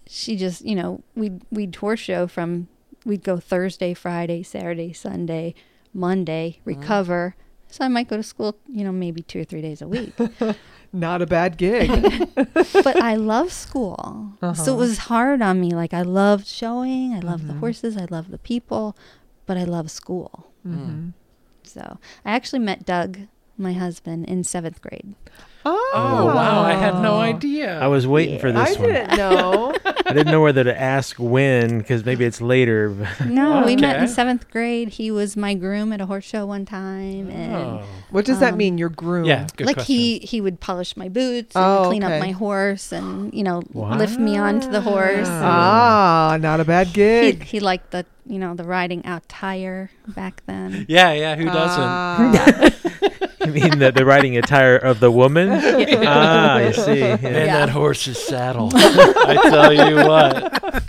she 0.06 0.36
just 0.36 0.64
you 0.64 0.74
know 0.74 1.02
we'd 1.14 1.42
we'd 1.50 1.74
horse 1.76 2.00
show 2.00 2.26
from 2.26 2.68
we'd 3.04 3.22
go 3.22 3.38
Thursday, 3.38 3.94
Friday, 3.94 4.42
Saturday, 4.42 4.92
Sunday, 4.92 5.54
Monday, 5.94 6.60
Mm-hmm. 6.66 6.80
Recover. 7.68 7.74
So 7.74 7.84
I 7.84 7.88
might 7.88 8.08
go 8.08 8.16
to 8.16 8.22
school, 8.22 8.56
you 8.68 8.84
know, 8.84 8.92
maybe 8.92 9.22
two 9.22 9.40
or 9.40 9.44
three 9.44 9.62
days 9.62 9.82
a 9.82 9.88
week. 9.88 10.12
Not 10.92 11.20
a 11.20 11.26
bad 11.26 11.58
gig. 11.58 11.90
but 12.34 12.96
I 13.02 13.14
love 13.16 13.52
school, 13.52 14.32
so 14.40 14.46
Uh-huh. 14.48 14.72
it 14.72 14.76
was 14.76 14.98
hard 14.98 15.42
on 15.42 15.60
me. 15.60 15.72
Like 15.72 15.92
I 15.92 16.02
loved 16.02 16.46
showing, 16.46 17.12
I 17.14 17.20
loved 17.20 17.46
the 17.46 17.52
Mhm. 17.54 17.60
horses, 17.60 17.96
I 17.96 18.06
loved 18.10 18.30
the 18.30 18.38
people, 18.38 18.96
but 19.46 19.56
I 19.58 19.64
love 19.64 19.90
school. 19.90 20.46
mm-hmm. 20.66 21.10
So 21.62 21.98
I 22.24 22.30
actually 22.32 22.60
met 22.60 22.86
Doug, 22.86 23.28
my 23.58 23.74
husband, 23.74 24.24
in 24.26 24.42
seventh 24.44 24.80
grade. 24.80 25.14
Oh, 25.66 25.90
Oh 25.94 26.26
wow! 26.34 26.62
I 26.62 26.72
had 26.72 27.02
no 27.02 27.18
idea. 27.20 27.78
I 27.78 27.88
was 27.88 28.06
waiting 28.06 28.38
for 28.38 28.50
this 28.52 28.76
I 28.76 28.80
one. 28.80 28.88
didn't 28.88 29.16
know. 29.18 29.74
I 30.08 30.12
didn't 30.14 30.32
know 30.32 30.40
whether 30.42 30.64
to 30.64 30.80
ask 30.80 31.16
when 31.18 31.78
because 31.78 32.04
maybe 32.04 32.24
it's 32.24 32.40
later. 32.40 32.88
but- 32.90 33.26
No, 33.28 33.62
we 33.64 33.76
met 33.76 34.00
in 34.00 34.08
seventh 34.08 34.50
grade. 34.50 34.88
He 34.90 35.10
was 35.10 35.36
my 35.36 35.54
groom 35.54 35.92
at 35.92 36.00
a 36.00 36.06
horse 36.06 36.24
show 36.24 36.46
one 36.46 36.64
time, 36.64 37.30
and 37.30 37.54
Oh. 37.54 37.82
what 38.10 38.24
does 38.24 38.40
that 38.40 38.52
Um, 38.54 38.58
mean? 38.58 38.78
Your 38.78 38.88
groom? 38.88 39.24
Yeah. 39.26 39.46
Good 39.56 39.66
like 39.66 39.76
question. 39.76 39.94
he 39.96 40.18
he 40.20 40.40
would 40.40 40.60
polish 40.60 40.96
my 40.96 41.08
boots 41.08 41.54
and 41.54 41.64
Oh, 41.64 41.84
clean 41.88 42.02
okay. 42.04 42.16
up 42.16 42.20
my 42.20 42.30
horse 42.32 42.90
and 42.92 43.32
you 43.34 43.42
know 43.44 43.62
lift 43.74 44.18
me 44.18 44.36
onto 44.38 44.70
the 44.70 44.80
horse. 44.80 45.28
and 45.28 45.44
Ah, 45.44 46.38
not 46.40 46.60
a 46.60 46.64
bad 46.64 46.86
he, 46.88 46.92
gig. 46.94 47.42
he 47.44 47.60
liked 47.60 47.90
the 47.90 48.04
you 48.28 48.38
know 48.38 48.54
the 48.54 48.64
riding 48.64 49.04
out 49.06 49.28
tire 49.28 49.90
back 50.08 50.42
then. 50.46 50.86
Yeah, 50.88 51.12
yeah. 51.12 51.34
Who 51.36 51.44
doesn't? 51.46 51.82
Ah. 51.82 52.70
you 53.46 53.52
mean 53.52 53.78
the, 53.78 53.90
the 53.92 54.04
riding 54.04 54.36
attire 54.36 54.76
of 54.76 55.00
the 55.00 55.10
woman? 55.10 55.48
Ah, 56.06 56.54
I 56.56 56.70
see. 56.72 57.02
and 57.02 57.22
Yeah. 57.22 57.28
Yeah. 57.30 57.46
that 57.58 57.68
horse's 57.70 58.18
saddle. 58.22 58.70
I 58.74 59.34
tell 59.50 59.72
you 59.72 59.96
what. 59.96 60.82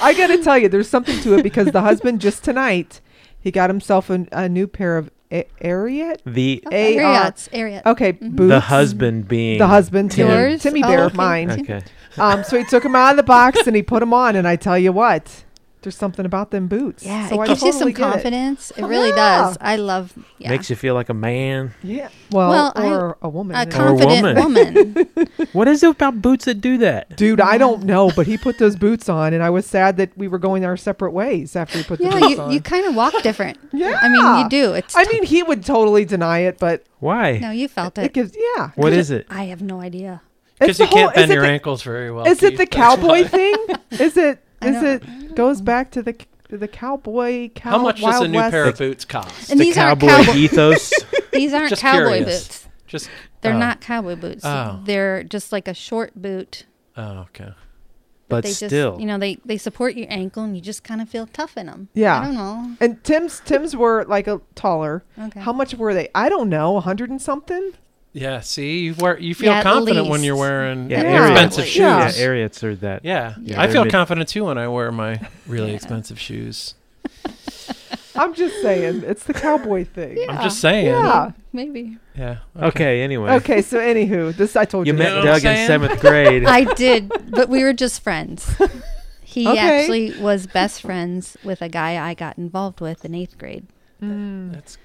I 0.00 0.14
got 0.14 0.28
to 0.28 0.42
tell 0.42 0.58
you, 0.58 0.68
there's 0.68 0.88
something 0.88 1.18
to 1.20 1.34
it 1.38 1.42
because 1.42 1.68
the 1.68 1.80
husband 1.82 2.20
just 2.20 2.44
tonight 2.44 3.00
he 3.40 3.50
got 3.50 3.70
himself 3.70 4.10
a, 4.10 4.26
a 4.32 4.48
new 4.48 4.66
pair 4.66 4.96
of 4.96 5.10
a- 5.30 5.46
Ariat. 5.62 6.18
The 6.26 6.62
A- 6.72 6.96
Ariats, 6.96 7.48
Ariat. 7.52 7.84
Okay, 7.86 8.14
Mhm. 8.14 8.36
boots. 8.36 8.48
the 8.50 8.60
husband 8.60 9.28
being 9.28 9.58
The 9.58 9.66
husband, 9.66 10.10
Timmy, 10.12 10.30
Yours? 10.32 10.62
Timmy 10.62 10.82
Oh, 10.82 10.88
Bear, 10.88 11.04
okay. 11.06 11.16
mine. 11.16 11.50
Okay. 11.50 11.82
Um, 12.16 12.42
so 12.44 12.56
he 12.58 12.64
took 12.64 12.84
him 12.84 12.96
out 12.96 13.10
of 13.10 13.16
the 13.16 13.22
box 13.22 13.66
and 13.66 13.76
he 13.76 13.82
put 13.82 14.02
him 14.02 14.12
on, 14.14 14.34
and 14.36 14.46
I 14.48 14.56
tell 14.56 14.78
you 14.78 14.92
what, 14.92 15.44
there's 15.82 15.96
something 15.96 16.26
about 16.26 16.50
them 16.50 16.66
boots. 16.68 17.04
Yeah, 17.04 17.28
so 17.28 17.36
it 17.40 17.44
I 17.44 17.46
gives 17.48 17.62
you 17.62 17.72
some 17.72 17.88
get 17.92 17.98
it. 17.98 18.02
confidence. 18.12 18.70
It, 18.76 18.82
Oh, 18.82 18.88
really 18.88 19.10
yeah. 19.10 19.14
does. 19.44 19.58
I 19.60 19.76
love. 19.76 20.12
Yeah. 20.38 20.50
Makes 20.50 20.70
you 20.70 20.76
feel 20.76 20.94
like 20.94 21.08
a 21.08 21.14
man. 21.14 21.72
Yeah. 21.82 22.08
Well, 22.30 22.50
Well, 22.50 22.72
or 22.76 23.18
a 23.22 23.28
woman. 23.28 23.54
a 23.56 23.62
in 23.62 23.68
it. 23.68 23.72
com- 23.72 23.98
confident 23.98 24.38
woman. 24.38 25.48
What 25.52 25.68
is 25.68 25.82
it 25.82 25.90
about 25.90 26.20
boots 26.20 26.44
that 26.46 26.60
do 26.60 26.78
that? 26.78 27.16
Dude, 27.16 27.40
I 27.40 27.58
don't 27.58 27.84
know, 27.84 28.10
but 28.14 28.26
he 28.26 28.36
put 28.36 28.58
those 28.58 28.76
boots 28.76 29.08
on, 29.08 29.32
and 29.32 29.42
I 29.42 29.50
was 29.50 29.66
sad 29.66 29.96
that 29.96 30.16
we 30.16 30.28
were 30.28 30.38
going 30.38 30.64
our 30.64 30.76
separate 30.76 31.12
ways 31.12 31.56
after 31.56 31.78
he 31.78 31.84
put 31.84 31.98
the 31.98 32.04
yeah, 32.04 32.18
boots 32.18 32.30
you, 32.30 32.40
on. 32.40 32.50
you 32.52 32.60
kind 32.60 32.84
of 32.86 32.94
walk 32.94 33.14
different. 33.22 33.58
yeah. 33.72 33.98
I 34.02 34.08
mean, 34.08 34.38
you 34.44 34.48
do. 34.48 34.74
It's 34.74 34.94
I 34.96 35.04
mean, 35.12 35.22
he 35.24 35.42
would 35.42 35.64
totally 35.64 36.04
deny 36.04 36.40
it, 36.40 36.58
but 36.58 36.84
Why? 36.98 37.38
no, 37.38 37.50
you 37.50 37.68
felt 37.68 37.96
it 37.98 38.04
it. 38.06 38.12
gives 38.12 38.36
yeah. 38.56 38.70
What 38.74 38.92
is 38.92 39.10
it? 39.10 39.26
I 39.30 39.44
have 39.44 39.62
no 39.62 39.80
idea. 39.80 40.22
Because 40.58 40.80
you 40.80 40.86
whole- 40.86 40.98
can't 40.98 41.14
bend 41.14 41.32
your 41.32 41.42
the- 41.42 41.48
ankles 41.48 41.82
very 41.82 42.10
well. 42.10 42.26
Is 42.26 42.42
it 42.42 42.56
the 42.56 42.66
cowboy 42.66 43.24
thing? 43.24 43.54
Is 43.92 44.16
it? 44.16 44.42
I 44.60 44.68
Is 44.70 44.74
don't- 44.74 44.84
it 44.86 45.02
goes 45.38 45.60
back 45.60 45.90
to 45.92 46.02
the 46.02 46.16
the 46.50 46.68
cowboy 46.68 47.48
cow? 47.50 47.70
How 47.70 47.78
much 47.78 48.00
does 48.00 48.20
a 48.20 48.28
new 48.28 48.38
West? 48.38 48.50
pair 48.50 48.64
of 48.64 48.76
boots 48.76 49.04
cost? 49.04 49.50
And 49.50 49.60
the 49.60 49.64
these 49.64 49.78
aren't 49.78 50.00
cowboy 50.00 50.24
cowboy- 50.24 50.38
ethos. 50.38 50.92
These 51.32 51.52
aren't 51.54 51.68
Just 51.68 51.82
cowboy 51.82 52.16
curious. 52.16 52.48
boots. 52.48 52.68
Just 52.88 53.10
They're 53.42 53.52
oh. 53.52 53.58
not 53.58 53.80
cowboy 53.80 54.16
boots. 54.16 54.44
Oh. 54.44 54.80
They're 54.84 55.22
just 55.22 55.52
like 55.52 55.68
a 55.68 55.74
short 55.74 56.20
boot. 56.20 56.64
Oh, 56.96 57.26
okay. 57.28 57.52
but 58.28 58.42
they 58.42 58.50
still. 58.50 58.92
just, 58.92 59.00
you 59.00 59.06
know, 59.06 59.18
they 59.18 59.36
they 59.44 59.58
support 59.58 59.94
your 59.94 60.08
ankle, 60.10 60.42
and 60.42 60.56
you 60.56 60.62
just 60.62 60.82
kind 60.82 61.00
of 61.00 61.08
feel 61.08 61.26
tough 61.26 61.56
in 61.56 61.66
them. 61.66 61.88
Yeah. 61.94 62.18
I 62.18 62.24
don't 62.24 62.34
know. 62.34 62.76
And 62.80 63.04
Tim's 63.04 63.40
Tim's 63.44 63.76
were 63.76 64.04
like 64.06 64.26
a 64.26 64.40
taller. 64.56 65.04
Okay. 65.16 65.38
How 65.38 65.52
much 65.52 65.74
were 65.74 65.94
they? 65.94 66.08
I 66.14 66.28
don't 66.28 66.48
know, 66.48 66.76
a 66.76 66.80
hundred 66.80 67.10
and 67.10 67.22
something. 67.22 67.72
Yeah. 68.20 68.40
See, 68.40 68.78
you 68.80 68.94
wear 68.94 69.18
you 69.18 69.34
feel 69.34 69.50
Yeah, 69.52 69.58
at 69.58 69.62
confident 69.64 70.04
when 70.08 70.12
least. 70.20 70.24
you're 70.24 70.36
wearing 70.36 70.90
yeah, 70.90 71.02
Yeah. 71.02 71.28
expensive 71.30 71.58
Ariats. 71.60 71.70
shoes. 71.72 71.76
Yeah. 71.80 72.10
Yeah, 72.10 72.26
Ariats 72.26 72.64
are 72.64 72.74
that. 72.76 73.04
Yeah, 73.04 73.34
Yeah. 73.42 73.60
I 73.60 73.66
they're 73.66 73.72
feel 73.74 73.84
mid- 73.84 73.92
confident 73.92 74.28
too 74.28 74.44
when 74.46 74.58
I 74.58 74.68
wear 74.68 74.90
my 74.92 75.20
really 75.46 75.70
Yeah. 75.70 75.76
expensive 75.76 76.18
shoes. 76.18 76.74
I'm 78.16 78.34
just 78.34 78.60
saying, 78.62 79.04
it's 79.06 79.22
the 79.24 79.32
cowboy 79.34 79.84
thing. 79.84 80.18
I'm 80.28 80.42
just 80.42 80.60
saying. 80.60 80.86
Yeah. 80.86 81.30
Maybe. 81.52 81.98
Yeah. 82.16 82.38
Okay. 82.60 83.02
anyway. 83.02 83.30
Okay, 83.34 83.62
so 83.62 83.78
anywho, 83.78 84.34
this 84.36 84.56
I 84.56 84.64
told 84.64 84.86
you. 84.88 84.92
You 84.92 84.98
this. 84.98 85.04
met 85.04 85.10
know 85.10 85.16
what 85.18 85.26
I'm 85.28 85.34
Doug 85.34 85.44
in 85.44 85.56
saying? 85.56 85.66
seventh 85.68 86.00
grade. 86.00 86.44
I 86.46 86.64
did, 86.74 87.12
but 87.30 87.48
we 87.48 87.62
were 87.62 87.72
just 87.72 88.02
friends. 88.02 88.54
He 89.22 89.46
Okay. 89.46 89.58
actually 89.82 90.18
was 90.20 90.46
best 90.46 90.80
friends 90.80 91.36
with 91.44 91.60
a 91.60 91.68
guy 91.68 92.02
I 92.02 92.14
got 92.14 92.38
involved 92.38 92.80
with 92.80 93.04
in 93.04 93.14
eighth 93.14 93.36
grade, 93.36 93.66
Mm, 94.02 94.52
That's. 94.54 94.78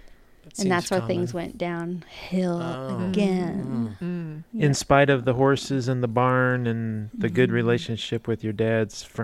That 0.58 0.64
and 0.64 0.72
that's 0.72 0.86
seems 0.86 0.91
where 0.91 0.99
common. 1.01 1.16
things 1.16 1.34
went 1.34 1.58
downhill 1.58 2.62
Oh. 2.62 3.08
again. 3.10 3.95
Mm. 4.01 4.43
mm. 4.54 4.62
in 4.62 4.74
spite 4.74 5.10
of 5.10 5.26
the 5.26 5.34
horses 5.34 5.88
and 5.88 6.04
the 6.04 6.08
barn 6.08 6.68
and 6.68 7.10
the 7.18 7.30
good 7.30 7.49
Mhm. 7.49 7.54
relationship 7.54 8.28
with 8.28 8.43
your 8.43 8.54
dad's 8.54 9.04
fr- 9.04 9.24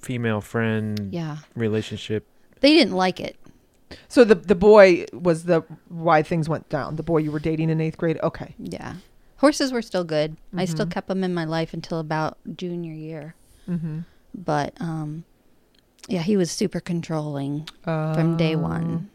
female 0.00 0.40
friend 0.40 1.08
Yeah, 1.12 1.38
relationship. 1.54 2.26
they 2.60 2.72
didn't 2.74 2.94
like 2.94 3.20
it. 3.20 3.36
So 4.08 4.24
the 4.24 4.34
the 4.34 4.54
boy 4.56 5.04
was 5.12 5.44
the 5.44 5.62
why 5.88 6.22
things 6.22 6.48
went 6.48 6.68
down. 6.68 6.96
The 6.96 7.02
boy 7.02 7.18
you 7.18 7.30
were 7.30 7.38
dating 7.38 7.70
in 7.70 7.80
eighth 7.80 7.96
grade. 7.98 8.18
Okay. 8.22 8.54
Yeah, 8.58 8.94
horses 9.36 9.70
were 9.72 9.82
still 9.82 10.04
good. 10.04 10.36
I 10.56 10.64
still 10.64 10.86
Mhm. 10.86 10.90
kept 10.90 11.08
them 11.08 11.22
in 11.22 11.32
my 11.34 11.44
life 11.44 11.72
until 11.72 11.98
about 12.00 12.38
junior 12.56 12.94
year. 12.94 13.34
Mm-hmm. 13.68 14.00
but 14.36 14.74
um 14.80 15.22
yeah 16.08 16.20
he 16.22 16.36
was 16.36 16.50
super 16.50 16.80
controlling 16.80 17.68
from 17.84 18.36
day 18.36 18.54
Um, 18.56 18.60
one 18.62 19.10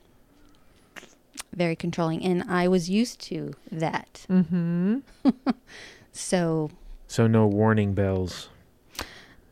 very 1.53 1.75
controlling 1.75 2.23
and 2.23 2.43
i 2.47 2.67
was 2.67 2.89
used 2.89 3.19
to 3.21 3.53
that 3.71 4.25
Mm-hmm. 4.29 4.99
so 6.11 6.69
So 7.07 7.27
no 7.27 7.47
warning 7.47 7.93
bells. 7.93 8.49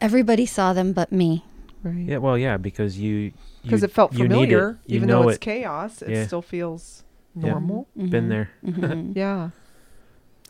everybody 0.02 0.46
saw 0.46 0.74
them 0.74 0.94
but 0.94 1.12
me 1.12 1.44
Right. 1.84 2.06
Yeah, 2.10 2.18
well, 2.18 2.38
yeah, 2.40 2.58
because 2.58 2.98
you 2.98 3.34
Because 3.62 3.84
it 3.84 3.92
felt 3.92 4.12
you 4.14 4.28
need 4.28 4.34
familiar, 4.34 4.70
it. 4.72 4.92
You 4.92 4.96
even 4.98 5.08
know 5.08 5.22
though 5.22 5.30
it's 5.30 5.36
it. 5.38 5.42
chaos. 5.42 6.02
It 6.02 6.10
Yeah. 6.10 6.26
still 6.26 6.42
feels 6.42 7.04
Yeah. 7.36 7.52
normal. 7.52 7.88
Been 7.96 8.30
there. 8.30 8.50
Mhm. 8.66 9.16
Yeah. 9.24 9.52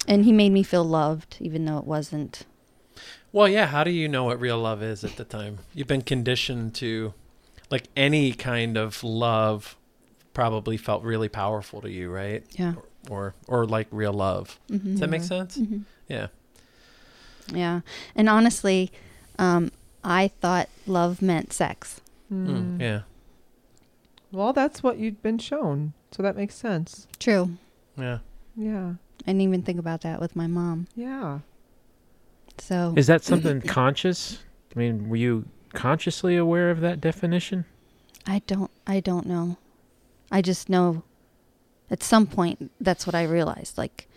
and 0.08 0.24
he 0.24 0.32
made 0.32 0.52
me 0.54 0.64
feel 0.64 0.86
loved 0.86 1.36
even 1.41 1.66
though 1.66 1.78
it 1.78 1.84
wasn't 1.86 2.45
Well, 3.34 3.48
yeah. 3.50 3.68
How 3.68 3.84
do 3.84 3.91
you 3.91 4.08
know 4.08 4.24
what 4.24 4.39
real 4.39 4.58
love 4.58 4.82
is 4.82 5.04
at 5.04 5.18
the 5.18 5.26
time? 5.26 5.60
You've 5.76 5.88
been 5.88 6.02
conditioned 6.02 6.74
to, 6.76 7.14
like, 7.70 7.89
any 7.95 8.32
kind 8.32 8.78
of 8.78 9.04
love 9.04 9.76
probably 10.38 10.78
felt 10.78 11.02
really 11.04 11.28
powerful 11.28 11.82
to 11.82 11.90
you, 11.90 12.12
right? 12.12 12.44
yeah 12.52 12.76
or 13.10 13.34
or 13.48 13.66
like 13.66 13.88
real 13.90 14.14
love. 14.14 14.60
Mhm. 14.70 14.84
Does 14.92 15.00
that 15.00 15.10
make 15.10 15.22
Yeah. 15.22 15.28
sense? 15.28 15.58
Mhm. 15.58 15.82
Yeah. 16.08 16.28
Yeah. 17.52 17.80
And 18.16 18.30
honestly, 18.30 18.92
um, 19.40 19.72
I 20.04 20.28
thought 20.42 20.70
love 20.86 21.22
meant 21.24 21.54
sex. 21.54 22.02
Mm. 22.32 22.48
Mm, 22.48 22.82
yeah. 22.82 23.02
Well, 24.32 24.54
that's 24.54 24.84
what 24.84 25.00
you'd 25.00 25.24
been 25.24 25.40
shown, 25.40 25.94
so 26.12 26.22
that 26.22 26.36
makes 26.36 26.54
sense. 26.54 27.08
True. 27.18 27.58
Yeah. 27.98 28.20
Yeah. 28.56 28.94
I 29.22 29.32
didn't 29.32 29.42
even 29.42 29.64
think 29.64 29.80
about 29.80 30.02
that 30.02 30.20
with 30.20 30.36
my 30.36 30.46
mom. 30.46 30.86
Yeah. 30.96 31.40
So 32.60 32.94
Is 32.96 33.08
that 33.08 33.24
something 33.32 33.62
conscious? 33.62 34.40
I 34.76 34.80
mean, 34.80 35.10
were 35.10 35.16
you 35.16 35.46
consciously 35.74 36.36
aware 36.38 36.70
of 36.70 36.82
that 36.82 37.02
definition? 37.02 37.66
I 38.28 38.42
don't 38.46 38.70
I 38.86 39.00
don't 39.00 39.26
know. 39.26 39.58
I 40.32 40.42
just 40.42 40.70
know 40.70 41.04
at 41.90 42.04
some 42.04 42.28
point 42.28 42.72
that's 42.82 43.06
what 43.08 43.16
I 43.16 43.24
realized. 43.24 43.78
Like 43.78 44.08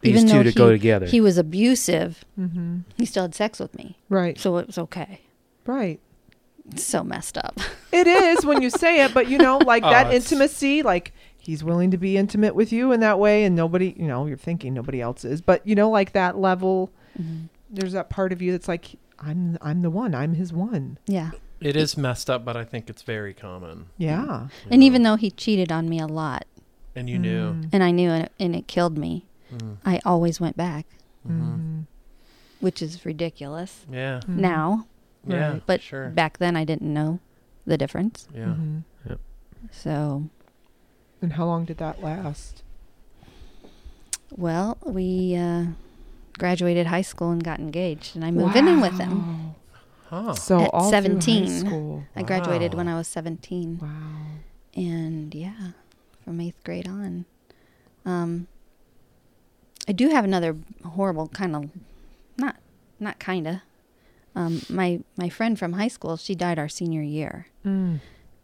These 0.00 0.10
even 0.16 0.26
two 0.28 0.36
though 0.38 0.42
to 0.44 0.48
he, 0.50 0.54
go 0.54 0.70
together. 0.70 1.06
he 1.06 1.20
was 1.20 1.38
abusive, 1.38 2.24
Mm-hmm. 2.38 2.78
he 2.96 3.04
still 3.04 3.22
had 3.24 3.34
sex 3.34 3.58
with 3.60 3.74
me. 3.76 3.98
Right. 4.08 4.38
So 4.38 4.56
it 4.58 4.66
was 4.66 4.78
okay. 4.78 5.20
Right. 5.66 6.00
It's 6.70 6.84
so 6.84 7.02
messed 7.04 7.38
up. 7.38 7.58
It 7.90 8.06
is 8.06 8.44
when 8.44 8.60
you 8.60 8.68
say 8.68 9.02
it, 9.02 9.14
but 9.14 9.28
you 9.28 9.38
know, 9.38 9.56
like 9.56 9.82
Oh, 9.86 9.88
that 9.90 10.12
intimacy, 10.12 10.82
like 10.82 11.14
he's 11.38 11.64
willing 11.64 11.90
to 11.92 11.96
be 11.96 12.18
intimate 12.18 12.54
with 12.54 12.70
you 12.70 12.92
in 12.92 13.00
that 13.00 13.18
way, 13.18 13.44
and 13.44 13.56
nobody, 13.56 13.94
you 13.98 14.06
know, 14.06 14.26
you're 14.26 14.36
thinking 14.36 14.74
nobody 14.74 15.00
else 15.00 15.24
is, 15.24 15.40
but 15.40 15.66
you 15.66 15.74
know, 15.74 15.88
like 15.88 16.12
that 16.12 16.36
level, 16.38 16.90
Mhm. 17.18 17.48
there's 17.70 17.92
that 17.94 18.10
part 18.10 18.30
of 18.32 18.42
you 18.42 18.52
that's 18.52 18.68
like, 18.68 18.96
I'm, 19.18 19.56
I'm 19.62 19.80
the 19.80 19.88
one, 19.88 20.14
I'm 20.14 20.34
his 20.34 20.52
one. 20.52 20.98
Yeah. 21.06 21.30
It 21.60 21.76
is 21.76 21.96
messed 21.96 22.30
up, 22.30 22.44
but 22.44 22.56
I 22.56 22.64
think 22.64 22.88
it's 22.88 23.02
very 23.02 23.34
common. 23.34 23.86
Yeah. 23.96 24.42
you 24.44 24.48
And 24.70 24.80
know. 24.80 24.86
even 24.86 25.02
though 25.02 25.16
he 25.16 25.30
cheated 25.30 25.72
on 25.72 25.88
me 25.88 25.98
a 25.98 26.06
lot 26.06 26.46
and 26.94 27.08
you 27.10 27.18
knew. 27.18 27.52
Mm. 27.54 27.68
and 27.72 27.82
I 27.82 27.90
knew 27.90 28.10
it 28.12 28.32
and 28.38 28.54
it 28.54 28.66
killed 28.68 28.96
me, 28.98 29.24
Mm. 29.52 29.76
I 29.84 29.98
always 30.04 30.40
went 30.40 30.56
back, 30.58 30.86
Mhm. 31.26 31.40
Mhm. 31.40 31.86
which 32.60 32.82
is 32.82 33.04
ridiculous 33.06 33.86
Yeah. 33.90 34.20
Mhm. 34.26 34.36
now. 34.36 34.86
Yeah. 35.26 35.52
Right. 35.52 35.62
But 35.66 35.80
sure. 35.82 36.10
back 36.10 36.38
then 36.38 36.54
I 36.56 36.64
didn't 36.64 36.92
know 36.92 37.18
the 37.66 37.76
difference. 37.78 38.28
Yeah. 38.34 38.54
Mhm. 38.54 38.82
So, 39.72 40.28
And 41.20 41.32
how 41.32 41.44
long 41.46 41.64
did 41.64 41.78
that 41.78 42.00
last? 42.02 42.62
well, 44.36 44.78
we 44.84 45.34
uh, 45.34 45.66
graduated 46.38 46.86
high 46.86 47.02
school 47.02 47.30
and 47.30 47.42
got 47.42 47.58
engaged, 47.58 48.14
and 48.14 48.24
I 48.24 48.30
moved 48.30 48.54
in 48.56 48.80
with 48.80 48.98
him. 48.98 49.54
Wow. 50.10 50.22
Huh. 50.28 50.34
So 50.34 50.60
At 50.60 50.70
all 50.72 50.90
through 50.90 50.98
high 50.98 51.02
17. 51.02 51.48
school. 51.66 52.04
I 52.16 52.22
graduated 52.22 52.72
Wow. 52.74 52.78
when 52.78 52.88
I 52.88 52.94
was 52.96 53.08
17. 53.08 53.78
Wow. 53.80 53.88
And 54.74 55.34
yeah, 55.34 55.72
from 56.24 56.40
eighth 56.40 56.62
grade 56.64 56.88
on. 56.88 57.24
Um, 58.04 58.46
I 59.88 59.92
do 59.92 60.08
have 60.10 60.24
another 60.24 60.56
horrible 60.84 61.28
kind 61.28 61.56
of, 61.56 61.70
not, 62.36 62.56
not 63.00 63.18
kinda. 63.18 63.62
Um, 64.34 64.62
my 64.68 65.00
my 65.16 65.28
friend 65.28 65.58
from 65.58 65.72
high 65.72 65.88
school, 65.88 66.16
she 66.16 66.34
died 66.34 66.58
our 66.58 66.68
senior 66.68 67.02
year, 67.02 67.46
Mm. 67.64 68.00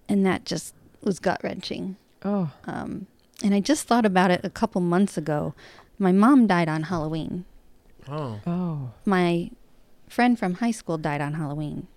and 0.08 0.26
that 0.26 0.44
just 0.44 0.74
was 1.02 1.20
gut 1.20 1.40
wrenching. 1.44 1.96
Oh. 2.24 2.50
Um, 2.64 3.06
and 3.44 3.54
I 3.54 3.60
just 3.60 3.86
thought 3.86 4.04
about 4.06 4.30
it 4.30 4.40
a 4.42 4.50
couple 4.50 4.80
months 4.80 5.16
ago. 5.16 5.54
My 5.98 6.10
mom 6.10 6.46
died 6.48 6.68
on 6.68 6.84
Halloween. 6.84 7.44
Oh. 8.08 8.40
Oh. 8.46 8.90
My 9.04 9.50
friend 10.14 10.38
from 10.38 10.54
high 10.54 10.70
school 10.70 10.96
died 10.96 11.20
on 11.20 11.34
Halloween. 11.34 11.88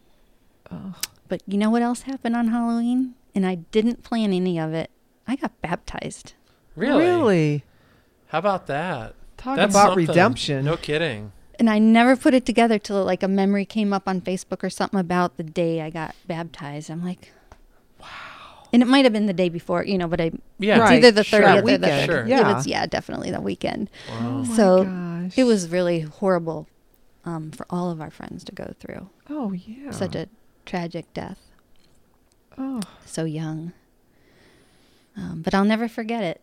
Oh. 0.72 0.96
But 1.28 1.42
you 1.48 1.58
know 1.58 1.70
what 1.70 1.82
else 1.84 2.02
happened 2.02 2.36
on 2.36 2.48
Halloween? 2.48 3.14
And 3.36 3.46
I 3.46 3.56
didn't 3.56 4.04
plan 4.04 4.34
any 4.34 4.60
of 4.60 4.74
it. 4.74 4.90
I 5.28 5.36
got 5.36 5.62
baptized. 5.62 6.34
Really? 6.76 7.06
Really? 7.06 7.64
How 8.28 8.40
about 8.40 8.66
that? 8.68 9.14
Talk 9.38 9.58
That's 9.58 9.74
about 9.74 9.90
something. 9.90 10.08
redemption. 10.08 10.66
No 10.66 10.78
kidding. 10.78 11.32
And 11.60 11.70
I 11.70 11.78
never 11.80 12.16
put 12.16 12.34
it 12.34 12.46
together 12.46 12.80
till 12.80 13.04
like 13.04 13.22
a 13.24 13.28
memory 13.28 13.66
came 13.66 13.94
up 13.94 14.08
on 14.08 14.22
Facebook 14.22 14.64
or 14.64 14.70
something 14.70 15.00
about 15.00 15.38
the 15.38 15.44
day 15.44 15.82
I 15.82 15.90
got 15.92 16.16
baptized. 16.28 16.90
I'm 16.90 17.04
like, 17.06 17.32
wow. 18.00 18.08
And 18.74 18.82
it 18.82 18.86
might 18.88 19.06
have 19.06 19.14
been 19.14 19.28
the 19.28 19.34
day 19.34 19.50
before, 19.50 19.84
you 19.86 19.98
know, 19.98 20.08
but 20.08 20.20
I 20.22 20.32
Yeah. 20.60 20.80
Right. 20.80 20.94
either 20.98 21.12
the 21.12 21.24
sure. 21.24 21.42
30th 21.42 21.58
or 21.58 21.78
the 21.78 21.88
Weekend. 21.88 22.06
Sure. 22.12 22.22
It 22.24 22.30
Yeah. 22.30 22.54
was, 22.56 22.66
yeah, 22.68 22.86
definitely 22.88 23.30
the 23.32 23.42
weekend. 23.42 23.90
Oh 24.10 24.14
Wow. 24.24 24.32
my 24.44 24.56
So, 24.56 24.84
gosh. 24.86 25.38
It 25.38 25.44
was 25.44 25.70
really 25.70 26.00
horrible 26.02 26.68
um, 27.28 27.52
for 27.52 27.66
all 27.70 27.92
of 27.92 28.00
our 28.00 28.10
friends 28.10 28.44
to 28.46 28.54
go 28.54 28.74
through. 28.80 29.10
Oh 29.30 29.52
yeah. 29.52 29.92
Such 29.92 30.16
a 30.16 30.30
tragic 30.66 31.14
death. 31.14 31.40
Oh. 32.58 32.82
So 33.06 33.26
young. 33.26 33.74
Um, 35.18 35.42
but 35.42 35.54
I'll 35.54 35.66
never 35.66 35.90
forget 35.90 36.24
it. 36.24 36.42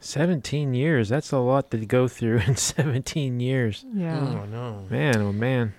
17 0.00 0.72
years. 0.72 1.10
That's 1.10 1.32
a 1.32 1.38
lot 1.38 1.70
to 1.70 1.84
go 1.84 2.08
through 2.08 2.38
in 2.46 2.56
17 2.56 3.40
years. 3.40 3.84
Yeah. 3.92 4.20
Oh 4.20 4.46
no. 4.46 4.86
Man, 4.88 5.16
oh 5.18 5.32
man. 5.32 5.74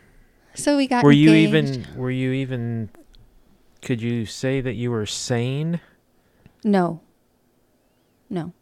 So 0.54 0.78
we 0.78 0.88
got 0.88 1.04
Were 1.04 1.12
you 1.12 1.34
even 1.34 1.88
were 1.96 2.12
you 2.12 2.32
even 2.32 2.92
could 3.82 4.02
you 4.02 4.28
say 4.28 4.62
that 4.62 4.74
you 4.74 4.92
were 4.92 5.08
sane? 5.08 5.82
No. 6.64 7.02
No. 8.30 8.54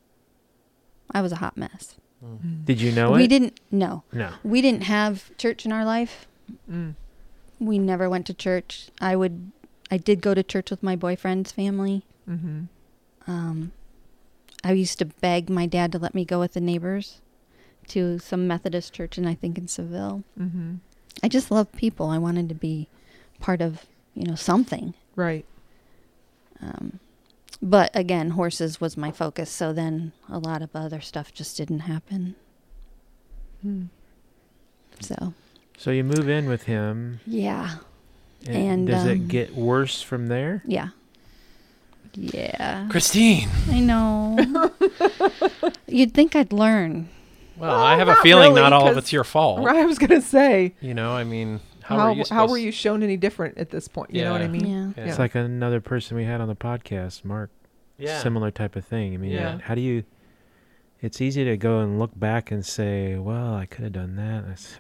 I 1.12 1.22
was 1.22 1.34
a 1.34 1.38
hot 1.38 1.58
mess. 1.58 1.96
Mm. 2.26 2.66
Did 2.66 2.82
you 2.82 2.92
know 2.92 3.12
we 3.12 3.26
it? 3.26 3.28
didn't 3.28 3.60
no. 3.72 4.04
No. 4.12 4.32
We 4.44 4.62
didn't 4.62 4.84
have 4.84 5.36
church 5.38 5.66
in 5.66 5.72
our 5.72 5.86
life. 5.86 6.28
Mm. 6.70 6.96
We 7.60 7.80
never 7.80 8.10
went 8.10 8.26
to 8.28 8.34
church. 8.34 8.90
I 9.00 9.16
would 9.16 9.52
I 9.92 9.98
did 9.98 10.22
go 10.22 10.34
to 10.34 10.44
church 10.44 10.72
with 10.72 10.84
my 10.84 10.96
boyfriend's 10.96 11.52
family. 11.52 12.04
Mm-hmm. 12.30 12.64
Um 13.28 13.72
I 14.64 14.72
used 14.72 14.98
to 15.00 15.06
beg 15.06 15.50
my 15.50 15.66
dad 15.68 15.92
to 15.92 16.00
let 16.00 16.16
me 16.16 16.26
go 16.26 16.40
with 16.40 16.54
the 16.54 16.62
neighbors 16.62 17.22
to 17.90 18.18
some 18.18 18.48
Methodist 18.48 18.94
church 18.94 19.18
and 19.18 19.30
I 19.30 19.36
think 19.36 19.58
in 19.58 19.68
Seville. 19.68 20.24
Mm-hmm. 20.40 20.76
I 21.24 21.28
just 21.28 21.52
love 21.52 21.72
people. 21.74 22.10
I 22.10 22.18
wanted 22.18 22.50
to 22.50 22.56
be 22.56 22.88
part 23.40 23.62
of, 23.62 23.86
you 24.16 24.24
know, 24.26 24.36
something. 24.36 24.96
Right. 25.16 25.46
Um, 26.62 27.00
but 27.62 27.91
again, 27.95 28.32
horses 28.32 28.80
was 28.82 28.97
my 28.97 29.12
focus. 29.12 29.49
So 29.49 29.74
then 29.74 30.12
a 30.30 30.38
lot 30.39 30.62
of 30.62 30.70
other 30.76 31.01
stuff 31.01 31.34
just 31.34 31.58
didn't 31.58 31.82
happen. 31.82 32.36
Mm. 33.66 33.88
So 34.99 35.34
So 35.78 35.91
you 35.91 36.03
move 36.03 36.30
in 36.30 36.47
with 36.47 36.64
him 36.64 37.20
yeah, 37.26 37.78
and, 38.45 38.56
And, 38.56 38.88
does 38.88 39.03
um, 39.03 39.10
it 39.10 39.28
get 39.28 39.56
worse 39.56 40.01
from 40.01 40.28
there? 40.28 40.62
yeah, 40.66 40.89
yeah. 42.14 42.88
Christine. 42.89 43.49
I 43.70 43.80
know. 43.80 44.72
You'd 45.88 46.14
think 46.14 46.36
I'd 46.36 46.53
learn. 46.53 47.10
Well, 47.58 47.72
Well, 47.72 47.82
I 47.82 47.95
have 47.97 48.08
a 48.08 48.16
feeling 48.16 48.49
really, 48.49 48.62
not 48.62 48.74
all 48.74 48.88
of 48.88 48.97
it's 48.97 49.12
your 49.12 49.24
fault. 49.24 49.60
Right. 49.66 49.78
I 49.78 49.86
was 49.86 49.97
gonna 49.97 50.22
say. 50.22 50.74
You 50.82 50.93
know, 50.93 51.12
I 51.12 51.24
mean, 51.24 51.60
how, 51.86 51.98
How 52.00 52.06
were 52.10 52.14
you 52.16 52.24
how 52.30 52.48
were 52.48 52.58
you 52.58 52.72
shown 52.72 53.04
any 53.04 53.16
different 53.16 53.58
at 53.60 53.70
this 53.70 53.88
point? 53.88 54.14
You 54.14 54.24
know 54.24 54.32
what 54.32 54.42
I 54.42 54.48
mean? 54.48 54.66
Yeah. 54.66 54.92
Yeah. 55.04 55.10
It's 55.10 55.20
like 55.20 55.36
another 55.36 55.80
person 55.82 56.18
we 56.18 56.24
had 56.26 56.42
on 56.42 56.48
the 56.48 56.56
podcast, 56.56 57.24
Mark. 57.24 57.52
Yeah. 57.98 58.20
Similar 58.22 58.50
type 58.52 58.76
of 58.76 58.84
thing. 58.86 59.14
I 59.14 59.18
mean, 59.18 59.32
Yeah. 59.32 59.60
how 59.60 59.76
do 59.76 59.82
you 59.82 60.04
it's 61.02 61.22
easy 61.22 61.44
to 61.46 61.56
go 61.58 61.80
and 61.82 62.00
look 62.00 62.18
back 62.20 62.50
and 62.50 62.66
say, 62.66 63.16
"Well, 63.18 63.54
I 63.54 63.68
could 63.68 63.84
have 63.84 63.94
done 63.94 64.16
that." 64.16 64.48
That's, 64.48 64.78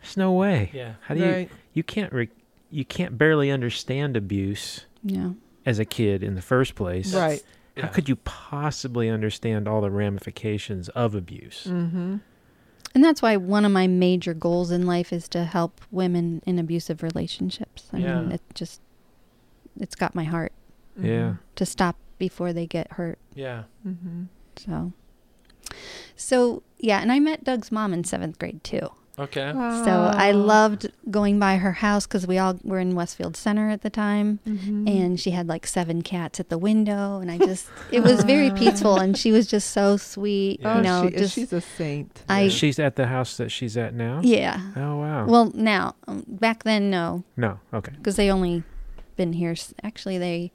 there's 0.00 0.16
no 0.16 0.32
way. 0.32 0.70
Yeah. 0.72 0.94
How 1.02 1.14
do 1.14 1.20
you 1.20 1.48
you 1.72 1.82
can't 1.82 2.12
re- 2.12 2.28
you 2.70 2.84
can't 2.84 3.18
barely 3.18 3.50
understand 3.50 4.16
abuse 4.16 4.86
Yeah. 5.02 5.30
as 5.66 5.78
a 5.80 5.84
kid 5.84 6.22
in 6.22 6.34
the 6.36 6.42
first 6.42 6.74
place. 6.76 7.12
Right. 7.14 7.42
How 7.76 7.82
Yeah. 7.84 7.88
could 7.88 8.08
you 8.08 8.16
possibly 8.16 9.08
understand 9.08 9.66
all 9.66 9.80
the 9.80 9.90
ramifications 9.90 10.88
of 10.90 11.14
abuse? 11.14 11.66
Mm-hmm. 11.68 12.16
And 12.94 13.02
that's 13.02 13.22
why 13.22 13.36
one 13.36 13.64
of 13.64 13.72
my 13.72 13.86
major 13.86 14.34
goals 14.34 14.70
in 14.70 14.86
life 14.86 15.12
is 15.12 15.28
to 15.28 15.44
help 15.44 15.80
women 15.90 16.42
in 16.46 16.58
abusive 16.58 17.02
relationships. 17.02 17.88
I 17.92 17.98
Yeah. 17.98 18.20
mean, 18.20 18.32
it 18.32 18.42
just, 18.54 18.80
it's 19.80 19.94
got 19.94 20.14
my 20.14 20.24
heart 20.24 20.52
Yeah. 21.00 21.36
to 21.56 21.64
stop 21.66 21.96
before 22.18 22.52
they 22.52 22.66
get 22.66 22.92
hurt. 22.92 23.18
Yeah. 23.34 23.64
Mm-hmm. 23.86 24.24
So, 24.56 24.92
so 26.16 26.62
yeah, 26.78 27.00
and 27.00 27.10
I 27.10 27.18
met 27.18 27.44
Doug's 27.44 27.72
mom 27.72 27.94
in 27.94 28.04
seventh 28.04 28.38
grade 28.38 28.62
too. 28.62 28.90
Okay. 29.18 29.52
So. 29.52 30.10
I 30.14 30.30
loved 30.32 30.90
going 31.10 31.38
by 31.38 31.56
her 31.58 31.72
house 31.72 32.06
because 32.06 32.26
we 32.26 32.38
all 32.38 32.58
were 32.64 32.78
in 32.78 32.94
Westfield 32.94 33.36
Center 33.36 33.68
at 33.68 33.82
the 33.82 33.90
time, 33.90 34.38
Mm-hmm. 34.46 34.88
and 34.88 35.20
she 35.20 35.32
had 35.32 35.46
like 35.48 35.66
seven 35.66 36.00
cats 36.02 36.40
at 36.40 36.48
the 36.48 36.56
window, 36.58 37.18
and 37.20 37.30
I 37.30 37.36
just 37.38 37.68
it 37.90 38.02
was 38.02 38.24
very 38.24 38.50
peaceful, 38.62 38.96
and 38.96 39.16
she 39.16 39.30
was 39.30 39.46
just 39.46 39.70
so 39.70 39.96
sweet, 39.98 40.60
Yeah. 40.60 40.72
oh, 40.72 40.76
you 40.78 40.82
know, 40.82 41.08
she, 41.10 41.16
just 41.16 41.34
she's 41.34 41.52
a 41.52 41.60
saint. 41.60 42.22
I 42.28 42.48
She's 42.48 42.78
at 42.78 42.96
the 42.96 43.06
house 43.06 43.36
that 43.36 43.50
she's 43.50 43.76
at 43.76 43.92
now? 43.94 44.20
yeah. 44.22 44.58
Oh, 44.76 44.96
wow. 44.98 45.26
Well, 45.26 45.52
now 45.54 45.94
um, 46.08 46.24
back 46.26 46.62
then 46.64 46.88
no, 46.90 47.24
no. 47.36 47.60
Okay. 47.74 47.92
because 47.96 48.16
they 48.16 48.30
only 48.30 48.62
been 49.16 49.34
here. 49.34 49.54
Actually, 49.82 50.16
they 50.18 50.52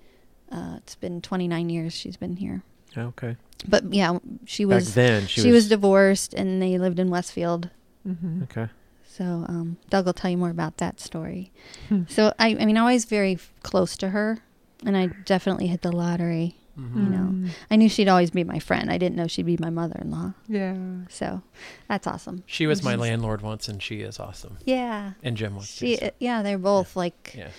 uh, 0.51 0.75
it's 0.77 0.95
been 0.95 1.21
29 1.21 1.69
years 1.69 1.93
she's 1.93 2.17
been 2.17 2.37
here. 2.37 2.63
Okay. 2.97 3.35
But 3.67 3.93
yeah, 3.93 4.17
she 4.45 4.65
was 4.65 4.75
Back 4.75 4.81
was 4.85 4.93
then 4.95 5.27
she, 5.27 5.41
she, 5.41 5.51
was, 5.51 5.69
divorced, 5.69 6.33
and 6.33 6.61
they 6.61 6.77
lived 6.79 6.97
in 6.99 7.09
Westfield. 7.09 7.69
Mm-hmm. 8.07 8.43
Okay. 8.43 8.67
So 9.09 9.23
um, 9.47 9.77
Doug 9.89 10.05
will 10.05 10.13
tell 10.13 10.29
you 10.31 10.37
more 10.37 10.49
about 10.51 10.77
that 10.77 10.99
story. 10.99 11.51
Hmm. 11.89 12.03
So 12.07 12.33
I, 12.39 12.49
I 12.59 12.65
mean, 12.65 12.77
I 12.77 12.93
was 12.93 13.05
very 13.05 13.33
f- 13.33 13.51
close 13.63 13.97
to 13.97 14.09
her, 14.09 14.39
and 14.85 14.95
I 14.95 15.07
definitely 15.25 15.67
hit 15.67 15.81
the 15.81 15.91
lottery 15.91 16.55
Mhm. 16.77 16.95
You 16.95 17.09
know. 17.09 17.29
Mm. 17.31 17.49
I 17.71 17.75
knew 17.75 17.89
she'd 17.89 18.07
always 18.07 18.29
be 18.29 18.43
my 18.43 18.59
friend. 18.59 18.91
I 18.91 18.99
didn't 18.99 19.15
know 19.15 19.25
she'd 19.25 19.47
be 19.47 19.57
my 19.59 19.71
mother-in-law. 19.71 20.33
Yeah. 20.47 20.75
So 21.09 21.41
that's 21.87 22.05
awesome. 22.05 22.43
She 22.45 22.67
was 22.67 22.83
my 22.83 22.93
landlord 22.95 23.41
once, 23.41 23.67
and 23.67 23.81
she 23.81 24.01
is 24.01 24.19
awesome. 24.19 24.59
Yeah. 24.63 25.13
And 25.23 25.35
Jim 25.35 25.55
was. 25.55 25.75
too, 25.75 25.95
so- 25.95 26.11
yeah, 26.19 26.43
they're 26.43 26.59
both 26.59 26.95
like 26.95 27.33
yeah, 27.35 27.49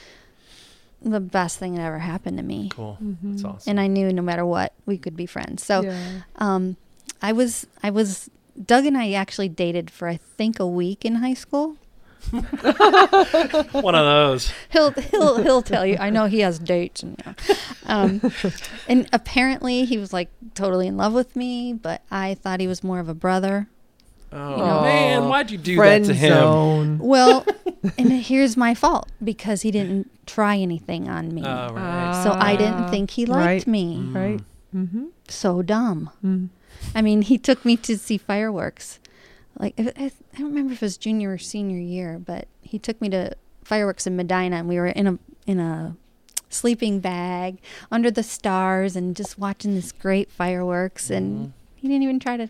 the 1.02 1.18
best 1.18 1.58
thing 1.58 1.74
that 1.74 1.82
ever 1.82 1.98
happened 1.98 2.36
to 2.38 2.44
me. 2.44 2.68
cool. 2.72 2.96
Mhm. 3.02 3.16
That's 3.32 3.44
awesome. 3.44 3.70
And 3.70 3.80
I 3.80 3.88
knew 3.88 4.12
no 4.12 4.22
matter 4.22 4.46
what, 4.46 4.72
we 4.86 4.96
could 4.98 5.16
be 5.16 5.26
friends. 5.26 5.64
So, 5.64 5.82
yeah. 5.82 6.20
um, 6.36 6.76
I 7.20 7.32
was, 7.32 7.66
I 7.82 7.90
was, 7.90 8.30
Doug 8.64 8.86
and 8.86 8.96
I 8.98 9.12
actually 9.12 9.48
dated 9.48 9.90
for 9.90 10.08
I 10.08 10.16
think 10.16 10.58
a 10.58 10.66
week 10.66 11.04
in 11.04 11.16
high 11.16 11.34
school. 11.34 11.76
One 12.30 13.94
of 13.94 14.04
those. 14.04 14.52
He'll, 14.70 14.90
he'll, 14.90 15.42
he'll 15.42 15.62
tell 15.62 15.86
you. 15.86 15.96
I 15.98 16.10
know 16.10 16.26
he 16.26 16.40
has 16.40 16.58
dates 16.58 17.02
and, 17.02 17.16
yeah. 17.24 17.54
um, 17.86 18.20
and 18.88 19.08
apparently 19.12 19.84
he 19.84 19.96
was 19.98 20.12
like 20.12 20.28
totally 20.54 20.86
in 20.88 20.96
love 20.96 21.12
with 21.14 21.36
me, 21.36 21.72
but 21.72 22.02
I 22.10 22.34
thought 22.34 22.60
he 22.60 22.66
was 22.66 22.82
more 22.84 22.98
of 22.98 23.08
a 23.08 23.14
brother. 23.14 23.68
Oh 24.30 24.56
know. 24.56 24.82
man, 24.82 25.28
why'd 25.28 25.50
you 25.50 25.56
do 25.56 25.76
Friend 25.76 26.04
that 26.04 26.08
to 26.08 26.14
him? 26.14 26.32
zone. 26.34 26.98
Well, 26.98 27.46
and 27.98 28.12
here's 28.12 28.58
my 28.58 28.74
fault 28.74 29.08
because 29.24 29.62
he 29.62 29.70
didn't 29.70 30.10
try 30.26 30.56
anything 30.58 31.08
on 31.08 31.34
me. 31.34 31.42
Oh 31.46 31.72
right. 31.72 32.22
so 32.24 32.32
I 32.32 32.52
Ah, 32.54 32.56
didn't 32.56 32.90
think 32.90 33.12
he 33.12 33.24
liked 33.24 33.46
right. 33.46 33.66
me. 33.66 33.96
Mm. 33.96 34.14
Right. 34.14 34.40
Mm-hmm. 34.76 35.04
So 35.28 35.62
dumb. 35.62 36.10
Mm. 36.22 36.48
I 36.94 37.02
mean, 37.02 37.22
he 37.22 37.38
took 37.38 37.64
me 37.64 37.76
to 37.78 37.96
see 37.98 38.18
fireworks. 38.18 38.98
Like 39.58 39.74
I, 39.78 39.92
I 39.96 40.12
I 40.34 40.38
don't 40.38 40.48
remember 40.48 40.72
if 40.72 40.82
it 40.82 40.86
was 40.86 40.96
junior 40.96 41.32
or 41.32 41.38
senior 41.38 41.78
year, 41.78 42.18
but 42.24 42.48
he 42.62 42.78
took 42.78 43.00
me 43.00 43.08
to 43.10 43.36
fireworks 43.64 44.06
in 44.06 44.16
Medina, 44.16 44.56
and 44.56 44.68
we 44.68 44.76
were 44.76 44.86
in 44.86 45.06
a 45.06 45.18
in 45.46 45.60
a 45.60 45.96
sleeping 46.48 47.00
bag 47.00 47.58
under 47.90 48.10
the 48.10 48.22
stars 48.22 48.96
and 48.96 49.14
just 49.14 49.38
watching 49.38 49.74
this 49.74 49.92
great 49.92 50.30
fireworks. 50.30 51.10
And 51.10 51.36
mm-hmm. 51.36 51.50
he 51.76 51.88
didn't 51.88 52.02
even 52.02 52.20
try 52.20 52.36
to, 52.36 52.48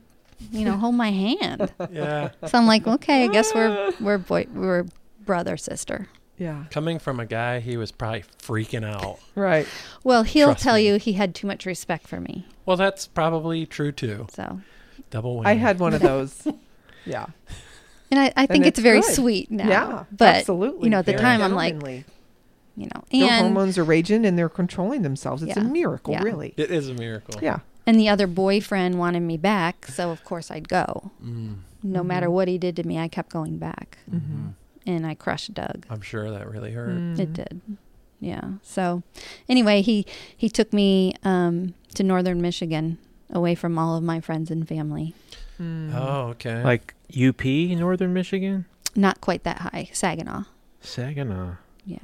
you 0.52 0.64
know, 0.64 0.76
hold 0.76 0.94
my 0.94 1.10
hand. 1.10 1.72
Yeah. 1.90 2.30
So 2.46 2.58
I'm 2.58 2.66
like, 2.66 2.86
okay, 2.86 3.24
I 3.24 3.28
guess 3.28 3.54
we're 3.54 3.92
we're 4.00 4.18
boy 4.18 4.46
we're 4.52 4.84
brother 5.24 5.56
sister. 5.56 6.08
Yeah. 6.38 6.64
Coming 6.70 6.98
from 6.98 7.18
a 7.20 7.26
guy, 7.26 7.60
he 7.60 7.76
was 7.76 7.90
probably 7.92 8.24
freaking 8.42 8.84
out. 8.84 9.18
Right. 9.34 9.66
Well, 10.04 10.22
he'll 10.24 10.48
Trust 10.48 10.62
tell 10.62 10.76
me. 10.76 10.86
you 10.86 10.96
he 10.96 11.12
had 11.14 11.34
too 11.34 11.46
much 11.46 11.66
respect 11.66 12.06
for 12.08 12.20
me. 12.20 12.46
Well, 12.66 12.76
that's 12.76 13.06
probably 13.06 13.66
true 13.66 13.92
too. 13.92 14.26
So, 14.32 14.60
Double 15.10 15.38
win. 15.38 15.46
I 15.46 15.54
had 15.54 15.78
one 15.78 15.94
of 15.94 16.00
those. 16.12 16.46
Yeah. 17.04 17.26
and 18.10 18.18
I, 18.20 18.32
I 18.36 18.46
think 18.46 18.66
it's 18.66 18.78
it's, 18.78 18.82
very 18.84 19.00
good. 19.00 19.14
sweet 19.14 19.50
now. 19.50 19.68
Yeah. 19.68 20.04
but 20.16 20.36
absolutely. 20.36 20.84
you 20.84 20.90
know, 20.90 20.98
at 20.98 21.06
the 21.06 21.12
Very 21.12 21.22
time, 21.22 21.42
I'm 21.42 21.54
like, 21.54 21.74
you 22.76 22.86
know, 22.94 23.04
Their 23.10 23.40
hormones 23.40 23.76
are 23.78 23.84
raging 23.84 24.24
and 24.26 24.38
they're 24.38 24.48
controlling 24.48 25.02
themselves. 25.02 25.42
It's 25.42 25.56
a 25.56 25.62
miracle, 25.64 26.12
Yeah. 26.14 26.22
really. 26.22 26.54
It 26.56 26.70
is 26.70 26.88
a 26.88 26.94
miracle. 26.94 27.40
Yeah. 27.42 27.60
and 27.86 27.98
the 27.98 28.08
other 28.08 28.26
boyfriend 28.26 28.98
wanted 28.98 29.20
me 29.20 29.36
back, 29.38 29.86
so 29.86 30.10
of 30.10 30.22
course 30.24 30.50
I'd 30.50 30.68
go. 30.68 31.10
Mm. 31.24 31.56
No 31.82 32.02
matter 32.04 32.26
Mhm. 32.26 32.32
what 32.32 32.48
he 32.48 32.58
did 32.58 32.76
to 32.76 32.82
me, 32.84 32.98
I 32.98 33.08
kept 33.08 33.30
going 33.30 33.56
back, 33.58 33.98
Mm-hmm. 34.10 34.48
And 34.88 35.06
I 35.06 35.14
crushed 35.14 35.54
Doug. 35.54 35.86
I'm 35.90 36.00
sure 36.00 36.30
that 36.30 36.48
really 36.50 36.72
hurt. 36.72 36.88
Mm-hmm. 36.90 37.20
It 37.20 37.32
did. 37.32 37.60
Yeah. 38.20 38.52
So 38.62 39.02
anyway, 39.48 39.82
he 39.82 40.06
he 40.36 40.48
took 40.48 40.72
me 40.72 41.14
um, 41.22 41.74
to 41.94 42.02
northern 42.02 42.40
Michigan, 42.40 42.98
away 43.30 43.54
from 43.54 43.78
all 43.78 43.96
of 43.96 44.02
my 44.02 44.20
friends 44.20 44.50
and 44.50 44.66
family. 44.66 45.14
Mm. 45.60 45.92
Oh, 45.94 46.28
okay. 46.30 46.62
Like 46.64 46.94
UP, 47.10 47.44
Northern 47.44 48.12
Michigan, 48.14 48.64
Not 48.96 49.20
quite 49.20 49.44
that 49.44 49.58
high, 49.58 49.90
Saginaw. 49.92 50.44
Saginaw. 50.80 51.56
Yeah. 51.84 51.98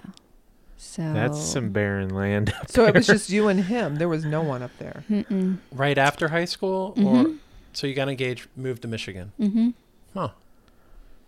So 0.76 1.02
That's 1.12 1.40
some 1.40 1.70
barren 1.70 2.10
land. 2.14 2.52
Up 2.60 2.70
So 2.70 2.84
it 2.86 2.94
was 2.94 3.06
just 3.06 3.30
you 3.30 3.48
and 3.48 3.60
him. 3.64 3.96
There 3.96 4.08
was 4.08 4.24
no 4.24 4.42
one 4.42 4.62
up 4.62 4.70
there. 4.78 5.04
Mm-mm. 5.10 5.58
right 5.72 5.96
after 5.98 6.28
high 6.28 6.44
school, 6.44 6.94
or 6.96 7.24
Mhm. 7.24 7.38
so 7.72 7.86
you 7.86 7.94
got 7.94 8.08
engaged, 8.08 8.46
moved 8.56 8.82
to 8.82 8.88
Michigan. 8.88 9.32
Mm-hmm. 9.40 9.70
Huh. 10.14 10.28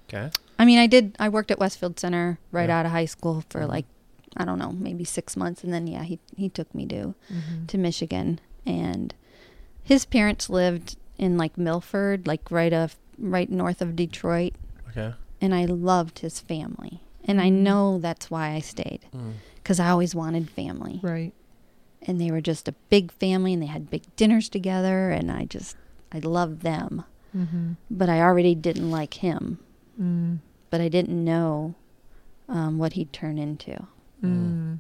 Okay. 0.09 0.31
I 0.59 0.65
mean, 0.65 0.79
I 0.79 0.87
did. 0.87 1.17
I 1.19 1.29
worked 1.29 1.51
at 1.51 1.59
Westfield 1.59 1.99
Center 2.01 2.39
right 2.51 2.69
Yeah. 2.69 2.79
out 2.81 2.87
of 2.87 2.93
high 2.93 3.05
school 3.05 3.45
for 3.51 3.61
Mhm. 3.63 3.69
like, 3.69 3.85
I 4.37 4.45
don't 4.45 4.59
know, 4.59 4.73
maybe 4.73 5.05
six 5.05 5.37
months, 5.37 5.63
and 5.65 5.73
then 5.73 5.87
yeah, 5.87 6.03
he 6.05 6.19
he 6.37 6.49
took 6.49 6.75
me 6.75 6.87
to 6.87 7.15
Mm-hmm. 7.33 7.67
to 7.67 7.79
Michigan, 7.79 8.39
and 8.65 9.15
his 9.83 10.05
parents 10.05 10.49
lived 10.51 10.97
in 11.19 11.37
like 11.39 11.57
Milford, 11.59 12.27
like 12.27 12.51
right 12.51 12.73
of 12.73 12.97
right 13.19 13.51
north 13.51 13.81
of 13.81 13.97
Detroit, 13.97 14.55
Okay. 14.91 15.15
and 15.41 15.55
I 15.55 15.65
loved 15.65 16.19
his 16.21 16.41
family, 16.41 17.01
and 17.25 17.41
I 17.41 17.49
Mhm. 17.51 17.63
know 17.63 17.99
that's 17.99 18.31
why 18.31 18.51
I 18.53 18.61
stayed 18.61 19.07
Mm. 19.15 19.33
because 19.57 19.81
I 19.81 19.89
always 19.89 20.15
wanted 20.15 20.51
family, 20.51 21.01
Right. 21.03 21.33
and 22.03 22.21
they 22.21 22.31
were 22.31 22.43
just 22.43 22.69
a 22.69 22.75
big 22.91 23.11
family, 23.13 23.53
and 23.55 23.63
they 23.63 23.67
had 23.67 23.89
big 23.91 24.03
dinners 24.17 24.49
together, 24.51 25.11
and 25.11 25.31
I 25.31 25.45
just 25.47 25.77
I 26.13 26.19
loved 26.21 26.61
them, 26.63 27.05
Mm-hmm. 27.37 27.73
but 27.91 28.09
I 28.09 28.21
already 28.21 28.55
didn't 28.55 28.91
like 28.91 29.15
him, 29.15 29.59
Mm. 30.01 30.39
But 30.71 30.81
I 30.81 30.89
didn't 30.89 31.25
know 31.25 31.75
um, 32.49 32.79
what 32.79 32.95
he'd 32.95 33.13
turn 33.13 33.39
into. 33.39 33.87
Mm. 34.23 34.79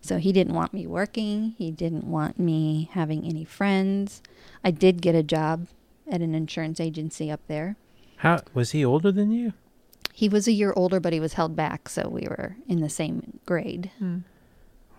So 0.00 0.18
he 0.18 0.32
didn't 0.32 0.54
want 0.54 0.72
me 0.72 0.86
working. 0.86 1.54
He 1.58 1.70
didn't 1.70 2.04
want 2.04 2.38
me 2.38 2.88
having 2.92 3.24
any 3.24 3.44
friends. 3.44 4.22
I 4.62 4.70
did 4.70 5.02
get 5.02 5.14
a 5.14 5.22
job 5.22 5.66
at 6.10 6.20
an 6.20 6.34
insurance 6.34 6.80
agency 6.80 7.30
up 7.30 7.40
there. 7.48 7.76
How 8.18 8.40
was 8.52 8.70
he 8.70 8.84
older 8.84 9.10
than 9.10 9.30
you? 9.30 9.52
He 10.12 10.28
was 10.28 10.46
a 10.46 10.52
year 10.52 10.72
older, 10.76 11.00
but 11.00 11.12
he 11.12 11.20
was 11.20 11.32
held 11.32 11.56
back, 11.56 11.88
so 11.88 12.08
we 12.08 12.22
were 12.22 12.56
in 12.68 12.80
the 12.80 12.88
same 12.88 13.40
grade. 13.46 13.90
Mm. 14.00 14.22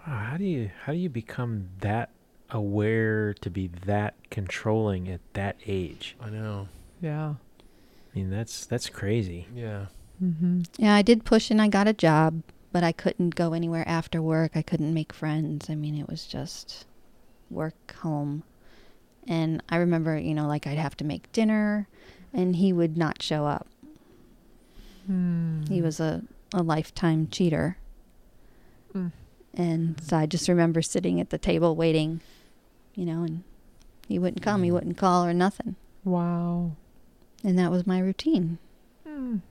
Wow, 0.05 0.17
how 0.31 0.37
do 0.37 0.43
you 0.43 0.71
how 0.83 0.91
do 0.91 0.97
you 0.97 1.09
become 1.09 1.69
that 1.79 2.09
aware 2.49 3.33
to 3.33 3.49
be 3.49 3.67
that 3.85 4.15
controlling 4.29 5.09
at 5.09 5.21
that 5.33 5.55
age? 5.65 6.15
I 6.21 6.29
know. 6.29 6.67
Yeah. 7.01 7.35
I 8.13 8.17
mean, 8.17 8.29
that's 8.29 8.65
that's 8.65 8.89
crazy. 8.89 9.47
Yeah. 9.55 9.85
Mm-hmm. 10.23 10.61
Yeah, 10.77 10.95
I 10.95 11.01
did 11.01 11.25
push 11.25 11.51
and 11.51 11.61
I 11.61 11.67
got 11.67 11.87
a 11.87 11.93
job, 11.93 12.41
but 12.71 12.83
I 12.83 12.91
couldn't 12.91 13.35
go 13.35 13.53
anywhere 13.53 13.87
after 13.87 14.21
work. 14.21 14.51
I 14.55 14.61
couldn't 14.61 14.93
make 14.93 15.13
friends. 15.13 15.69
I 15.69 15.75
mean, 15.75 15.97
it 15.97 16.07
was 16.07 16.25
just 16.25 16.85
work, 17.49 17.95
home. 17.95 18.43
And 19.27 19.61
I 19.69 19.77
remember, 19.77 20.17
you 20.17 20.33
know, 20.33 20.47
like 20.47 20.67
I'd 20.67 20.77
have 20.77 20.95
to 20.97 21.03
make 21.03 21.31
dinner 21.31 21.87
and 22.33 22.55
he 22.55 22.71
would 22.73 22.97
not 22.97 23.21
show 23.21 23.45
up. 23.45 23.67
He 25.07 25.81
was 25.81 25.99
a, 25.99 26.23
a 26.53 26.63
lifetime 26.63 27.27
cheater. 27.29 27.77
Mm. 28.93 29.11
And 29.53 30.01
so 30.01 30.17
I 30.17 30.25
just 30.25 30.49
remember 30.49 30.81
sitting 30.81 31.21
at 31.21 31.29
the 31.29 31.37
table 31.37 31.75
waiting, 31.75 32.21
you 32.95 33.05
know, 33.05 33.21
and 33.21 33.43
he 34.07 34.17
wouldn't 34.17 34.41
come, 34.41 34.63
he 34.63 34.71
wouldn't 34.71 34.97
call 34.97 35.23
or 35.23 35.33
nothing. 35.33 35.75
Wow. 36.03 36.71
And 37.43 37.57
that 37.59 37.69
was 37.69 37.85
my 37.85 37.99
routine. 37.99 38.57
Mm. 39.07 39.41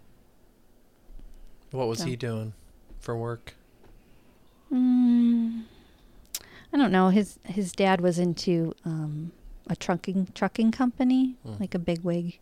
What 1.75 1.89
was 1.89 1.99
So. 2.01 2.07
he 2.07 2.16
doing 2.16 2.53
for 3.01 3.16
work? 3.16 3.55
Mm, 4.72 5.64
I 6.72 6.77
don't 6.77 6.93
know. 6.93 7.09
His 7.11 7.39
his 7.45 7.72
dad 7.72 8.01
was 8.01 8.18
into 8.18 8.75
um, 8.85 9.33
a 9.68 9.77
trucking 9.77 10.29
trucking 10.35 10.72
company, 10.72 11.37
Mm. 11.47 11.61
like 11.61 11.75
a 11.75 11.79
big 11.79 12.01
wig. 12.03 12.39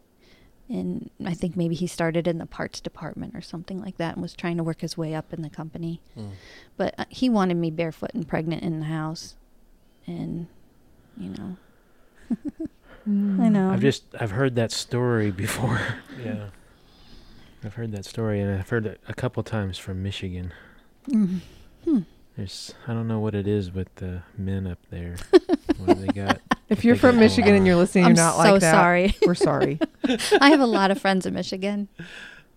And 0.69 1.11
I 1.25 1.35
think 1.35 1.57
maybe 1.57 1.75
he 1.75 1.87
started 1.87 2.27
in 2.27 2.39
the 2.39 2.47
parts 2.47 2.81
department 2.81 3.35
or 3.37 3.43
something 3.43 3.81
like 3.83 3.99
that 3.99 4.15
and 4.15 4.23
was 4.23 4.33
trying 4.33 4.57
to 4.57 4.63
work 4.63 4.81
his 4.81 4.97
way 4.97 5.15
up 5.15 5.33
in 5.33 5.43
the 5.43 5.51
company. 5.51 6.01
Mm. 6.17 6.31
But 6.79 6.95
uh, 6.99 7.05
he 7.11 7.29
wanted 7.29 7.57
me 7.59 7.71
barefoot 7.71 8.11
and 8.15 8.27
pregnant 8.27 8.63
in 8.63 8.79
the 8.81 8.87
house. 8.87 9.35
And, 10.07 10.47
you 11.17 11.31
know, 11.31 11.57
Mm. 13.09 13.41
I 13.41 13.49
know. 13.49 13.73
I've 13.73 13.81
just 13.81 14.05
I've 14.21 14.31
heard 14.31 14.55
that 14.55 14.71
story 14.71 15.33
before. 15.33 15.81
Yeah. 16.25 16.51
I've 17.65 17.75
heard 17.75 17.93
that 17.93 18.05
story, 18.05 18.41
and 18.41 18.59
I've 18.59 18.69
heard 18.69 18.87
it 18.87 19.01
a 19.09 19.15
couple 19.15 19.43
times 19.43 19.79
from 19.79 20.03
Michigan. 20.03 20.53
Mhm. 21.09 21.41
There's 22.37 22.75
I 22.89 22.95
don't 22.95 23.09
know 23.09 23.21
what 23.21 23.35
it 23.35 23.47
is 23.47 23.73
with 23.73 23.95
the 23.97 24.23
men 24.39 24.67
up 24.67 24.79
there. 24.91 25.17
what 25.79 25.87
do 25.87 25.95
they 25.95 26.07
got? 26.09 26.41
If 26.69 26.85
you're 26.85 26.97
from 26.97 27.19
Michigan 27.19 27.55
and 27.55 27.67
you're 27.67 27.77
listening, 27.77 28.05
I'm 28.05 28.11
you're 28.11 28.25
not 28.25 28.35
so 28.37 28.53
like 28.53 28.61
that. 28.63 28.71
sorry. 28.73 29.15
We're 29.27 29.35
sorry. 29.35 29.79
I 30.41 30.49
have 30.51 30.61
a 30.61 30.67
lot 30.67 30.91
of 30.91 30.99
friends 31.01 31.27
in 31.27 31.35
Michigan. 31.35 31.89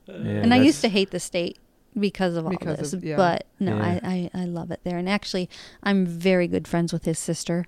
Yeah, 0.08 0.14
and 0.16 0.54
I 0.54 0.58
used 0.62 0.82
to 0.82 0.88
hate 0.90 1.12
the 1.12 1.20
state 1.20 1.58
because 2.00 2.36
of 2.38 2.46
all 2.46 2.52
Because 2.52 2.78
this. 2.78 2.94
of- 2.94 3.04
yeah. 3.04 3.18
But 3.18 3.48
no, 3.60 3.76
Yeah. 3.78 4.00
I, 4.04 4.30
I, 4.34 4.42
I 4.42 4.46
love 4.46 4.72
it 4.72 4.80
there. 4.84 4.98
And 4.98 5.10
actually, 5.10 5.50
I'm 5.84 6.06
very 6.06 6.48
good 6.48 6.68
friends 6.68 6.94
with 6.94 7.04
his 7.06 7.20
sister, 7.20 7.66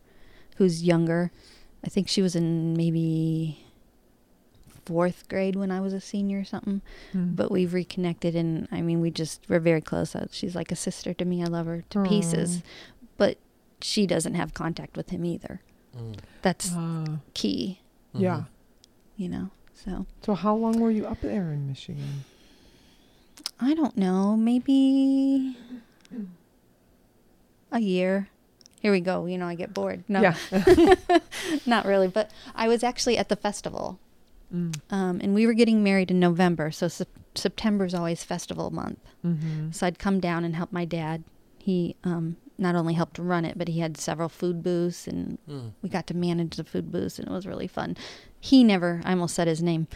who's 0.57 0.83
younger. 0.83 1.31
I 1.83 1.89
think 1.89 2.07
she 2.07 2.21
was 2.21 2.35
in 2.35 2.73
maybe 2.77 3.65
fourth 4.87 5.27
grade 5.27 5.55
when 5.55 5.69
I 5.71 5.79
was 5.81 5.93
a 5.93 5.99
senior 6.01 6.39
or 6.39 6.45
something. 6.45 6.81
Mm. 7.13 7.35
But 7.35 7.51
we've 7.51 7.73
reconnected, 7.73 8.35
and 8.35 8.67
I 8.71 8.81
mean, 8.81 9.01
we 9.01 9.11
just 9.11 9.41
we're 9.49 9.59
very 9.59 9.81
close. 9.81 10.15
Uh, 10.15 10.27
She's 10.31 10.55
like 10.55 10.71
a 10.71 10.75
sister 10.75 11.13
to 11.13 11.25
me. 11.25 11.43
I 11.43 11.47
love 11.47 11.65
her 11.67 11.83
to 11.91 12.03
pieces. 12.03 12.61
But 13.17 13.37
she 13.81 14.07
doesn't 14.07 14.35
have 14.35 14.53
contact 14.53 14.95
with 14.97 15.09
him 15.09 15.25
either. 15.25 15.61
Mm. 15.97 16.15
That's 16.41 16.71
Ah, 16.73 17.19
key, 17.33 17.81
yeah. 18.13 18.37
Mhm. 18.37 18.47
you 19.17 19.29
know. 19.29 19.49
So 19.73 20.05
So 20.25 20.33
how 20.35 20.55
long 20.55 20.79
were 20.79 20.91
you 20.91 21.05
up 21.05 21.21
there 21.21 21.51
in 21.51 21.67
Michigan? 21.67 22.23
I 23.59 23.73
don't 23.73 23.97
know, 23.97 24.35
maybe 24.37 25.57
a 27.71 27.79
year. 27.79 28.29
here 28.79 28.91
we 28.91 29.01
go. 29.01 29.25
You 29.25 29.37
know, 29.37 29.47
I 29.47 29.55
get 29.55 29.73
bored. 29.73 30.03
No, 30.07 30.21
Yeah. 30.21 30.35
not 31.65 31.85
really. 31.85 32.07
But 32.07 32.29
I 32.55 32.67
was 32.67 32.83
actually 32.83 33.17
at 33.17 33.29
the 33.29 33.35
festival, 33.35 33.99
Mm. 34.53 34.79
um, 34.91 35.19
and 35.21 35.33
we 35.35 35.45
were 35.45 35.53
getting 35.53 35.83
married 35.83 36.09
in 36.11 36.19
November. 36.19 36.71
So 36.71 36.87
sep- 36.87 37.09
September 37.35 37.85
is 37.85 37.93
always 37.93 38.23
festival 38.23 38.71
month. 38.71 38.99
Mm-hmm. 39.25 39.71
So 39.71 39.85
I'd 39.85 39.99
come 39.99 40.19
down 40.19 40.43
and 40.45 40.55
help 40.55 40.71
my 40.71 40.85
dad. 40.85 41.23
He 41.57 41.95
um, 42.05 42.37
not 42.57 42.75
only 42.75 42.93
helped 42.93 43.19
run 43.19 43.43
it, 43.45 43.57
but 43.57 43.67
he 43.67 43.79
had 43.81 43.97
several 43.97 44.29
food 44.29 44.63
booths, 44.63 45.05
and 45.07 45.37
Mm. 45.49 45.73
we 45.81 45.89
got 45.89 46.07
to 46.07 46.15
manage 46.15 46.55
the 46.55 46.63
food 46.63 46.91
booths, 46.91 47.19
and 47.19 47.27
it 47.27 47.31
was 47.31 47.45
really 47.45 47.67
fun. 47.67 47.97
He 48.39 48.63
never, 48.63 49.01
I 49.03 49.11
almost 49.11 49.35
said 49.35 49.47
his 49.47 49.61
name. 49.61 49.87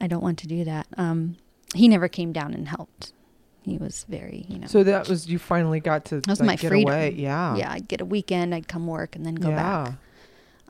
I 0.00 0.06
don't 0.06 0.22
want 0.22 0.38
to 0.40 0.46
do 0.46 0.64
that. 0.64 0.86
Um, 0.96 1.36
he 1.74 1.88
never 1.88 2.08
came 2.08 2.32
down 2.32 2.52
and 2.54 2.68
helped. 2.68 3.12
He 3.62 3.76
was 3.78 4.04
very, 4.08 4.46
you 4.48 4.58
know. 4.58 4.66
So 4.66 4.84
that 4.84 5.08
was 5.08 5.28
you 5.28 5.38
finally 5.38 5.80
got 5.80 6.04
to. 6.06 6.16
That 6.16 6.28
was 6.28 6.40
like, 6.40 6.46
my 6.46 6.56
get 6.56 6.68
freedom. 6.68 6.92
away. 6.92 7.14
Yeah. 7.16 7.56
yeah, 7.56 7.72
I'd 7.72 7.88
get 7.88 8.00
a 8.00 8.04
weekend, 8.04 8.54
I'd 8.54 8.68
come 8.68 8.86
work, 8.86 9.16
and 9.16 9.26
then 9.26 9.34
go 9.34 9.48
yeah. 9.48 9.56
back. 9.84 9.94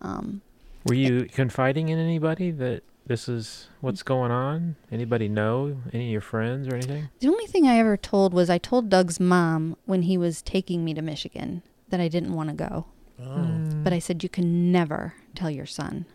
Um, 0.02 0.40
Were 0.86 0.94
you 0.94 1.24
confiding 1.26 1.88
in 1.90 1.98
anybody 1.98 2.50
that 2.52 2.82
this 3.08 3.28
is 3.28 3.68
what's 3.80 4.02
going 4.02 4.30
on? 4.30 4.76
Anybody 4.92 5.28
know? 5.28 5.78
Any 5.92 6.06
of 6.06 6.12
your 6.12 6.20
friends 6.20 6.68
or 6.68 6.74
anything? 6.74 7.08
the 7.20 7.28
only 7.28 7.46
thing 7.46 7.66
I 7.66 7.78
ever 7.78 7.96
told 7.96 8.32
was 8.32 8.48
I 8.48 8.58
told 8.58 8.88
Doug's 8.88 9.18
mom 9.18 9.76
when 9.86 10.02
he 10.02 10.16
was 10.16 10.40
taking 10.42 10.84
me 10.84 10.94
to 10.94 11.02
Michigan 11.02 11.62
that 11.88 12.00
I 12.00 12.08
didn't 12.08 12.34
want 12.34 12.50
to 12.50 12.54
go. 12.54 12.86
Oh. 13.20 13.24
Mm. 13.24 13.82
But 13.82 13.92
I 13.92 13.98
said, 13.98 14.22
You 14.22 14.28
can 14.28 14.70
never 14.70 15.14
tell 15.34 15.50
your 15.50 15.66
son. 15.66 16.06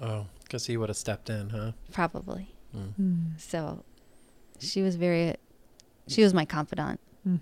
Oh, 0.00 0.26
because 0.42 0.66
he 0.66 0.76
would 0.76 0.88
have 0.88 0.96
stepped 0.96 1.30
in, 1.30 1.50
huh? 1.50 1.72
Probably. 1.92 2.48
Mm. 2.76 2.92
Mm. 3.00 3.40
So 3.40 3.84
she 4.58 4.82
was 4.82 4.96
very, 4.96 5.34
she 6.08 6.22
was 6.22 6.34
my 6.34 6.44
confidant 6.44 7.00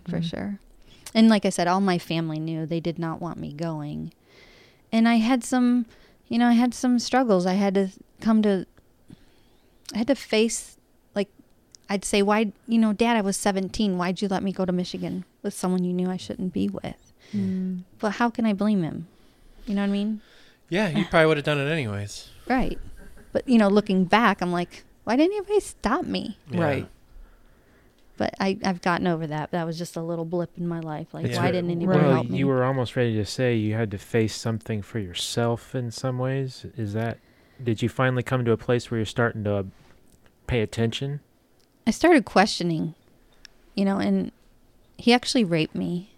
for 0.09 0.19
Mhm. 0.19 0.25
sure. 0.25 0.59
And 1.15 1.29
like 1.29 1.45
I 1.45 1.51
said, 1.51 1.67
all 1.67 1.81
my 1.81 1.99
family 1.99 2.39
knew 2.39 2.67
they 2.67 2.81
did 2.81 2.99
not 2.99 3.21
want 3.21 3.39
me 3.39 3.53
going. 3.53 4.13
And 4.93 5.09
I 5.09 5.17
had 5.17 5.43
some, 5.45 5.87
you 6.33 6.39
know, 6.39 6.49
I 6.49 6.53
had 6.53 6.73
some 6.73 6.99
struggles. 6.99 7.45
I 7.45 7.53
had 7.53 7.75
to 7.75 7.91
come 8.23 8.41
to, 8.41 8.65
I 9.95 9.99
had 9.99 10.07
to 10.07 10.15
face, 10.15 10.79
like, 11.15 11.29
I'd 11.91 12.07
say, 12.07 12.23
why, 12.23 12.53
you 12.67 12.79
know, 12.79 12.95
dad, 12.95 13.19
I 13.19 13.21
was 13.21 13.37
17. 13.37 13.99
Why'd 13.99 14.23
you 14.23 14.29
let 14.29 14.43
me 14.43 14.51
go 14.51 14.65
to 14.65 14.73
Michigan 14.73 15.27
with 15.43 15.53
someone 15.53 15.85
you 15.85 15.93
knew 15.93 16.09
I 16.09 16.17
shouldn't 16.17 16.55
be 16.55 16.71
with? 16.71 17.13
Mm. 17.35 17.83
But 17.99 18.13
how 18.13 18.31
can 18.31 18.47
I 18.47 18.55
blame 18.55 18.83
him? 18.83 19.09
You 19.67 19.75
know 19.75 19.83
what 19.83 19.91
I 19.91 19.93
mean? 19.93 20.23
Yeah, 20.71 20.89
you 20.89 21.05
probably 21.05 21.27
would 21.27 21.37
have 21.37 21.45
done 21.45 21.59
it 21.59 21.71
anyways. 21.71 22.31
Right. 22.49 22.79
But, 23.33 23.47
you 23.47 23.59
know, 23.59 23.69
looking 23.69 24.07
back, 24.07 24.41
I'm 24.41 24.53
like, 24.53 24.85
why 25.05 25.17
didn't 25.17 25.37
anybody 25.37 25.61
stop 25.61 26.07
me? 26.07 26.39
Yeah. 26.51 26.63
Right. 26.63 26.89
But 28.23 28.37
I, 28.39 28.57
I've 28.65 28.81
gotten 28.83 29.09
over 29.09 29.27
that. 29.27 29.51
That 29.51 29.67
was 29.67 29.77
just 29.77 29.97
a 29.97 30.01
little 30.01 30.25
blip 30.25 30.51
in 30.57 30.69
my 30.69 30.79
life. 30.79 31.13
Like, 31.13 31.27
It's 31.27 31.37
why 31.37 31.47
right. 31.47 31.51
didn't 31.51 31.73
anybody 31.73 31.99
Well, 31.99 32.13
help 32.13 32.29
me? 32.31 32.39
you 32.39 32.47
were 32.47 32.63
almost 32.63 32.95
ready 32.95 33.17
to 33.17 33.25
say 33.25 33.57
you 33.57 33.75
had 33.75 33.91
to 33.91 33.99
face 33.99 34.37
something 34.37 34.81
for 34.81 35.01
yourself 35.01 35.75
in 35.75 35.91
some 35.91 36.21
ways. 36.21 36.65
Is 36.77 36.93
that? 36.93 37.19
Did 37.61 37.83
you 37.83 37.89
finally 37.89 38.23
come 38.23 38.45
to 38.45 38.53
a 38.53 38.57
place 38.57 38.89
where 38.93 38.99
you're 38.99 39.07
starting 39.07 39.43
to 39.43 39.67
pay 40.47 40.61
attention? 40.61 41.19
I 41.85 41.91
started 41.91 42.25
questioning, 42.25 42.95
you 43.75 43.85
know, 43.85 43.99
and 43.99 44.31
he 44.99 45.13
actually 45.13 45.43
raped 45.43 45.75
me. 45.75 46.11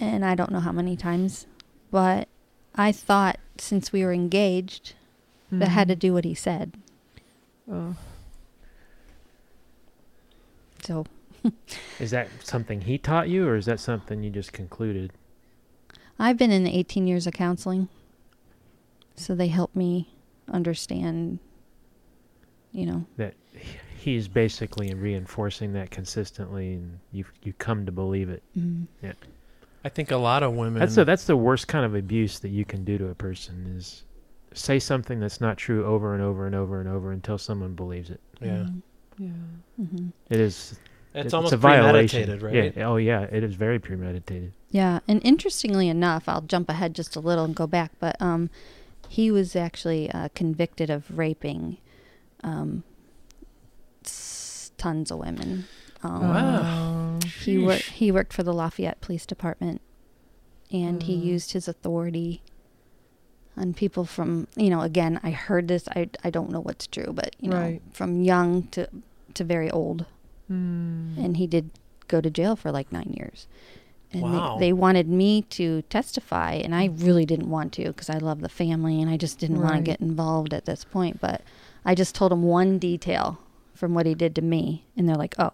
And 0.00 0.24
I 0.24 0.34
don't 0.34 0.50
know 0.50 0.58
how 0.58 0.72
many 0.72 0.96
times, 0.96 1.46
but 1.92 2.26
I 2.74 2.90
thought 2.90 3.38
since 3.58 3.92
we 3.92 4.02
were 4.04 4.12
engaged, 4.12 4.94
that 5.52 5.68
I 5.68 5.70
had 5.70 5.86
to 5.86 5.94
Mhm. 5.94 6.00
do 6.00 6.14
what 6.14 6.24
he 6.24 6.34
said. 6.34 6.72
Oh. 7.70 7.94
So 10.88 11.04
Is 12.00 12.10
that 12.12 12.28
something 12.42 12.80
he 12.80 12.96
taught 12.96 13.28
you, 13.28 13.46
or 13.46 13.56
is 13.56 13.66
that 13.66 13.78
something 13.78 14.22
you 14.22 14.30
just 14.30 14.54
concluded? 14.54 15.12
I've 16.18 16.38
been 16.38 16.50
in 16.50 16.66
18 16.66 17.06
years 17.06 17.26
of 17.26 17.34
counseling. 17.34 17.88
So 19.14 19.34
they 19.34 19.48
helped 19.48 19.76
me 19.76 20.08
understand, 20.50 21.40
you 22.72 22.86
know, 22.86 23.04
That 23.18 23.34
he's 23.98 24.28
basically 24.28 24.94
reinforcing 24.94 25.74
that 25.74 25.90
consistently, 25.90 26.72
and 26.74 26.98
you 27.12 27.24
you 27.42 27.52
come 27.52 27.84
to 27.84 27.92
believe 27.92 28.30
it. 28.30 28.42
mm, 28.56 28.86
I 29.84 29.88
think 29.90 30.10
a 30.10 30.16
lot 30.16 30.42
of 30.42 30.54
women. 30.54 30.80
That's 30.80 30.94
the 30.94 31.04
that's 31.04 31.24
the 31.24 31.36
worst 31.36 31.68
kind 31.68 31.84
of 31.84 31.94
abuse 31.94 32.38
that 32.38 32.48
you 32.48 32.64
can 32.64 32.84
do 32.84 32.96
to 32.98 33.08
a 33.08 33.14
person 33.14 33.74
is 33.76 34.04
say 34.54 34.78
something 34.78 35.20
that's 35.20 35.40
not 35.40 35.58
true 35.58 35.84
over 35.84 36.14
and 36.14 36.22
over 36.22 36.46
and 36.46 36.54
over 36.54 36.80
and 36.80 36.88
over 36.88 37.12
until 37.12 37.36
someone 37.38 37.74
believes 37.74 38.08
it. 38.10 38.20
yeah. 38.40 38.48
mhm, 38.64 38.82
Yeah. 39.18 39.28
mhm. 39.80 40.12
It 40.30 40.40
is 40.40 40.78
It's 41.14 41.26
it- 41.26 41.34
almost 41.34 41.52
a 41.52 41.56
violation. 41.56 42.24
premeditated, 42.24 42.42
right? 42.42 42.76
Yeah. 42.76 42.86
Oh 42.88 42.96
yeah, 42.96 43.22
it 43.22 43.42
is 43.42 43.54
very 43.54 43.78
premeditated. 43.78 44.52
Yeah, 44.70 45.00
and 45.08 45.20
interestingly 45.24 45.88
enough, 45.88 46.28
I'll 46.28 46.42
jump 46.42 46.68
ahead 46.68 46.94
just 46.94 47.16
a 47.16 47.20
little 47.20 47.44
and 47.44 47.54
go 47.54 47.66
back, 47.66 47.92
but 47.98 48.20
um, 48.20 48.50
he 49.08 49.30
was 49.30 49.56
actually 49.56 50.10
uh, 50.12 50.28
convicted 50.34 50.90
of 50.90 51.16
raping 51.18 51.78
um, 52.44 52.84
tons 54.76 55.10
of 55.10 55.18
women. 55.18 55.64
Um, 56.02 56.20
Wow. 56.28 57.18
He 57.44 57.58
worked. 57.58 57.82
He 57.82 58.12
worked 58.12 58.32
for 58.32 58.42
the 58.42 58.52
Lafayette 58.52 59.00
Police 59.00 59.26
Department, 59.26 59.80
and 60.70 61.02
he 61.02 61.16
Mm. 61.16 61.24
used 61.24 61.52
his 61.52 61.66
authority 61.66 62.42
on 63.58 63.74
people 63.74 64.04
from 64.04 64.46
you 64.56 64.70
know. 64.70 64.80
Again, 64.82 65.20
I 65.22 65.30
heard 65.30 65.68
this. 65.68 65.88
I 65.88 66.08
I 66.24 66.30
don't 66.30 66.50
know 66.50 66.60
what's 66.60 66.86
true, 66.86 67.12
but 67.12 67.34
you 67.40 67.50
know, 67.50 67.56
Right. 67.60 67.82
from 67.92 68.22
young 68.22 68.64
to 68.74 68.88
to 69.34 69.44
very 69.44 69.70
old 69.70 70.06
Mm. 70.50 71.18
and 71.22 71.36
he 71.36 71.46
did 71.46 71.70
go 72.08 72.22
to 72.22 72.30
jail 72.30 72.56
for 72.56 72.72
like 72.72 72.90
nine 72.90 73.12
years. 73.18 73.46
And 74.10 74.22
Wow. 74.22 74.54
they, 74.56 74.68
they 74.68 74.72
wanted 74.72 75.06
me 75.06 75.42
to 75.50 75.82
testify, 75.90 76.54
and 76.54 76.74
I 76.74 76.86
really 76.86 77.26
didn't 77.26 77.50
want 77.50 77.74
to 77.74 77.84
because 77.88 78.08
I 78.08 78.16
love 78.16 78.40
the 78.40 78.48
family 78.48 79.02
and 79.02 79.10
I 79.10 79.18
just 79.18 79.38
didn't 79.38 79.60
want 79.60 79.76
to 79.76 79.82
get 79.82 80.00
involved 80.00 80.54
at 80.54 80.64
this 80.64 80.84
point. 80.84 81.20
But 81.20 81.42
I 81.84 81.94
just 81.94 82.14
told 82.14 82.32
them 82.32 82.42
one 82.42 82.78
detail 82.78 83.38
from 83.74 83.92
what 83.92 84.06
he 84.06 84.14
did 84.14 84.34
to 84.36 84.42
me, 84.42 84.86
and 84.96 85.06
they're 85.06 85.16
like, 85.24 85.34
"Oh, 85.38 85.52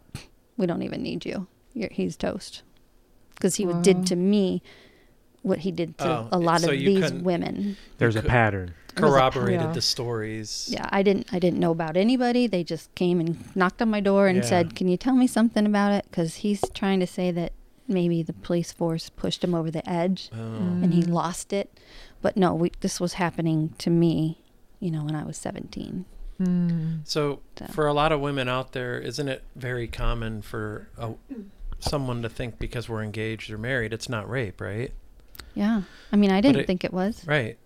we 0.57 0.67
don't 0.67 0.83
even 0.85 1.03
need 1.03 1.25
you. 1.27 1.49
You're, 1.73 1.91
he's 1.91 2.17
toast," 2.17 2.63
because 3.35 3.57
he 3.57 3.67
Wow. 3.67 3.83
did 3.83 4.07
to 4.07 4.15
me 4.15 4.63
what 5.45 5.59
he 5.61 5.71
did 5.71 5.97
to 5.99 6.09
Oh, 6.09 6.29
a 6.33 6.39
lot 6.39 6.61
so 6.63 6.71
of 6.73 6.79
these 6.79 7.13
women. 7.13 7.77
There's 7.99 8.17
a 8.17 8.23
pattern. 8.23 8.69
It 8.97 9.01
was 9.01 9.11
a- 9.11 9.13
Corroborated 9.13 9.61
Yeah. 9.61 9.73
the 9.73 9.81
stories. 9.83 10.69
Yeah, 10.73 10.89
I 10.91 11.03
didn't. 11.03 11.27
I 11.33 11.39
didn't 11.39 11.59
know 11.61 11.71
about 11.71 11.97
anybody. 11.97 12.47
They 12.47 12.65
just 12.65 12.95
came 12.95 13.21
and 13.21 13.37
knocked 13.57 13.81
on 13.83 13.91
my 13.91 14.01
door 14.01 14.27
and 14.29 14.39
Yeah. 14.39 14.45
said, 14.45 14.75
"Can 14.75 14.89
you 14.89 14.97
tell 14.97 15.15
me 15.15 15.27
something 15.27 15.67
about 15.67 15.93
it?" 15.93 16.07
Because 16.11 16.37
he's 16.37 16.63
trying 16.75 17.01
to 17.01 17.07
say 17.07 17.31
that 17.33 17.53
maybe 17.87 18.23
the 18.23 18.33
police 18.33 18.73
force 18.73 19.11
pushed 19.11 19.45
him 19.45 19.55
over 19.55 19.71
the 19.71 19.89
edge 19.89 20.31
Oh. 20.33 20.39
and 20.39 20.95
he 20.95 21.03
lost 21.03 21.53
it. 21.53 21.79
But 22.23 22.37
no, 22.37 22.55
we, 22.55 22.73
this 22.81 22.99
was 23.01 23.15
happening 23.15 23.75
to 23.79 23.91
me, 23.91 24.39
you 24.81 24.91
know, 24.91 25.05
when 25.05 25.15
I 25.15 25.25
was 25.25 25.37
seventeen. 25.37 26.05
Mm. 26.41 27.01
So, 27.05 27.41
So- 27.59 27.67
for 27.67 27.87
a 27.87 27.93
lot 27.93 28.11
of 28.13 28.21
women 28.21 28.49
out 28.49 28.73
there, 28.73 28.99
isn't 28.99 29.29
it 29.29 29.43
very 29.57 29.87
common 29.87 30.41
for 30.43 30.89
a, 30.97 31.13
someone 31.81 32.23
to 32.23 32.29
think 32.29 32.59
because 32.59 32.89
we're 32.89 33.03
engaged 33.03 33.51
or 33.51 33.59
married, 33.59 33.93
it's 33.93 34.09
not 34.09 34.29
rape, 34.31 34.61
right? 34.61 34.93
Yeah, 35.55 35.83
I 36.13 36.17
mean, 36.17 36.31
I 36.31 36.41
didn't 36.41 36.63
it- 36.63 36.67
think 36.67 36.85
it 36.85 36.93
was. 36.93 37.27
Right. 37.27 37.57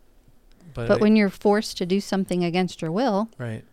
But, 0.74 0.88
But 0.88 0.94
it- 0.98 1.00
when 1.00 1.16
you're 1.16 1.30
forced 1.30 1.76
to 1.78 1.86
do 1.86 2.00
something 2.00 2.44
against 2.44 2.80
your 2.82 2.92
will, 2.92 3.28
right, 3.38 3.64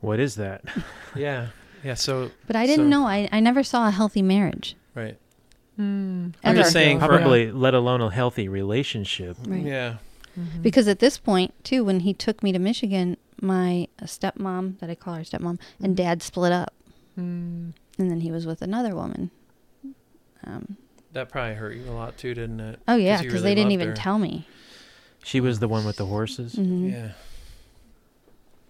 What 0.00 0.20
is 0.20 0.36
that? 0.36 0.62
yeah, 1.16 1.48
yeah. 1.84 1.94
So, 1.94 2.30
but 2.46 2.54
I 2.56 2.66
didn't 2.66 2.86
So- 2.86 2.90
know. 2.90 3.06
I, 3.06 3.28
I 3.32 3.40
never 3.40 3.62
saw 3.64 3.88
a 3.88 3.90
healthy 3.90 4.22
marriage. 4.22 4.76
right, 4.94 5.16
Mm. 5.78 6.34
I'm 6.42 6.56
just 6.56 6.72
saying, 6.72 6.98
for, 7.00 7.06
Probably, 7.08 7.52
let 7.52 7.72
alone 7.74 8.00
a 8.00 8.10
healthy 8.10 8.48
relationship. 8.48 9.36
Right. 9.46 9.64
yeah, 9.64 9.96
Mhm. 10.38 10.62
Because 10.62 10.88
at 10.88 10.98
this 11.00 11.18
point, 11.18 11.52
too, 11.64 11.84
when 11.84 12.00
he 12.00 12.12
took 12.14 12.42
me 12.42 12.50
to 12.52 12.58
Michigan, 12.58 13.16
my 13.40 13.86
stepmom, 14.02 14.78
that 14.80 14.88
I 14.90 14.94
call 14.96 15.14
her 15.14 15.22
stepmom, 15.22 15.58
and 15.80 15.92
Mhm. 15.94 15.96
dad 15.96 16.22
split 16.22 16.50
up. 16.52 16.72
Mm. 17.18 17.74
And 17.98 18.10
then 18.10 18.20
he 18.20 18.30
was 18.32 18.46
with 18.46 18.62
another 18.62 18.94
woman. 18.94 19.30
Um, 20.44 20.76
that 21.12 21.28
probably 21.30 21.54
hurt 21.54 21.74
you 21.76 21.84
a 21.88 21.92
lot 21.92 22.16
too, 22.18 22.34
didn't 22.34 22.60
it? 22.60 22.80
oh, 22.88 22.96
yeah, 22.96 23.18
because 23.18 23.34
really 23.34 23.44
they 23.50 23.54
didn't 23.54 23.72
even 23.72 23.88
her. 23.88 23.94
tell 23.94 24.18
me. 24.18 24.46
She 25.24 25.40
was 25.40 25.58
the 25.58 25.68
one 25.68 25.84
with 25.84 25.96
the 25.96 26.06
horses. 26.06 26.54
Mhm. 26.54 26.90
Yeah, 26.92 27.10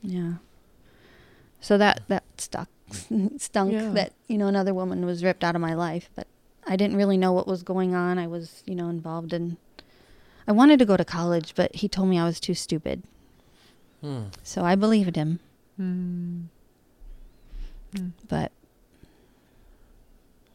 Yeah. 0.03 0.33
So 1.61 1.77
that 1.79 2.03
that 2.09 2.25
stuck, 2.39 2.69
stunk. 3.39 3.73
Yeah. 3.73 3.91
That 3.91 4.13
you 4.29 4.39
know 4.39 4.47
another 4.47 4.73
woman 4.73 5.05
was 5.05 5.23
ripped 5.25 5.43
out 5.45 5.55
of 5.55 5.61
my 5.61 5.75
life, 5.75 6.09
but 6.15 6.27
I 6.67 6.77
didn't 6.77 6.97
really 6.97 7.17
know 7.17 7.33
what 7.33 7.47
was 7.47 7.63
going 7.63 7.95
on. 7.95 8.19
I 8.19 8.27
was 8.27 8.63
you 8.67 8.75
know 8.75 8.89
involved 8.89 9.33
in. 9.33 9.57
I 10.47 10.53
wanted 10.53 10.79
to 10.79 10.85
go 10.87 10.97
to 10.97 11.05
college, 11.05 11.55
but 11.55 11.75
he 11.75 11.89
told 11.89 12.09
me 12.09 12.19
I 12.19 12.25
was 12.25 12.41
too 12.41 12.55
stupid. 12.55 13.03
Hmm. 14.01 14.25
So 14.43 14.65
I 14.65 14.75
believed 14.77 15.17
him, 15.17 15.41
Mm. 15.79 16.45
Mm. 17.95 18.13
but 18.29 18.53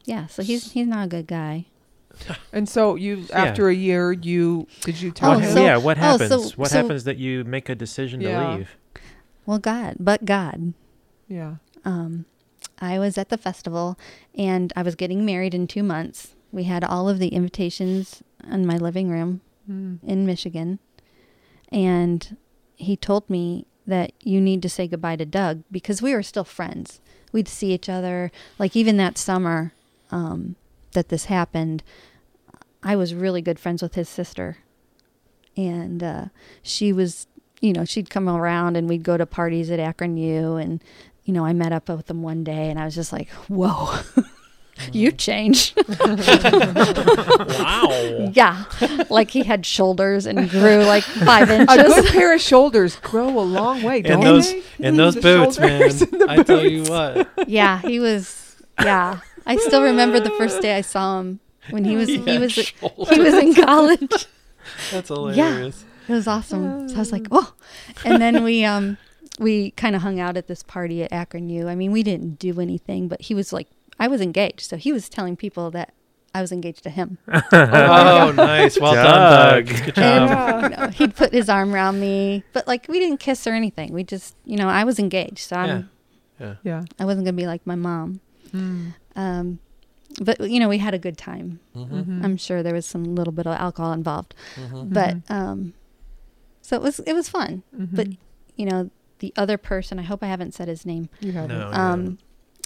yeah. 0.04 0.26
So 0.26 0.42
he's 0.42 0.72
he's 0.72 0.86
not 0.86 1.04
a 1.04 1.08
good 1.08 1.26
guy. 1.26 1.66
And 2.52 2.68
so 2.68 2.94
you, 2.94 3.26
Yeah. 3.30 3.44
after 3.44 3.68
a 3.68 3.74
year, 3.74 4.12
you 4.12 4.66
did 4.82 5.00
you 5.00 5.10
tell 5.10 5.32
Oh, 5.32 5.34
What- 5.34 5.44
him? 5.44 5.52
so- 5.54 5.64
yeah, 5.64 5.76
what 5.76 5.98
oh, 5.98 6.00
happens? 6.00 6.28
so- 6.30 6.56
what 6.56 6.70
so- 6.70 6.76
happens 6.80 7.04
that 7.04 7.16
you 7.18 7.44
make 7.44 7.68
a 7.68 7.74
decision 7.74 8.20
Yeah. 8.20 8.40
to 8.42 8.56
leave? 8.58 8.76
Well, 9.46 9.58
God, 9.58 9.96
but 10.00 10.24
God. 10.24 10.72
yeah. 11.28 11.56
Um, 11.84 12.24
I 12.80 12.98
was 12.98 13.18
at 13.18 13.28
the 13.28 13.36
festival, 13.38 13.98
and 14.36 14.72
I 14.74 14.82
was 14.82 14.94
getting 14.94 15.24
married 15.24 15.54
in 15.54 15.66
two 15.66 15.82
months. 15.82 16.34
We 16.50 16.64
had 16.64 16.82
all 16.82 17.08
of 17.08 17.18
the 17.18 17.28
invitations 17.28 18.22
in 18.50 18.64
my 18.66 18.76
living 18.78 19.08
room 19.10 19.40
Mm. 19.70 19.98
in 20.02 20.24
Michigan. 20.26 20.78
And 21.70 22.36
he 22.76 22.96
told 22.96 23.28
me 23.28 23.66
that 23.86 24.12
you 24.22 24.40
need 24.40 24.62
to 24.62 24.68
say 24.68 24.86
goodbye 24.88 25.16
to 25.16 25.26
Doug 25.26 25.62
because 25.70 26.00
we 26.00 26.14
were 26.14 26.22
still 26.22 26.44
friends. 26.44 27.00
We'd 27.32 27.48
see 27.48 27.72
each 27.72 27.88
other. 27.88 28.30
Like 28.58 28.76
even 28.76 28.96
that 28.98 29.18
summer 29.18 29.72
um, 30.10 30.56
that 30.94 31.08
this 31.10 31.26
happened, 31.26 31.82
I 32.82 32.96
was 32.96 33.14
really 33.14 33.42
good 33.42 33.58
friends 33.60 33.82
with 33.82 33.94
his 33.94 34.08
sister. 34.08 34.58
And 35.56 36.02
uh, 36.02 36.24
she 36.62 36.92
was, 36.92 37.26
you 37.60 37.72
know, 37.72 37.84
she'd 37.84 38.10
come 38.10 38.28
around 38.28 38.76
and 38.76 38.88
we'd 38.88 39.04
go 39.04 39.16
to 39.16 39.26
parties 39.26 39.70
at 39.70 39.78
Akron 39.78 40.16
U. 40.16 40.56
And, 40.56 40.82
you 41.24 41.32
know, 41.32 41.44
I 41.44 41.52
met 41.52 41.72
up 41.72 41.88
with 41.88 42.06
them 42.06 42.22
one 42.22 42.42
day 42.42 42.70
and 42.70 42.78
I 42.80 42.84
was 42.84 42.94
just 42.96 43.12
like, 43.12 43.28
whoa, 43.48 44.00
you 44.92 45.12
change. 45.12 45.74
wow. 45.98 47.90
Yeah, 48.34 48.64
like 49.10 49.30
he 49.30 49.42
had 49.44 49.64
shoulders 49.66 50.26
and 50.26 50.48
grew 50.50 50.78
like 50.84 51.04
five 51.04 51.50
inches. 51.50 51.76
A 51.76 51.82
good 51.84 52.06
pair 52.06 52.34
of 52.34 52.40
shoulders 52.40 52.96
grow 52.96 53.28
a 53.28 53.42
long 53.42 53.82
way, 53.82 54.02
don't 54.02 54.14
And 54.14 54.22
those 54.22 54.50
they? 54.52 54.62
and 54.80 54.98
those 54.98 55.14
The 55.14 55.20
boots, 55.20 55.58
man. 55.58 55.80
shoulders 55.80 56.02
and 56.02 56.20
the 56.20 56.26
I 56.28 56.42
tell 56.42 56.64
you 56.66 56.82
what. 56.84 57.48
yeah, 57.48 57.80
he 57.80 58.00
was. 58.00 58.56
Yeah, 58.80 59.20
I 59.46 59.56
still 59.56 59.82
remember 59.82 60.20
the 60.20 60.30
first 60.30 60.60
day 60.62 60.76
I 60.76 60.80
saw 60.80 61.20
him 61.20 61.40
when 61.70 61.84
he 61.84 61.96
was 61.96 62.08
he 62.08 62.18
had 62.18 62.40
was 62.40 62.52
shoulders. 62.52 63.08
he 63.10 63.20
was 63.20 63.34
in 63.34 63.54
college. 63.54 64.26
That's 64.90 65.08
hilarious. 65.08 65.36
Yeah, 66.06 66.12
It 66.12 66.16
was 66.16 66.26
awesome. 66.26 66.88
So 66.88 66.96
I 66.96 66.98
was 66.98 67.12
like, 67.12 67.26
oh, 67.30 67.54
and 68.04 68.20
then 68.20 68.42
we 68.44 68.64
um 68.64 68.96
we 69.38 69.72
kind 69.72 69.96
of 69.96 70.02
hung 70.02 70.20
out 70.20 70.36
at 70.36 70.46
this 70.46 70.62
party 70.62 71.02
at 71.02 71.12
Akron 71.12 71.48
U. 71.48 71.68
I 71.68 71.74
mean, 71.74 71.92
we 71.92 72.02
didn't 72.02 72.38
do 72.38 72.60
anything, 72.60 73.08
but 73.08 73.20
he 73.22 73.34
was 73.34 73.52
like, 73.52 73.68
I 73.98 74.08
was 74.08 74.20
engaged, 74.20 74.62
so 74.62 74.76
he 74.76 74.92
was 74.92 75.08
telling 75.08 75.36
people 75.36 75.70
that 75.72 75.92
I 76.34 76.40
was 76.40 76.50
engaged 76.52 76.82
to 76.84 76.90
him. 76.90 77.18
Oh, 77.52 78.32
nice. 78.34 78.78
Well 78.80 78.94
done, 78.94 79.04
Doug. 79.04 79.66
Doug. 79.66 79.84
Good 79.84 79.98
And 80.02 80.28
job. 80.30 80.62
you 80.62 80.76
know, 80.76 80.88
he'd 80.88 81.14
put 81.16 81.32
his 81.32 81.48
arm 81.48 81.74
around 81.74 82.00
me, 82.00 82.42
but 82.52 82.66
like 82.66 82.86
we 82.88 82.98
didn't 83.00 83.18
kiss 83.18 83.46
or 83.46 83.52
anything. 83.52 83.92
We 83.92 84.04
just, 84.04 84.34
you 84.44 84.56
know, 84.56 84.68
I 84.68 84.84
was 84.84 84.98
engaged, 84.98 85.38
so 85.38 85.56
I'm 85.56 85.90
Yeah. 86.40 86.54
Yeah. 86.64 86.82
I 86.98 87.04
wasn't 87.04 87.24
gonna 87.26 87.36
be 87.36 87.46
like 87.46 87.66
my 87.66 87.76
mom. 87.76 88.20
Mm. 88.52 88.94
Um, 89.16 89.58
but 90.20 90.40
you 90.50 90.60
know, 90.60 90.68
we 90.68 90.78
had 90.78 90.94
a 90.94 90.98
good 90.98 91.16
time. 91.18 91.60
Mm-hmm. 91.74 91.94
Mhm. 92.00 92.24
I'm 92.24 92.36
sure 92.36 92.62
there 92.62 92.74
was 92.74 92.86
some 92.86 93.14
little 93.14 93.32
bit 93.32 93.46
of 93.46 93.54
alcohol 93.54 93.92
involved, 93.92 94.34
Mm-hmm. 94.56 94.92
but 94.92 95.16
um, 95.28 95.74
so 96.62 96.76
it 96.76 96.82
was 96.82 97.00
it 97.00 97.12
was 97.14 97.28
fun. 97.28 97.62
Mhm. 97.76 97.94
But 97.96 98.08
you 98.56 98.66
know, 98.66 98.90
the 99.18 99.32
other 99.36 99.58
person, 99.58 99.98
I 99.98 100.02
hope 100.02 100.22
I 100.22 100.26
haven't 100.28 100.54
said 100.54 100.68
his 100.68 100.84
name, 100.86 101.08
you 101.20 101.32
have 101.32 101.48
No. 101.48 101.68
it. 101.70 101.74
um, 101.74 102.18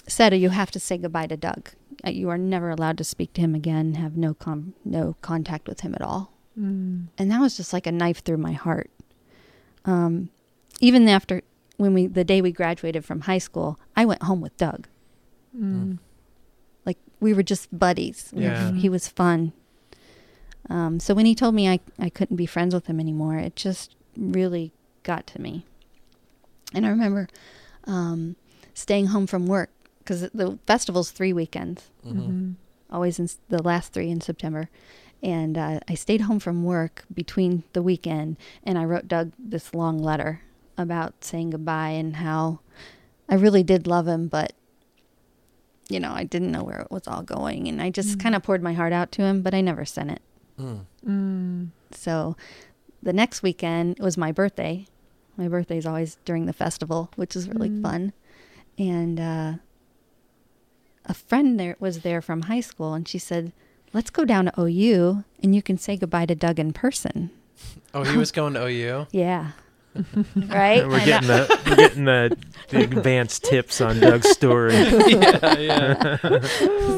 said 0.07 0.33
you 0.35 0.49
have 0.49 0.71
to 0.71 0.79
say 0.79 0.97
goodbye 0.97 1.27
to 1.27 1.37
Doug. 1.37 1.69
Uh, 2.05 2.09
You 2.11 2.29
are 2.29 2.37
never 2.37 2.69
allowed 2.69 2.97
to 2.99 3.03
speak 3.03 3.33
to 3.33 3.41
him 3.41 3.53
again. 3.55 3.95
Have 3.95 4.15
no 4.17 4.33
com- 4.33 4.73
no 4.85 5.15
contact 5.21 5.67
with 5.67 5.81
him 5.81 5.93
at 5.95 6.01
all. 6.01 6.31
Mm. 6.59 7.07
And 7.17 7.31
that 7.31 7.39
was 7.41 7.57
just 7.57 7.73
like 7.73 7.85
a 7.87 7.91
knife 7.91 8.23
through 8.23 8.37
my 8.37 8.53
heart. 8.53 8.89
Um, 9.85 10.29
even 10.81 11.07
after 11.07 11.41
when 11.77 11.93
we 11.93 12.07
the 12.07 12.23
day 12.23 12.41
we 12.41 12.51
graduated 12.51 13.05
from 13.05 13.21
high 13.21 13.37
school, 13.37 13.79
I 13.95 14.05
went 14.05 14.23
home 14.23 14.41
with 14.41 14.55
Doug. 14.57 14.87
Mm. 15.57 15.99
Like 17.19 17.21
we 17.21 17.33
were 17.33 17.43
just 17.43 17.67
buddies. 17.77 18.29
We 18.33 18.43
were- 18.45 18.73
he 18.75 18.89
was 18.89 19.07
fun. 19.07 19.51
Um, 20.69 20.99
so 20.99 21.13
when 21.13 21.25
he 21.25 21.35
told 21.35 21.55
me 21.55 21.67
I, 21.69 21.79
I 21.97 22.09
couldn't 22.09 22.35
be 22.37 22.45
friends 22.45 22.73
with 22.73 22.87
him 22.87 22.99
anymore, 22.99 23.37
it 23.37 23.55
just 23.55 23.95
really 24.15 24.71
got 25.03 25.25
to 25.27 25.41
me. 25.41 25.65
And 26.73 26.85
I 26.85 26.89
remember 26.89 27.27
um, 27.85 28.35
staying 28.73 29.07
home 29.07 29.25
from 29.25 29.47
work 29.47 29.71
because 29.99 30.21
the 30.33 30.59
festival's 30.67 31.11
three 31.11 31.33
weekends, 31.33 31.89
Mm-hmm. 32.05 32.19
Mhm. 32.21 32.55
always 32.91 33.17
in 33.19 33.25
s- 33.25 33.37
the 33.49 33.61
last 33.63 33.93
three 33.93 34.09
in 34.09 34.21
September. 34.21 34.69
And 35.23 35.57
uh, 35.57 35.79
I 35.87 35.95
stayed 35.95 36.21
home 36.21 36.39
from 36.39 36.63
work 36.63 37.03
between 37.13 37.63
the 37.73 37.81
weekend, 37.81 38.37
and 38.63 38.77
I 38.77 38.85
wrote 38.85 39.07
Doug 39.07 39.31
this 39.39 39.73
long 39.73 39.97
letter 39.99 40.41
about 40.77 41.23
saying 41.23 41.49
goodbye 41.49 41.89
and 41.89 42.17
how 42.17 42.59
I 43.27 43.35
really 43.35 43.63
did 43.63 43.85
love 43.87 44.07
him, 44.07 44.27
but 44.27 44.53
you 45.89 45.99
know, 45.99 46.11
I 46.13 46.23
didn't 46.23 46.51
know 46.51 46.63
where 46.63 46.79
it 46.79 46.91
was 46.91 47.07
all 47.07 47.23
going, 47.23 47.67
and 47.67 47.81
I 47.81 47.89
just 47.89 48.17
Mm. 48.17 48.21
kind 48.23 48.35
of 48.35 48.43
poured 48.43 48.61
my 48.63 48.73
heart 48.73 48.93
out 48.93 49.11
to 49.13 49.23
him, 49.23 49.41
but 49.41 49.53
I 49.53 49.61
never 49.61 49.83
sent 49.85 50.11
it. 50.11 50.21
Mm. 50.59 50.85
Mm. 51.05 51.67
So 51.91 52.35
the 53.01 53.13
next 53.13 53.41
weekend 53.43 53.97
was 53.99 54.15
my 54.17 54.31
birthday. 54.31 54.85
My 55.37 55.47
birthday 55.47 55.77
is 55.77 55.85
always 55.85 56.17
during 56.25 56.45
the 56.45 56.53
festival, 56.53 57.09
which 57.15 57.35
is 57.35 57.47
really 57.49 57.69
Mm. 57.69 57.81
fun. 57.81 58.13
And 58.77 59.19
uh, 59.19 59.53
a 61.05 61.13
friend 61.13 61.59
there 61.59 61.75
was 61.79 61.99
there 62.01 62.21
from 62.21 62.43
high 62.43 62.59
school, 62.61 62.93
and 62.93 63.07
she 63.07 63.17
said, 63.17 63.51
"Let's 63.93 64.09
go 64.09 64.25
down 64.25 64.45
to 64.45 64.53
OU, 64.61 65.23
and 65.41 65.55
you 65.55 65.61
can 65.61 65.77
say 65.77 65.97
goodbye 65.97 66.27
to 66.27 66.35
Doug 66.35 66.59
in 66.59 66.71
person." 66.73 67.31
Oh, 67.93 68.03
he 68.03 68.15
was 68.17 68.31
going 68.31 68.53
to 68.53 68.63
OU. 68.65 69.07
Yeah, 69.11 69.51
right. 70.35 70.87
We're 70.87 71.03
getting 71.05 71.27
the 71.27 71.59
we're 71.67 71.75
getting 71.75 72.05
the, 72.05 72.37
the 72.69 72.83
advanced 72.83 73.43
tips 73.43 73.81
on 73.81 73.99
Doug's 73.99 74.29
story. 74.29 74.73
yeah, 75.07 75.55
yeah. 75.57 76.39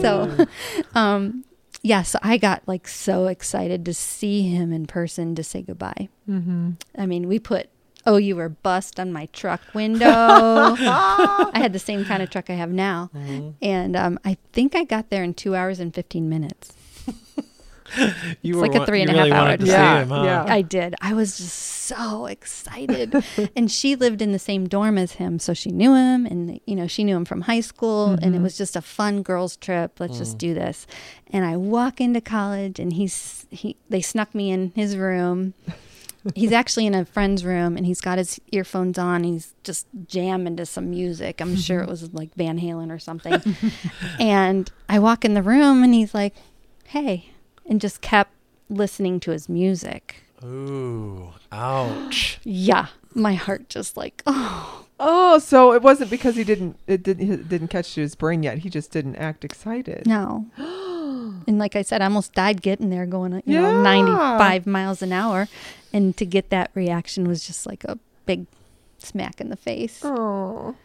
so 0.01 0.47
um 0.95 1.43
yeah 1.83 2.03
so 2.03 2.19
i 2.21 2.37
got 2.37 2.61
like 2.67 2.87
so 2.87 3.25
excited 3.27 3.83
to 3.85 3.93
see 3.93 4.43
him 4.43 4.71
in 4.71 4.85
person 4.85 5.33
to 5.33 5.43
say 5.43 5.63
goodbye 5.63 6.07
Mhm. 6.29 6.75
i 6.97 7.05
mean 7.07 7.27
we 7.27 7.39
put 7.39 7.69
oh 8.05 8.17
you 8.17 8.35
were 8.35 8.49
bust 8.49 8.99
on 8.99 9.11
my 9.11 9.25
truck 9.33 9.61
window 9.73 10.05
i 10.07 11.51
had 11.55 11.73
the 11.73 11.79
same 11.79 12.05
kind 12.05 12.21
of 12.21 12.29
truck 12.29 12.51
i 12.51 12.53
have 12.53 12.69
now 12.71 13.09
Mhm. 13.15 13.55
and 13.63 13.95
um, 13.95 14.19
i 14.23 14.37
think 14.53 14.75
i 14.75 14.83
got 14.83 15.09
there 15.09 15.23
in 15.23 15.33
two 15.33 15.55
hours 15.55 15.79
and 15.79 15.91
15 15.95 16.29
minutes 16.29 16.73
You 18.41 18.53
It's 18.53 18.55
were 18.55 18.61
like 18.61 18.75
a 18.75 18.79
wa- 18.79 18.85
three 18.85 19.01
and 19.01 19.09
you 19.11 19.15
a 19.15 19.19
half 19.19 19.25
really 19.25 19.31
hour 19.37 19.57
drive. 19.57 19.67
Yeah, 19.67 20.01
him, 20.01 20.09
huh? 20.09 20.23
yeah. 20.23 20.45
i 20.47 20.61
did 20.61 20.95
i 21.01 21.13
was 21.13 21.37
just 21.37 21.53
so 21.53 22.25
excited 22.25 23.15
and 23.55 23.69
she 23.71 23.95
lived 23.95 24.21
in 24.21 24.31
the 24.31 24.39
same 24.39 24.67
dorm 24.67 24.97
as 24.97 25.13
him 25.13 25.39
so 25.39 25.53
she 25.53 25.71
knew 25.71 25.93
him 25.93 26.25
and 26.25 26.59
you 26.65 26.75
know 26.75 26.87
she 26.87 27.03
knew 27.03 27.15
him 27.15 27.25
from 27.25 27.41
high 27.41 27.59
school 27.59 28.11
and 28.21 28.33
it 28.35 28.39
Mhm. 28.39 28.43
was 28.43 28.57
just 28.57 28.75
a 28.75 28.81
fun 28.81 29.21
girls 29.23 29.57
trip 29.57 29.99
let's 29.99 30.15
Mm. 30.15 30.19
just 30.19 30.37
do 30.37 30.53
this 30.53 30.87
and 31.31 31.43
i 31.45 31.57
walk 31.57 31.99
into 31.99 32.21
college 32.21 32.79
and 32.79 32.93
he's 32.93 33.45
he 33.49 33.75
they 33.89 34.01
snuck 34.01 34.33
me 34.33 34.51
in 34.51 34.71
his 34.75 34.95
room 34.95 35.53
he's 36.35 36.51
actually 36.51 36.85
in 36.85 36.93
a 36.93 37.03
friend's 37.03 37.43
room 37.43 37.75
and 37.75 37.85
he's 37.85 37.99
got 37.99 38.17
his 38.19 38.39
earphones 38.51 38.97
on 38.99 39.23
he's 39.23 39.53
just 39.63 39.87
jamming 40.07 40.55
to 40.55 40.65
some 40.65 40.89
music 40.91 41.41
i'm 41.41 41.55
sure 41.55 41.81
it 41.81 41.89
was 41.89 42.13
like 42.13 42.33
van 42.35 42.59
halen 42.59 42.91
or 42.91 42.99
something 42.99 43.41
and 44.19 44.71
i 44.87 44.99
walk 44.99 45.25
in 45.25 45.33
the 45.33 45.41
room 45.41 45.83
and 45.83 45.93
he's 45.93 46.13
like 46.13 46.35
hey 46.85 47.30
and 47.67 47.79
just 47.81 48.01
kept 48.01 48.31
listening 48.69 49.19
to 49.21 49.31
his 49.31 49.47
music 49.49 50.23
Ooh, 50.43 51.31
ouch. 51.51 52.39
yeah, 52.43 52.87
my 53.13 53.33
heart 53.35 53.69
just 53.69 53.95
like, 53.97 54.23
oh, 54.25 54.85
Oh, 55.03 55.39
so 55.39 55.73
it 55.73 55.81
wasn't 55.81 56.11
because 56.11 56.35
he 56.35 56.43
didn't 56.43 56.77
it 56.85 57.01
didn't 57.03 57.31
it 57.31 57.49
didn't 57.49 57.69
catch 57.69 57.95
to 57.95 58.01
his 58.01 58.13
brain 58.15 58.43
yet. 58.43 58.59
He 58.59 58.69
just 58.69 58.91
didn't 58.91 59.15
act 59.15 59.43
excited. 59.43 60.05
no. 60.05 60.45
and 60.57 61.57
like 61.57 61.75
I 61.75 61.81
said, 61.81 62.01
I 62.01 62.05
almost 62.05 62.33
died 62.33 62.61
getting 62.61 62.89
there 62.91 63.05
going, 63.07 63.33
you 63.33 63.41
Yeah. 63.55 63.61
know, 63.61 63.81
95 63.81 64.67
miles 64.67 65.01
an 65.01 65.11
hour. 65.11 65.47
And 65.93 66.15
to 66.17 66.25
get 66.25 66.49
that 66.51 66.69
reaction 66.75 67.27
was 67.27 67.45
just 67.45 67.65
like 67.65 67.83
a 67.85 67.97
big 68.27 68.45
smack 68.99 69.41
in 69.41 69.49
the 69.49 69.55
face. 69.57 70.01
Oh, 70.03 70.75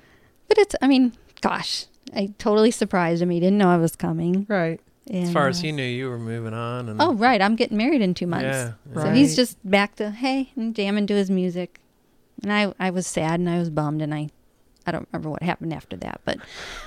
But 0.48 0.56
it's, 0.58 0.74
I 0.80 0.88
mean, 0.88 1.12
gosh, 1.42 1.84
I 2.14 2.32
totally 2.38 2.70
surprised 2.70 3.20
him. 3.22 3.28
He 3.30 3.38
didn't 3.40 3.58
know 3.58 3.68
I 3.68 3.76
was 3.76 3.96
coming. 3.96 4.46
right. 4.48 4.80
And, 5.08 5.24
As 5.24 5.32
far 5.32 5.46
as 5.48 5.60
he 5.60 5.70
knew, 5.70 5.84
you 5.84 6.08
were 6.08 6.18
moving 6.18 6.52
on. 6.52 6.88
And 6.88 7.00
Oh, 7.00 7.14
right. 7.14 7.40
I'm 7.40 7.54
getting 7.54 7.76
married 7.76 8.00
in 8.02 8.12
two 8.14 8.26
months. 8.26 8.44
Yeah. 8.44 8.72
So 8.94 9.00
Right. 9.02 9.14
he's 9.14 9.36
just 9.36 9.56
back 9.68 9.94
to, 9.96 10.10
hey, 10.10 10.50
and 10.56 10.74
jamming 10.74 11.06
to 11.06 11.14
his 11.14 11.30
music. 11.30 11.78
And 12.42 12.52
I, 12.52 12.74
I 12.80 12.90
was 12.90 13.06
sad 13.06 13.38
and 13.38 13.48
I 13.48 13.58
was 13.58 13.70
bummed 13.70 14.02
and 14.02 14.12
I, 14.12 14.30
I 14.84 14.90
don't 14.90 15.06
remember 15.12 15.30
what 15.30 15.42
happened 15.42 15.72
after 15.72 15.96
that, 15.98 16.20
but 16.24 16.38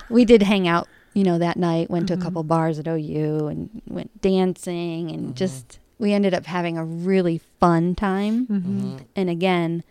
we 0.09 0.25
did 0.25 0.43
hang 0.43 0.67
out, 0.67 0.87
you 1.13 1.23
know, 1.23 1.37
that 1.37 1.55
night, 1.57 1.89
went 1.89 2.07
to 2.09 2.15
Mhm. 2.15 2.19
a 2.19 2.23
couple 2.23 2.43
bars 2.43 2.77
at 2.77 2.87
OU 2.87 3.47
and 3.47 3.81
went 3.87 4.21
dancing 4.21 5.09
and 5.11 5.29
Mhm. 5.29 5.35
just, 5.35 5.79
we 5.97 6.11
ended 6.13 6.33
up 6.33 6.45
having 6.45 6.77
a 6.77 6.83
really 6.85 7.39
fun 7.59 7.95
time. 7.95 8.47
Mm-hmm. 8.47 8.81
Mhm. 8.97 8.99
And 9.15 9.29
again, 9.29 9.83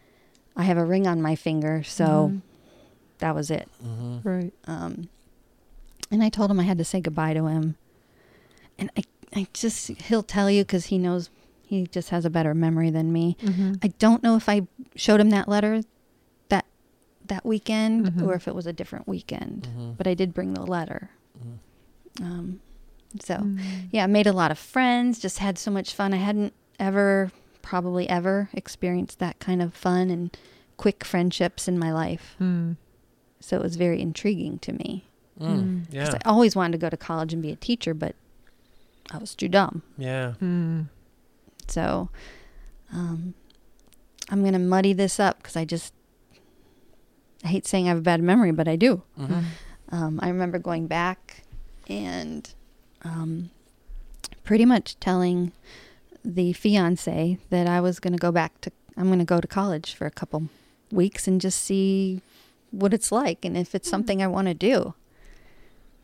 I 0.55 0.65
have 0.65 0.77
a 0.79 0.85
ring 0.85 1.07
on 1.07 1.21
my 1.23 1.35
finger, 1.35 1.83
so 1.83 2.31
Mhm. 2.33 2.41
that 3.21 3.35
was 3.35 3.51
it. 3.51 3.69
Right. 4.23 4.53
Um, 4.67 5.09
and 6.11 6.23
I 6.23 6.29
told 6.29 6.51
him 6.51 6.61
I 6.61 6.65
had 6.65 6.79
to 6.79 6.85
say 6.85 7.01
goodbye 7.01 7.33
to 7.35 7.47
him. 7.47 7.77
And 8.79 8.91
I, 8.97 9.03
I 9.35 9.47
just, 9.53 9.89
he'll 9.89 10.23
tell 10.23 10.51
you 10.51 10.63
because 10.63 10.87
he 10.87 10.99
knows 10.99 11.31
he 11.63 11.87
just 11.87 12.11
has 12.11 12.25
a 12.25 12.31
better 12.31 12.55
memory 12.55 12.91
than 12.91 13.13
me. 13.13 13.37
Mm-hmm. 13.43 13.75
I 13.83 13.89
don't 13.99 14.23
know 14.23 14.37
if 14.37 14.49
I 14.49 14.63
showed 14.97 15.21
him 15.21 15.31
that 15.31 15.49
letter 15.49 15.83
that 16.49 16.65
that 17.27 17.45
weekend 17.45 18.07
Mhm. 18.13 18.27
or 18.27 18.35
if 18.35 18.49
it 18.49 18.55
was 18.55 18.67
a 18.67 18.73
different 18.73 19.07
weekend, 19.07 19.69
Mhm. 19.77 19.97
but 19.99 20.07
I 20.07 20.15
did 20.15 20.33
bring 20.33 20.55
the 20.55 20.63
letter. 20.65 21.11
Mhm. 21.39 22.25
Um, 22.25 22.61
so 23.21 23.37
Mm. 23.37 23.61
yeah, 23.91 24.05
I 24.05 24.07
made 24.07 24.27
a 24.27 24.33
lot 24.33 24.51
of 24.51 24.59
friends. 24.59 25.19
Just 25.19 25.39
had 25.41 25.59
so 25.59 25.71
much 25.71 25.93
fun. 25.93 26.15
I 26.15 26.19
hadn't 26.19 26.55
ever, 26.79 27.31
probably 27.61 28.09
ever, 28.09 28.49
experienced 28.55 29.19
that 29.19 29.39
kind 29.41 29.61
of 29.61 29.75
fun 29.75 30.09
and 30.11 30.35
quick 30.79 31.05
friendships 31.05 31.69
in 31.69 31.79
my 31.79 31.93
life. 31.93 32.35
Mm. 32.41 32.77
So 33.41 33.57
it 33.57 33.63
was 33.63 33.77
very 33.77 34.01
intriguing 34.01 34.59
to 34.61 34.73
me. 34.73 35.05
Mm. 35.39 35.47
Mm. 35.49 35.85
'Cause 35.85 35.95
Yeah. 36.15 36.19
I 36.25 36.29
always 36.29 36.57
wanted 36.57 36.73
to 36.73 36.79
go 36.79 36.89
to 36.89 36.97
college 36.97 37.33
and 37.35 37.43
be 37.43 37.51
a 37.51 37.57
teacher, 37.57 37.93
but 37.93 38.15
I 39.11 39.19
was 39.19 39.35
too 39.35 39.49
dumb. 39.49 39.83
Yeah. 39.97 40.35
Mm. 40.43 40.89
So 41.67 42.09
um, 42.93 43.35
I'm 44.31 44.41
going 44.41 44.53
to 44.53 44.59
muddy 44.59 44.93
this 44.93 45.19
up 45.21 45.39
because 45.39 45.57
I 45.57 45.65
just, 45.65 45.93
I 47.45 47.49
hate 47.49 47.67
saying 47.67 47.87
I 47.87 47.89
have 47.91 47.99
a 47.99 48.03
bad 48.03 48.23
memory, 48.23 48.53
but 48.53 48.69
I 48.69 48.77
do. 48.77 49.03
Mhm. 49.19 49.45
Um, 49.91 50.21
I 50.23 50.29
remember 50.29 50.59
going 50.59 50.87
back 50.87 51.45
and 51.89 52.53
um, 53.03 53.51
pretty 54.45 54.65
much 54.67 54.99
telling 55.01 55.53
the 56.25 56.53
fiance 56.53 57.39
that 57.49 57.67
I 57.67 57.81
was 57.81 58.01
going 58.01 58.13
to 58.13 58.19
go 58.19 58.31
back 58.33 58.61
to, 58.63 58.73
I'm 58.97 59.07
going 59.07 59.19
to 59.21 59.25
go 59.25 59.41
to 59.41 59.49
college 59.49 59.95
for 59.95 60.07
a 60.07 60.11
couple 60.11 60.49
weeks 60.91 61.27
and 61.27 61.41
just 61.41 61.63
see 61.65 62.21
what 62.71 62.93
it's 62.93 63.11
like 63.11 63.45
and 63.47 63.57
if 63.57 63.75
it's 63.75 63.89
something 63.89 64.23
I 64.23 64.27
want 64.27 64.49
to 64.49 64.55
do. 64.55 64.95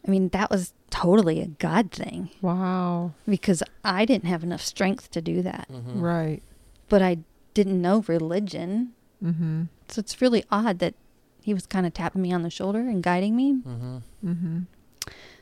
I 0.06 0.10
mean, 0.10 0.28
that 0.30 0.50
was 0.50 0.74
totally 0.90 1.40
a 1.40 1.46
God 1.46 1.90
thing 1.90 2.30
Wow. 2.42 3.12
because 3.26 3.62
I 3.84 4.04
didn't 4.04 4.26
have 4.26 4.42
enough 4.44 4.60
strength 4.62 5.10
to 5.12 5.22
do 5.22 5.40
that, 5.42 5.66
Mhm. 5.72 6.00
Right. 6.00 6.42
but 6.88 7.00
I 7.02 7.18
didn't 7.54 7.80
know 7.80 8.04
religion. 8.06 8.92
Mm-hmm. 9.24 9.62
So 9.88 10.00
it's 10.00 10.20
really 10.20 10.44
odd 10.50 10.78
that 10.80 10.94
he 11.42 11.54
was 11.54 11.66
kind 11.66 11.86
of 11.86 11.94
tapping 11.94 12.22
me 12.22 12.32
on 12.32 12.42
the 12.42 12.50
shoulder 12.50 12.80
and 12.80 13.02
guiding 13.02 13.34
me. 13.36 13.54
Mhm. 13.54 14.02
Mm-hmm. 14.24 14.58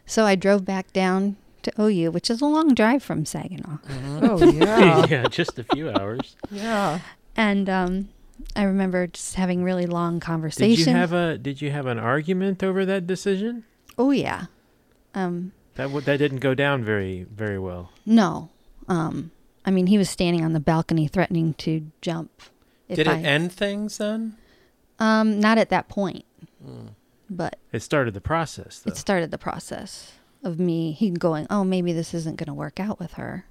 So 0.07 0.25
I 0.27 0.35
drove 0.35 0.65
back 0.65 0.93
down 0.93 1.37
to 1.63 1.73
OU, 1.81 2.11
which 2.11 2.29
is 2.31 2.41
a 2.41 2.47
long 2.47 2.75
drive 2.75 3.03
from 3.03 3.25
Saginaw. 3.25 3.79
Mhm. 3.89 4.29
Oh 4.29 4.51
yeah. 4.53 5.07
yeah, 5.11 5.25
just 5.29 5.59
a 5.59 5.65
few 5.65 5.91
hours. 5.91 6.37
yeah. 6.51 7.01
And 7.37 7.69
um, 7.69 8.09
I 8.57 8.63
remember 8.65 9.07
just 9.07 9.35
having 9.37 9.63
really 9.65 9.87
long 9.87 10.21
conversations. 10.21 10.85
Did 10.87 10.93
conversations. 10.93 11.13
you 11.13 11.17
have 11.19 11.35
a 11.35 11.39
Did 11.39 11.63
you 11.63 11.71
have 11.71 11.87
an 11.87 11.99
argument 11.99 12.63
over 12.63 12.85
that 12.85 13.07
decision? 13.07 13.65
oh 13.99 14.11
yeah. 14.11 14.47
Um, 15.15 15.53
That 15.75 15.85
w- 15.85 16.01
that 16.03 16.17
didn't 16.19 16.39
go 16.41 16.55
down 16.55 16.85
very 16.85 17.25
very 17.25 17.59
well. 17.59 17.91
no. 18.07 18.51
Um, 18.89 19.31
I 19.65 19.71
mean, 19.71 19.87
he 19.87 19.97
was 19.97 20.11
standing 20.11 20.45
on 20.45 20.53
the 20.55 20.61
balcony 20.61 21.07
threatening 21.07 21.55
to 21.55 21.87
jump. 22.01 22.31
If 22.89 22.97
Did 22.97 23.07
I, 23.09 23.19
it 23.19 23.25
end 23.25 23.53
things 23.53 23.99
then? 23.99 24.37
Um, 24.99 25.39
not 25.41 25.57
at 25.57 25.69
that 25.71 25.89
point, 25.89 26.25
Mm. 26.65 26.91
but 27.31 27.57
It 27.73 27.81
started 27.83 28.13
the 28.15 28.21
process 28.21 28.81
though. 28.81 28.91
it 28.91 28.97
started 28.97 29.31
the 29.31 29.39
process 29.39 30.13
of 30.43 30.59
me 30.59 30.91
he 30.93 31.11
going, 31.11 31.47
oh, 31.49 31.63
maybe 31.65 31.93
this 31.93 32.13
isn't 32.13 32.37
going 32.37 32.49
to 32.49 32.55
work 32.55 32.81
out 32.81 32.99
with 32.99 33.13
her. 33.15 33.47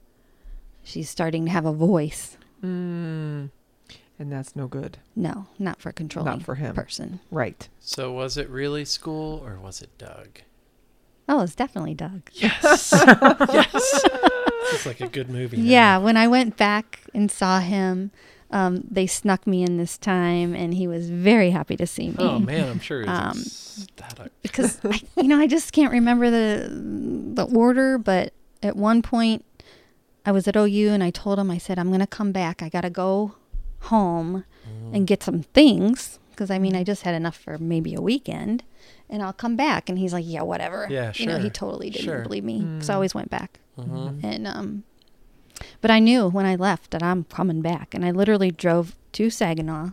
She's 0.83 1.09
starting 1.09 1.45
to 1.45 1.51
have 1.51 1.65
a 1.65 1.71
voice. 1.73 2.37
Mm. 2.63 3.49
And 4.19 4.31
that's 4.31 4.55
no 4.55 4.67
good. 4.67 4.97
No, 5.15 5.47
not 5.57 5.81
for 5.81 5.89
a 5.89 5.93
controlling 5.93 6.31
Not 6.33 6.43
for 6.43 6.55
him. 6.55 6.75
person. 6.75 7.19
Right. 7.31 7.67
So 7.79 8.11
was 8.11 8.37
it 8.37 8.49
really 8.49 8.83
school 8.85 9.41
or 9.43 9.57
was 9.59 9.81
it 9.81 9.97
Doug? 9.97 10.41
Oh, 11.31 11.39
it's 11.41 11.55
definitely 11.55 11.93
Doug. 11.93 12.21
Yes. 12.33 12.91
yes. 13.51 14.01
This 14.03 14.79
is 14.81 14.85
like 14.85 14.99
a 15.01 15.07
good 15.07 15.29
movie. 15.29 15.57
now. 15.57 15.63
Yeah, 15.63 15.97
when 15.97 16.17
I 16.17 16.27
went 16.27 16.57
back 16.57 16.99
and 17.13 17.31
saw 17.31 17.59
him, 17.59 18.11
um, 18.51 18.83
they 18.89 19.07
snuck 19.07 19.47
me 19.47 19.63
in 19.63 19.77
this 19.77 19.97
time, 19.97 20.53
and 20.53 20.73
he 20.73 20.87
was 20.87 21.09
very 21.09 21.51
happy 21.51 21.77
to 21.77 21.87
see 21.87 22.09
me. 22.09 22.15
Oh 22.19 22.37
man, 22.39 22.67
I'm 22.69 22.79
sure. 22.79 23.01
It's 23.01 23.09
Um, 23.09 23.37
ecstatic. 23.37 24.31
because 24.41 24.79
I, 24.83 25.01
you 25.15 25.27
know 25.29 25.39
I 25.39 25.47
just 25.47 25.71
can't 25.71 25.91
remember 25.93 26.29
the 26.29 26.67
the 27.33 27.45
order, 27.45 27.97
but 27.97 28.33
at 28.61 28.75
one 28.75 29.01
point 29.01 29.45
I 30.25 30.31
was 30.33 30.47
at 30.47 30.55
OU 30.57 30.89
and 30.89 31.01
I 31.03 31.11
told 31.11 31.39
him 31.39 31.49
I 31.49 31.57
said 31.57 31.79
I'm 31.79 31.87
going 31.87 32.01
to 32.01 32.07
come 32.07 32.31
back. 32.33 32.61
I 32.61 32.67
got 32.69 32.81
to 32.81 32.89
go 32.89 33.35
home 33.83 34.43
Mm. 34.69 34.95
and 34.95 35.07
get 35.07 35.23
some 35.23 35.41
things 35.41 36.19
because 36.29 36.51
I 36.51 36.59
mean 36.59 36.75
I 36.75 36.83
just 36.83 37.01
had 37.01 37.15
enough 37.15 37.35
for 37.35 37.57
maybe 37.57 37.95
a 37.95 38.01
weekend, 38.01 38.63
and 39.11 39.21
I'll 39.21 39.33
come 39.33 39.55
back. 39.55 39.89
And 39.89 39.99
he's 39.99 40.13
like, 40.13 40.25
yeah, 40.25 40.41
whatever. 40.41 40.87
Yeah, 40.89 41.11
You 41.15 41.27
know, 41.27 41.37
he 41.37 41.49
totally 41.51 41.89
didn't 41.91 42.05
Sure. 42.05 42.23
believe 42.23 42.43
me, 42.43 42.59
so 42.79 42.93
I 42.93 42.93
Mm. 42.93 42.95
always 42.95 43.13
went 43.13 43.29
back. 43.29 43.59
Mhm. 43.77 44.23
And 44.23 44.47
um, 44.47 44.83
but 45.81 45.91
I 45.91 45.99
knew 45.99 46.27
when 46.29 46.45
I 46.45 46.55
left 46.55 46.91
that 46.91 47.03
I'm 47.03 47.25
coming 47.25 47.61
back, 47.61 47.93
and 47.93 48.03
I 48.03 48.11
literally 48.11 48.49
drove 48.51 48.95
to 49.13 49.29
Saginaw 49.29 49.91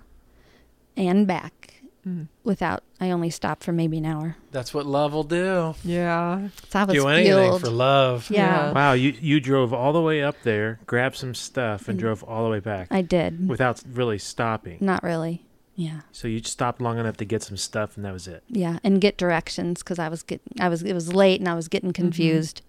and 0.96 1.26
back 1.26 1.74
Mm. 2.06 2.28
without. 2.44 2.82
I 3.00 3.10
only 3.10 3.28
stopped 3.28 3.64
for 3.64 3.72
maybe 3.72 3.98
an 3.98 4.06
hour. 4.06 4.36
That's 4.50 4.72
what 4.72 4.86
love 4.86 5.12
will 5.12 5.24
do. 5.24 5.74
Yeah. 5.84 6.48
So 6.70 6.78
I 6.78 6.84
was 6.84 6.94
Do 6.94 7.06
anything 7.08 7.32
fueled. 7.34 7.60
for 7.60 7.68
love. 7.70 8.28
Yeah, 8.30 8.72
Wow, 8.72 8.92
you 8.92 9.14
you 9.20 9.40
drove 9.40 9.74
all 9.74 9.92
the 9.92 10.00
way 10.00 10.22
up 10.22 10.36
there, 10.42 10.78
grabbed 10.86 11.16
some 11.16 11.34
stuff, 11.34 11.86
and 11.88 11.98
Mm. 11.98 12.00
drove 12.00 12.22
all 12.22 12.44
the 12.44 12.50
way 12.50 12.60
back 12.60 12.88
I 12.90 13.02
did. 13.02 13.48
without 13.48 13.82
really 13.92 14.18
stopping. 14.18 14.78
Not 14.80 15.02
really. 15.02 15.44
Yeah, 15.80 16.00
So 16.10 16.26
you 16.26 16.42
stopped 16.42 16.80
long 16.82 16.98
enough 16.98 17.16
to 17.18 17.24
get 17.24 17.44
some 17.44 17.56
stuff, 17.56 17.94
and 17.96 18.04
that 18.04 18.12
was 18.12 18.26
it. 18.26 18.42
yeah, 18.48 18.80
and 18.82 19.00
get 19.00 19.16
directions 19.16 19.80
because 19.84 20.00
I 20.00 20.08
was 20.08 20.24
getting. 20.24 20.52
I 20.58 20.68
was. 20.68 20.82
It 20.82 20.92
was 20.92 21.12
late, 21.14 21.38
and 21.40 21.48
I 21.48 21.54
was 21.54 21.68
getting 21.68 21.92
confused. 21.92 22.62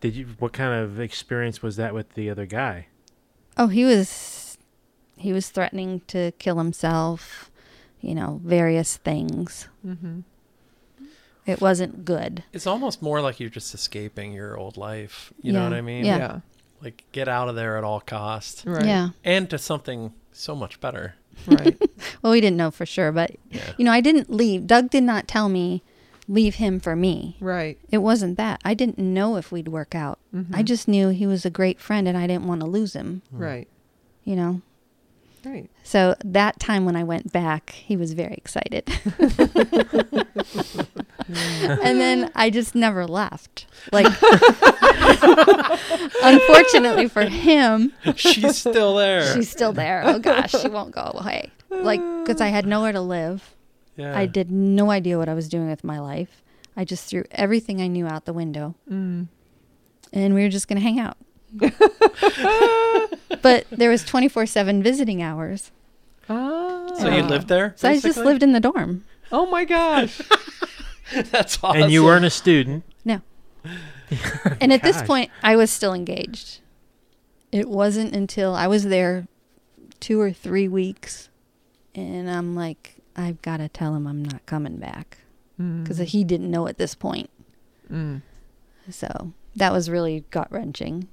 Did 0.00 0.16
you? 0.16 0.26
What 0.38 0.54
kind 0.54 0.72
of 0.82 0.98
experience 0.98 1.60
was 1.62 1.76
that 1.76 1.92
with 1.92 2.14
the 2.14 2.30
other 2.30 2.46
guy? 2.46 2.86
Oh, 3.58 3.66
he 3.66 3.84
was. 3.84 4.56
He 5.18 5.34
was 5.34 5.50
threatening 5.50 6.00
to 6.08 6.32
kill 6.38 6.56
himself. 6.56 7.50
You 8.00 8.14
know, 8.14 8.40
various 8.44 8.96
things. 8.96 9.68
Mm-hmm. 9.86 10.20
It 11.44 11.60
wasn't 11.60 12.04
good. 12.04 12.44
It's 12.52 12.66
almost 12.66 13.02
more 13.02 13.20
like 13.20 13.38
you're 13.40 13.50
just 13.50 13.74
escaping 13.74 14.32
your 14.32 14.56
old 14.56 14.76
life. 14.78 15.32
You 15.42 15.52
know 15.52 15.62
what 15.64 15.72
I 15.74 15.80
mean? 15.80 16.04
Yeah. 16.06 16.16
Yeah. 16.18 16.40
Like 16.82 17.04
get 17.12 17.28
out 17.28 17.48
of 17.48 17.56
there 17.56 17.76
at 17.78 17.84
all 17.84 18.00
costs 18.00 18.64
Right. 18.66 18.84
Yeah. 18.84 19.10
and 19.24 19.48
to 19.50 19.58
something 19.58 20.12
so 20.32 20.54
much 20.56 20.80
better. 20.80 21.14
Right. 21.46 21.76
Well, 22.22 22.32
we 22.32 22.40
didn't 22.40 22.56
know 22.56 22.70
for 22.70 22.86
sure, 22.86 23.12
but 23.12 23.32
Yeah. 23.50 23.60
you 23.78 23.84
know, 23.84 23.92
I 23.92 24.00
didn't 24.00 24.30
leave. 24.30 24.66
Doug 24.66 24.90
did 24.90 25.04
not 25.04 25.26
tell 25.28 25.48
me 25.48 25.82
leave 26.28 26.56
him 26.56 26.80
for 26.80 26.96
me. 26.96 27.36
right. 27.40 27.78
It 27.92 27.98
wasn't 27.98 28.36
that. 28.36 28.60
I 28.64 28.74
didn't 28.74 28.98
know 28.98 29.36
if 29.36 29.52
we'd 29.52 29.68
work 29.68 29.94
out. 29.94 30.18
Mhm. 30.34 30.46
I 30.52 30.62
just 30.64 30.88
knew 30.88 31.10
he 31.10 31.24
was 31.26 31.44
a 31.46 31.50
great 31.50 31.78
friend 31.80 32.08
and 32.08 32.18
I 32.18 32.26
didn't 32.26 32.46
want 32.48 32.62
to 32.62 32.66
lose 32.66 32.94
him, 32.94 33.22
Right. 33.30 33.68
you 34.24 34.34
know. 34.34 34.60
Right. 35.44 35.70
So 35.84 36.16
that 36.24 36.58
time 36.58 36.84
when 36.84 36.96
I 36.96 37.04
went 37.04 37.30
back, 37.32 37.70
he 37.70 37.96
was 37.96 38.12
very 38.14 38.34
excited. 38.34 38.88
and 41.28 42.00
then 42.00 42.32
I 42.34 42.50
just 42.50 42.74
never 42.74 43.06
left. 43.06 43.66
Like 43.92 44.06
unfortunately 46.22 47.08
for 47.08 47.22
him, 47.22 47.92
She's 48.16 48.56
still 48.58 48.96
there. 48.96 49.32
she's 49.34 49.48
still 49.50 49.72
there. 49.72 50.02
Oh 50.04 50.18
gosh, 50.18 50.50
she 50.52 50.66
won't 50.68 50.90
go 50.92 51.12
away. 51.14 51.52
Like 51.70 52.00
cuz 52.26 52.40
I 52.40 52.48
had 52.48 52.66
nowhere 52.66 52.92
to 52.92 53.00
live. 53.00 53.54
yeah. 53.96 54.16
I 54.18 54.26
did 54.26 54.50
no 54.50 54.90
idea 54.90 55.18
what 55.18 55.28
I 55.28 55.34
was 55.34 55.48
doing 55.48 55.68
with 55.68 55.82
my 55.84 55.98
life. 55.98 56.42
I 56.76 56.84
just 56.84 57.08
threw 57.08 57.24
everything 57.30 57.80
I 57.80 57.86
knew 57.86 58.06
out 58.06 58.24
the 58.26 58.32
window 58.34 58.74
Mm. 58.90 59.28
and 60.12 60.34
we 60.34 60.42
were 60.42 60.48
just 60.50 60.68
going 60.68 60.76
to 60.76 60.82
hang 60.82 61.00
out. 61.00 61.16
but 63.42 63.66
there 63.70 63.90
was 63.90 64.04
24/7 64.04 64.82
visiting 64.82 65.22
hours. 65.22 65.70
Ah. 66.28 66.86
So 66.98 67.08
you 67.08 67.22
lived 67.22 67.48
there? 67.48 67.72
So 67.76 67.88
I 67.88 67.98
just 68.00 68.18
lived 68.18 68.42
in 68.42 68.52
the 68.52 68.60
dorm. 68.60 69.04
Oh 69.32 69.46
my 69.46 69.64
gosh. 69.64 70.20
That's 71.30 71.58
awesome. 71.62 71.82
And 71.82 71.92
you 71.92 72.04
weren't 72.04 72.24
a 72.24 72.30
student. 72.30 72.82
No. 73.04 73.20
and 74.60 74.72
at 74.72 74.82
this 74.82 75.02
point, 75.02 75.30
I 75.42 75.54
was 75.56 75.70
still 75.70 75.94
engaged. 75.94 76.60
It 77.52 77.68
wasn't 77.68 78.14
until 78.14 78.54
I 78.54 78.66
was 78.66 78.84
there 78.84 79.28
two 80.00 80.20
or 80.20 80.32
three 80.32 80.66
weeks, 80.68 81.28
and 81.96 82.30
I'm 82.30 82.54
like, 82.54 82.96
I've 83.16 83.40
got 83.42 83.56
to 83.58 83.68
tell 83.68 83.94
him 83.94 84.06
I'm 84.06 84.24
not 84.24 84.44
coming 84.46 84.76
back 84.76 85.18
because 85.56 85.98
Mm. 85.98 86.04
he 86.04 86.22
didn't 86.24 86.50
know 86.50 86.66
at 86.68 86.76
this 86.78 86.94
point. 86.94 87.30
Mm. 87.90 88.22
So 88.90 89.32
that 89.56 89.72
was 89.72 89.88
really 89.90 90.24
gut 90.30 90.48
wrenching. 90.50 91.08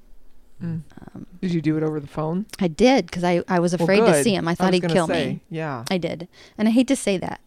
Mm. 0.62 0.82
Um, 1.16 1.26
Did 1.42 1.54
you 1.54 1.62
do 1.62 1.78
it 1.78 1.84
over 1.84 2.00
the 2.00 2.08
phone? 2.08 2.46
I 2.60 2.68
did 2.68 3.06
because 3.08 3.24
I, 3.24 3.42
I 3.48 3.60
was 3.60 3.74
Well, 3.74 3.84
afraid 3.84 4.00
to 4.06 4.24
see 4.24 4.36
him. 4.36 4.48
I 4.48 4.52
I 4.52 4.56
thought 4.56 4.72
was 4.74 4.82
he'd 4.82 4.90
kill 4.92 5.08
say, 5.08 5.26
me. 5.26 5.40
Yeah. 5.50 5.84
I 5.90 5.98
did, 5.98 6.28
and 6.58 6.68
I 6.68 6.72
hate 6.72 6.88
to 6.90 6.96
say 6.96 7.18
that, 7.18 7.42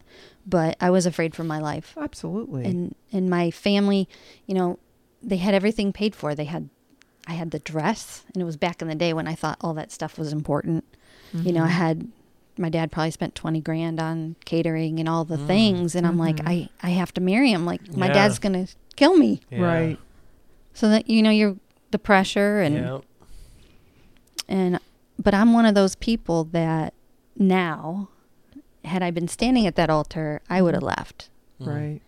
but 0.45 0.75
I 0.81 0.89
was 0.89 1.05
afraid 1.05 1.33
for 1.35 1.43
my 1.43 1.59
life. 1.59 1.95
Absolutely. 1.99 2.65
and 2.65 2.95
and 3.11 3.29
my 3.29 3.49
family 3.51 4.07
you 4.45 4.53
know 4.53 4.77
they 5.23 5.37
had 5.37 5.53
everything 5.53 5.91
paid 5.93 6.13
for 6.15 6.35
they 6.35 6.45
had 6.45 6.69
i 7.25 7.33
had 7.33 7.49
the 7.51 7.59
dress 7.59 8.23
and 8.33 8.41
it 8.41 8.45
was 8.45 8.55
back 8.57 8.81
in 8.81 8.87
the 8.87 8.93
day 8.95 9.13
when 9.13 9.27
i 9.27 9.33
thought 9.33 9.57
all 9.61 9.73
that 9.73 9.91
stuff 9.91 10.17
was 10.19 10.31
important 10.31 10.83
you 11.33 11.51
know 11.51 11.63
i 11.63 11.67
Mhm. 11.67 11.71
had 11.71 12.07
my 12.59 12.69
dad 12.69 12.91
probably 12.91 13.11
spent 13.11 13.35
20 13.35 13.61
grand 13.61 13.99
on 13.99 14.35
catering 14.45 14.99
and 14.99 15.07
all 15.09 15.23
the 15.25 15.37
Mm. 15.37 15.47
things 15.47 15.95
and 15.95 16.05
i'm 16.07 16.17
like 16.17 16.37
Mhm. 16.37 16.47
i 16.47 16.69
i 16.83 16.89
have 16.91 17.13
to 17.15 17.21
marry 17.21 17.51
him 17.51 17.65
like 17.65 17.95
my 17.95 18.07
Yeah. 18.07 18.13
dad's 18.13 18.39
gonna 18.39 18.67
kill 18.95 19.15
me 19.17 19.41
Yeah. 19.51 19.59
Right. 19.61 19.99
so 20.73 20.89
that 20.89 21.09
you 21.09 21.21
know 21.21 21.29
you're 21.29 21.57
the 21.91 21.99
pressure 21.99 22.61
and 22.61 22.75
Yeah. 22.75 22.99
and 24.47 24.79
but 25.19 25.33
i'm 25.33 25.53
one 25.53 25.65
of 25.65 25.75
those 25.75 25.95
people 25.95 26.43
that 26.45 26.93
now 27.37 28.09
had 28.85 29.01
i 29.03 29.11
been 29.11 29.27
standing 29.27 29.65
at 29.67 29.75
that 29.75 29.89
altar 29.89 30.41
i 30.49 30.61
would 30.61 30.73
have 30.73 30.83
left 30.83 31.29
Mhm. 31.61 31.67
Right. 31.67 32.01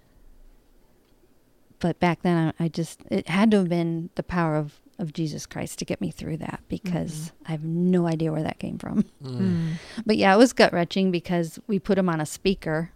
but 1.79 1.99
back 1.99 2.21
then 2.23 2.53
I, 2.59 2.65
I 2.65 2.67
just 2.67 3.01
it 3.09 3.27
had 3.29 3.51
to 3.51 3.57
have 3.57 3.69
been 3.69 4.09
the 4.15 4.23
power 4.23 4.55
of 4.55 4.79
of 4.99 5.13
Jesus 5.13 5.45
Christ 5.45 5.79
to 5.79 5.85
get 5.85 6.01
me 6.01 6.11
through 6.11 6.37
that 6.37 6.61
because 6.67 7.31
I 7.47 7.51
have 7.51 7.63
no 7.63 8.05
idea 8.07 8.31
where 8.31 8.43
that 8.43 8.59
came 8.59 8.77
from. 8.77 9.05
Mm. 9.23 9.73
But 10.05 10.17
yeah, 10.17 10.33
it 10.33 10.37
was 10.37 10.53
gut 10.53 10.73
wrenching 10.73 11.11
because 11.11 11.59
we 11.67 11.79
put 11.79 11.97
him 11.97 12.09
on 12.09 12.19
a 12.21 12.25
speaker. 12.25 12.91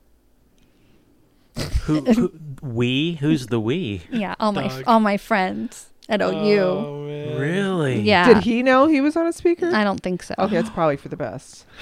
Who, 1.84 2.02
who 2.14 2.34
we? 2.62 3.14
Who's 3.16 3.48
the 3.48 3.60
we? 3.60 4.04
Yeah, 4.12 4.36
all 4.40 4.52
my 4.52 4.84
all 4.86 5.00
my 5.00 5.18
friends. 5.18 5.90
at 6.10 6.22
OU. 6.22 6.28
Oh, 6.28 7.06
man. 7.08 7.40
Really? 7.40 8.02
Yeah. 8.02 8.34
Did 8.34 8.44
he 8.44 8.64
know 8.64 8.88
he 8.88 9.02
was 9.02 9.16
on 9.16 9.28
a 9.28 9.34
speaker? 9.34 9.72
I 9.74 9.84
don't 9.84 10.02
think 10.02 10.24
so. 10.24 10.36
okay, 10.38 10.58
it's 10.58 10.70
probably 10.70 10.98
for 10.98 11.10
the 11.10 11.18
best. 11.18 11.66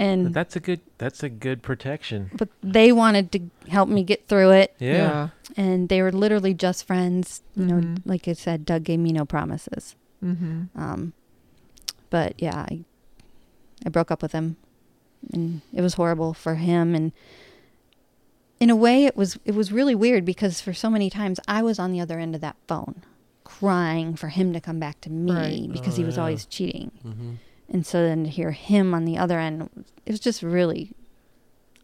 And 0.00 0.32
That's 0.32 0.56
a 0.56 0.60
good. 0.60 0.80
That's 0.96 1.22
a 1.22 1.28
good 1.28 1.62
protection. 1.62 2.30
but 2.34 2.48
they 2.62 2.90
wanted 2.90 3.30
to 3.32 3.40
help 3.68 3.88
me 3.88 4.02
get 4.02 4.26
through 4.28 4.50
it, 4.52 4.74
Yeah. 4.78 5.28
and 5.58 5.88
they 5.90 6.00
were 6.00 6.10
literally 6.10 6.54
just 6.54 6.86
friends. 6.86 7.42
You 7.54 7.66
know, 7.66 7.74
Mhm. 7.76 8.02
like 8.06 8.26
I 8.26 8.32
said, 8.32 8.64
Doug 8.64 8.82
gave 8.84 8.98
me 8.98 9.12
no 9.12 9.26
promises. 9.26 9.94
Mm-hmm. 10.24 10.62
Um, 10.74 11.12
but 12.08 12.32
yeah, 12.40 12.64
I, 12.70 12.84
I 13.84 13.90
broke 13.90 14.10
up 14.10 14.22
with 14.22 14.32
him, 14.32 14.56
and 15.34 15.60
it 15.72 15.82
was 15.82 15.94
horrible 15.94 16.32
for 16.32 16.54
him. 16.54 16.94
And 16.94 17.12
in 18.58 18.70
a 18.70 18.76
way, 18.76 19.04
it 19.04 19.16
was 19.16 19.38
it 19.44 19.54
was 19.54 19.70
really 19.70 19.94
weird 19.94 20.24
because 20.24 20.62
for 20.62 20.72
so 20.72 20.88
many 20.88 21.10
times 21.10 21.40
I 21.46 21.60
was 21.62 21.78
on 21.78 21.92
the 21.92 22.00
other 22.00 22.18
end 22.18 22.34
of 22.34 22.40
that 22.40 22.56
phone, 22.66 23.02
crying 23.44 24.16
for 24.16 24.28
him 24.28 24.54
to 24.54 24.60
come 24.62 24.78
back 24.80 25.00
to 25.02 25.10
me 25.10 25.32
Right. 25.32 25.72
because 25.72 25.94
Oh, 25.94 25.96
he 25.98 26.04
was 26.04 26.16
yeah. 26.16 26.22
always 26.22 26.46
cheating. 26.46 26.90
Mhm. 27.04 27.36
And 27.70 27.86
so 27.86 28.02
then 28.02 28.24
to 28.24 28.30
hear 28.30 28.50
him 28.50 28.92
on 28.94 29.04
the 29.04 29.16
other 29.16 29.38
end, 29.38 29.68
it 30.04 30.10
was 30.10 30.20
just 30.20 30.42
really 30.42 30.92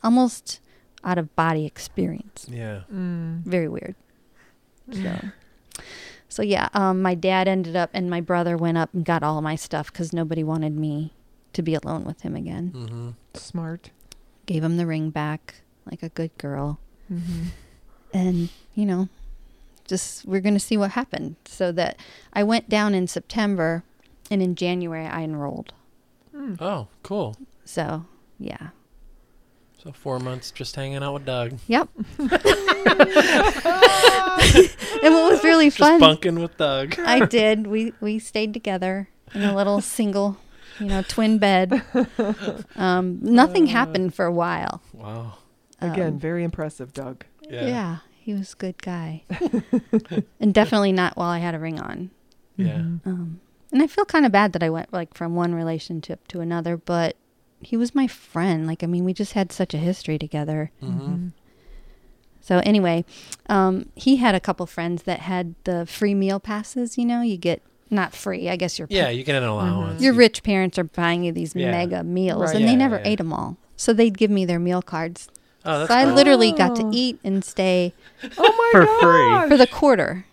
almost 0.02 0.60
out 1.04 1.18
of 1.18 1.34
body 1.36 1.64
experience. 1.64 2.46
Yeah. 2.50 2.80
Mm. 2.92 3.42
Very 3.44 3.68
weird. 3.68 3.94
So, 4.92 5.16
so 6.28 6.42
yeah, 6.42 6.68
um, 6.74 7.02
my 7.02 7.14
dad 7.16 7.48
ended 7.48 7.74
up, 7.74 7.90
and 7.92 8.08
my 8.08 8.20
brother 8.20 8.56
went 8.56 8.78
up 8.78 8.94
and 8.94 9.04
got 9.04 9.22
all 9.24 9.40
my 9.42 9.56
stuff 9.56 9.90
because 9.92 10.12
nobody 10.12 10.44
wanted 10.44 10.76
me 10.76 11.12
to 11.54 11.62
be 11.62 11.74
alone 11.74 12.04
with 12.04 12.20
him 12.20 12.36
again. 12.36 12.72
Mm-hmm. 12.74 13.08
Smart. 13.34 13.90
Gave 14.46 14.62
him 14.62 14.76
the 14.76 14.86
ring 14.86 15.10
back 15.10 15.56
like 15.90 16.02
a 16.04 16.08
good 16.10 16.36
girl, 16.38 16.78
Mm-hmm. 17.12 17.46
and 18.12 18.48
you 18.74 18.86
know, 18.86 19.08
just 19.86 20.24
we're 20.24 20.40
gonna 20.40 20.60
see 20.60 20.76
what 20.76 20.92
happened. 20.92 21.34
So 21.46 21.72
that 21.72 21.98
I 22.32 22.42
went 22.44 22.68
down 22.68 22.94
in 22.94 23.06
September, 23.08 23.82
and 24.30 24.42
in 24.42 24.54
January 24.54 25.06
I 25.06 25.22
enrolled. 25.22 25.72
Mm. 26.34 26.60
Oh, 26.60 26.88
cool. 27.02 27.36
So 27.64 28.04
yeah, 28.38 28.68
So 29.82 29.92
four 29.92 30.18
months 30.18 30.50
just 30.50 30.76
hanging 30.76 31.02
out 31.02 31.14
with 31.14 31.24
Doug. 31.24 31.58
yep. 31.66 31.88
and 32.18 32.28
what 35.14 35.30
was 35.32 35.42
really 35.44 35.66
Just 35.66 35.78
fun, 35.78 36.00
bunking 36.00 36.38
with 36.40 36.56
Doug. 36.56 36.98
I 37.04 37.24
did. 37.26 37.66
We 37.66 37.92
we 38.00 38.18
stayed 38.18 38.52
together 38.52 39.08
in 39.34 39.42
a 39.42 39.54
little 39.54 39.80
single, 39.98 40.36
you 40.78 40.86
know, 40.86 41.02
twin 41.02 41.38
bed. 41.38 41.82
Um, 42.76 43.18
nothing 43.22 43.66
happened 43.66 44.14
for 44.14 44.24
a 44.26 44.32
while. 44.32 44.82
Wow. 44.92 45.38
Again, 45.80 46.14
Um, 46.14 46.18
very 46.18 46.42
impressive, 46.44 46.92
Doug. 46.94 47.24
Yeah. 47.48 47.66
yeah. 47.66 47.96
he 48.18 48.32
was 48.32 48.54
a 48.54 48.56
good 48.56 48.82
guy, 48.82 49.22
and 50.40 50.52
definitely 50.54 50.92
not 50.92 51.16
while 51.16 51.28
I 51.30 51.38
had 51.38 51.54
a 51.54 51.58
ring 51.58 51.78
on. 51.80 52.10
Yeah. 52.56 52.78
Mhm. 52.78 53.00
Um, 53.06 53.40
and 53.76 53.82
I 53.82 53.86
feel 53.86 54.04
kind 54.06 54.24
of 54.24 54.32
bad 54.32 54.52
that 54.54 54.62
I 54.62 54.70
went 54.70 54.92
like 54.92 55.12
from 55.14 55.34
one 55.34 55.54
relationship 55.54 56.26
to 56.28 56.40
another, 56.40 56.76
but 56.78 57.16
he 57.60 57.76
was 57.76 57.94
my 57.94 58.06
friend. 58.06 58.66
Like, 58.66 58.82
I 58.82 58.86
mean, 58.86 59.04
we 59.04 59.12
just 59.12 59.34
had 59.34 59.52
such 59.52 59.74
a 59.74 59.78
history 59.78 60.18
together. 60.18 60.70
Mm-hmm. 60.82 61.28
So 62.40 62.58
anyway, 62.64 63.04
um, 63.48 63.90
he 63.94 64.16
had 64.16 64.34
a 64.34 64.40
couple 64.40 64.64
friends 64.66 65.02
that 65.02 65.20
had 65.20 65.54
the 65.64 65.84
free 65.84 66.14
meal 66.14 66.38
passes. 66.40 66.96
You 66.96 67.04
know, 67.04 67.20
you 67.20 67.36
get 67.36 67.60
not 67.90 68.14
free. 68.14 68.48
I 68.48 68.56
guess 68.56 68.78
your 68.78 68.88
Yeah, 68.90 69.08
you 69.10 69.24
get 69.24 69.36
an 69.42 69.48
allowance. 69.48 70.00
your 70.00 70.12
You- 70.14 70.18
rich 70.18 70.42
parents 70.42 70.78
are 70.78 70.84
buying 70.84 71.24
you 71.24 71.32
these 71.32 71.54
Yeah. 71.54 71.70
mega 71.70 72.02
meals, 72.04 72.44
Right. 72.46 72.56
and 72.56 72.68
they 72.68 72.76
never 72.76 72.96
yeah. 72.96 73.08
ate 73.08 73.18
them 73.18 73.32
all. 73.32 73.56
So 73.76 73.92
they'd 73.92 74.16
give 74.16 74.30
me 74.30 74.44
their 74.44 74.58
meal 74.58 74.80
cards. 74.82 75.28
Oh, 75.64 75.78
that's 75.80 75.88
so 75.90 75.94
I 75.96 76.04
cool. 76.04 76.14
literally 76.14 76.52
got 76.52 76.76
to 76.76 76.84
Oh. 76.84 76.90
eat 76.92 77.18
and 77.24 77.44
stay 77.44 77.92
Oh 78.38 78.54
my 78.56 78.68
For 78.72 78.84
gosh. 78.86 79.00
free. 79.42 79.48
for 79.50 79.56
the 79.56 79.66
quarter. 79.66 80.24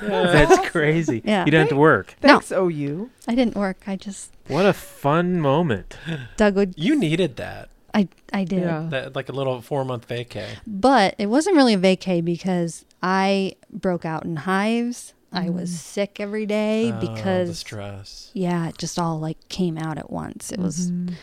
That's 0.00 0.68
crazy. 0.70 1.22
Yeah. 1.24 1.44
You 1.44 1.50
don't 1.50 1.60
have 1.60 1.68
to 1.70 1.76
work. 1.76 2.14
No. 2.22 2.38
Thanks, 2.40 2.52
OU. 2.52 3.10
I 3.28 3.34
didn't 3.34 3.56
work. 3.56 3.82
I 3.86 3.96
just 3.96 4.32
What 4.48 4.66
a 4.66 4.72
fun 4.72 5.40
moment. 5.40 5.96
Doug 6.36 6.56
would. 6.56 6.74
You 6.76 6.96
needed 6.96 7.36
that. 7.36 7.68
I 7.94 8.08
I 8.32 8.44
did. 8.44 8.62
Yeah. 8.62 8.86
That 8.90 9.16
like 9.16 9.28
a 9.28 9.32
little 9.32 9.60
four 9.62 9.84
month 9.84 10.06
vacay. 10.08 10.46
But 10.66 11.14
it 11.18 11.26
wasn't 11.26 11.56
really 11.56 11.74
a 11.74 11.78
vacay 11.78 12.24
because 12.24 12.84
I 13.02 13.54
broke 13.72 14.04
out 14.04 14.24
in 14.24 14.36
hives. 14.36 15.14
I 15.32 15.48
was 15.50 15.70
Mm. 15.70 15.74
sick 15.76 16.20
every 16.20 16.44
day 16.46 16.90
Oh, 16.92 16.98
the 17.00 17.06
because 17.08 17.58
stress. 17.58 18.30
yeah, 18.34 18.68
it 18.68 18.78
just 18.78 18.98
all 18.98 19.18
like 19.20 19.38
came 19.48 19.78
out 19.78 19.96
at 19.98 20.10
once. 20.10 20.50
It 20.52 20.58
was 20.58 20.90
Mhm. 20.90 21.14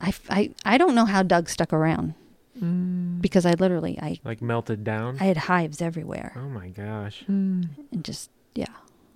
I, 0.00 0.08
f- 0.08 0.26
I 0.30 0.50
I 0.64 0.78
don't 0.78 0.94
know 0.94 1.04
how 1.04 1.22
Doug 1.22 1.48
stuck 1.50 1.72
around 1.72 2.14
Mm. 2.60 3.20
because 3.22 3.46
I 3.46 3.52
literally 3.52 3.98
I 4.00 4.18
Like 4.24 4.42
melted 4.42 4.84
down. 4.84 5.16
I 5.20 5.24
had 5.24 5.36
hives 5.38 5.80
everywhere 5.80 6.34
oh 6.36 6.48
my 6.48 6.68
gosh. 6.68 7.24
Mm. 7.28 7.68
and 7.90 8.04
just 8.04 8.30
yeah, 8.54 8.66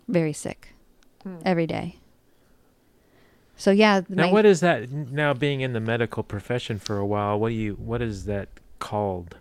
very 0.08 0.32
sick 0.32 0.72
Mm. 1.24 1.42
every 1.44 1.66
day. 1.66 1.96
So 3.56 3.70
yeah, 3.70 4.02
Now, 4.08 4.26
my- 4.26 4.32
what 4.32 4.44
is 4.46 4.60
that? 4.60 4.90
Now, 4.90 5.32
being 5.34 5.60
in 5.60 5.72
the 5.72 5.80
medical 5.80 6.22
profession 6.22 6.78
for 6.78 6.98
a 6.98 7.06
while, 7.06 7.38
what 7.40 7.48
do 7.50 7.54
you? 7.54 7.74
What 7.74 8.02
is 8.02 8.26
that 8.26 8.48
called? 8.78 9.36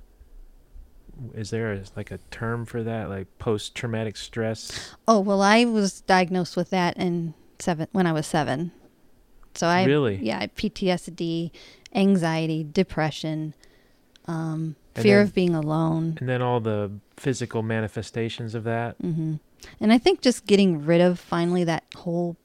Is 1.34 1.50
there 1.50 1.72
a, 1.74 1.84
like 1.96 2.12
a 2.12 2.20
term 2.32 2.66
for 2.66 2.82
that, 2.84 3.10
like 3.10 3.28
post-traumatic 3.40 4.18
stress? 4.18 4.94
oh 5.08 5.20
well, 5.20 5.42
I 5.42 5.64
was 5.66 6.02
diagnosed 6.02 6.58
with 6.58 6.70
that 6.72 6.98
in 6.98 7.34
seven 7.60 7.88
when 7.92 8.08
I 8.08 8.12
was 8.14 8.26
seven. 8.28 8.72
So 9.54 9.68
I 9.68 9.86
Really? 9.86 10.18
yeah, 10.18 10.40
I 10.40 10.48
PTSD, 10.48 11.52
anxiety, 11.94 12.64
depression, 12.70 13.54
um, 14.28 14.76
fear 14.96 15.18
then- 15.18 15.28
of 15.28 15.34
being 15.36 15.56
alone. 15.56 16.18
And 16.20 16.28
then 16.30 16.42
all 16.42 16.60
the 16.60 16.92
physical 17.18 17.62
manifestations 17.64 18.56
of 18.56 18.64
that. 18.66 18.96
hmm 19.02 19.36
And 19.80 19.92
I 19.94 19.98
think 19.98 20.22
just 20.22 20.46
getting 20.46 20.86
rid 20.86 21.02
of 21.02 21.20
finally 21.20 21.64
that 21.64 21.84
whole 21.96 22.36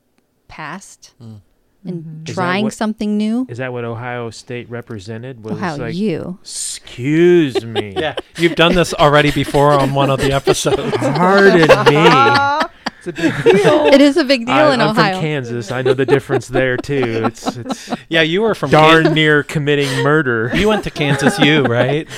past 0.49 1.15
Mm. 1.23 1.41
and 1.85 2.05
Mhm. 2.27 2.35
Trying 2.35 2.65
what- 2.65 2.73
something 2.75 3.17
new. 3.17 3.47
Is 3.49 3.59
that 3.59 3.73
what 3.73 3.85
Ohio 3.85 4.31
State 4.31 4.69
represented? 4.71 5.43
Was 5.45 5.55
Oh, 5.55 5.57
how 5.57 5.77
like, 5.77 5.95
you? 5.95 6.39
excuse 6.43 7.65
me, 7.65 7.95
Yeah, 7.97 8.15
you've 8.37 8.55
done 8.57 8.75
this 8.75 8.93
already 8.95 9.31
before 9.31 9.73
on 9.73 9.95
one 9.95 10.11
of 10.11 10.21
the 10.21 10.33
episodes. 10.41 10.97
pardon 10.97 11.69
me. 11.87 12.67
it's 13.07 13.07
a 13.09 13.13
big 13.13 13.43
deal. 13.45 13.87
It 13.95 14.01
is 14.01 14.17
a 14.17 14.25
big 14.25 14.47
deal 14.47 14.55
I, 14.55 14.75
in 14.75 14.81
I'm 14.81 14.91
Ohio. 14.91 15.15
from 15.15 15.23
Kansas. 15.23 15.71
I 15.73 15.83
know 15.83 15.95
the 15.95 16.07
difference 16.07 16.49
there 16.49 16.77
too. 16.77 17.23
It's 17.27 17.57
it's 17.57 17.91
Yeah, 18.09 18.23
you 18.23 18.43
were 18.43 18.55
from 18.55 18.71
darn 18.71 19.05
Kan- 19.05 19.15
near 19.15 19.43
committing 19.43 19.91
murder. 20.03 20.51
You 20.55 20.69
went 20.69 20.85
to 20.85 20.91
Kansas 20.91 21.39
U, 21.39 21.63
right? 21.65 22.09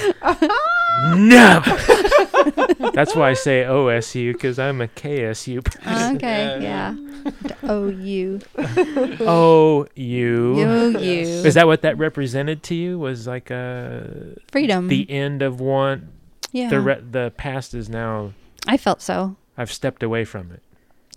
No. 1.16 1.60
That's 2.94 3.14
why 3.16 3.30
I 3.30 3.34
say 3.34 3.62
OSU 3.64 4.32
because 4.32 4.58
I'm 4.58 4.80
a 4.80 4.88
KSU. 4.88 5.64
person. 5.64 6.16
okay, 6.16 6.58
Yeah. 6.60 6.94
yeah. 6.94 7.30
The 7.42 7.56
OU. 7.72 8.40
You. 9.94 10.58
You, 10.58 10.90
Yes. 10.98 11.02
you. 11.02 11.46
Is 11.46 11.54
that 11.54 11.66
what 11.66 11.82
that 11.82 11.96
represented 11.98 12.62
to 12.64 12.74
you? 12.74 12.98
Was 12.98 13.26
like 13.26 13.50
a 13.50 14.34
Freedom. 14.50 14.88
the 14.88 15.08
end 15.10 15.42
of 15.42 15.60
one. 15.60 16.08
yeah. 16.52 16.68
The 16.68 16.80
re- 16.80 17.02
the 17.08 17.32
past 17.36 17.74
is 17.74 17.88
now. 17.88 18.32
I 18.66 18.76
felt 18.76 19.00
so. 19.02 19.36
I've 19.56 19.72
stepped 19.72 20.02
away 20.02 20.24
from 20.24 20.50
it. 20.52 20.62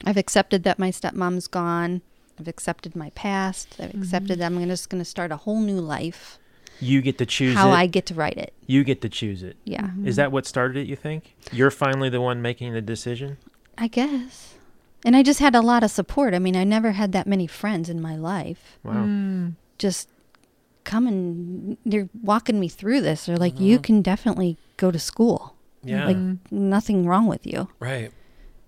I've 0.03 0.17
accepted 0.17 0.63
that 0.63 0.77
my 0.79 0.89
stepmom's 0.91 1.47
gone. 1.47 2.01
I've 2.39 2.47
accepted 2.47 2.95
my 2.95 3.11
past. 3.11 3.75
I've 3.79 3.91
Mhm. 3.91 4.01
accepted 4.01 4.39
that 4.39 4.45
I'm 4.47 4.55
gonna, 4.55 4.67
just 4.67 4.89
going 4.89 5.01
to 5.01 5.09
start 5.09 5.31
a 5.31 5.37
whole 5.37 5.59
new 5.61 5.79
life. 5.79 6.37
You 6.81 7.01
get 7.01 7.17
to 7.19 7.25
choose 7.25 7.55
How 7.55 7.69
it. 7.69 7.73
I 7.75 7.87
get 7.87 8.05
to 8.07 8.13
write 8.13 8.37
it. 8.37 8.51
you 8.67 8.83
get 8.83 8.99
to 9.01 9.07
choose 9.09 9.41
it. 9.43 9.55
Yeah, 9.63 9.91
Is 10.03 10.17
that 10.17 10.31
what 10.33 10.45
started 10.45 10.77
it? 10.81 10.87
You 10.87 10.97
think 10.97 11.33
you're 11.53 11.71
finally 11.71 12.09
the 12.09 12.19
one 12.19 12.41
making 12.41 12.73
the 12.73 12.81
decision? 12.81 13.37
I 13.77 13.87
guess. 13.87 14.55
And 15.05 15.15
I 15.15 15.23
just 15.23 15.39
had 15.39 15.55
a 15.55 15.61
lot 15.61 15.83
of 15.83 15.91
support. 15.91 16.33
I 16.33 16.39
mean, 16.39 16.55
I 16.57 16.63
never 16.65 16.91
had 16.93 17.11
that 17.13 17.27
many 17.27 17.47
friends 17.47 17.89
in 17.89 18.01
my 18.01 18.15
life. 18.17 18.77
Wow. 18.83 19.05
Mm. 19.05 19.53
Just 19.77 20.09
coming, 20.83 21.77
they're 21.85 22.09
walking 22.21 22.59
me 22.59 22.67
through 22.67 23.01
this. 23.01 23.25
They're 23.25 23.37
like, 23.37 23.59
you 23.59 23.79
Mhm. 23.79 23.83
can 23.83 24.01
definitely 24.01 24.57
go 24.77 24.91
to 24.91 24.99
school. 24.99 25.55
Yeah, 25.83 26.05
Like- 26.05 26.17
Mm. 26.17 26.39
Nothing 26.51 27.05
wrong 27.05 27.27
with 27.27 27.45
you. 27.47 27.69
right. 27.79 28.11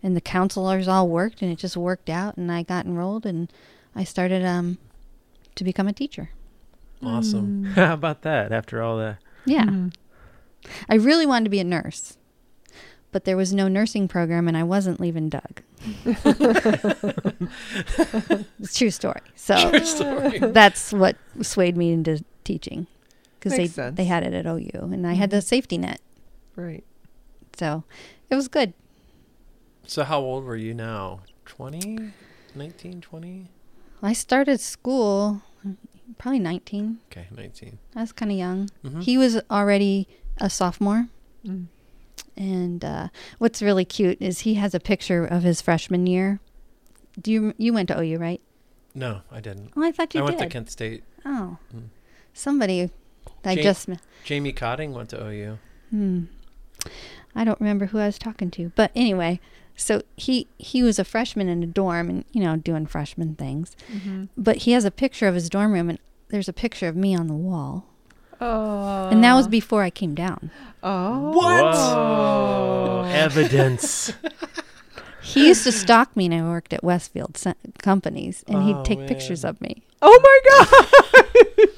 And 0.03 0.15
the 0.15 0.22
counselors 0.22 0.88
all 0.88 1.07
worked 1.07 1.41
and 1.41 1.52
it 1.52 1.57
just 1.57 1.76
worked 1.78 2.10
out 2.10 2.38
and 2.38 2.52
I 2.52 2.64
got 2.64 2.86
enrolled 2.86 3.26
and 3.26 3.52
I 3.95 4.03
started 4.03 4.44
um 4.45 4.78
to 5.56 5.64
become 5.64 5.88
a 5.88 5.94
teacher. 5.94 6.30
Awesome. 7.03 7.65
Mm. 7.65 7.74
How 7.74 7.94
about 7.94 8.22
that? 8.24 8.52
After 8.52 8.82
all 8.82 8.98
that, 8.98 9.18
Yeah. 9.45 9.65
Mhm. 9.65 9.94
I 10.90 10.95
really 10.95 11.26
wanted 11.26 11.45
to 11.45 11.49
be 11.52 11.60
a 11.60 11.64
nurse. 11.64 12.18
But 13.11 13.24
there 13.24 13.38
was 13.38 13.53
no 13.53 13.68
nursing 13.69 14.07
program 14.07 14.48
and 14.48 14.57
I 14.57 14.64
wasn't 14.64 14.99
leaving 14.99 15.30
Doug. 15.30 15.61
it's 18.60 18.74
a 18.74 18.74
true 18.78 18.90
story. 18.91 19.22
So 19.36 19.69
True 19.69 19.86
story. 19.86 20.40
that's 20.52 20.91
what 20.94 21.15
swayed 21.41 21.78
me 21.78 21.91
into 21.91 22.24
teaching 22.44 22.88
because 23.40 23.53
they 23.57 23.68
sense. 23.68 23.95
they 23.95 24.06
had 24.06 24.24
it 24.24 24.34
at 24.34 24.45
OU 24.45 24.72
and 24.91 25.06
I 25.07 25.14
had 25.14 25.30
the 25.30 25.41
safety 25.41 25.78
net. 25.78 26.02
Right. 26.56 26.84
So 27.57 27.84
it 28.30 28.36
was 28.36 28.48
good. 28.48 28.74
So 29.88 30.03
how 30.03 30.19
old 30.19 30.43
were 30.43 30.55
you 30.57 30.73
now? 30.73 31.22
20? 31.45 32.11
19, 32.55 33.01
20? 33.01 33.47
I 34.03 34.14
started 34.14 34.59
school 34.59 35.41
probably 36.18 36.39
19. 36.39 36.99
Okay, 37.11 37.27
19. 37.35 37.77
I 37.95 38.01
was 38.01 38.11
kind 38.11 38.31
of 38.31 38.38
young. 38.38 38.69
Mhm. 38.84 39.03
He 39.03 39.18
was 39.18 39.41
already 39.49 40.07
a 40.38 40.49
sophomore 40.49 41.07
Mm. 41.45 41.68
And 42.35 42.84
uh, 42.84 43.07
what's 43.38 43.61
really 43.61 43.85
cute 43.85 44.18
is 44.22 44.39
he 44.41 44.55
has 44.55 44.73
a 44.76 44.80
picture 44.80 45.23
of 45.26 45.43
his 45.43 45.61
freshman 45.61 46.05
year. 46.07 46.39
Do 47.19 47.31
you 47.31 47.53
you 47.57 47.73
went 47.73 47.88
to 47.89 47.99
OU, 47.99 48.18
right? 48.18 48.41
No, 48.93 49.22
I 49.31 49.39
didn't. 49.39 49.72
Oh, 49.77 49.84
I 49.84 49.91
thought 49.91 50.14
you 50.14 50.22
I 50.22 50.23
went 50.23 50.39
to 50.39 50.47
Kent 50.47 50.69
State. 50.69 51.03
Oh, 51.26 51.57
Mm. 51.73 51.89
somebody 52.34 52.89
I 53.45 53.53
Ja- 53.53 53.64
just 53.64 53.88
met. 53.88 54.01
Jamie 54.23 54.51
Cotting 54.51 54.93
went 54.93 55.09
to 55.11 55.23
OU. 55.23 55.57
Hmm. 55.91 56.23
I 57.35 57.43
don't 57.43 57.59
remember 57.61 57.88
who 57.88 57.99
I 57.99 58.07
was 58.07 58.18
talking 58.19 58.51
to, 58.51 58.72
but 58.76 58.91
anyway, 58.95 59.39
so 59.78 60.02
he 60.18 60.48
he 60.58 60.84
was 60.84 60.99
a 60.99 61.06
freshman 61.06 61.48
in 61.48 61.64
a 61.64 61.68
dorm 61.68 62.10
and 62.10 62.26
you 62.34 62.44
know 62.44 62.58
doing 62.58 62.86
freshman 62.86 63.36
things. 63.36 63.76
Mm-hmm. 63.94 64.26
But 64.36 64.58
he 64.58 64.74
has 64.74 64.84
a 64.84 64.91
picture 64.91 65.28
of 65.28 65.36
his 65.36 65.49
dorm 65.49 65.72
room 65.72 65.90
and 65.90 65.99
there's 66.30 66.49
a 66.49 66.54
picture 66.54 66.88
of 66.90 66.95
me 66.98 67.16
on 67.16 67.28
the 67.28 67.34
wall. 67.36 67.86
Oh. 68.40 69.08
and 69.10 69.24
that 69.24 69.34
was 69.34 69.48
before 69.48 69.82
I 69.82 69.90
came 69.90 70.14
down. 70.14 70.52
Oh. 70.84 71.32
Whoa, 71.32 73.04
evidence. 73.12 74.14
He 75.24 75.48
used 75.48 75.64
to 75.64 75.72
stalk 75.72 76.16
me 76.16 76.26
and 76.26 76.34
I 76.36 76.41
worked 76.44 76.72
at 76.72 76.84
Westfield 76.84 77.41
Companies 77.80 78.44
and 78.48 78.58
Oh, 78.58 78.62
he'd 78.62 78.86
take 78.86 78.99
man. 78.99 79.08
pictures 79.08 79.44
of 79.44 79.60
me. 79.60 79.82
Oh 80.04 80.20
my 80.22 80.40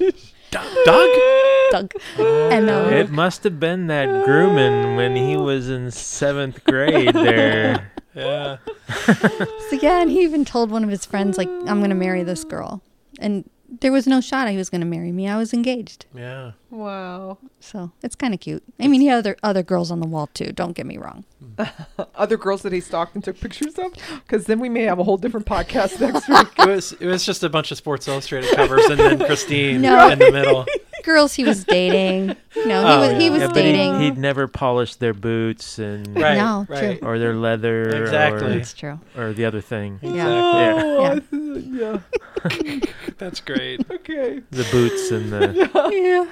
god. 0.00 0.14
Doug? 0.50 1.10
Doug. 1.70 1.92
And 2.18 2.68
uh, 2.68 2.88
It 2.92 3.10
must 3.10 3.44
have 3.44 3.60
been 3.60 3.86
that 3.86 4.24
grooming 4.24 4.96
when 4.96 5.14
he 5.16 5.36
was 5.36 5.68
in 5.68 5.90
seventh 5.90 6.64
grade 6.64 7.14
there. 7.14 7.92
Yeah. 8.12 8.56
so 9.06 9.78
yeah, 9.80 10.02
and 10.02 10.10
he 10.10 10.22
even 10.24 10.44
told 10.44 10.72
one 10.72 10.82
of 10.82 10.90
his 10.90 11.06
friends 11.06 11.38
like 11.38 11.48
I'm 11.48 11.78
going 11.78 11.90
to 11.90 11.94
marry 11.94 12.24
this 12.24 12.42
girl. 12.42 12.82
And 13.20 13.48
there 13.80 13.92
was 13.92 14.06
no 14.06 14.20
shot 14.20 14.48
he 14.48 14.56
was 14.56 14.68
going 14.68 14.80
to 14.80 14.86
marry 14.86 15.12
me. 15.12 15.28
I 15.28 15.36
was 15.36 15.52
engaged. 15.54 16.06
Yeah. 16.14 16.52
Wow. 16.70 17.38
So, 17.60 17.92
it's 18.02 18.14
kind 18.16 18.34
of 18.34 18.40
cute. 18.40 18.62
I 18.78 18.88
mean, 18.88 19.00
he 19.00 19.06
had 19.08 19.18
other 19.18 19.36
other 19.42 19.62
girls 19.62 19.90
on 19.90 20.00
the 20.00 20.06
wall 20.06 20.28
too, 20.34 20.52
don't 20.52 20.72
get 20.72 20.86
me 20.86 20.98
wrong. 20.98 21.24
Other 22.14 22.36
girls 22.36 22.62
that 22.62 22.72
he 22.72 22.80
stalked 22.80 23.14
and 23.14 23.24
took 23.24 23.38
pictures 23.40 23.78
of, 23.78 23.92
because 24.24 24.44
then 24.46 24.60
we 24.60 24.68
may 24.68 24.82
have 24.82 24.98
a 24.98 25.04
whole 25.04 25.16
different 25.16 25.46
podcast 25.46 26.00
next 26.00 26.28
week. 26.28 26.48
It 26.58 26.68
was 26.68 26.92
it 26.92 27.06
was 27.06 27.24
just 27.24 27.42
a 27.42 27.48
bunch 27.48 27.70
of 27.70 27.78
Sports 27.78 28.06
Illustrated 28.08 28.54
covers 28.54 28.84
and 28.86 28.98
then 29.00 29.18
Christine 29.26 29.80
No. 29.82 30.08
in 30.10 30.18
the 30.18 30.30
middle. 30.30 30.66
Girls 31.04 31.34
he 31.34 31.44
was 31.44 31.64
dating. 31.68 32.36
No, 32.66 32.84
Oh, 32.86 33.02
he 33.02 33.08
was 33.14 33.22
he 33.22 33.30
was 33.30 33.40
Yeah, 33.42 33.46
but 33.48 33.54
dating. 33.54 33.98
he, 34.00 34.04
he'd 34.06 34.18
never 34.18 34.46
polish 34.48 34.96
their 34.96 35.14
boots 35.14 35.78
and 35.78 36.16
Right. 36.16 36.36
No, 36.36 36.66
true. 36.68 36.98
or 37.02 37.18
their 37.18 37.34
leather 37.34 37.88
Exactly. 38.02 38.56
That's 38.58 38.72
true. 38.74 38.98
or, 39.16 39.28
or 39.28 39.32
the 39.32 39.44
other 39.44 39.60
thing. 39.60 39.98
Yeah. 40.02 40.28
Oh, 40.28 41.20
yeah. 41.32 42.00
That's 43.18 43.40
great. 43.40 43.88
Okay. 43.90 44.40
The 44.50 44.66
boots 44.72 45.10
and 45.10 45.32
the 45.32 45.68
Yeah. 45.92 46.30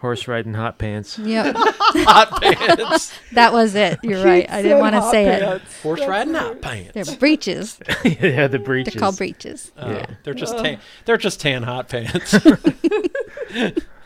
horse 0.00 0.26
riding 0.26 0.54
hot 0.54 0.78
pants. 0.78 1.18
Yep. 1.18 1.54
Hot 1.56 2.42
pants. 2.42 3.12
That 3.32 3.52
was 3.52 3.74
it. 3.74 3.98
You're 4.02 4.24
right. 4.24 4.48
I 4.50 4.62
didn't 4.62 4.80
want 4.80 4.94
to 4.96 5.02
say 5.10 5.26
it. 5.26 5.62
Horse 5.82 6.00
riding 6.06 6.34
hot 6.34 6.60
pants. 6.60 6.92
They're 6.94 7.16
breeches. 7.16 7.78
yeah, 8.04 8.48
the 8.48 8.58
breeches. 8.58 8.94
They're 8.94 9.00
called 9.00 9.16
breeches. 9.16 9.70
Oh, 9.78 9.90
Yeah. 9.90 10.06
They're 10.24 10.34
just 10.34 10.58
tan. 10.58 10.78
They're 11.04 11.16
just 11.16 11.40
tan 11.40 11.62
hot 11.62 11.88
pants. 11.88 12.34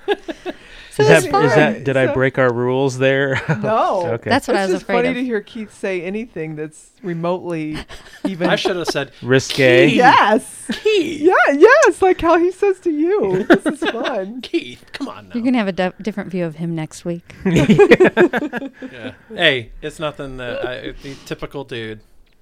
So 0.90 1.04
Is 1.04 1.08
that, 1.10 1.24
it's 1.26 1.26
is 1.50 1.54
that 1.54 1.84
did 1.84 1.96
I 1.96 2.12
break 2.12 2.38
our 2.38 2.52
rules 2.52 2.98
there? 2.98 3.40
No. 3.62 4.04
Okay. 4.14 4.28
That's 4.30 4.48
what 4.48 4.56
I 4.56 4.64
it's 4.64 4.72
was 4.72 4.80
just 4.80 4.82
afraid 4.82 4.96
funny 5.04 5.08
of. 5.10 5.14
to 5.14 5.22
hear 5.24 5.40
Keith 5.40 5.72
say 5.72 6.02
anything 6.02 6.56
that's 6.56 6.90
remotely 7.04 7.78
even. 8.26 8.50
I 8.50 8.56
should 8.56 8.74
have 8.74 8.88
said 8.88 9.12
Risque. 9.22 9.86
Yes. 9.90 10.66
Keith. 10.82 11.20
Yeah. 11.20 11.52
Yes. 11.56 12.02
Like 12.02 12.20
how 12.20 12.36
he 12.36 12.50
says 12.50 12.80
to 12.80 12.90
you. 12.90 13.44
This 13.44 13.64
is 13.64 13.78
fun. 13.90 14.40
Keith, 14.40 14.84
come 14.92 15.06
on 15.06 15.28
now. 15.28 15.36
You're 15.36 15.44
gonna 15.44 15.58
have 15.58 15.68
a 15.68 16.02
different 16.02 16.30
view 16.32 16.44
of 16.44 16.56
him 16.56 16.74
next 16.74 17.04
week. 17.04 17.32
Yeah. 17.44 19.12
Hey, 19.32 19.70
it's 19.82 20.00
nothing 20.00 20.36
that 20.38 20.66
I, 20.66 20.80
the 21.02 21.14
typical 21.26 21.62
dude, 21.62 22.00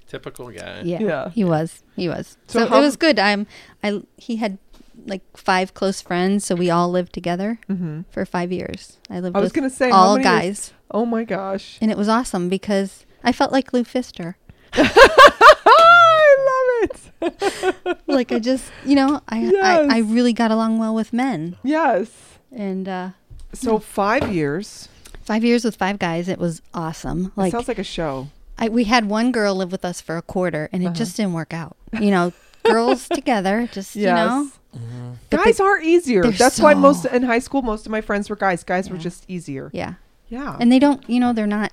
typical 0.09 0.51
guy. 0.51 0.81
Yeah, 0.83 1.01
Yeah. 1.01 1.31
he 1.31 1.45
was. 1.45 1.83
He 1.95 2.09
was. 2.09 2.37
So 2.47 2.67
So, 2.67 2.77
it 2.77 2.81
was 2.81 2.97
good. 2.97 3.19
I'm. 3.19 3.47
I. 3.83 4.01
He 4.17 4.37
had 4.37 4.57
like 5.07 5.23
five 5.37 5.73
close 5.75 6.01
friends, 6.01 6.45
so 6.45 6.55
we 6.55 6.69
all 6.71 6.91
lived 6.91 7.13
together 7.13 7.59
hmm 7.67 8.03
for 8.11 8.25
five 8.27 8.51
years. 8.53 8.99
I 9.09 9.21
lived 9.21 9.37
I 9.37 9.41
was 9.41 9.49
with 9.49 9.55
gonna 9.55 9.71
say 9.71 9.91
all 9.91 10.17
many 10.17 10.29
years- 10.29 10.71
guys, 10.71 10.73
Oh 10.91 11.07
my 11.07 11.25
gosh. 11.25 11.79
and 11.81 11.91
it 11.91 11.97
was 11.97 12.09
awesome 12.09 12.49
because 12.49 13.07
I 13.25 13.33
felt 13.33 13.53
like 13.53 13.73
Lou 13.73 13.85
Pfister. 13.85 14.37
I 14.75 16.37
love 16.49 16.91
it. 17.23 17.99
like 18.07 18.33
I 18.33 18.39
just, 18.39 18.71
you 18.85 18.95
know, 18.95 19.21
I, 19.29 19.41
Yes. 19.41 19.91
I 19.91 19.97
I 19.97 19.99
really 20.01 20.33
got 20.33 20.51
along 20.51 20.79
well 20.79 20.95
with 20.95 21.13
men, 21.13 21.57
Yes. 21.63 22.11
and 22.53 22.89
uh, 22.89 23.11
So 23.53 23.79
five 23.79 24.33
years. 24.33 24.89
five 25.25 25.45
years 25.45 25.65
with 25.65 25.77
five 25.77 25.99
guys, 25.99 26.29
it 26.29 26.39
was 26.39 26.63
awesome. 26.75 27.33
Like, 27.37 27.37
Like 27.37 27.53
sounds 27.53 27.69
like 27.69 27.79
a 27.79 27.85
show. 27.85 28.29
I, 28.59 28.69
we 28.71 28.85
had 28.85 29.05
one 29.07 29.33
girl 29.33 29.55
live 29.55 29.71
with 29.71 29.85
us 29.85 30.01
for 30.01 30.17
a 30.17 30.23
quarter, 30.23 30.69
and 30.73 30.83
it 30.83 30.87
Uh-huh. 30.87 30.95
just 30.95 31.17
didn't 31.17 31.35
work 31.35 31.53
out. 31.53 31.77
You 32.01 32.11
know, 32.11 32.33
girls 32.71 33.09
together, 33.09 33.69
just 33.73 33.95
Yes. 33.97 34.05
you 34.05 34.15
know, 34.15 34.51
Mhm. 34.77 35.17
Guys 35.45 35.57
they- 35.59 35.65
are 35.65 35.81
easier. 35.81 36.23
they're 36.23 36.33
That's 36.33 36.61
why 36.61 36.75
most 36.75 37.05
in 37.07 37.23
high 37.23 37.39
school, 37.39 37.63
most 37.63 37.87
of 37.87 37.93
my 37.93 38.01
friends 38.01 38.29
were 38.29 38.37
guys. 38.37 38.63
Guys 38.65 38.91
were 38.91 38.99
just 38.99 39.25
easier. 39.29 39.71
yeah. 39.73 39.95
Yeah. 40.29 40.57
And 40.61 40.71
they 40.73 40.79
don't, 40.81 41.03
you 41.09 41.21
know, 41.21 41.33
they're 41.33 41.47
not 41.47 41.71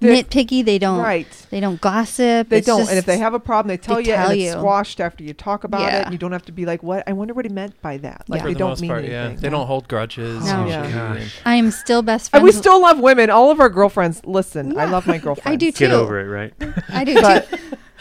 They- 0.00 0.22
nitpicky. 0.22 0.64
They 0.64 0.78
don't. 0.78 0.98
right. 0.98 1.26
They 1.50 1.60
don't 1.60 1.78
gossip. 1.78 2.48
They 2.48 2.58
It's 2.58 2.66
don't. 2.66 2.78
just- 2.80 2.90
and 2.90 2.98
if 2.98 3.04
they 3.04 3.18
have 3.18 3.34
a 3.34 3.38
problem, 3.38 3.68
they 3.68 3.76
tell 3.76 4.00
you, 4.00 4.14
tell 4.14 4.30
and 4.30 4.40
you. 4.40 4.46
it's 4.46 4.56
squashed 4.56 4.98
after 4.98 5.22
you 5.22 5.34
talk 5.34 5.62
about 5.64 5.82
it. 5.92 6.04
And 6.04 6.12
you 6.12 6.16
don't 6.18 6.32
have 6.32 6.46
to 6.46 6.52
be 6.52 6.64
like, 6.64 6.82
"What? 6.82 7.04
I 7.06 7.12
wonder 7.12 7.34
what 7.34 7.44
he 7.44 7.50
meant 7.52 7.74
by 7.82 7.98
that." 7.98 8.22
Like 8.26 8.40
Yeah. 8.40 8.46
They 8.46 8.52
the 8.54 8.58
don't 8.58 8.80
mean 8.80 8.90
part, 8.90 9.04
yeah. 9.04 9.10
anything. 9.24 9.42
They 9.42 9.50
don't 9.50 9.66
hold 9.66 9.86
grudges. 9.88 10.42
No. 10.46 10.64
Yeah. 10.66 10.90
Gosh. 10.90 11.36
I 11.44 11.56
am 11.56 11.70
still 11.70 12.00
best 12.00 12.30
And 12.32 12.40
friends. 12.40 12.56
we 12.56 12.58
still 12.58 12.80
love 12.80 12.98
women. 12.98 13.28
All 13.28 13.50
of 13.50 13.60
our 13.60 13.68
girlfriends. 13.68 14.22
Listen, 14.24 14.78
I 14.78 14.86
love 14.86 15.06
my 15.06 15.18
girlfriends. 15.18 15.46
I 15.52 15.56
do 15.56 15.70
too. 15.70 15.84
Get 15.88 15.92
over 15.94 16.18
it, 16.18 16.24
right? 16.28 16.54
I 16.88 17.04
do 17.04 17.20
But 17.20 17.50
too. 17.50 17.56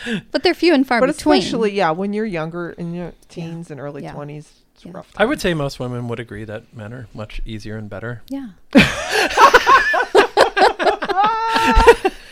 But 0.31 0.43
they're 0.43 0.53
few 0.53 0.73
and 0.73 0.85
far 0.87 0.99
but 0.99 1.07
between. 1.07 1.39
especially 1.39 1.73
yeah, 1.73 1.91
when 1.91 2.13
you're 2.13 2.25
younger 2.25 2.71
in 2.71 2.93
your 2.93 3.13
teens 3.27 3.69
and 3.71 3.79
early 3.79 4.03
Yeah. 4.03 4.13
twenties, 4.13 4.51
it's 4.75 4.85
Yeah. 4.85 4.91
rough. 4.95 5.11
I 5.17 5.25
would 5.25 5.41
say 5.41 5.53
most 5.53 5.79
women 5.79 6.07
would 6.07 6.19
agree 6.19 6.45
that 6.45 6.73
men 6.75 6.93
are 6.93 7.07
much 7.13 7.41
easier 7.45 7.77
and 7.77 7.89
better. 7.89 8.21
yeah. 8.29 8.49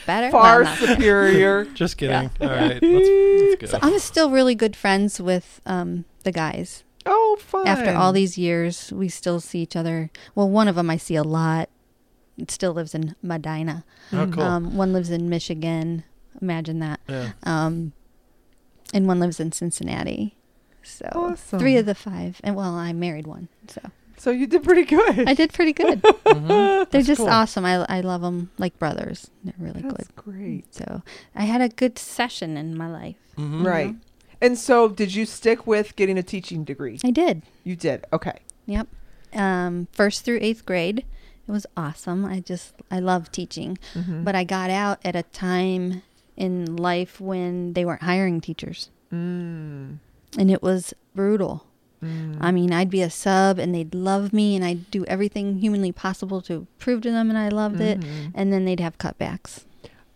Better. 0.05 0.31
far 0.31 0.63
Well, 0.63 0.75
superior. 0.77 1.65
Just 1.73 1.97
kidding. 1.97 2.29
Yeah. 2.39 2.47
All 2.47 2.55
right, 2.55 2.81
let's, 2.81 3.09
let's 3.09 3.55
go. 3.61 3.67
So 3.67 3.79
I'm 3.81 3.99
still 3.99 4.31
really 4.31 4.55
good 4.55 4.73
friends 4.75 5.19
with 5.19 5.59
um, 5.65 6.05
the 6.23 6.31
guys. 6.31 6.85
Oh, 7.05 7.37
fun. 7.41 7.67
After 7.67 7.91
all 7.93 8.13
these 8.13 8.37
years, 8.37 8.91
we 8.93 9.09
still 9.09 9.41
see 9.41 9.59
each 9.59 9.75
other. 9.75 10.09
Well, 10.33 10.49
one 10.49 10.69
of 10.69 10.75
them 10.75 10.89
I 10.89 10.95
see 10.95 11.15
a 11.17 11.23
lot. 11.23 11.69
It 12.37 12.51
still 12.51 12.71
lives 12.73 12.95
in 12.95 13.15
Medina. 13.21 13.83
oh, 14.13 14.27
cool. 14.31 14.43
Um, 14.43 14.77
one 14.77 14.93
lives 14.93 15.09
in 15.09 15.27
Michigan. 15.27 16.03
Imagine 16.41 16.79
that. 16.79 16.99
yeah. 17.07 17.31
Um, 17.43 17.93
and 18.93 19.07
one 19.07 19.19
lives 19.19 19.39
in 19.39 19.51
Cincinnati. 19.51 20.35
So 20.83 21.09
Awesome. 21.13 21.59
three 21.59 21.75
of 21.77 21.85
the 21.85 21.95
five. 21.95 22.39
And 22.43 22.55
well, 22.55 22.73
I 22.75 22.93
married 22.93 23.27
one. 23.27 23.49
So 23.67 23.81
So 24.17 24.31
you 24.31 24.47
did 24.47 24.63
pretty 24.63 24.85
good. 24.85 25.27
I 25.27 25.33
did 25.33 25.51
pretty 25.53 25.73
good. 25.73 26.01
Mhm. 26.27 26.47
They're 26.47 26.85
That's 26.85 27.07
just 27.07 27.19
cool. 27.19 27.29
awesome. 27.29 27.65
I, 27.65 27.85
I 27.89 27.99
love 28.01 28.21
them 28.21 28.51
like 28.57 28.77
brothers. 28.79 29.29
They're 29.43 29.53
really 29.59 29.81
That's 29.81 30.07
good. 30.07 30.15
great. 30.15 30.73
So 30.73 31.01
I 31.35 31.43
had 31.43 31.59
a 31.61 31.69
good 31.69 31.97
session 31.99 32.55
in 32.57 32.77
my 32.77 32.89
life. 32.89 33.15
Mhm. 33.37 33.65
Right. 33.65 33.95
And 34.39 34.57
so, 34.57 34.87
did 34.87 35.15
you 35.15 35.25
stick 35.25 35.65
with 35.65 35.95
getting 35.95 36.17
a 36.17 36.23
teaching 36.23 36.63
degree? 36.63 36.99
I 37.03 37.09
did. 37.11 37.41
You 37.63 37.75
did. 37.75 38.05
Okay. 38.13 38.37
Yep. 38.67 38.87
Um, 39.33 39.87
first 39.91 40.23
through 40.23 40.37
eighth 40.41 40.63
grade. 40.65 40.99
It 41.47 41.51
was 41.51 41.65
awesome. 41.75 42.23
I 42.23 42.39
just, 42.41 42.75
I 42.91 42.99
love 42.99 43.31
teaching. 43.31 43.77
Mhm. 43.95 44.23
But 44.23 44.35
I 44.35 44.43
got 44.43 44.69
out 44.69 44.99
at 45.03 45.15
a 45.15 45.23
time 45.23 46.03
in 46.37 46.75
life 46.77 47.19
when 47.19 47.73
they 47.73 47.83
weren't 47.83 48.03
hiring 48.03 48.39
teachers. 48.39 48.89
Mm. 49.11 49.97
And 50.37 50.51
it 50.51 50.61
was 50.61 50.93
brutal. 51.15 51.65
Mm. 52.03 52.37
I 52.39 52.51
mean, 52.51 52.71
I'd 52.71 52.91
be 52.91 53.01
a 53.01 53.09
sub 53.09 53.57
and 53.57 53.73
they'd 53.73 53.95
love 53.95 54.31
me 54.31 54.55
and 54.55 54.63
I'd 54.63 54.91
do 54.91 55.03
everything 55.05 55.57
humanly 55.59 55.91
possible 55.91 56.41
to 56.43 56.67
prove 56.77 57.01
to 57.01 57.11
them 57.11 57.29
and 57.29 57.37
I 57.39 57.49
loved 57.49 57.81
it. 57.81 57.99
Mhm. 57.99 58.31
And 58.35 58.53
then 58.53 58.65
they'd 58.65 58.79
have 58.79 58.99
cutbacks. 58.99 59.63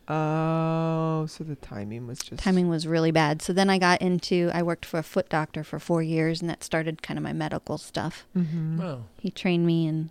Oh, 0.07 1.25
so 1.27 1.43
the 1.43 1.55
timing 1.55 2.05
was 2.05 2.19
just 2.19 2.43
Timing 2.43 2.67
was 2.67 2.85
really 2.85 3.11
bad. 3.11 3.41
So 3.41 3.53
then 3.53 3.69
I 3.69 3.77
got 3.77 4.01
into, 4.01 4.51
I 4.53 4.61
worked 4.61 4.85
for 4.85 4.99
a 4.99 5.03
foot 5.03 5.29
doctor 5.29 5.63
for 5.63 5.79
four 5.79 6.03
years 6.03 6.41
and 6.41 6.49
that 6.49 6.63
started 6.63 7.01
kind 7.01 7.17
of 7.17 7.23
my 7.23 7.33
medical 7.33 7.77
stuff. 7.77 8.27
Mm-hmm. 8.37 8.79
Wow. 8.79 9.03
He 9.19 9.31
trained 9.31 9.65
me 9.65 9.87
and 9.87 10.09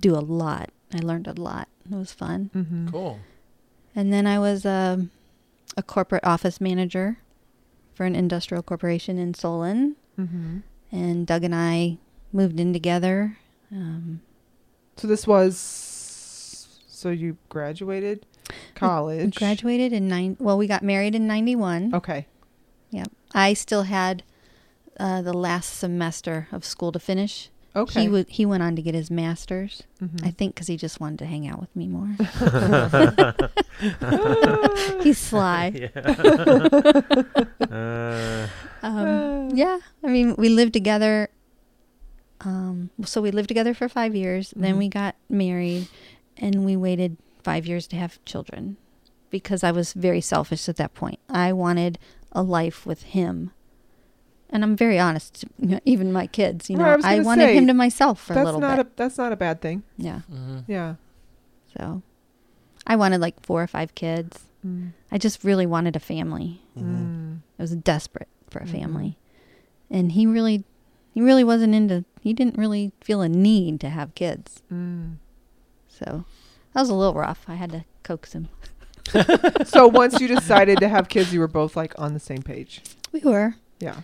do 0.00 0.16
a 0.16 0.20
lot. 0.24 0.70
I 0.92 0.98
learned 0.98 1.26
a 1.28 1.38
lot. 1.40 1.68
It 1.90 1.94
was 1.94 2.12
fun. 2.12 2.50
Mm-hmm. 2.54 2.88
Cool. 2.88 3.20
And 3.94 4.12
then 4.12 4.26
I 4.26 4.38
was 4.38 4.64
um 4.64 5.10
a 5.76 5.82
corporate 5.82 6.24
office 6.24 6.60
manager 6.60 7.18
for 7.94 8.04
an 8.06 8.14
industrial 8.14 8.62
corporation 8.62 9.18
in 9.18 9.34
Solon. 9.34 9.96
Mm-hmm. 10.18 10.58
And 10.90 11.26
Doug 11.26 11.44
and 11.44 11.54
I 11.54 11.98
moved 12.32 12.60
in 12.60 12.72
together. 12.72 13.38
Um, 13.70 14.20
So 14.96 15.06
this 15.08 15.26
was 15.26 15.56
so 16.86 17.10
you 17.10 17.36
graduated 17.48 18.26
we 18.48 18.54
college. 18.74 19.34
graduated 19.36 19.92
in 19.92 20.08
nine. 20.08 20.36
Well, 20.38 20.58
we 20.58 20.66
got 20.66 20.82
married 20.82 21.14
in 21.14 21.26
'91. 21.26 21.94
Okay. 21.94 22.26
Yep. 22.90 23.10
I 23.34 23.54
still 23.54 23.84
had 23.84 24.22
uh, 25.00 25.22
the 25.22 25.32
last 25.32 25.78
semester 25.78 26.48
of 26.52 26.64
school 26.64 26.92
to 26.92 26.98
finish, 26.98 27.48
Okay. 27.74 28.02
He 28.02 28.08
would. 28.08 28.28
He 28.28 28.44
went 28.44 28.62
on 28.62 28.76
to 28.76 28.82
get 28.82 28.94
his 28.94 29.10
master's. 29.10 29.82
Mhm. 30.02 30.26
I 30.26 30.30
think 30.30 30.54
because 30.54 30.66
he 30.66 30.76
just 30.76 31.00
wanted 31.00 31.20
to 31.20 31.26
hang 31.26 31.48
out 31.48 31.58
with 31.60 31.74
me 31.74 31.88
more. 31.88 32.08
He's 35.02 35.18
sly. 35.18 35.72
Yeah. 35.74 35.88
uh, 37.70 38.46
Um, 38.82 39.50
yeah, 39.54 39.78
I 40.04 40.08
mean, 40.08 40.34
we 40.36 40.48
lived 40.48 40.72
together. 40.72 41.28
Um, 42.42 42.90
so 43.04 43.22
we 43.22 43.30
lived 43.30 43.48
together 43.48 43.74
for 43.74 43.88
five 43.88 44.14
years. 44.16 44.52
Then 44.56 44.74
Mhm. 44.74 44.78
we 44.78 44.88
got 44.88 45.14
married, 45.30 45.86
and 46.36 46.64
we 46.64 46.76
waited 46.76 47.16
five 47.42 47.66
years 47.66 47.86
to 47.88 47.96
have 47.96 48.22
children 48.24 48.76
because 49.30 49.62
I 49.64 49.70
was 49.70 49.92
very 49.92 50.20
selfish 50.20 50.68
at 50.68 50.76
that 50.76 50.94
point. 50.94 51.18
I 51.28 51.52
wanted 51.52 51.98
a 52.32 52.42
life 52.42 52.84
with 52.84 53.02
him, 53.14 53.52
and 54.52 54.62
I'm 54.62 54.76
very 54.76 54.98
honest. 54.98 55.44
Even 55.84 56.12
my 56.12 56.26
kids, 56.28 56.70
you 56.70 56.76
know, 56.76 56.84
Right, 56.84 57.04
I 57.04 57.16
I, 57.16 57.20
wanted 57.20 57.44
say, 57.46 57.56
him 57.56 57.66
to 57.66 57.74
myself 57.74 58.20
for 58.22 58.34
a 58.34 58.44
little 58.44 58.60
not 58.60 58.76
bit. 58.76 58.86
a 58.86 58.90
that's 58.96 59.18
not 59.18 59.32
a 59.32 59.36
bad 59.36 59.60
thing. 59.60 59.82
yeah, 59.96 60.20
hmm 60.30 60.58
Yeah. 60.68 60.94
so 61.76 62.02
I 62.86 62.96
wanted 62.96 63.20
like 63.20 63.40
four 63.44 63.62
or 63.62 63.66
five 63.66 63.94
kids. 63.94 64.40
Mm. 64.66 64.92
I 65.10 65.18
just 65.18 65.42
really 65.42 65.66
wanted 65.66 65.96
a 65.96 66.00
family. 66.00 66.62
Mm. 66.78 67.38
I 67.58 67.62
was 67.62 67.74
desperate 67.74 68.28
for 68.50 68.60
a 68.60 68.64
Mhm. 68.66 68.70
family. 68.72 69.18
And 69.90 70.12
he 70.12 70.26
really 70.26 70.64
he 71.14 71.20
really 71.20 71.44
wasn't 71.44 71.74
into 71.74 72.04
he 72.20 72.32
didn't 72.32 72.56
really 72.58 72.92
feel 73.00 73.20
a 73.22 73.28
need 73.28 73.80
to 73.80 73.88
have 73.90 74.14
kids. 74.14 74.62
Mm. 74.72 75.16
So 75.88 76.24
that 76.72 76.80
was 76.80 76.90
a 76.90 76.94
little 76.94 77.14
rough. 77.14 77.44
I 77.48 77.54
had 77.56 77.70
to 77.72 77.84
coax 78.02 78.32
him. 78.34 78.48
So 79.66 79.88
once 79.88 80.20
you 80.20 80.28
decided 80.28 80.78
to 80.80 80.88
have 80.88 81.08
kids, 81.08 81.32
you 81.34 81.40
were 81.40 81.48
both 81.48 81.76
like 81.76 81.92
on 81.98 82.14
the 82.14 82.20
same 82.20 82.42
page. 82.42 82.80
We 83.12 83.20
were. 83.20 83.56
Yeah. 83.80 83.96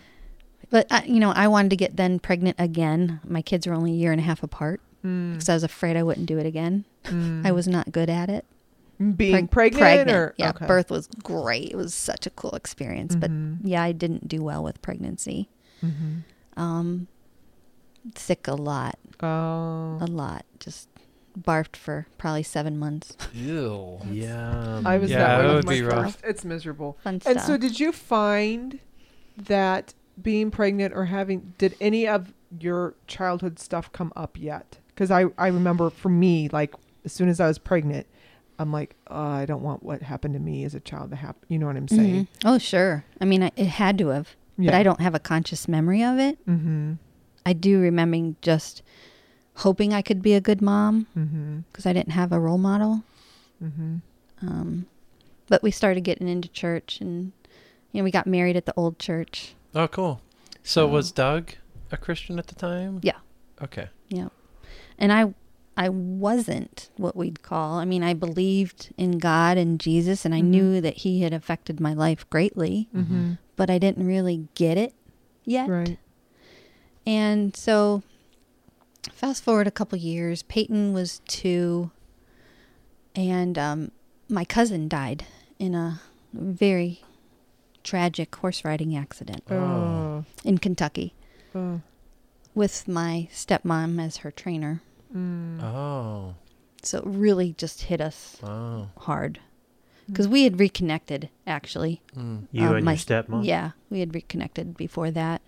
But 0.69 0.87
I, 0.91 1.03
you 1.05 1.19
know, 1.19 1.31
I 1.31 1.47
wanted 1.47 1.69
to 1.69 1.75
get 1.75 1.95
then 1.97 2.19
pregnant 2.19 2.55
again. 2.59 3.19
My 3.23 3.41
kids 3.41 3.65
were 3.65 3.73
only 3.73 3.91
a 3.91 3.95
year 3.95 4.11
and 4.11 4.19
a 4.21 4.23
half 4.23 4.43
apart 4.43 4.81
Mm. 5.03 5.31
because 5.33 5.47
I 5.49 5.53
was 5.53 5.63
afraid 5.63 5.95
I 5.95 6.03
wouldn't 6.03 6.25
do 6.25 6.37
it 6.39 6.45
again. 6.45 6.83
Mm. 7.05 7.45
I 7.45 7.51
was 7.53 7.67
not 7.67 7.91
good 7.91 8.09
at 8.09 8.29
it. 8.29 8.45
being 9.15 9.47
Preg- 9.47 9.71
pregnant, 9.77 10.11
or 10.11 10.33
yeah, 10.37 10.49
okay. 10.49 10.65
birth 10.67 10.91
was 10.91 11.07
great. 11.23 11.71
It 11.71 11.77
was 11.77 11.93
such 11.93 12.27
a 12.27 12.29
cool 12.31 12.51
experience, 12.51 13.15
but 13.15 13.31
Mhm. 13.31 13.59
yeah, 13.63 13.81
I 13.81 13.93
didn't 13.93 14.27
do 14.27 14.43
well 14.43 14.61
with 14.61 14.81
pregnancy. 14.81 15.47
Mhm. 15.81 16.23
Um 16.57 17.07
sick 18.15 18.45
a 18.47 18.55
lot. 18.55 18.99
Oh, 19.21 19.97
a 20.01 20.07
lot. 20.09 20.43
Just 20.59 20.89
barfed 21.39 21.77
for 21.77 22.07
probably 22.17 22.43
seven 22.43 22.77
months. 22.77 23.15
Ew. 23.33 23.99
yeah. 24.11 24.81
I 24.85 24.97
was 24.97 25.09
Yeah, 25.09 25.19
that 25.19 25.39
way 25.39 25.45
with 25.47 25.55
would 25.55 25.65
my 25.67 25.73
be 25.75 25.81
rough. 25.81 26.13
first. 26.15 26.25
It's 26.25 26.43
miserable. 26.43 26.97
Fun 27.01 27.13
And 27.25 27.37
stuff. 27.37 27.45
so, 27.45 27.55
did 27.57 27.79
you 27.79 27.93
find 27.93 28.79
that 29.37 29.93
being 30.21 30.51
pregnant 30.51 30.93
or 30.93 31.05
having 31.05 31.53
did 31.57 31.75
any 31.79 32.07
of 32.07 32.33
your 32.59 32.95
childhood 33.07 33.59
stuff 33.59 33.91
come 33.91 34.11
up 34.15 34.37
yet? 34.39 34.77
Because 34.89 35.11
I 35.11 35.25
I 35.37 35.47
remember 35.47 35.89
for 35.89 36.09
me, 36.09 36.49
like 36.51 36.73
as 37.05 37.13
soon 37.13 37.29
as 37.29 37.39
I 37.39 37.47
was 37.47 37.57
pregnant, 37.57 38.05
I'm 38.57 38.71
like, 38.71 38.95
oh, 39.07 39.15
I 39.21 39.45
don't 39.45 39.61
want 39.63 39.83
what 39.83 40.01
happened 40.01 40.33
to 40.33 40.39
me 40.39 40.63
as 40.65 40.75
a 40.75 40.79
child 40.79 41.11
to 41.11 41.15
happen. 41.15 41.41
You 41.47 41.59
know 41.59 41.67
what 41.67 41.77
I'm 41.77 41.87
saying? 41.87 42.25
Mhm. 42.25 42.27
Oh, 42.45 42.57
sure. 42.57 43.05
I 43.21 43.25
mean, 43.25 43.43
I, 43.43 43.51
it 43.55 43.67
had 43.67 43.97
to 43.99 44.07
have, 44.09 44.35
but 44.57 44.73
I 44.73 44.83
don't 44.83 44.99
have 44.99 45.15
a 45.15 45.19
conscious 45.19 45.67
memory 45.67 46.03
of 46.03 46.19
it. 46.19 46.45
Mm-hmm. 46.45 46.93
I 47.45 47.53
do 47.53 47.79
remember 47.79 48.35
just 48.41 48.83
hoping 49.55 49.93
I 49.93 50.01
could 50.01 50.21
be 50.21 50.33
a 50.33 50.41
good 50.41 50.61
mom 50.61 51.07
Mm-hmm. 51.17 51.59
because 51.71 51.85
I 51.85 51.93
didn't 51.93 52.11
have 52.11 52.31
a 52.33 52.39
role 52.39 52.57
model. 52.57 53.03
Mm-hmm. 53.63 53.95
Um, 54.41 54.85
but 55.47 55.63
we 55.63 55.71
started 55.71 56.01
getting 56.01 56.27
into 56.27 56.47
church, 56.49 56.99
and 57.01 57.31
you 57.91 57.99
know, 58.01 58.03
we 58.03 58.11
got 58.11 58.27
married 58.27 58.55
at 58.57 58.65
the 58.65 58.73
old 58.75 58.99
church. 58.99 59.55
Oh, 59.75 59.87
cool. 59.87 60.21
So 60.63 60.81
So- 60.81 60.87
was 60.87 61.11
Doug 61.11 61.51
a 61.91 61.97
Christian 61.97 62.39
at 62.39 62.47
the 62.47 62.55
time? 62.55 62.99
Yeah. 63.03 63.17
Okay. 63.61 63.87
Yeah. 64.09 64.29
And 64.97 65.11
I 65.13 65.33
I 65.77 65.87
wasn't 65.87 66.89
what 66.97 67.15
we'd 67.15 67.41
call. 67.41 67.75
I 67.79 67.85
mean, 67.85 68.03
I 68.03 68.13
believed 68.13 68.89
in 68.97 69.17
God 69.17 69.57
and 69.57 69.79
Jesus, 69.79 70.25
and 70.25 70.35
I 70.35 70.41
Mhm. 70.41 70.45
knew 70.45 70.81
that 70.81 70.97
He 70.97 71.21
had 71.21 71.31
affected 71.33 71.79
my 71.79 71.93
life 71.93 72.29
greatly, 72.29 72.89
Mm-hmm. 72.93 73.33
but 73.55 73.69
I 73.69 73.77
didn't 73.77 74.05
really 74.05 74.49
get 74.55 74.77
it 74.77 74.93
yet. 75.45 75.69
Right. 75.69 75.97
And 77.07 77.55
so, 77.55 78.03
fast 79.13 79.41
forward 79.41 79.67
a 79.67 79.71
couple 79.71 79.97
years, 79.97 80.43
Peyton 80.43 80.91
was 80.91 81.21
two, 81.27 81.91
and 83.15 83.57
um, 83.57 83.91
my 84.27 84.43
cousin 84.43 84.89
died 84.89 85.25
in 85.59 85.73
a 85.75 86.01
very 86.33 87.01
tragic 87.83 88.35
horse 88.35 88.63
riding 88.65 88.95
accident 88.95 89.43
Oh. 89.49 90.25
in 90.43 90.57
Kentucky 90.57 91.13
Oh. 91.55 91.81
with 92.55 92.87
my 92.87 93.27
stepmom 93.31 93.99
as 94.03 94.17
her 94.17 94.31
trainer. 94.31 94.81
Mm. 95.15 95.61
Oh. 95.63 96.35
So 96.83 96.99
it 96.99 97.03
really 97.05 97.53
just 97.57 97.83
hit 97.83 97.99
us 98.01 98.37
Wow. 98.41 98.89
hard 98.97 99.39
because 100.07 100.27
we 100.27 100.43
had 100.43 100.59
reconnected 100.59 101.29
actually. 101.45 102.01
Mm. 102.15 102.47
you 102.51 102.63
um, 102.65 102.75
and 102.75 102.85
my- 102.85 102.93
your 102.93 102.97
stepmom. 102.99 103.45
Yeah, 103.45 103.71
we 103.89 103.99
had 103.99 104.13
reconnected 104.15 104.75
before 104.77 105.11
that, 105.11 105.41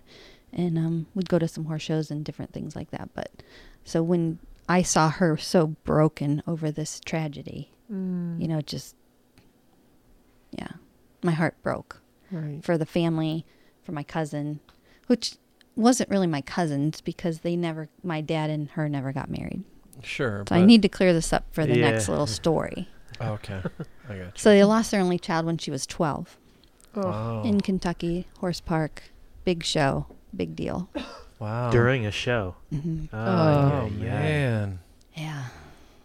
and 0.52 0.76
um, 0.78 1.06
we'd 1.14 1.28
go 1.28 1.38
to 1.38 1.48
some 1.48 1.64
horse 1.66 1.82
shows 1.82 2.10
and 2.10 2.24
different 2.24 2.52
things 2.52 2.74
like 2.76 2.90
that. 2.90 3.10
But 3.14 3.30
so 3.84 4.02
when 4.02 4.38
I 4.68 4.82
saw 4.82 5.08
her 5.10 5.36
so 5.36 5.68
broken 5.84 6.42
over 6.46 6.70
this 6.70 7.00
tragedy, 7.00 7.70
Mm. 7.90 8.40
you 8.40 8.48
know, 8.48 8.60
just 8.60 8.94
yeah, 10.50 10.72
my 11.22 11.32
heart 11.32 11.56
broke 11.62 12.01
Right. 12.32 12.64
for 12.64 12.76
the 12.78 12.86
family, 12.86 13.44
for 13.84 13.92
my 13.92 14.02
cousin, 14.02 14.60
which 15.06 15.36
wasn't 15.76 16.10
really 16.10 16.26
my 16.26 16.40
cousins 16.40 17.00
because 17.00 17.40
they 17.40 17.54
never, 17.56 17.88
my 18.02 18.20
dad 18.20 18.50
and 18.50 18.70
her 18.70 18.88
never 18.88 19.12
got 19.12 19.30
married. 19.30 19.62
Sure. 20.02 20.44
So 20.48 20.54
I 20.56 20.64
need 20.64 20.82
to 20.82 20.88
clear 20.88 21.12
this 21.12 21.32
up 21.32 21.44
for 21.52 21.64
the 21.66 21.76
Yeah. 21.78 21.90
next 21.90 22.08
little 22.08 22.26
story. 22.26 22.88
Okay. 23.20 23.60
I 24.08 24.08
got 24.08 24.16
you. 24.16 24.32
So 24.36 24.48
they 24.50 24.64
lost 24.64 24.90
their 24.90 25.00
only 25.00 25.18
child 25.18 25.44
when 25.46 25.58
she 25.58 25.70
was 25.70 25.86
12 25.86 26.38
Oh. 26.96 27.02
Wow. 27.02 27.42
in 27.44 27.60
Kentucky, 27.60 28.26
Horse 28.38 28.60
Park, 28.60 29.02
big 29.44 29.62
show, 29.62 30.06
big 30.34 30.56
deal. 30.56 30.88
wow. 31.38 31.70
During 31.70 32.04
a 32.06 32.10
show. 32.10 32.56
hmm 32.70 33.04
Oh, 33.12 33.18
Oh, 33.18 33.90
yeah, 33.98 34.04
yeah. 34.04 34.10
man. 34.18 34.78
Yeah. 35.14 35.44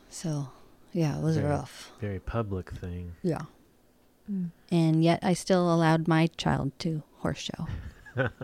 So, 0.09 0.49
yeah, 0.91 1.17
it 1.17 1.23
was 1.23 1.37
Very- 1.37 1.49
rough. 1.49 1.91
Very 2.01 2.19
public 2.19 2.71
thing. 2.71 3.13
Yeah. 3.23 3.41
Mm. 4.31 4.49
And 4.71 5.03
yet 5.03 5.19
I 5.23 5.33
still 5.33 5.73
allowed 5.73 6.07
my 6.07 6.27
child 6.37 6.71
to 6.79 7.03
horse 7.19 7.39
show. 7.39 7.67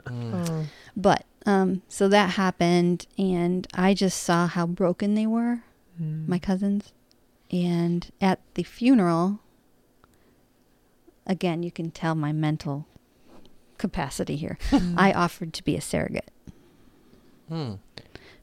Mm. 0.05 0.65
But, 0.95 1.26
um, 1.47 1.81
so 1.88 2.07
that 2.07 2.31
happened, 2.31 3.07
and 3.18 3.65
I 3.73 3.95
just 3.95 4.22
saw 4.22 4.45
how 4.45 4.68
broken 4.68 5.15
they 5.15 5.26
were, 5.26 5.64
Mm. 5.99 6.27
my 6.27 6.38
cousins. 6.38 6.93
And 7.51 8.11
at 8.22 8.39
the 8.53 8.61
funeral, 8.61 9.39
again, 11.26 11.64
you 11.64 11.72
can 11.72 11.89
tell 11.91 12.14
my 12.15 12.31
mental 12.31 12.85
capacity 13.80 14.35
here. 14.35 14.57
Mm. 14.69 14.93
I 14.97 15.11
offered 15.11 15.53
to 15.53 15.64
be 15.64 15.76
a 15.76 15.81
surrogate. 15.81 16.30
Mm. 17.51 17.80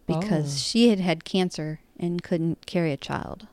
because 0.07 0.55
Oh. 0.55 0.59
she 0.59 0.89
had 0.89 0.99
had 1.01 1.25
cancer 1.25 1.81
and 1.99 2.23
couldn't 2.25 2.67
carry 2.67 2.93
a 2.93 2.97
child. 2.97 3.47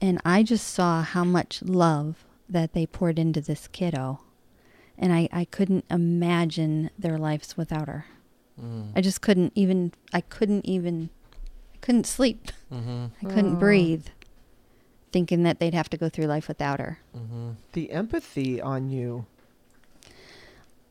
And 0.00 0.20
I 0.24 0.42
just 0.42 0.66
saw 0.66 1.02
how 1.02 1.22
much 1.22 1.62
love 1.62 2.24
that 2.52 2.72
they 2.72 2.86
poured 2.86 3.18
into 3.18 3.40
this 3.40 3.68
kiddo. 3.68 4.20
And 4.98 5.12
I, 5.12 5.28
I 5.32 5.44
couldn't 5.46 5.84
imagine 5.90 6.90
their 6.98 7.18
lives 7.18 7.56
without 7.56 7.88
her. 7.88 8.06
Mm. 8.60 8.92
I 8.94 9.00
just 9.00 9.20
couldn't 9.20 9.52
even, 9.54 9.92
I 10.12 10.20
couldn't 10.20 10.64
even, 10.66 11.08
I 11.74 11.78
couldn't 11.80 12.06
sleep. 12.06 12.52
Mm-hmm. 12.72 13.06
I 13.22 13.28
couldn't 13.32 13.56
Oh. 13.56 13.58
breathe 13.60 14.06
thinking 15.10 15.42
that 15.42 15.58
they'd 15.58 15.74
have 15.74 15.90
to 15.90 15.96
go 15.96 16.08
through 16.08 16.26
life 16.26 16.48
without 16.48 16.78
her. 16.80 16.98
Mm-hmm. 17.16 17.50
the 17.72 17.90
empathy 17.90 18.60
on 18.60 18.90
you. 18.90 19.26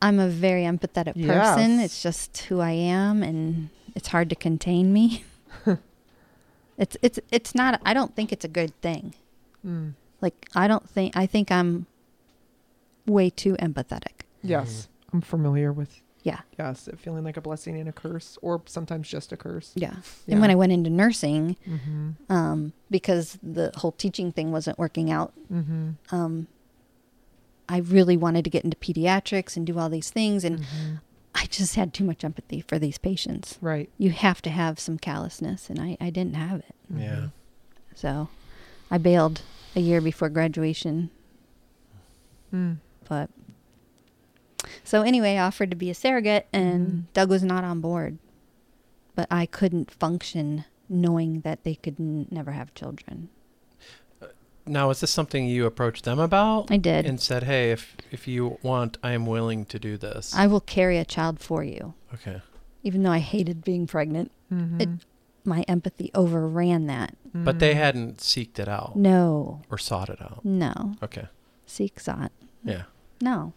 I'm 0.00 0.18
a 0.18 0.28
very 0.28 0.62
empathetic 0.64 1.14
person. 1.26 1.78
It's 1.78 2.02
just 2.02 2.36
who 2.48 2.60
I 2.60 2.72
am 2.72 3.22
and 3.22 3.68
it's 3.94 4.08
hard 4.08 4.28
to 4.30 4.34
contain 4.34 4.92
me. 4.92 5.24
it's 6.78 6.96
it's 7.02 7.20
it's 7.30 7.54
not 7.54 7.80
I 7.84 7.94
don't 7.94 8.14
think 8.16 8.32
it's 8.32 8.44
a 8.44 8.48
good 8.48 8.74
thing. 8.80 9.14
Mm. 9.64 9.94
Like 10.22 10.48
I 10.54 10.66
don't 10.68 10.88
think 10.88 11.14
I 11.16 11.26
think 11.26 11.50
I'm 11.50 11.86
way 13.06 13.28
too 13.28 13.54
empathetic. 13.56 14.22
Yes, 14.42 14.88
I'm 15.12 15.20
familiar 15.20 15.72
with. 15.72 16.00
Yeah. 16.22 16.40
Yes, 16.56 16.86
it 16.86 17.00
feeling 17.00 17.24
like 17.24 17.36
a 17.36 17.40
blessing 17.40 17.76
and 17.80 17.88
a 17.88 17.92
curse, 17.92 18.38
or 18.42 18.62
sometimes 18.66 19.08
just 19.08 19.32
a 19.32 19.36
curse. 19.36 19.72
Yeah. 19.74 19.94
Yeah. 20.26 20.34
And 20.34 20.40
when 20.40 20.50
I 20.50 20.54
went 20.54 20.70
into 20.70 20.88
nursing, 20.88 21.56
Mm-hmm. 21.68 22.10
um, 22.32 22.72
because 22.92 23.38
the 23.42 23.72
whole 23.74 23.90
teaching 23.90 24.30
thing 24.30 24.52
wasn't 24.52 24.78
working 24.78 25.10
out, 25.10 25.32
Mm-hmm. 25.52 25.90
um, 26.14 26.46
I 27.68 27.78
really 27.78 28.16
wanted 28.16 28.44
to 28.44 28.50
get 28.50 28.62
into 28.64 28.76
pediatrics 28.76 29.56
and 29.56 29.66
do 29.66 29.78
all 29.80 29.88
these 29.88 30.10
things, 30.10 30.44
and 30.44 30.60
Mm-hmm. 30.60 30.94
I 31.34 31.46
just 31.46 31.74
had 31.74 31.92
too 31.92 32.04
much 32.04 32.22
empathy 32.24 32.60
for 32.60 32.78
these 32.78 32.98
patients. 32.98 33.58
Right. 33.60 33.88
You 33.98 34.10
have 34.10 34.42
to 34.42 34.50
have 34.50 34.78
some 34.78 34.98
callousness, 34.98 35.68
and 35.70 35.80
I, 35.80 35.96
I 36.00 36.10
didn't 36.10 36.36
have 36.36 36.60
it. 36.60 36.74
Yeah. 36.94 37.28
So 37.96 38.28
I 38.92 38.98
bailed 38.98 39.40
a 39.74 39.80
year 39.80 40.00
before 40.00 40.28
graduation. 40.28 41.10
Mm. 42.52 42.78
But 43.08 43.30
so 44.84 45.02
anyway, 45.02 45.36
I 45.36 45.46
offered 45.46 45.70
to 45.70 45.76
be 45.76 45.90
a 45.90 45.94
surrogate, 45.94 46.46
and 46.52 46.86
Mhm. 46.88 47.02
Doug 47.14 47.30
was 47.30 47.42
not 47.42 47.64
on 47.64 47.80
board. 47.80 48.18
but 49.14 49.28
I 49.30 49.44
couldn't 49.44 49.90
function 49.90 50.64
knowing 50.88 51.42
that 51.42 51.64
they 51.64 51.74
could 51.74 52.00
n- 52.00 52.26
never 52.30 52.52
have 52.52 52.72
children. 52.74 53.28
Now, 54.66 54.88
is 54.88 55.00
this 55.00 55.10
something 55.10 55.44
you 55.46 55.66
approached 55.66 56.04
them 56.04 56.18
about 56.18 56.70
I 56.70 56.78
did. 56.78 57.04
and 57.04 57.20
said, 57.20 57.42
"Hey, 57.42 57.72
if 57.72 57.94
if 58.10 58.26
you 58.26 58.58
want, 58.62 58.96
I 59.02 59.12
am 59.12 59.26
willing 59.26 59.66
to 59.66 59.78
do 59.78 59.98
this." 59.98 60.34
I 60.34 60.46
will 60.46 60.60
carry 60.62 60.96
a 60.96 61.04
child 61.04 61.40
for 61.40 61.62
you. 61.62 61.92
okay. 62.14 62.40
Even 62.82 63.02
though 63.02 63.10
I 63.10 63.18
hated 63.18 63.64
being 63.64 63.86
pregnant, 63.86 64.30
Mhm. 64.50 65.00
My 65.44 65.62
empathy 65.68 66.10
overran 66.14 66.86
that. 66.86 67.16
But 67.34 67.58
they 67.60 67.74
hadn't 67.74 68.18
seeked 68.18 68.58
it 68.58 68.68
out 68.68 68.94
No, 68.96 69.62
or 69.70 69.78
sought 69.78 70.08
it 70.10 70.20
out. 70.20 70.44
no. 70.44 70.94
Okay. 71.02 71.26
Seek 71.66 71.98
sought. 71.98 72.30
Yeah. 72.64 72.82
No. 73.20 73.52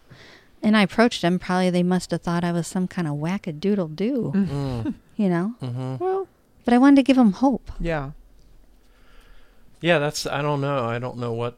And 0.64 0.76
I 0.78 0.82
approached 0.84 1.22
them. 1.22 1.38
Probably 1.40 1.70
they 1.70 1.84
must 1.84 2.12
have 2.12 2.22
thought 2.22 2.44
I 2.44 2.52
was 2.52 2.66
some 2.68 2.88
kind 2.88 3.08
of 3.08 3.16
wackadoodle 3.16 3.96
do, 3.96 4.32
Mm. 4.34 4.94
you 5.18 5.30
know? 5.30 5.56
hmm 5.60 5.96
Well, 6.00 6.28
But 6.64 6.74
I 6.74 6.78
wanted 6.78 6.96
to 6.98 7.04
give 7.04 7.18
them 7.18 7.34
hope. 7.34 7.70
yeah. 7.80 8.12
Yeah, 9.82 10.00
that's. 10.00 10.26
I 10.26 10.42
don't 10.42 10.62
know. 10.62 10.86
I 10.86 10.98
don't 11.00 11.18
know 11.18 11.34
what. 11.34 11.58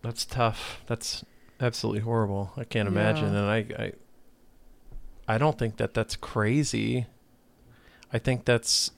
That's 0.00 0.24
tough. 0.24 0.80
That's 0.86 1.24
absolutely 1.60 2.00
horrible. 2.00 2.50
I 2.56 2.64
can't 2.64 2.88
imagine. 2.88 3.32
Yeah. 3.34 3.38
And 3.38 3.50
I, 3.50 3.82
I. 3.84 3.92
I 5.34 5.38
don't 5.38 5.58
think 5.58 5.76
that 5.76 5.94
that's 5.94 6.16
crazy. 6.16 7.06
I 8.12 8.18
think 8.18 8.46
that's. 8.46 8.90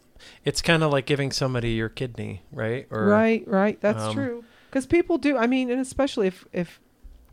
It's 0.45 0.63
kind 0.63 0.83
of 0.83 0.93
like 0.93 1.07
giving 1.07 1.31
somebody 1.31 1.73
your 1.73 1.89
kidney, 1.89 2.43
right? 2.53 2.87
Or 2.91 3.07
right, 3.07 3.47
right. 3.47 3.81
That's 3.81 4.03
um, 4.03 4.15
true. 4.15 4.45
Because 4.71 4.87
people 4.87 5.19
do. 5.19 5.37
I 5.37 5.47
mean, 5.47 5.71
and 5.71 5.81
especially 5.81 6.27
if 6.27 6.45
if 6.53 6.81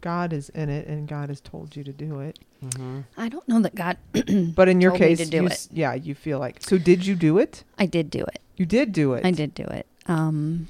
God 0.02 0.34
is 0.34 0.50
in 0.50 0.70
it 0.70 0.88
and 0.88 1.08
God 1.08 1.30
has 1.30 1.40
told 1.40 1.76
you 1.76 1.84
to 1.84 1.94
do 1.94 2.20
it. 2.20 2.40
hmm 2.62 3.02
I 3.18 3.30
don't 3.30 3.48
know 3.48 3.62
that 3.62 3.76
God, 3.76 3.98
But 4.56 4.68
in 4.68 4.82
your 4.82 4.92
Told 4.92 5.00
case, 5.00 5.20
to 5.20 5.26
do 5.26 5.44
you, 5.44 5.48
it. 5.48 5.68
yeah, 5.72 5.94
you 5.94 6.16
feel 6.16 6.40
like. 6.40 6.58
So 6.62 6.78
did 6.78 7.06
you 7.06 7.16
do 7.16 7.38
it? 7.38 7.64
I 7.78 7.86
did 7.86 8.10
do 8.10 8.22
it. 8.24 8.40
You 8.58 8.66
did 8.66 8.92
do 8.92 9.14
it. 9.14 9.26
I 9.26 9.32
did 9.32 9.54
do 9.54 9.64
it. 9.64 9.86
Um, 10.08 10.68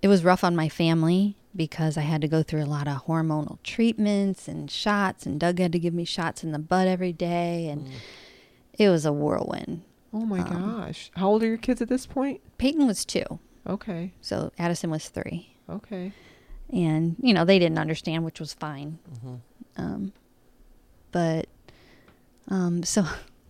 it 0.00 0.08
was 0.08 0.24
rough 0.24 0.44
on 0.44 0.56
my 0.56 0.68
family 0.68 1.36
because 1.56 1.96
I 1.96 2.02
had 2.02 2.20
to 2.22 2.28
go 2.28 2.42
through 2.42 2.64
a 2.64 2.66
lot 2.66 2.88
of 2.88 3.06
hormonal 3.06 3.62
treatments 3.62 4.48
and 4.48 4.70
shots, 4.70 5.26
and 5.26 5.38
Doug 5.38 5.58
had 5.58 5.72
to 5.72 5.78
give 5.78 5.94
me 5.94 6.04
shots 6.04 6.42
in 6.42 6.52
the 6.52 6.58
butt 6.58 6.88
every 6.88 7.12
day, 7.12 7.68
and 7.68 7.88
it 8.78 8.88
was 8.88 9.04
a 9.04 9.12
whirlwind. 9.12 9.82
Oh 10.14 10.24
my 10.24 10.38
Um, 10.40 10.76
gosh. 10.76 11.10
How 11.16 11.28
old 11.28 11.42
are 11.42 11.46
your 11.48 11.56
kids 11.58 11.82
at 11.82 11.88
this 11.88 12.06
point? 12.06 12.40
Peyton 12.56 12.86
was 12.86 13.04
two, 13.04 13.24
Okay. 13.66 14.12
so 14.20 14.52
Addison 14.58 14.88
was 14.90 15.08
three, 15.08 15.56
Okay. 15.68 16.12
and 16.72 17.16
you 17.20 17.34
know 17.34 17.44
they 17.44 17.58
didn't 17.58 17.78
understand, 17.80 18.24
which 18.24 18.38
was 18.40 18.54
fine. 18.54 18.98
hmm 19.22 19.34
Um, 19.76 20.12
but 21.10 21.48
um, 22.48 22.82
so 22.84 23.02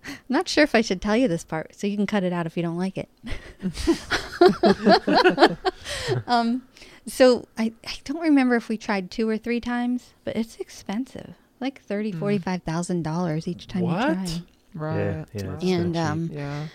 I'm 0.07 0.15
not 0.31 0.49
sure 0.49 0.65
if 0.65 0.75
I 0.75 0.81
should 0.81 1.03
tell 1.03 1.17
you 1.17 1.29
this 1.29 1.45
part, 1.45 1.75
so 1.77 1.87
you 1.87 1.97
can 1.97 2.07
cut 2.07 2.25
it 2.25 2.33
out 2.33 2.47
if 2.47 2.57
you 2.57 2.63
don't 2.63 2.79
like 2.79 2.97
it. 2.97 3.09
um, 6.27 6.63
so 7.07 7.47
I, 7.59 7.73
I 7.87 7.95
don't 8.05 8.21
remember 8.23 8.57
if 8.57 8.69
we 8.69 8.77
tried 8.79 9.11
two 9.11 9.29
or 9.29 9.37
three 9.37 9.61
times, 9.61 10.15
but 10.25 10.37
it's 10.37 10.57
expensive, 10.57 11.35
like 11.61 11.83
thirty, 11.83 12.13
Mm. 12.13 12.19
forty-five 12.19 12.63
thousand 12.63 13.03
dollars 13.03 13.47
each 13.47 13.67
time 13.67 13.83
you 13.85 13.89
try. 13.91 14.27
Right. 14.75 14.97
Yeah, 14.97 15.25
yeah, 15.35 15.47
right. 15.47 15.63
And 15.63 15.97
um, 15.97 16.31
yeah. 16.33 16.67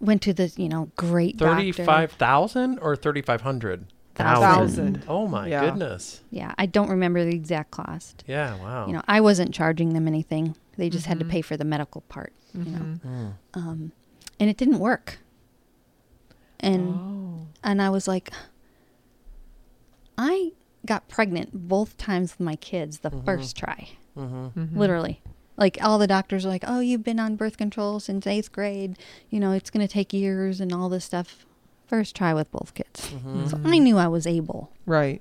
went 0.00 0.22
to 0.22 0.32
the 0.32 0.52
you 0.56 0.68
know 0.68 0.90
great 0.96 1.36
doctor. 1.36 1.54
Thirty-five 1.56 2.12
thousand 2.12 2.78
or 2.78 2.96
thirty-five 2.96 3.40
hundred? 3.42 3.86
Thousand. 4.14 5.04
Oh 5.08 5.26
my 5.26 5.48
Yeah. 5.48 5.60
goodness! 5.70 6.22
Yeah, 6.30 6.54
I 6.58 6.66
don't 6.66 6.90
remember 6.90 7.24
the 7.24 7.34
exact 7.34 7.70
cost. 7.70 8.22
Yeah. 8.26 8.56
Wow. 8.56 8.86
You 8.86 8.92
know, 8.92 9.02
I 9.08 9.20
wasn't 9.20 9.54
charging 9.54 9.94
them 9.94 10.06
anything. 10.06 10.56
They 10.76 10.90
just 10.90 11.06
had 11.06 11.18
to 11.20 11.24
Mhm. 11.24 11.30
pay 11.30 11.40
for 11.42 11.56
the 11.56 11.64
medical 11.64 12.02
part. 12.02 12.32
You 12.52 12.64
know. 12.64 12.98
Mm. 13.06 13.32
um, 13.54 13.92
and 14.38 14.50
it 14.50 14.56
didn't 14.56 14.78
work. 14.78 15.18
And 16.58 17.00
oh. 17.00 17.46
and 17.64 17.80
I 17.80 17.88
was 17.90 18.06
like, 18.08 18.30
I 20.18 20.52
got 20.86 21.08
pregnant 21.08 21.50
both 21.68 21.96
times 21.96 22.32
with 22.38 22.44
my 22.44 22.56
kids 22.56 22.98
the 23.00 23.10
Mhm. 23.10 23.24
first 23.24 23.56
try, 23.56 23.88
hmm 24.14 24.48
Mhm. 24.48 24.76
literally. 24.76 25.22
Like 25.60 25.78
all 25.82 25.98
the 25.98 26.06
doctors 26.08 26.44
are 26.44 26.48
like, 26.48 26.64
"Oh, 26.66 26.80
you've 26.80 27.04
been 27.04 27.20
on 27.20 27.36
birth 27.36 27.56
control 27.58 28.00
since 28.00 28.26
eighth 28.26 28.50
grade. 28.50 28.96
You 29.28 29.38
know, 29.38 29.52
it's 29.52 29.70
going 29.70 29.86
to 29.86 29.92
take 29.92 30.12
years 30.12 30.58
and 30.60 30.72
all 30.72 30.88
this 30.88 31.04
stuff." 31.04 31.44
First 31.86 32.16
try 32.16 32.32
with 32.34 32.50
both 32.50 32.72
kids, 32.74 33.06
hmm 33.08 33.46
so. 33.48 33.60
I 33.64 33.78
knew 33.78 33.98
I 33.98 34.06
was 34.08 34.24
able. 34.26 34.70
Right. 34.86 35.20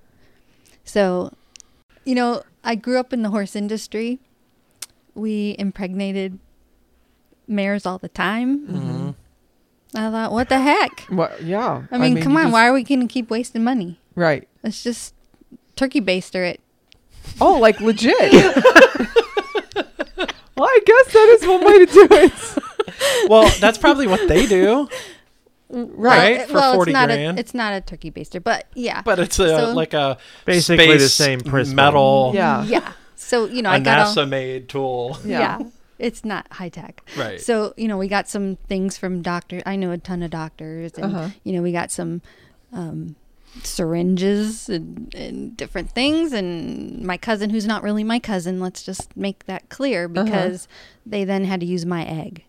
So, 0.85 1.33
you 2.05 2.13
know, 2.15 2.43
I 2.63 2.75
grew 2.75 2.99
up 2.99 3.11
in 3.11 3.21
the 3.23 3.29
horse 3.29 3.55
industry. 3.55 4.19
We 5.15 5.55
impregnated 5.59 6.37
mares 7.47 7.85
all 7.85 7.97
the 7.97 8.07
time. 8.09 8.65
hmm 8.67 9.09
I 9.95 10.11
thought, 10.11 10.31
what 10.31 10.49
the 10.49 10.59
heck? 10.59 11.01
What? 11.09 11.41
Yeah. 11.41 11.81
I 11.91 11.97
mean, 11.97 12.21
come 12.21 12.37
on, 12.37 12.43
just- 12.43 12.53
why 12.53 12.67
are 12.67 12.73
we 12.73 12.83
going 12.83 13.01
to 13.01 13.11
keep 13.11 13.31
wasting 13.31 13.63
money? 13.63 13.99
Right. 14.13 14.47
Let's 14.63 14.83
just 14.83 15.15
turkey 15.75 15.99
baster 16.01 16.47
it. 16.47 16.61
Oh, 17.41 17.57
like 17.57 17.81
legit. 17.81 18.13
well, 20.59 20.69
I 20.69 20.79
guess 20.85 21.13
that 21.13 21.37
is 21.39 21.47
one 21.47 21.63
way 21.65 21.85
to 21.85 21.93
do 21.93 22.07
it. 22.11 22.33
Well, 23.29 23.49
that's 23.59 23.77
probably 23.77 24.07
what 24.07 24.27
they 24.27 24.45
do, 24.47 24.89
Right, 25.69 26.37
Well, 26.39 26.47
for 26.47 26.53
well, 26.55 26.73
40 26.75 26.89
it's 26.91 26.93
not 26.93 27.07
grand. 27.09 27.37
A, 27.37 27.39
it's 27.39 27.53
not 27.53 27.73
a 27.73 27.81
turkey 27.81 28.09
baster, 28.09 28.43
but 28.43 28.65
yeah. 28.73 29.01
but 29.03 29.19
it's 29.19 29.37
a, 29.39 29.47
So- 29.49 29.73
like 29.73 29.93
a 29.93 30.17
Basically 30.45 30.97
the 30.97 31.07
same 31.07 31.39
principle. 31.41 31.75
metal, 31.75 32.31
Yeah. 32.33 32.63
yeah. 32.63 32.93
So, 33.15 33.45
you 33.45 33.61
know, 33.61 33.69
a 33.69 33.73
I 33.73 33.79
got 33.79 33.99
all, 33.99 34.13
NASA-made 34.15 34.67
tool. 34.69 35.17
yeah. 35.23 35.59
Yeah. 35.59 35.67
It's 35.99 36.25
not 36.25 36.51
high 36.53 36.69
tech. 36.69 37.03
Right. 37.17 37.39
So, 37.39 37.73
you 37.77 37.87
know, 37.87 37.97
we 37.97 38.07
got 38.07 38.27
some 38.27 38.55
things 38.67 38.97
from 38.97 39.21
doctors. 39.21 39.61
I 39.65 39.75
know 39.75 39.91
a 39.91 39.97
ton 39.97 40.23
of 40.23 40.31
doctors 40.31 40.93
and 40.95 41.13
Uh-huh. 41.15 41.29
you 41.43 41.53
know, 41.53 41.61
we 41.61 41.71
got 41.71 41.91
some 41.91 42.21
um 42.73 43.15
syringes 43.63 44.69
and, 44.69 45.13
and 45.15 45.57
different 45.57 45.91
things 45.91 46.33
and 46.33 47.01
my 47.01 47.17
cousin 47.17 47.49
who's 47.49 47.65
not 47.65 47.83
really 47.83 48.03
my 48.03 48.19
cousin, 48.19 48.59
let's 48.59 48.83
just 48.83 49.15
make 49.17 49.45
that 49.45 49.69
clear 49.69 50.05
Uh-huh. 50.05 50.23
because 50.23 50.67
they 51.05 51.23
then 51.23 51.45
had 51.45 51.59
to 51.59 51.65
use 51.65 51.85
my 51.85 52.05
egg 52.05 52.43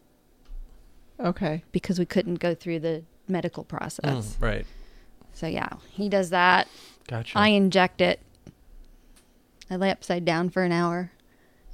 Okay. 1.18 1.62
because 1.72 1.98
we 1.98 2.06
couldn't 2.06 2.36
go 2.36 2.54
through 2.54 2.80
the 2.80 3.02
medical 3.28 3.64
process. 3.64 4.36
Mm, 4.36 4.42
right. 4.42 4.66
So 5.32 5.46
yeah, 5.46 5.68
he 5.90 6.08
does 6.08 6.30
that. 6.30 6.66
Gotcha. 7.08 7.38
I 7.38 7.48
inject 7.48 8.00
it. 8.00 8.20
I 9.70 9.76
lay 9.76 9.90
upside 9.90 10.24
down 10.24 10.50
for 10.50 10.64
an 10.64 10.72
hour, 10.72 11.12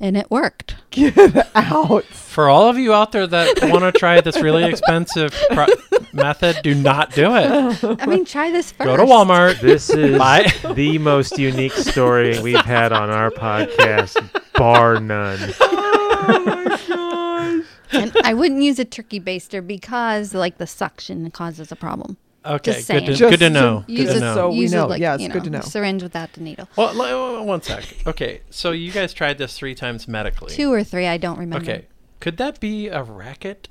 and 0.01 0.17
it 0.17 0.31
worked. 0.31 0.77
Get 0.91 1.17
out. 1.55 2.05
For 2.05 2.49
all 2.49 2.69
of 2.69 2.77
you 2.79 2.93
out 2.93 3.13
there 3.13 3.27
that 3.27 3.59
want 3.71 3.83
to 3.85 3.93
try 3.99 4.21
this 4.21 4.41
really 4.41 4.65
expensive 4.65 5.35
pro- 5.51 5.67
method, 6.13 6.59
do 6.63 6.75
not 6.75 7.13
do 7.13 7.35
it. 7.35 8.01
I 8.01 8.07
mean, 8.07 8.25
try 8.25 8.51
this 8.51 8.73
first. 8.73 8.87
Go 8.87 8.97
to 8.97 9.05
Walmart. 9.05 9.61
This 9.61 9.91
is 9.91 10.19
Buy. 10.19 10.53
the 10.75 10.99
most 10.99 11.39
unique 11.39 11.73
story 11.73 12.39
we've 12.41 12.65
had 12.65 12.93
on 12.93 13.11
our 13.11 13.31
podcast, 13.31 14.17
bar 14.55 15.01
none. 15.01 15.39
Oh 15.61 16.43
my 16.45 16.65
gosh. 16.65 17.67
And 17.93 18.13
I 18.25 18.35
wouldn't 18.35 18.63
use 18.63 18.79
a 18.79 18.85
turkey 18.85 19.21
baster 19.21 19.65
because, 19.67 20.35
like, 20.35 20.59
the 20.59 20.67
suction 20.67 21.31
causes 21.31 21.71
a 21.71 21.77
problem. 21.77 22.17
Okay, 22.55 22.73
good 22.73 22.77
to, 22.77 22.83
saying. 23.17 23.31
good 23.31 23.39
to 23.41 23.51
know. 23.51 23.81
to- 23.81 23.87
Good 23.87 23.99
Use 24.03 24.11
to 24.11 24.17
it 24.17 24.21
know. 24.21 24.35
so 24.35 24.51
we 24.51 24.57
use 24.57 24.73
know. 24.73 24.85
It 24.85 24.89
like, 24.91 25.01
Yeah, 25.01 25.15
it's 25.15 25.23
you 25.23 25.29
good 25.29 25.45
to 25.45 25.51
know. 25.51 25.61
Syringe 25.61 26.03
without 26.03 26.33
the 26.33 26.41
needle. 26.41 26.69
well, 26.77 27.01
l- 27.03 27.45
one 27.45 27.63
sec. 27.63 27.85
Okay, 28.07 28.41
so 28.51 28.71
you 28.73 28.91
guys 28.93 29.13
tried 29.13 29.39
this 29.39 29.57
three 29.59 29.75
times 29.75 30.07
medically. 30.09 30.55
Two 30.55 30.73
or 30.73 30.83
three, 30.85 31.07
I 31.07 31.17
don't 31.17 31.39
remember. 31.39 31.65
Okay, 31.71 31.87
could 32.21 32.37
that 32.39 32.61
be 32.61 32.89
a 32.89 33.03
racket? 33.03 33.69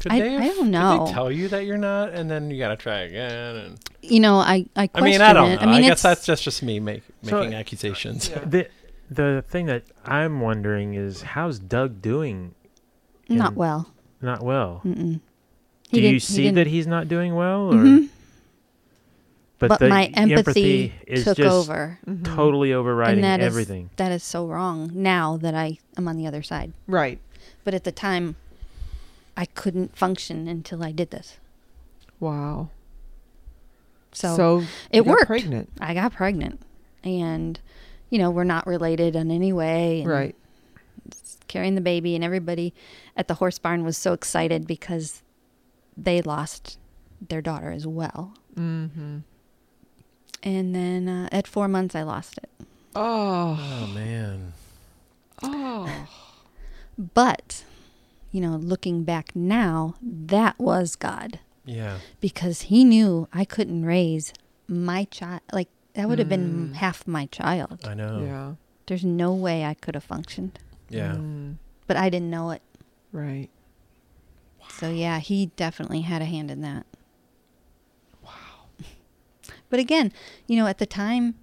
Could 0.00 0.12
I- 0.12 0.20
they 0.20 0.36
I 0.36 0.40
have- 0.42 0.54
don't 0.54 0.64
Could 0.64 0.70
know. 0.72 1.06
they 1.06 1.12
tell 1.12 1.30
you 1.30 1.48
that 1.48 1.64
you're 1.64 1.78
not, 1.78 2.10
and 2.10 2.30
then 2.30 2.50
you 2.50 2.58
got 2.58 2.68
to 2.68 2.76
try 2.76 3.00
again? 3.00 3.56
And 3.56 3.78
You 4.02 4.20
know, 4.20 4.36
I 4.36 4.66
I 4.74 4.82
I 4.82 4.86
question 4.88 5.04
mean, 5.10 5.20
I 5.20 5.32
don't 5.32 5.48
know. 5.54 5.58
I, 5.60 5.62
I 5.62 5.66
mean, 5.72 5.82
guess 5.82 5.92
it's 5.92 6.02
that's 6.02 6.26
just 6.26 6.42
just 6.42 6.62
me 6.62 6.80
make, 6.80 7.02
So- 7.22 7.38
making 7.40 7.54
accusations. 7.54 8.28
Yeah. 8.28 8.38
The 8.44 8.68
the 9.10 9.44
thing 9.48 9.66
that 9.66 9.84
I'm 10.06 10.40
wondering 10.40 10.94
is 10.94 11.22
how's 11.22 11.58
Doug 11.58 12.00
doing? 12.02 12.54
not 13.28 13.52
in- 13.52 13.56
well. 13.56 13.88
Not 14.20 14.42
well. 14.42 14.80
Mm-mm. 14.84 15.20
Do 15.92 16.00
you 16.00 16.02
didn't- 16.08 16.14
he 16.14 16.18
see 16.20 16.50
that 16.50 16.66
he's 16.66 16.86
not 16.86 17.08
doing 17.08 17.34
well, 17.34 17.72
or 17.72 17.74
Mhm. 17.76 18.08
but, 19.58 19.68
But, 19.68 19.80
the 19.80 19.88
my 19.88 20.06
empathy, 20.14 20.92
is 21.06 21.24
took 21.24 21.36
just 21.36 21.48
over. 21.70 21.98
Mhm. 22.06 22.24
totally 22.34 22.72
overriding 22.72 23.20
that 23.22 23.40
is- 23.40 23.46
everything. 23.46 23.90
That 23.96 24.10
is 24.12 24.22
so 24.22 24.46
wrong 24.46 24.90
now 24.94 25.36
that 25.38 25.54
I 25.54 25.78
am 25.96 26.08
on 26.08 26.16
the 26.16 26.26
other 26.26 26.42
side. 26.42 26.72
Right. 26.86 27.18
But 27.64 27.74
at 27.74 27.84
the 27.84 27.92
time, 27.92 28.36
I 29.36 29.44
couldn't 29.46 29.96
function 29.96 30.48
until 30.48 30.82
I 30.82 30.92
did 30.92 31.10
this. 31.10 31.38
Wow. 32.20 32.68
So, 34.12 34.60
you 34.60 34.66
it 34.92 35.06
worked. 35.06 35.26
Pregnant. 35.26 35.70
I 35.80 35.94
got 35.94 36.12
pregnant. 36.12 36.60
And, 37.04 37.58
you 38.10 38.18
know, 38.18 38.30
we're 38.30 38.44
not 38.44 38.66
related 38.66 39.16
in 39.16 39.30
any 39.30 39.52
way. 39.52 40.00
And 40.02 40.08
Right. 40.10 40.34
Carrying 41.48 41.74
the 41.74 41.80
baby, 41.80 42.14
and 42.14 42.22
everybody 42.24 42.72
at 43.16 43.28
the 43.28 43.34
horse 43.34 43.58
barn 43.58 43.84
was 43.84 43.96
so 43.98 44.12
excited 44.14 44.66
because 44.66 45.22
they 45.96 46.22
lost 46.22 46.78
their 47.28 47.42
daughter 47.42 47.70
as 47.70 47.86
well. 47.86 48.34
Mm-hmm. 48.56 49.18
And 50.42 50.74
then 50.74 51.08
uh, 51.08 51.28
at 51.30 51.46
four 51.46 51.68
months, 51.68 51.94
I 51.94 52.02
lost 52.02 52.38
it. 52.38 52.50
Oh. 52.96 53.58
Oh 53.60 53.86
man. 53.88 54.52
Oh. 55.42 55.88
But 57.14 57.64
you 58.32 58.40
know, 58.40 58.56
looking 58.56 59.02
back 59.04 59.34
now, 59.34 59.94
that 60.02 60.58
was 60.58 60.94
God 60.96 61.38
Yeah. 61.64 61.98
because 62.20 62.62
He 62.62 62.84
knew 62.84 63.28
I 63.32 63.44
couldn't 63.44 63.84
raise 63.84 64.32
my 64.68 65.04
child. 65.04 65.40
Like 65.52 65.68
that 65.94 66.08
would 66.08 66.18
have 66.18 66.28
been 66.28 66.70
Mm. 66.70 66.74
half 66.74 67.06
my 67.06 67.26
child. 67.26 67.80
I 67.86 67.94
know. 67.94 68.22
Yeah. 68.22 68.52
There's 68.86 69.04
no 69.04 69.32
way 69.34 69.64
I 69.64 69.74
could 69.74 69.94
have 69.94 70.04
functioned, 70.04 70.58
Yeah. 70.90 71.12
Mm, 71.14 71.56
but 71.86 71.96
I 71.96 72.08
didn't 72.10 72.30
know 72.30 72.50
it. 72.50 72.62
right. 73.12 73.48
So 74.82 74.88
yeah, 74.90 75.20
He 75.20 75.46
definitely 75.54 76.00
had 76.00 76.22
a 76.22 76.24
hand 76.24 76.50
in 76.50 76.60
that. 76.62 76.84
Wow. 78.24 78.30
But 79.70 79.78
again, 79.78 80.12
you 80.48 80.56
know, 80.56 80.66
at 80.66 80.78
the 80.78 80.86
time, 80.86 81.36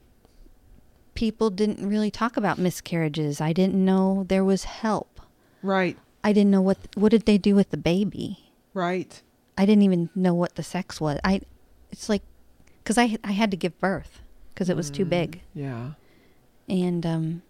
people 1.16 1.49
didn't 1.49 1.88
really 1.88 2.11
talk 2.11 2.36
about 2.36 2.57
miscarriages. 2.57 3.40
I 3.40 3.53
didn't 3.53 3.84
know 3.84 4.26
there 4.28 4.44
was 4.44 4.66
help. 4.66 5.22
Right. 5.64 5.98
I 6.22 6.34
didn't 6.34 6.52
know 6.52 6.61
what 6.61 6.78
what 6.95 7.11
did 7.11 7.26
they 7.26 7.38
do 7.38 7.56
with 7.56 7.70
the 7.70 7.78
baby. 7.78 8.52
Right. 8.74 9.22
I 9.57 9.66
didn't 9.66 9.84
even 9.84 10.10
know 10.14 10.34
what 10.34 10.56
the 10.56 10.64
sex 10.64 10.99
was. 10.99 11.18
I, 11.24 11.40
it's 11.91 12.10
like, 12.10 12.24
because 12.84 12.98
I 12.98 13.18
I 13.24 13.32
had 13.32 13.52
to 13.52 13.57
give 13.57 13.80
birth 13.80 14.22
because 14.53 14.70
it 14.70 14.76
was 14.76 14.90
too 14.90 15.06
Mm, 15.06 15.10
big, 15.10 15.41
Yeah. 15.56 15.91
and 16.68 17.06
um, 17.06 17.41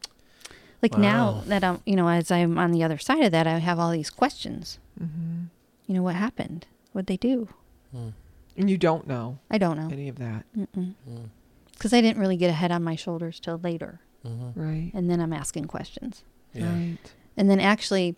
like 0.83 0.97
now 0.97 1.41
that 1.47 1.63
I'm, 1.63 1.81
you 1.85 1.95
know, 1.95 2.07
as 2.07 2.29
I'm 2.31 2.57
on 2.59 2.71
the 2.71 2.83
other 2.83 2.99
side 2.99 3.23
of 3.23 3.31
that, 3.31 3.47
I 3.47 3.57
have 3.57 3.79
all 3.79 3.91
these 3.91 4.11
questions. 4.11 4.77
hmm 4.97 5.49
You 5.89 5.95
know, 5.95 6.03
what 6.03 6.13
happened? 6.15 6.67
What'd 6.93 7.07
they 7.07 7.17
do? 7.17 7.49
Mm. 7.95 8.13
And 8.55 8.69
you 8.69 8.77
don't 8.77 9.07
know 9.07 9.39
I 9.49 9.57
don't 9.57 9.75
know, 9.75 9.89
any 9.91 10.07
of 10.07 10.17
that. 10.19 10.45
because 10.53 11.91
Mm. 11.91 11.97
I 11.97 12.01
didn't 12.01 12.19
really 12.19 12.37
get 12.37 12.51
a 12.51 12.53
head 12.53 12.71
on 12.71 12.83
my 12.83 12.95
shoulders 12.95 13.39
till 13.39 13.57
later, 13.57 13.99
Mhm. 14.23 14.51
Right. 14.55 14.91
and 14.93 15.09
then 15.09 15.19
I'm 15.19 15.33
asking 15.33 15.65
questions. 15.65 16.23
Yeah. 16.53 16.71
Right. 16.71 16.97
And 17.35 17.49
then 17.49 17.59
actually, 17.59 18.15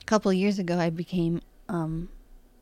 a 0.00 0.04
couple 0.04 0.30
of 0.30 0.36
years 0.36 0.60
ago, 0.60 0.78
I 0.78 0.90
became 0.90 1.40
um, 1.68 2.10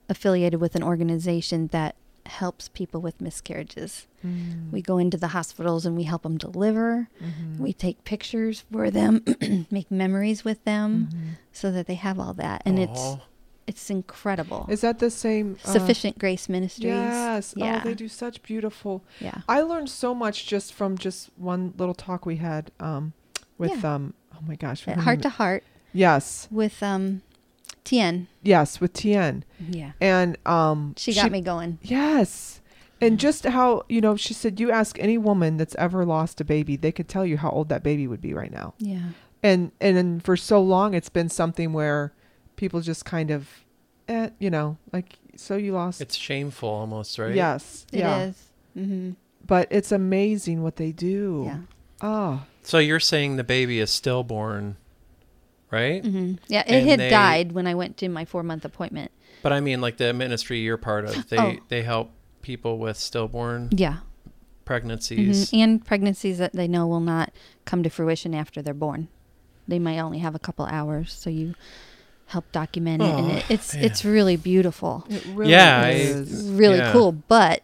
affiliated 0.08 0.60
with 0.60 0.74
an 0.76 0.82
organization 0.82 1.66
that 1.68 1.94
helps 2.24 2.68
people 2.70 3.00
with 3.02 3.20
miscarriages. 3.20 4.06
Mm. 4.26 4.72
We 4.72 4.80
go 4.82 4.96
into 4.98 5.16
the 5.18 5.28
hospitals 5.28 5.84
and 5.86 5.94
we 5.96 6.04
help 6.04 6.22
them 6.22 6.38
deliver. 6.38 7.08
Mhm. 7.22 7.58
We 7.58 7.72
take 7.74 8.02
pictures 8.04 8.64
for 8.72 8.90
them, 8.90 9.22
make 9.70 9.90
memories 9.90 10.42
with 10.44 10.64
them, 10.64 11.08
Mhm. 11.12 11.28
so 11.52 11.70
that 11.70 11.86
they 11.86 11.94
have 11.96 12.18
all 12.18 12.32
that, 12.34 12.62
and 12.64 12.78
it's 12.80 12.98
Aw. 12.98 13.18
It's 13.66 13.90
incredible. 13.90 14.66
Is 14.68 14.80
that 14.82 14.98
the 14.98 15.10
same? 15.10 15.56
uh, 15.64 15.72
Sufficient 15.72 16.18
Grace 16.18 16.48
Ministries. 16.48 16.84
Yes. 16.86 17.54
Yeah. 17.56 17.80
Oh, 17.82 17.88
they 17.88 17.94
do 17.94 18.08
such 18.08 18.42
beautiful. 18.42 19.04
Yeah. 19.20 19.38
I 19.48 19.60
learned 19.62 19.90
so 19.90 20.14
much 20.14 20.46
just 20.46 20.72
from 20.72 20.96
just 20.98 21.30
one 21.36 21.74
little 21.76 21.94
talk 21.94 22.24
we 22.26 22.36
had 22.36 22.70
um, 22.80 23.12
with 23.58 23.82
Yeah. 23.82 23.94
um. 23.94 24.14
Oh 24.34 24.38
my 24.46 24.54
gosh. 24.54 24.84
Heart 24.84 25.22
to 25.22 25.28
Heart 25.30 25.64
Yes. 25.92 26.46
with 26.50 26.82
um, 26.82 27.22
Tien. 27.84 28.28
Yes, 28.42 28.80
with 28.80 28.92
Tien, 28.92 29.44
Yeah. 29.68 29.92
and 30.00 30.36
um. 30.46 30.94
She 30.96 31.14
got 31.14 31.30
me 31.30 31.40
going. 31.40 31.78
Yes. 31.82 32.60
And 33.00 33.18
just 33.18 33.44
how, 33.44 33.82
you 33.90 34.00
know, 34.00 34.16
she 34.16 34.32
said, 34.32 34.58
you 34.58 34.70
ask 34.70 34.98
any 34.98 35.18
woman 35.18 35.58
that's 35.58 35.74
ever 35.74 36.06
lost 36.06 36.40
a 36.40 36.44
baby, 36.44 36.76
they 36.76 36.92
could 36.92 37.08
tell 37.08 37.26
you 37.26 37.36
how 37.36 37.50
old 37.50 37.68
that 37.68 37.82
baby 37.82 38.06
would 38.06 38.22
be 38.22 38.32
right 38.32 38.50
now. 38.50 38.72
Yeah. 38.78 39.10
And, 39.42 39.70
and, 39.82 39.98
and 39.98 40.24
for 40.24 40.34
so 40.34 40.62
long, 40.62 40.94
it's 40.94 41.10
been 41.10 41.28
something 41.28 41.74
where 41.74 42.14
people 42.56 42.80
just 42.80 43.04
kind 43.04 43.30
of, 43.30 43.48
eh, 44.08 44.30
you 44.38 44.50
know, 44.50 44.76
like, 44.92 45.18
so 45.36 45.56
you 45.56 45.72
lost. 45.72 46.00
It's 46.00 46.16
shameful 46.16 46.68
almost, 46.68 47.18
right? 47.18 47.34
Yes. 47.34 47.86
It 47.92 48.00
yeah. 48.00 48.24
is. 48.24 48.42
Mm-hmm. 48.76 49.10
But 49.46 49.68
it's 49.70 49.92
amazing 49.92 50.62
what 50.62 50.76
they 50.76 50.92
do. 50.92 51.44
Yeah. 51.46 51.58
Oh, 52.02 52.42
So 52.62 52.78
you're 52.78 53.00
saying 53.00 53.36
the 53.36 53.44
baby 53.44 53.78
is 53.78 53.90
stillborn, 53.90 54.76
right? 55.70 56.04
hmm 56.04 56.34
Yeah. 56.48 56.60
It 56.66 56.72
And 56.80 56.88
had 56.88 56.98
they- 57.00 57.10
died 57.10 57.52
when 57.52 57.66
I 57.66 57.74
went 57.74 57.96
to 57.98 58.08
my 58.08 58.24
four 58.24 58.42
month 58.42 58.64
appointment. 58.64 59.10
But 59.42 59.52
I 59.52 59.60
mean, 59.60 59.80
like 59.80 59.98
the 59.98 60.12
ministry 60.12 60.58
you're 60.60 60.76
part 60.78 61.04
of, 61.04 61.28
they 61.28 61.38
Oh. 61.38 61.56
they 61.68 61.82
help 61.82 62.10
people 62.42 62.78
with 62.78 62.96
stillborn 62.96 63.68
Yeah. 63.72 63.98
pregnancies. 64.64 65.50
Mhm. 65.50 65.58
And 65.62 65.84
pregnancies 65.84 66.38
that 66.38 66.52
they 66.52 66.66
know 66.68 66.86
will 66.86 67.00
not 67.00 67.32
come 67.64 67.82
to 67.82 67.90
fruition 67.90 68.34
after 68.34 68.60
they're 68.62 68.74
born. 68.74 69.08
They 69.68 69.78
might 69.78 69.98
only 69.98 70.18
have 70.18 70.34
a 70.34 70.38
couple 70.38 70.64
hours, 70.66 71.12
so 71.12 71.30
you 71.30 71.54
help 72.26 72.50
document 72.52 73.02
it, 73.02 73.06
and 73.14 73.30
it, 73.32 73.44
it's 73.50 73.74
man. 73.74 73.84
it's 73.84 74.04
really 74.04 74.36
beautiful, 74.36 75.04
it 75.08 75.24
really 75.34 75.52
Yeah, 75.52 75.82
I- 75.84 75.90
is. 75.90 76.48
really 76.50 76.78
Yeah. 76.78 76.92
cool. 76.92 77.12
But 77.12 77.62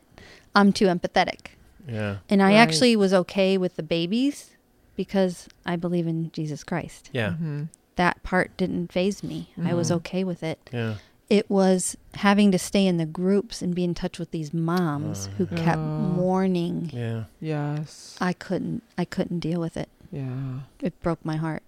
I'm 0.54 0.72
too 0.72 0.86
empathetic, 0.86 1.52
Yeah, 1.88 2.18
and 2.30 2.42
I 2.42 2.46
Right. 2.46 2.54
actually 2.56 2.94
was 2.96 3.12
okay 3.12 3.58
with 3.58 3.76
the 3.76 3.82
babies 3.82 4.50
because 4.96 5.48
I 5.66 5.76
believe 5.76 6.06
in 6.06 6.30
Jesus 6.32 6.62
Christ. 6.64 7.10
yeah, 7.12 7.30
Mhm. 7.40 7.68
That 7.96 8.22
part 8.22 8.56
didn't 8.56 8.90
faze 8.92 9.22
me. 9.22 9.48
I 9.62 9.74
was 9.74 9.90
Mhm. 9.90 9.96
okay 9.96 10.24
with 10.24 10.42
it. 10.42 10.58
yeah. 10.72 10.94
It 11.28 11.48
was 11.50 11.96
having 12.16 12.52
to 12.52 12.58
stay 12.58 12.86
in 12.86 12.98
the 12.98 13.06
groups 13.06 13.62
and 13.62 13.74
be 13.74 13.84
in 13.84 13.94
touch 13.94 14.18
with 14.18 14.30
these 14.32 14.52
moms 14.52 15.28
who 15.38 15.46
kept 15.46 15.78
Oh. 15.78 15.98
mourning. 15.98 16.90
Yeah. 16.92 17.24
Yes. 17.40 18.16
I 18.20 18.32
couldn't. 18.34 18.82
I 18.98 19.04
couldn't 19.06 19.40
deal 19.40 19.60
with 19.60 19.76
it. 19.76 19.88
yeah. 20.10 20.60
It 20.80 20.98
broke 21.00 21.24
my 21.24 21.36
heart. 21.36 21.62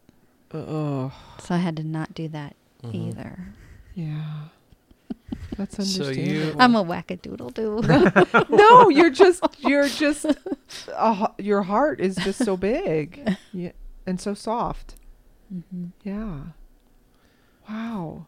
Oh, 0.52 1.12
So 1.42 1.54
I 1.54 1.58
had 1.58 1.76
to 1.78 1.82
not 1.84 2.14
do 2.14 2.28
that 2.28 2.54
Mhm. 2.86 3.08
either. 3.08 3.48
yeah. 3.94 4.44
That's 5.56 5.76
So 5.94 6.04
understandable. 6.04 6.50
you- 6.50 6.56
I'm 6.58 6.74
a 6.76 6.84
wackadoodle 6.84 7.54
doo. 7.54 7.80
no, 8.56 8.88
you're 8.88 9.10
just 9.10 9.44
you're 9.60 9.88
just 9.88 10.26
uh, 10.94 11.28
your 11.38 11.62
heart 11.62 12.00
is 12.00 12.16
just 12.16 12.44
so 12.44 12.56
big, 12.56 13.36
yeah, 13.52 13.72
and 14.06 14.20
so 14.20 14.34
soft. 14.34 14.96
Mhm. 15.54 15.90
Yeah. 16.02 16.38
Wow. 17.68 18.26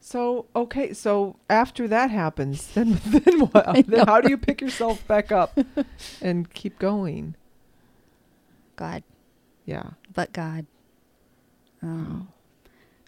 So 0.00 0.46
okay, 0.56 0.92
so 0.92 1.36
after 1.48 1.86
that 1.88 2.10
happens, 2.10 2.66
then 2.74 3.00
then 3.06 3.40
what? 3.40 3.86
Then 3.86 4.06
how 4.06 4.20
do 4.20 4.28
you 4.30 4.36
pick 4.38 4.60
yourself 4.60 5.06
back 5.06 5.30
up 5.30 5.56
and 6.20 6.52
keep 6.52 6.78
going? 6.80 7.36
God, 8.76 9.04
Yeah. 9.64 9.90
but 10.12 10.32
God. 10.32 10.66
Um, 11.82 12.28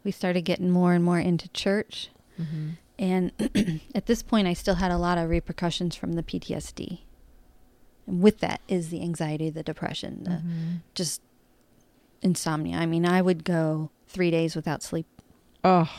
we 0.04 0.10
started 0.10 0.42
getting 0.42 0.70
more 0.70 0.92
and 0.92 1.02
more 1.04 1.18
into 1.18 1.48
church, 1.50 2.10
Mm-hmm. 2.40 2.68
and 2.98 3.80
at 3.94 4.06
this 4.06 4.22
point, 4.22 4.46
I 4.48 4.52
still 4.54 4.74
had 4.76 4.90
a 4.90 4.98
lot 4.98 5.18
of 5.18 5.30
repercussions 5.30 5.94
from 5.96 6.12
the 6.14 6.22
PTSD. 6.22 7.00
And 8.06 8.20
with 8.20 8.40
that 8.40 8.60
is 8.68 8.90
the 8.90 9.00
anxiety, 9.02 9.50
the 9.50 9.62
depression, 9.62 10.24
the 10.24 10.30
Mm-hmm. 10.30 10.72
just 10.94 11.22
insomnia. 12.22 12.76
I 12.76 12.86
mean, 12.86 13.06
I 13.06 13.22
would 13.22 13.44
go 13.44 13.90
three 14.08 14.30
days 14.30 14.56
without 14.56 14.82
sleep 14.82 15.06
Oh, 15.62 15.90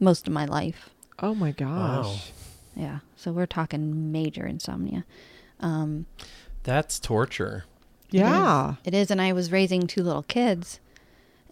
most 0.00 0.26
of 0.26 0.32
my 0.32 0.44
life. 0.46 0.90
oh 1.20 1.34
my 1.34 1.52
gosh. 1.52 2.32
Yeah, 2.74 3.00
so 3.16 3.32
we're 3.32 3.46
talking 3.46 4.10
major 4.12 4.46
insomnia. 4.46 5.04
Um, 5.60 6.06
That's 6.64 6.98
torture. 6.98 7.64
Yeah. 8.10 8.76
It 8.84 8.94
is, 8.94 9.10
and 9.10 9.20
I 9.20 9.32
was 9.32 9.52
raising 9.52 9.86
two 9.86 10.02
little 10.02 10.22
kids, 10.24 10.80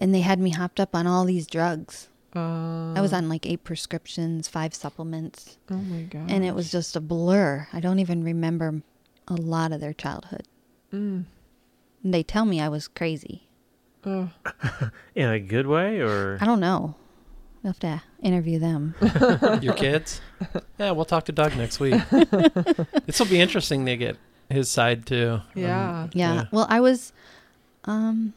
and 0.01 0.13
they 0.15 0.21
had 0.23 0.41
me 0.41 0.51
hopped 0.51 0.81
up 0.81 0.95
on 0.95 1.07
all 1.07 1.25
these 1.25 1.47
drugs. 1.47 2.09
Uh, 2.35 2.93
I 2.95 3.01
was 3.01 3.13
on 3.13 3.29
like 3.29 3.45
eight 3.47 3.63
prescriptions, 3.65 4.49
five 4.49 4.73
supplements, 4.75 5.59
Oh 5.71 5.75
my 5.77 6.03
god. 6.03 6.31
and 6.31 6.45
it 6.45 6.55
was 6.55 6.71
just 6.71 6.95
a 6.97 7.01
blur. 7.01 7.67
I 7.73 7.81
don't 7.81 7.99
even 7.99 8.23
remember 8.25 8.83
a 9.29 9.35
lot 9.35 9.73
of 9.73 9.81
their 9.81 9.93
childhood. 9.93 10.45
Mm. 10.93 11.25
And 12.05 12.15
they 12.15 12.23
tell 12.23 12.45
me 12.45 12.61
I 12.61 12.69
was 12.69 12.89
crazy. 12.89 13.49
Oh. 14.07 14.31
In 15.15 15.29
a 15.29 15.39
good 15.41 15.67
way, 15.67 16.01
or 16.01 16.39
I 16.41 16.47
don't 16.47 16.61
know. 16.61 16.95
We'll 17.63 17.73
have 17.75 17.81
to 17.81 18.03
interview 18.23 18.59
them. 18.59 18.95
Your 19.61 19.75
kids? 19.75 20.21
Yeah, 20.79 20.93
we'll 20.93 21.05
talk 21.05 21.27
to 21.27 21.33
Doug 21.33 21.55
next 21.57 21.79
week. 21.79 22.01
this 23.05 23.19
will 23.19 23.27
be 23.27 23.39
interesting 23.39 23.85
to 23.85 23.97
get 23.99 24.17
his 24.49 24.71
side 24.71 25.05
too. 25.05 25.41
Yeah. 25.55 26.05
Um, 26.05 26.11
Yeah. 26.15 26.45
Well, 26.51 26.67
I 26.71 26.81
was, 26.81 27.13
um, 27.85 28.33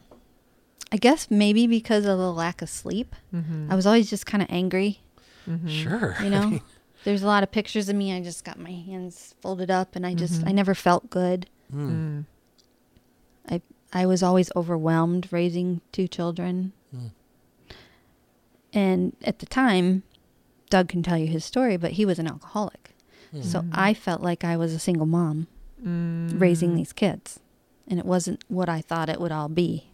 I 0.94 0.98
guess 0.98 1.30
maybe 1.32 1.66
because 1.68 2.06
of 2.06 2.18
the 2.20 2.32
lack 2.32 2.62
of 2.62 2.70
sleep, 2.70 3.16
Mm-hmm. 3.34 3.72
I 3.72 3.76
was 3.76 3.86
always 3.88 4.10
just 4.10 4.26
kind 4.28 4.42
of 4.44 4.48
angry. 4.52 5.02
mm-hmm. 5.50 5.68
Sure. 5.68 6.16
You 6.24 6.30
know, 6.30 6.60
there's 7.04 7.24
a 7.24 7.28
lot 7.28 7.42
of 7.44 7.52
pictures 7.52 7.90
of 7.90 7.96
me. 7.96 8.14
I 8.16 8.22
just 8.22 8.46
got 8.46 8.60
my 8.60 8.72
hands 8.72 9.34
folded 9.42 9.72
up, 9.72 9.96
and 9.96 10.06
I 10.06 10.14
just 10.14 10.42
Mhm. 10.42 10.48
I 10.50 10.52
never 10.52 10.74
felt 10.76 11.10
good. 11.10 11.50
Mm. 11.74 11.90
Mm. 13.50 13.62
I 13.96 14.08
was 14.08 14.24
always 14.24 14.52
overwhelmed 14.56 15.28
raising 15.32 15.82
two 15.92 16.08
children. 16.08 16.74
Mm. 16.96 17.12
And 18.74 19.16
at 19.24 19.38
the 19.38 19.46
time, 19.46 20.02
Doug 20.72 20.88
can 20.90 21.04
tell 21.04 21.18
you 21.18 21.28
his 21.28 21.46
story, 21.46 21.78
but 21.78 21.92
he 21.92 22.04
was 22.06 22.18
an 22.18 22.28
alcoholic. 22.28 22.96
Mm. 23.32 23.44
So 23.44 23.62
Mhm. 23.62 23.70
I 23.72 23.94
felt 23.94 24.22
like 24.22 24.44
I 24.44 24.58
was 24.58 24.74
a 24.74 24.80
single 24.80 25.06
mom 25.06 25.46
Mm. 25.86 26.40
raising 26.42 26.76
these 26.76 26.92
kids. 26.94 27.40
And 27.88 28.00
it 28.00 28.06
wasn't 28.06 28.44
what 28.48 28.68
I 28.70 28.82
thought 28.82 29.10
it 29.10 29.22
would 29.22 29.32
all 29.32 29.50
be. 29.50 29.92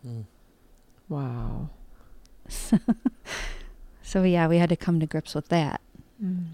Wow. 1.10 1.70
So 4.02 4.24
yeah, 4.24 4.48
we 4.48 4.58
had 4.58 4.70
to 4.70 4.76
come 4.76 5.00
to 5.02 5.06
grips 5.06 5.36
with 5.36 5.50
that. 5.50 5.82
Mm. 6.24 6.46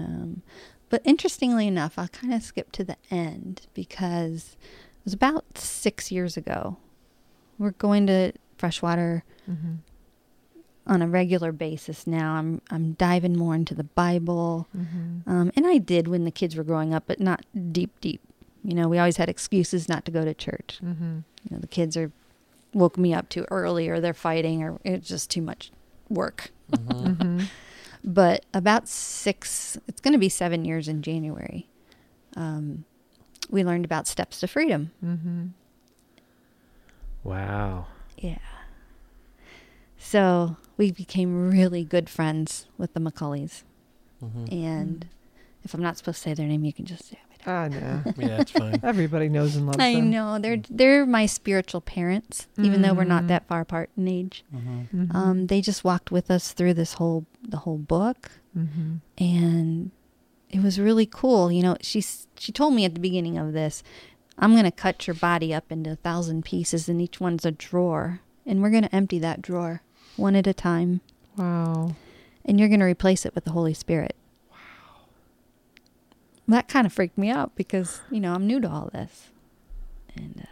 Um, 0.00 0.42
but 0.90 1.00
interestingly 1.04 1.68
enough, 1.68 1.96
I'll 1.96 2.08
kind 2.08 2.34
of 2.34 2.42
skip 2.42 2.72
to 2.72 2.82
the 2.82 2.96
end 3.08 3.62
because 3.72 4.56
it 4.60 5.04
was 5.04 5.12
about 5.14 5.58
six 5.58 6.10
years 6.10 6.36
ago. 6.36 6.78
We're 7.56 7.70
going 7.72 8.06
to 8.08 8.32
freshwater 8.58 9.22
Mm-hmm. 9.48 9.74
on 10.86 11.02
a 11.02 11.06
regular 11.08 11.52
basis 11.52 12.04
now. 12.06 12.34
I'm 12.34 12.60
I'm 12.70 12.92
diving 12.94 13.36
more 13.36 13.54
into 13.56 13.74
the 13.76 13.84
Bible, 13.84 14.66
Mm-hmm. 14.76 15.28
um, 15.30 15.52
and 15.56 15.66
I 15.66 15.78
did 15.78 16.08
when 16.08 16.24
the 16.24 16.30
kids 16.32 16.56
were 16.56 16.64
growing 16.64 16.92
up, 16.94 17.04
but 17.06 17.20
not 17.20 17.44
deep, 17.72 17.90
deep. 18.00 18.20
You 18.64 18.74
know, 18.74 18.88
we 18.88 18.98
always 18.98 19.16
had 19.18 19.28
excuses 19.28 19.88
not 19.88 20.04
to 20.06 20.10
go 20.12 20.24
to 20.24 20.32
church. 20.34 20.78
Mm-hmm. 20.84 21.18
You 21.44 21.50
know, 21.56 21.58
the 21.58 21.66
kids 21.68 21.96
are 21.96 22.10
woke 22.74 22.96
me 22.98 23.12
up 23.14 23.28
too 23.28 23.46
early, 23.50 23.88
or 23.88 24.00
they're 24.00 24.14
fighting, 24.14 24.62
or 24.62 24.80
it's 24.84 25.08
just 25.08 25.30
too 25.30 25.42
much 25.42 25.70
work. 26.08 26.50
Mhm. 26.70 27.16
Mm-hmm. 27.16 27.44
But 28.04 28.44
about 28.52 28.88
six, 28.88 29.78
it's 29.86 30.00
going 30.00 30.12
to 30.12 30.18
be 30.18 30.28
seven 30.28 30.64
years 30.64 30.88
in 30.88 31.02
January. 31.02 31.68
Um, 32.36 32.84
we 33.50 33.62
learned 33.62 33.84
about 33.84 34.06
steps 34.08 34.40
to 34.40 34.48
freedom. 34.48 34.90
Mm-hmm. 35.04 35.46
Wow. 37.22 37.86
Yeah. 38.18 38.38
So 39.98 40.56
we 40.76 40.90
became 40.90 41.50
really 41.50 41.84
good 41.84 42.10
friends 42.10 42.66
with 42.76 42.92
the 42.94 43.00
McCulleys. 43.00 43.62
Mhm. 44.22 44.52
And 44.52 45.06
if 45.62 45.74
I'm 45.74 45.82
not 45.82 45.96
supposed 45.96 46.18
to 46.18 46.30
say 46.30 46.34
their 46.34 46.48
name, 46.48 46.64
you 46.64 46.72
can 46.72 46.84
just 46.84 47.04
say 47.08 47.18
it. 47.21 47.21
I 47.46 47.68
know. 47.68 48.02
Yeah, 48.18 48.40
it's 48.40 48.52
fine. 48.52 48.78
Everybody 48.82 49.28
knows 49.28 49.56
and 49.56 49.66
loves 49.66 49.78
them. 49.78 49.84
I 49.86 49.94
them. 49.94 50.10
know 50.10 50.38
they're 50.38 50.62
they're 50.70 51.04
my 51.06 51.26
spiritual 51.26 51.80
parents, 51.80 52.46
even 52.58 52.82
though 52.82 52.94
we're 52.94 53.04
not 53.04 53.24
Mhm. 53.24 53.28
that 53.28 53.48
far 53.48 53.60
apart 53.62 53.90
in 53.96 54.06
age. 54.08 54.44
Mhm. 54.54 54.88
Mhm. 54.94 55.14
Um, 55.14 55.46
they 55.48 55.60
just 55.60 55.82
walked 55.84 56.10
with 56.12 56.30
us 56.30 56.52
through 56.52 56.74
this 56.74 56.94
whole 56.94 57.26
the 57.42 57.58
whole 57.58 57.78
book, 57.78 58.30
Mhm. 58.56 59.00
and 59.18 59.90
it 60.50 60.62
was 60.62 60.78
really 60.78 61.06
cool. 61.06 61.50
You 61.50 61.62
know, 61.62 61.76
she 61.80 62.00
she 62.36 62.52
told 62.52 62.74
me 62.74 62.84
at 62.84 62.94
the 62.94 63.00
beginning 63.00 63.38
of 63.38 63.52
this, 63.52 63.82
I'm 64.38 64.54
gonna 64.54 64.70
cut 64.70 65.06
your 65.06 65.14
body 65.14 65.52
up 65.52 65.70
into 65.72 65.90
a 65.92 65.96
thousand 65.96 66.44
pieces, 66.44 66.88
and 66.88 67.00
each 67.02 67.20
one's 67.20 67.44
a 67.44 67.50
drawer, 67.50 68.20
and 68.46 68.62
we're 68.62 68.70
gonna 68.70 68.88
empty 68.92 69.18
that 69.18 69.42
drawer 69.42 69.82
one 70.16 70.36
at 70.36 70.46
a 70.46 70.54
time, 70.54 71.00
Wow. 71.36 71.94
and 72.44 72.60
you're 72.60 72.68
gonna 72.68 72.84
replace 72.86 73.24
it 73.26 73.34
with 73.34 73.44
the 73.44 73.52
Holy 73.52 73.74
Spirit. 73.74 74.14
Wow. 76.48 76.56
That 76.56 76.68
kind 76.68 76.86
of 76.86 76.92
freaked 76.92 77.16
me 77.18 77.30
out 77.30 77.54
because 77.56 78.00
you 78.10 78.20
know 78.20 78.34
I'm 78.34 78.46
new 78.46 78.60
to 78.60 78.68
all 78.68 78.90
this, 78.92 79.28
and 80.16 80.34
uh, 80.42 80.46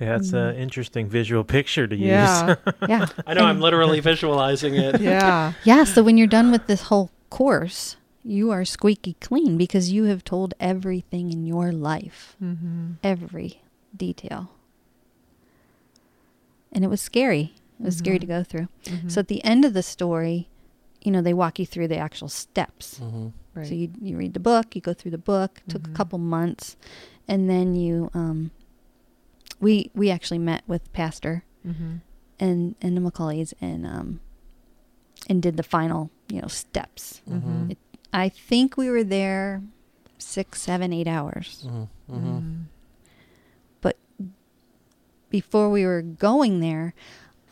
Yeah, 0.00 0.16
that's 0.18 0.32
an 0.32 0.56
interesting 0.56 1.08
visual 1.08 1.44
picture 1.44 1.86
to 1.86 1.96
use. 1.96 2.06
Yeah. 2.08 2.54
yeah, 2.88 3.06
I 3.26 3.34
know 3.34 3.42
I'm 3.44 3.50
And- 3.56 3.60
literally 3.62 4.00
visualizing 4.00 4.74
it. 4.74 5.00
yeah. 5.10 5.52
Yeah, 5.64 5.84
so 5.84 6.02
when 6.02 6.16
you're 6.18 6.26
done 6.26 6.50
with 6.52 6.66
this 6.66 6.82
whole 6.82 7.10
course, 7.30 7.96
you 8.24 8.50
are 8.50 8.64
squeaky 8.64 9.14
clean 9.20 9.56
because 9.56 9.90
you 9.90 10.04
have 10.04 10.22
told 10.24 10.52
everything 10.60 11.32
in 11.32 11.46
your 11.46 11.72
life, 11.72 12.36
Mm-hmm. 12.42 12.92
every 13.02 13.62
detail. 13.96 14.50
And 16.72 16.84
it 16.84 16.88
was 16.88 17.00
scary. 17.00 17.54
It 17.80 17.84
was 17.84 17.96
scary 17.96 18.18
to 18.18 18.26
Mhm. 18.26 18.28
go 18.28 18.44
through. 18.44 18.68
Mm-hmm. 18.84 19.08
So 19.08 19.20
at 19.20 19.28
the 19.28 19.42
end 19.42 19.64
of 19.64 19.72
the 19.72 19.82
story, 19.82 20.48
you 21.02 21.10
know, 21.10 21.22
they 21.22 21.32
walk 21.34 21.58
you 21.58 21.64
through 21.66 21.88
the 21.88 21.96
actual 21.96 22.28
steps. 22.28 23.00
Right. 23.54 23.66
So 23.66 23.74
you, 23.74 23.90
you 24.00 24.16
read 24.16 24.34
the 24.34 24.40
book, 24.40 24.74
you 24.76 24.80
go 24.80 24.92
through 24.94 25.10
the 25.10 25.18
book, 25.18 25.60
took 25.68 25.82
Mhm. 25.82 25.90
a 25.90 25.94
couple 25.94 26.18
months, 26.18 26.76
and 27.26 27.48
then 27.50 27.74
you 27.74 28.10
um 28.14 28.50
we 29.60 29.90
we 29.94 30.10
actually 30.10 30.38
met 30.38 30.62
with 30.66 30.92
Pastor 30.92 31.44
mm-hmm. 31.66 31.96
and 32.38 32.74
and 32.80 32.96
the 32.96 33.00
McCulleys 33.00 33.52
and 33.60 33.86
um 33.86 34.20
and 35.28 35.42
did 35.42 35.56
the 35.56 35.62
final, 35.62 36.10
you 36.28 36.40
know, 36.40 36.48
steps. 36.48 37.20
Mhm. 37.28 37.72
It- 37.72 37.78
I 38.12 38.28
think 38.28 38.76
we 38.76 38.90
were 38.90 39.04
there 39.04 39.62
six, 40.18 40.60
seven, 40.62 40.92
eight 40.92 41.06
hours. 41.06 41.64
Mhm. 41.66 41.88
Mhm. 42.10 42.16
Mm-hmm. 42.20 42.54
Before 45.30 45.70
we 45.70 45.86
were 45.86 46.02
going 46.02 46.58
there, 46.58 46.92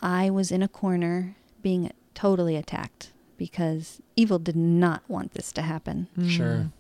I 0.02 0.30
was 0.30 0.50
in 0.50 0.62
a 0.64 0.68
corner 0.68 1.36
being 1.62 1.92
totally 2.12 2.56
attacked 2.56 3.12
because 3.38 4.02
evil 4.16 4.38
did 4.38 4.56
not 4.56 5.02
want 5.08 5.32
this 5.32 5.50
to 5.52 5.62
happen. 5.62 6.08
Sure. 6.28 6.70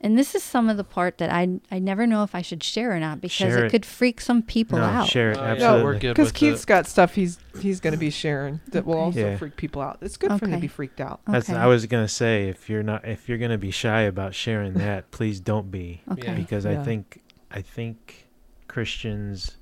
And 0.00 0.18
this 0.18 0.34
is 0.34 0.42
some 0.42 0.68
of 0.68 0.76
the 0.76 0.84
part 0.84 1.16
that 1.16 1.30
I 1.30 1.60
I 1.70 1.78
never 1.78 2.06
know 2.06 2.24
if 2.24 2.34
I 2.34 2.42
should 2.42 2.62
share 2.62 2.92
or 2.92 3.00
not 3.00 3.22
because 3.22 3.54
it, 3.56 3.64
it. 3.64 3.70
could 3.70 3.86
freak 3.86 4.20
some 4.20 4.42
people 4.42 4.78
no, 4.78 4.84
out. 4.84 5.08
share 5.08 5.30
it. 5.32 5.38
Oh, 5.38 5.42
yeah, 5.42 5.52
absolutely. 5.52 5.82
we're 5.84 5.98
good 5.98 6.14
Because 6.14 6.28
with 6.28 6.34
Keith's 6.34 6.62
it. 6.64 6.66
got 6.66 6.86
stuff 6.86 7.14
he's 7.14 7.38
he's 7.58 7.80
going 7.80 7.94
to 7.94 7.98
be 7.98 8.10
sharing 8.10 8.60
that 8.72 8.84
will 8.84 8.98
also 8.98 9.20
Yeah. 9.30 9.36
freak 9.38 9.56
people 9.56 9.80
out. 9.80 9.96
It's 10.02 10.18
good 10.18 10.38
for 10.38 10.44
him 10.44 10.52
to 10.52 10.58
be 10.58 10.66
freaked 10.68 11.00
out. 11.00 11.20
That's 11.26 11.48
Okay. 11.48 11.58
I 11.58 11.66
was 11.66 11.86
gonna 11.86 12.06
say 12.08 12.48
if 12.48 12.68
you're 12.68 12.82
not 12.82 13.08
if 13.08 13.30
you're 13.30 13.38
gonna 13.38 13.56
be 13.56 13.70
shy 13.70 14.02
about 14.02 14.34
sharing 14.34 14.74
that, 14.74 15.10
please 15.10 15.40
don't 15.40 15.70
be 15.70 16.02
Okay. 16.12 16.28
Yeah. 16.32 16.34
because 16.34 16.66
Yeah. 16.66 16.80
I 16.80 16.84
think 16.84 17.22
I 17.50 17.62
think 17.62 18.28
Christians 18.68 19.56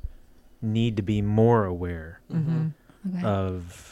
need 0.60 0.96
to 0.96 1.02
be 1.02 1.22
more 1.22 1.64
aware 1.66 2.20
Mm-hmm. 2.32 2.68
Okay. 3.16 3.24
of 3.26 3.91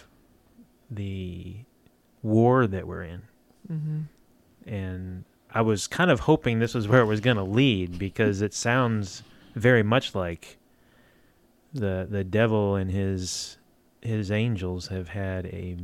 the 0.90 1.56
war 2.22 2.66
that 2.66 2.86
we're 2.86 3.02
in. 3.04 3.22
Mm-hmm. 3.70 4.00
And 4.66 5.24
I 5.52 5.62
was 5.62 5.86
kind 5.86 6.10
of 6.10 6.20
hoping 6.20 6.58
this 6.58 6.74
was 6.74 6.86
where 6.88 7.00
it 7.00 7.06
was 7.06 7.20
going 7.20 7.36
to 7.36 7.42
lead 7.42 7.98
because 7.98 8.42
it 8.42 8.54
sounds 8.54 9.22
very 9.54 9.82
much 9.82 10.14
like 10.14 10.58
the 11.72 12.06
the 12.08 12.24
devil 12.24 12.74
and 12.76 12.90
his 12.90 13.56
his 14.00 14.30
angels 14.30 14.88
have 14.88 15.08
had 15.08 15.46
a 15.46 15.76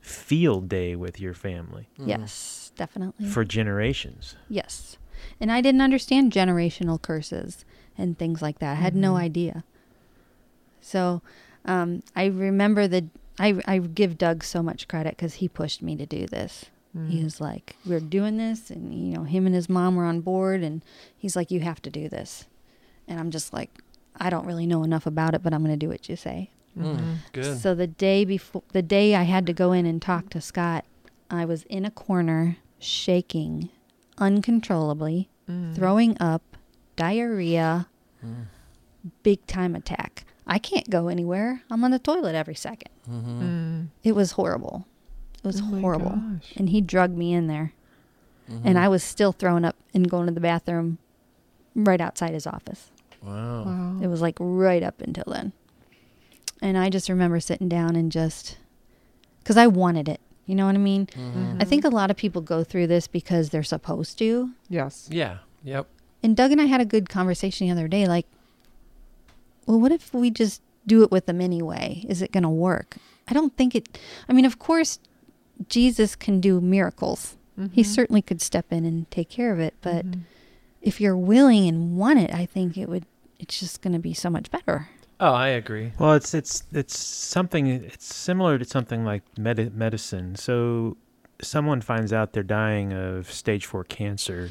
field 0.00 0.68
day 0.68 0.96
with 0.96 1.20
your 1.20 1.34
family 1.34 1.88
Mhm. 1.98 2.08
yes, 2.08 2.72
definitely. 2.76 3.26
for 3.26 3.44
generations. 3.44 4.34
Yes. 4.48 4.96
And 5.40 5.52
I 5.52 5.60
didn't 5.60 5.82
understand 5.82 6.32
generational 6.32 7.00
curses 7.00 7.64
and 7.98 8.18
things 8.18 8.40
like 8.42 8.58
that. 8.60 8.72
I 8.72 8.80
had 8.80 8.94
no 8.96 9.12
Mhm. 9.14 9.18
idea. 9.20 9.64
So 10.80 11.20
um, 11.66 12.02
I 12.16 12.24
remember 12.26 12.88
the. 12.88 13.06
I, 13.40 13.60
I 13.66 13.78
give 13.78 14.18
Doug 14.18 14.44
so 14.44 14.62
much 14.62 14.86
credit 14.86 15.16
because 15.16 15.34
he 15.34 15.48
pushed 15.48 15.80
me 15.82 15.96
to 15.96 16.04
do 16.06 16.26
this. 16.26 16.66
Mm-hmm. 16.96 17.08
He 17.10 17.24
was 17.24 17.40
like, 17.40 17.74
"We're 17.86 18.00
doing 18.00 18.36
this," 18.36 18.68
and 18.70 18.92
you 18.94 19.14
know, 19.16 19.24
him 19.24 19.46
and 19.46 19.54
his 19.54 19.68
mom 19.68 19.96
were 19.96 20.04
on 20.04 20.20
board, 20.20 20.62
and 20.62 20.82
he's 21.16 21.34
like, 21.36 21.50
"You 21.50 21.60
have 21.60 21.80
to 21.82 21.90
do 21.90 22.08
this," 22.08 22.46
and 23.08 23.18
I'm 23.20 23.30
just 23.30 23.52
like, 23.52 23.70
"I 24.16 24.28
don't 24.28 24.44
really 24.46 24.66
know 24.66 24.82
enough 24.84 25.06
about 25.06 25.34
it, 25.34 25.42
but 25.42 25.54
I'm 25.54 25.64
going 25.64 25.72
to 25.78 25.86
do 25.86 25.88
what 25.88 26.08
you 26.08 26.16
say." 26.16 26.50
Mm. 26.78 27.16
Good. 27.32 27.58
So 27.60 27.74
the 27.74 27.86
day 27.86 28.24
before, 28.24 28.62
the 28.72 28.82
day 28.82 29.14
I 29.14 29.22
had 29.22 29.46
to 29.46 29.52
go 29.52 29.72
in 29.72 29.86
and 29.86 30.02
talk 30.02 30.28
to 30.30 30.40
Scott, 30.40 30.84
I 31.30 31.44
was 31.44 31.62
in 31.64 31.84
a 31.84 31.90
corner, 31.90 32.56
shaking 32.78 33.70
uncontrollably, 34.18 35.28
Mm-hmm. 35.48 35.74
throwing 35.74 36.16
up, 36.20 36.42
diarrhea, 36.96 37.88
Mm. 38.24 38.44
big 39.22 39.44
time 39.46 39.74
attack. 39.74 40.24
I 40.46 40.58
can't 40.58 40.90
go 40.90 41.08
anywhere. 41.08 41.62
I'm 41.70 41.84
on 41.84 41.90
the 41.90 41.98
toilet 41.98 42.34
every 42.34 42.54
second. 42.54 42.90
Mhm. 43.08 43.40
Mm. 43.42 43.86
It 44.02 44.12
was 44.14 44.32
horrible. 44.32 44.86
It 45.38 45.46
was 45.46 45.60
Oh 45.60 45.64
horrible. 45.80 46.10
gosh. 46.10 46.52
And 46.56 46.68
he 46.70 46.80
drugged 46.80 47.16
me 47.16 47.32
in 47.32 47.46
there. 47.46 47.72
Mhm. 48.50 48.62
And 48.64 48.78
I 48.78 48.88
was 48.88 49.02
still 49.04 49.32
throwing 49.32 49.64
up 49.64 49.76
and 49.94 50.10
going 50.10 50.26
to 50.26 50.32
the 50.32 50.40
bathroom 50.40 50.98
right 51.74 52.00
outside 52.00 52.32
his 52.32 52.46
office. 52.46 52.90
Wow. 53.22 53.64
Wow. 53.64 53.98
It 54.02 54.08
was 54.08 54.20
like 54.20 54.36
right 54.40 54.82
up 54.82 55.00
until 55.00 55.24
then. 55.28 55.52
And 56.62 56.76
I 56.76 56.90
just 56.90 57.08
remember 57.08 57.38
sitting 57.40 57.68
down 57.68 57.96
and 57.96 58.10
just, 58.12 58.58
because 59.38 59.56
I 59.56 59.66
wanted 59.66 60.08
it. 60.08 60.20
You 60.46 60.54
know 60.56 60.66
what 60.66 60.74
I 60.74 60.78
mean? 60.78 61.06
Mhm. 61.06 61.62
I 61.62 61.64
think 61.64 61.84
a 61.84 61.88
lot 61.90 62.10
of 62.10 62.16
people 62.16 62.42
go 62.42 62.64
through 62.64 62.88
this 62.88 63.06
because 63.06 63.50
they're 63.50 63.62
supposed 63.62 64.18
to. 64.18 64.50
yes. 64.68 65.08
Yeah. 65.12 65.38
Yep. 65.62 65.86
And 66.22 66.36
Doug 66.36 66.50
and 66.52 66.60
I 66.60 66.64
had 66.64 66.80
a 66.80 66.84
good 66.84 67.08
conversation 67.08 67.66
the 67.66 67.72
other 67.72 67.86
day. 67.88 68.06
Like, 68.06 68.26
well, 69.70 69.80
what 69.80 69.92
if 69.92 70.12
we 70.12 70.30
just 70.30 70.60
do 70.86 71.02
it 71.02 71.10
with 71.10 71.26
them 71.26 71.40
anyway? 71.40 72.04
Is 72.08 72.22
it 72.22 72.32
going 72.32 72.42
to 72.42 72.48
work? 72.48 72.96
I 73.28 73.34
don't 73.34 73.56
think 73.56 73.74
it. 73.74 73.98
I 74.28 74.32
mean, 74.32 74.44
of 74.44 74.58
course, 74.58 74.98
Jesus 75.68 76.16
can 76.16 76.40
do 76.40 76.60
miracles. 76.60 77.36
He 77.72 77.82
Mhm. 77.82 77.86
certainly 77.86 78.22
could 78.22 78.40
step 78.40 78.66
in 78.72 78.84
and 78.86 79.10
take 79.10 79.28
care 79.28 79.52
of 79.52 79.60
it. 79.60 79.74
But 79.82 80.06
Mhm. 80.10 80.20
if 80.80 81.00
you're 81.00 81.16
willing 81.16 81.68
and 81.68 81.96
want 81.96 82.18
it, 82.18 82.32
I 82.34 82.46
think 82.46 82.76
it 82.78 82.88
would. 82.88 83.04
It's 83.38 83.60
just 83.60 83.82
going 83.82 83.92
to 83.92 83.98
be 83.98 84.14
so 84.14 84.30
much 84.30 84.50
better. 84.50 84.88
Oh, 85.20 85.32
I 85.34 85.48
agree. 85.48 85.92
Well, 85.98 86.14
it's 86.14 86.32
it's 86.34 86.62
it's 86.72 86.98
something. 86.98 87.66
It's 87.66 88.06
similar 88.14 88.58
to 88.58 88.64
something 88.64 89.04
like 89.04 89.22
medi- 89.38 89.68
medicine. 89.70 90.34
So, 90.36 90.96
someone 91.42 91.82
finds 91.82 92.12
out 92.12 92.32
they're 92.32 92.42
dying 92.42 92.92
of 92.94 93.30
stage 93.30 93.66
four 93.66 93.84
cancer. 93.84 94.50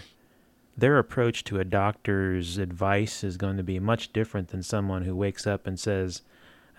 Their 0.79 0.97
approach 0.97 1.43
to 1.45 1.59
a 1.59 1.65
doctor's 1.65 2.57
advice 2.57 3.23
is 3.23 3.37
going 3.37 3.57
to 3.57 3.63
be 3.63 3.79
much 3.79 4.13
different 4.13 4.47
than 4.49 4.63
someone 4.63 5.03
who 5.03 5.15
wakes 5.15 5.45
up 5.45 5.67
and 5.67 5.79
says, 5.79 6.21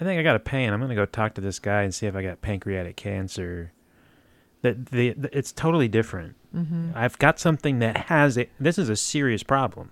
"I 0.01 0.05
think 0.05 0.19
I 0.19 0.23
got 0.23 0.37
a 0.37 0.41
pain. 0.41 0.73
I'm 0.73 0.81
going 0.81 0.89
to 0.89 0.95
go 0.95 1.05
talk 1.07 1.35
to 1.35 1.41
this 1.41 1.59
guy 1.59 1.83
and 1.83 1.95
see 1.95 2.07
if 2.07 2.15
I 2.17 2.23
got 2.23 2.41
pancreatic 2.41 2.97
cancer." 2.97 3.73
That 4.63 4.87
the, 4.87 5.11
the 5.13 5.37
it's 5.37 5.53
totally 5.53 5.89
different. 5.89 6.35
Mhm. 6.55 6.95
I've 6.95 7.19
got 7.19 7.39
something 7.39 7.79
that 7.81 7.97
has 8.09 8.37
it. 8.37 8.51
This 8.59 8.79
is 8.79 8.89
a 8.89 8.97
serious 8.97 9.43
problem. 9.43 9.91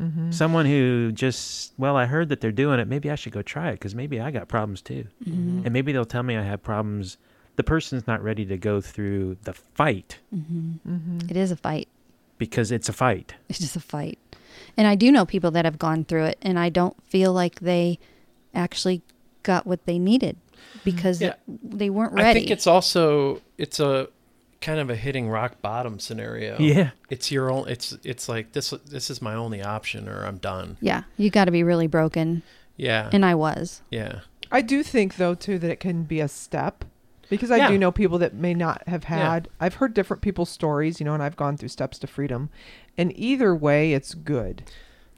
Mhm. 0.00 0.32
Someone 0.32 0.64
who 0.64 1.12
just, 1.12 1.74
well, 1.76 1.94
I 1.96 2.06
heard 2.06 2.30
that 2.30 2.40
they're 2.40 2.52
doing 2.52 2.80
it. 2.80 2.88
Maybe 2.88 3.10
I 3.10 3.14
should 3.16 3.32
go 3.34 3.42
try 3.42 3.68
it 3.68 3.72
because 3.74 3.94
maybe 3.94 4.18
I 4.18 4.30
got 4.30 4.48
problems 4.48 4.80
too. 4.80 5.04
Mm-hmm. 5.28 5.62
And 5.66 5.72
maybe 5.74 5.92
they'll 5.92 6.06
tell 6.06 6.22
me 6.22 6.36
I 6.38 6.42
have 6.42 6.62
problems. 6.62 7.18
The 7.56 7.64
person's 7.64 8.06
not 8.06 8.22
ready 8.22 8.46
to 8.46 8.56
go 8.56 8.80
through 8.80 9.36
the 9.42 9.52
fight 9.52 10.18
Mm-hmm. 10.34 10.90
Mhm. 10.90 11.30
It 11.30 11.36
is 11.36 11.50
a 11.50 11.56
fight. 11.56 11.88
Because 12.40 12.72
it's 12.72 12.88
a 12.88 12.92
fight. 12.92 13.34
It's 13.48 13.60
just 13.60 13.76
a 13.76 13.80
fight. 13.80 14.18
And 14.76 14.88
I 14.88 14.96
do 14.96 15.12
know 15.12 15.24
people 15.24 15.52
that 15.52 15.64
have 15.64 15.78
gone 15.78 16.04
through 16.04 16.24
it, 16.24 16.38
and 16.42 16.58
I 16.58 16.70
don't 16.70 16.96
feel 17.04 17.32
like 17.32 17.60
they 17.60 18.00
actually 18.54 19.02
got 19.44 19.66
what 19.66 19.86
they 19.86 19.98
needed. 20.00 20.36
because 20.84 21.20
Yeah. 21.22 21.34
they 21.46 21.88
weren't 21.90 22.12
ready. 22.12 22.28
I 22.30 22.32
think 22.34 22.50
it's 22.50 22.66
also 22.66 23.40
it's 23.58 23.80
a 23.80 24.08
kind 24.60 24.78
of 24.78 24.90
a 24.90 24.94
hitting 24.96 25.28
rock 25.28 25.60
bottom 25.62 25.98
scenario. 25.98 26.58
Yeah. 26.58 26.90
It's 27.08 27.30
your 27.32 27.50
own. 27.50 27.66
It's 27.68 27.96
it's 28.04 28.28
like 28.28 28.52
this. 28.52 28.70
This 28.86 29.08
is 29.10 29.20
my 29.22 29.34
only 29.34 29.62
option, 29.62 30.08
or 30.08 30.24
I'm 30.26 30.36
done. 30.38 30.76
yeah, 30.80 31.04
you 31.16 31.30
got 31.30 31.46
to 31.46 31.50
be 31.50 31.62
really 31.62 31.86
broken, 31.86 32.42
Yeah. 32.76 33.08
and 33.12 33.24
I 33.24 33.34
was. 33.34 33.82
yeah. 33.90 34.20
I 34.52 34.60
do 34.62 34.82
think 34.82 35.16
though 35.16 35.34
too 35.34 35.58
that 35.60 35.70
it 35.70 35.80
can 35.80 36.02
be 36.04 36.20
a 36.20 36.28
step 36.28 36.84
because 37.30 37.50
I 37.50 37.56
Yeah. 37.56 37.68
do 37.68 37.78
know 37.78 37.90
people 37.90 38.18
that 38.18 38.34
may 38.34 38.52
not 38.52 38.82
have 38.86 39.04
Yeah. 39.04 39.16
had. 39.32 39.48
I've 39.58 39.74
heard 39.76 39.94
different 39.94 40.20
people's 40.22 40.50
stories, 40.50 41.00
you 41.00 41.06
know, 41.06 41.14
and 41.14 41.22
I've 41.22 41.36
gone 41.36 41.56
through 41.56 41.68
steps 41.70 41.98
to 42.00 42.06
freedom, 42.06 42.50
and 42.98 43.12
either 43.16 43.54
way, 43.54 43.94
it's 43.94 44.12
good. 44.12 44.64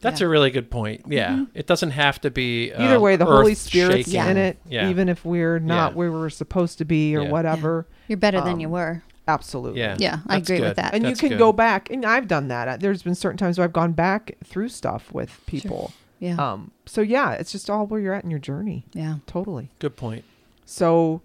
That's 0.00 0.20
Yeah. 0.20 0.26
a 0.26 0.30
really 0.30 0.50
good 0.50 0.70
point. 0.70 1.02
Yeah. 1.08 1.30
Mhm. 1.32 1.46
It 1.54 1.66
doesn't 1.66 1.92
have 1.92 2.20
to 2.22 2.30
be. 2.30 2.72
Either 2.72 2.96
uh, 2.96 3.00
way, 3.00 3.16
the 3.16 3.24
Holy 3.24 3.52
earth-shaking. 3.52 4.04
Spirit's 4.04 4.14
in 4.14 4.36
it, 4.36 4.58
Yeah. 4.68 4.88
even 4.90 5.08
if 5.08 5.24
we're 5.24 5.58
not 5.60 5.92
Yeah. 5.92 5.96
where 5.96 6.12
we're 6.12 6.28
supposed 6.30 6.78
to 6.78 6.84
be 6.84 7.16
or 7.16 7.22
Yeah. 7.22 7.30
whatever. 7.30 7.86
You're 8.08 8.16
better 8.18 8.40
than 8.40 8.58
you 8.60 8.66
Um, 8.66 8.72
were. 8.72 9.02
Absolutely. 9.28 9.78
Yeah. 9.78 9.94
Yeah, 10.00 10.18
I 10.26 10.38
agree 10.38 10.56
good. 10.58 10.64
with 10.68 10.76
that. 10.76 10.92
And 10.94 11.04
That's 11.04 11.22
you 11.22 11.28
can 11.28 11.36
good. 11.36 11.38
go 11.38 11.52
back, 11.52 11.88
and 11.90 12.04
I've 12.04 12.26
done 12.26 12.48
that. 12.48 12.66
Uh, 12.66 12.76
There's 12.76 13.04
been 13.04 13.14
certain 13.14 13.38
times 13.38 13.56
where 13.58 13.64
I've 13.64 13.72
gone 13.72 13.92
back 13.92 14.32
through 14.44 14.68
stuff 14.70 15.12
with 15.14 15.40
people. 15.46 15.92
yeah, 16.18 16.34
Um, 16.36 16.72
so 16.84 17.00
yeah, 17.00 17.32
it's 17.34 17.52
just 17.52 17.70
all 17.70 17.86
where 17.86 18.00
you're 18.00 18.14
at 18.14 18.24
in 18.24 18.30
your 18.30 18.40
journey. 18.40 18.84
yeah. 18.92 19.16
Totally. 19.28 19.70
Good 19.78 19.96
point. 19.96 20.24
So 20.66 21.20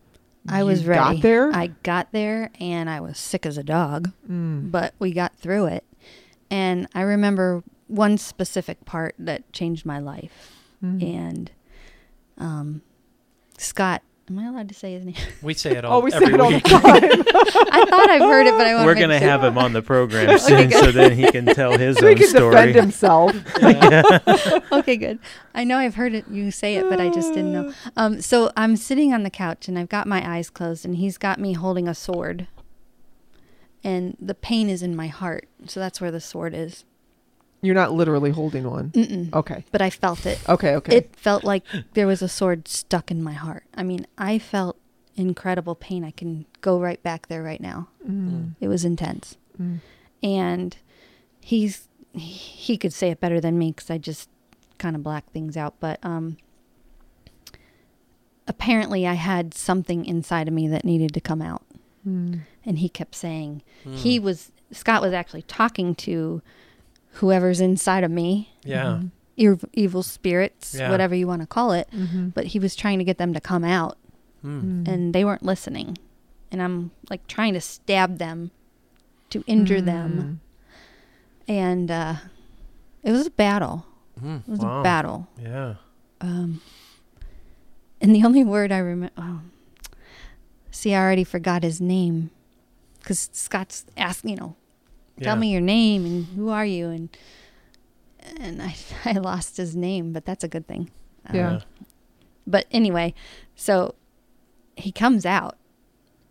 I 0.48 0.64
was 0.64 0.86
ready. 0.86 1.15
Got 1.15 1.22
there. 1.22 1.53
I 1.53 1.68
got 1.84 2.11
there, 2.11 2.52
and 2.60 2.90
I 2.90 2.99
was 3.02 3.18
sick 3.18 3.45
as 3.45 3.57
a 3.57 3.64
dog. 3.64 4.11
Mm. 4.30 4.72
but 4.72 4.94
we 4.99 5.11
got 5.11 5.36
through 5.36 5.68
it. 5.68 5.84
And 6.49 6.88
I 6.94 7.02
remember 7.02 7.64
one 7.88 8.18
specific 8.18 8.86
part 8.86 9.15
that 9.19 9.52
changed 9.52 9.86
my 9.86 9.99
life. 9.99 10.53
Mm. 10.84 11.15
And 11.15 11.52
um, 12.38 12.82
Scott, 13.57 14.02
am 14.30 14.40
I 14.40 14.48
allowed 14.48 14.68
to 14.70 14.76
say 14.76 14.94
his 14.94 15.06
name? 15.06 15.16
We 15.41 15.54
say 15.54 15.78
it 15.78 15.86
all 15.86 15.99
Oh, 15.99 16.04
we 16.04 16.12
say 16.12 16.24
it 16.26 16.40
all 16.40 16.52
the 16.52 16.60
time. 16.60 16.82
I 16.84 17.86
thought 17.90 18.10
I've 18.10 18.22
heard 18.22 18.48
it, 18.48 18.52
but 18.58 18.68
I 18.68 18.76
want 18.76 18.86
We're 18.86 18.95
gonna 18.95 19.20
have 19.20 19.44
him 19.44 19.58
on 19.58 19.74
the 19.74 19.82
program 19.82 20.38
soon, 20.40 20.72
so 20.72 20.91
then 20.91 21.14
he 21.14 21.32
can 21.32 21.45
tell 21.45 21.78
his 21.78 21.98
so 21.98 22.06
he 22.08 22.12
own 22.14 22.18
can 22.18 22.28
story. 22.28 22.56
defend 22.56 22.76
himself. 22.76 23.36
okay, 24.72 24.98
good. 24.98 25.20
I 25.54 25.64
know 25.64 25.78
I've 25.78 25.95
heard 25.95 26.14
it. 26.14 26.28
You 26.28 26.52
say 26.52 26.76
it, 26.76 26.90
but 26.90 26.99
I 26.99 27.10
just 27.10 27.34
didn't 27.34 27.54
know. 27.54 27.74
Um, 27.95 28.22
so 28.22 28.52
I'm 28.56 28.76
sitting 28.76 29.14
on 29.14 29.24
the 29.24 29.30
couch 29.30 29.68
and 29.68 29.80
I've 29.80 29.90
got 29.90 30.08
my 30.08 30.28
eyes 30.28 30.49
closed, 30.49 30.86
and 30.86 30.98
he's 30.98 31.18
got 31.18 31.40
me 31.40 31.54
holding 31.54 31.88
a 31.88 31.95
sword. 31.95 32.48
And 33.84 34.16
the 34.20 34.36
pain 34.36 34.70
is 34.70 34.84
in 34.84 34.95
my 34.95 35.08
heart, 35.08 35.48
so 35.66 35.80
that's 35.80 35.99
where 36.02 36.12
the 36.12 36.20
sword 36.20 36.54
is. 36.54 36.84
You're 37.61 37.75
not 37.75 37.91
literally 37.91 38.31
holding 38.31 38.69
one. 38.69 38.91
Mm-mm. 38.91 39.34
Okay. 39.34 39.65
But 39.71 39.81
I 39.81 39.89
felt 39.89 40.25
it. 40.25 40.39
Okay. 40.47 40.75
Okay. 40.75 40.95
It 40.97 41.15
felt 41.15 41.43
like 41.43 41.63
there 41.93 42.05
was 42.07 42.21
a 42.21 42.27
sword 42.29 42.67
stuck 42.67 43.09
in 43.09 43.23
my 43.23 43.34
heart. 43.34 43.63
I 43.75 43.84
mean, 43.84 44.05
I 44.17 44.38
felt 44.38 44.77
incredible 45.15 45.73
pain. 45.73 46.03
I 46.05 46.11
can 46.11 46.45
go 46.61 46.79
right 46.79 47.01
back 47.01 47.27
there 47.27 47.41
right 47.41 47.59
now. 47.59 47.88
Mm. 48.07 48.53
It 48.59 48.67
was 48.67 48.85
intense. 48.85 49.38
Mm. 49.59 49.79
And 50.21 50.77
he's 51.41 51.88
he 52.13 52.77
could 52.77 52.93
say 52.93 53.09
it 53.09 53.19
better 53.19 53.39
than 53.41 53.57
me 53.57 53.73
cuz 53.73 53.89
I 53.89 53.97
just 53.97 54.29
kind 54.77 54.95
of 54.95 55.01
black 55.03 55.29
things 55.31 55.57
out, 55.57 55.79
but 55.79 55.99
um 56.03 56.38
apparently 58.47 59.05
I 59.05 59.13
had 59.13 59.53
something 59.53 60.05
inside 60.05 60.47
of 60.47 60.53
me 60.53 60.67
that 60.67 60.85
needed 60.85 61.13
to 61.13 61.21
come 61.21 61.41
out. 61.41 61.63
Mm. 62.07 62.41
And 62.65 62.79
he 62.79 62.89
kept 62.89 63.15
saying 63.15 63.61
Hmm. 63.84 63.95
he 63.95 64.19
was 64.19 64.51
Scott 64.71 65.01
was 65.01 65.13
actually 65.13 65.43
talking 65.43 65.95
to 65.95 66.41
whoever's 67.18 67.60
inside 67.61 68.03
of 68.03 68.11
me, 68.11 68.49
Yeah. 68.64 69.02
ev- 69.38 69.65
evil 69.73 70.03
spirits, 70.03 70.76
Yeah. 70.77 70.89
whatever 70.91 71.14
you 71.15 71.27
want 71.27 71.41
to 71.41 71.48
call 71.48 71.72
it. 71.72 71.88
Mhm. 71.91 72.34
but 72.34 72.48
he 72.48 72.60
was 72.60 72.76
trying 72.76 72.98
to 72.99 73.03
get 73.06 73.18
them 73.18 73.34
to 73.34 73.39
come 73.41 73.64
out 73.64 73.98
Hmm. 74.41 74.60
Mm. 74.84 74.88
and 74.88 75.14
they 75.15 75.26
weren't 75.26 75.41
listening 75.44 75.98
and 76.52 76.61
i'm 76.61 76.91
like 77.10 77.26
trying 77.27 77.53
to 77.53 77.61
stab 77.61 78.19
them 78.19 78.52
to 79.31 79.44
injure 79.48 79.81
them 79.81 80.39
and 81.48 81.89
uh 81.89 82.15
it 83.03 83.11
was 83.11 83.26
a 83.27 83.31
battle 83.31 83.85
Hmm. 84.19 84.35
it 84.38 84.48
was 84.48 84.60
Wow. 84.60 84.80
a 84.80 84.84
battle 84.84 85.27
Yeah. 85.41 85.76
um 86.22 86.61
and 87.99 88.14
the 88.15 88.23
only 88.23 88.44
word 88.44 88.72
i 88.72 88.77
remember 88.77 89.14
oh, 89.18 89.41
see 90.72 90.94
i 90.94 91.02
already 91.02 91.23
forgot 91.23 91.64
his 91.64 91.81
name 91.81 92.30
because 92.99 93.30
scott's 93.34 93.85
asking 93.98 94.30
you 94.31 94.35
know 94.38 94.56
tell 95.22 95.35
Yeah. 95.35 95.39
me 95.39 95.52
your 95.52 95.61
name 95.61 96.06
and 96.06 96.26
who 96.27 96.49
are 96.49 96.65
you 96.65 96.89
and 96.89 97.10
and 98.39 98.61
i 98.61 98.76
i 99.06 99.14
lost 99.14 99.57
his 99.57 99.76
name 99.76 100.14
but 100.14 100.26
that's 100.26 100.44
a 100.44 100.48
good 100.48 100.68
thing 100.68 100.89
Um, 101.27 101.35
Yeah. 101.35 101.60
but 102.45 102.65
anyway, 102.72 103.14
so 103.56 103.95
he 104.77 104.91
comes 104.91 105.26
out, 105.26 105.57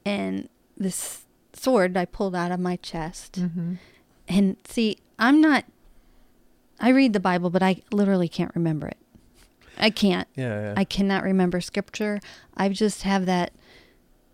and 0.04 0.48
this 0.76 1.24
sword 1.52 1.96
I 1.96 2.04
pulled 2.06 2.34
out 2.36 2.52
of 2.52 2.60
my 2.60 2.76
chest. 2.76 3.32
Mhm. 3.40 3.78
And 4.28 4.56
see, 4.66 4.98
I'm 5.18 5.40
not. 5.40 5.64
I 6.80 6.90
read 6.90 7.12
the 7.12 7.20
Bible, 7.20 7.50
but 7.50 7.62
I 7.62 7.82
literally 7.92 8.28
can't 8.28 8.54
remember 8.54 8.86
it. 8.88 8.96
I 9.78 9.90
can't. 9.90 10.28
Yeah. 10.36 10.60
yeah. 10.62 10.74
I 10.76 10.84
cannot 10.84 11.22
remember 11.24 11.60
scripture. 11.60 12.20
I 12.56 12.68
just 12.70 13.02
have 13.02 13.26
that, 13.26 13.52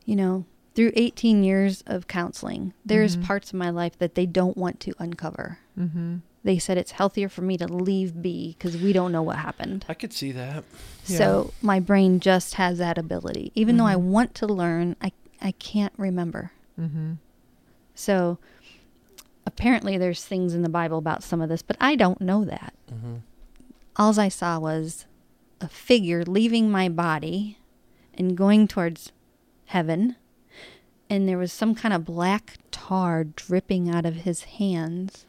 you 0.05 0.15
know, 0.15 0.45
through 0.75 0.93
18 0.95 1.45
years 1.45 1.83
of 1.87 2.09
counseling, 2.09 2.73
there's 2.85 3.17
Mhm. 3.17 3.25
parts 3.25 3.51
of 3.51 3.55
my 3.59 3.71
life 3.71 3.99
that 3.99 4.15
they 4.15 4.27
don't 4.27 4.57
want 4.57 4.81
to 4.81 4.93
uncover. 4.99 5.59
Mhm. 5.79 6.21
They 6.45 6.59
said 6.59 6.77
it's 6.79 6.93
healthier 6.93 7.29
for 7.29 7.43
me 7.43 7.57
to 7.59 7.67
leave 7.69 8.21
be 8.21 8.57
because 8.59 8.77
we 8.77 8.93
don't 8.93 9.13
know 9.13 9.23
what 9.23 9.37
happened. 9.37 9.85
I 9.89 9.95
could 9.95 10.13
see 10.13 10.33
that. 10.33 10.65
So 11.05 11.53
my 11.63 11.79
brain 11.79 12.19
just 12.21 12.55
has 12.55 12.79
that 12.79 12.99
ability. 12.99 13.53
Even 13.55 13.77
though 13.77 13.87
I 13.87 13.95
Mhm. 13.97 14.01
want 14.03 14.35
to 14.37 14.47
learn, 14.47 14.97
I 15.01 15.13
I 15.45 15.51
can't 15.53 15.93
remember. 15.97 16.53
Mhm. 16.81 17.19
So 17.97 18.39
apparently 19.47 19.99
there's 19.99 20.25
things 20.25 20.55
in 20.55 20.63
the 20.63 20.69
Bible 20.69 20.99
about 20.99 21.23
some 21.25 21.41
of 21.41 21.49
this, 21.49 21.63
but 21.63 21.77
I 21.81 21.97
don't 21.97 22.21
know 22.21 22.45
that. 22.45 22.73
hmm 22.89 23.17
Alls 23.97 24.19
I 24.19 24.29
saw 24.29 24.59
was 24.59 25.07
a 25.61 25.69
figure 25.69 26.25
leaving 26.25 26.71
my 26.71 26.89
body 26.89 27.59
and 28.15 28.37
going 28.37 28.67
towards 28.69 29.13
heaven. 29.67 30.17
And 31.13 31.29
there 31.29 31.37
was 31.37 31.53
some 31.53 31.75
kind 31.75 31.93
of 31.93 32.07
black 32.07 32.57
tar 32.71 33.23
dripping 33.25 33.91
out 33.91 34.07
of 34.07 34.15
his 34.17 34.45
hands 34.45 35.27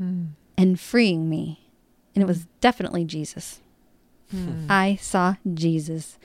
Mm. 0.00 0.30
and 0.58 0.80
freeing 0.80 1.30
me. 1.30 1.70
And 2.14 2.22
it 2.22 2.26
was 2.26 2.46
definitely 2.60 3.04
Jesus. 3.04 3.60
Mm. 4.34 4.66
I 4.68 4.96
saw 4.96 5.36
Jesus 5.54 6.18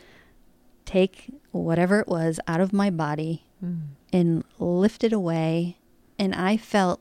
take 0.85 1.29
whatever 1.51 1.99
it 1.99 2.07
was 2.07 2.39
out 2.47 2.59
of 2.61 2.73
my 2.73 2.89
body 2.89 3.43
Mm. 3.63 3.81
and 4.11 4.43
lift 4.57 5.03
it 5.03 5.13
away. 5.13 5.77
And 6.17 6.33
I 6.33 6.57
felt 6.57 6.99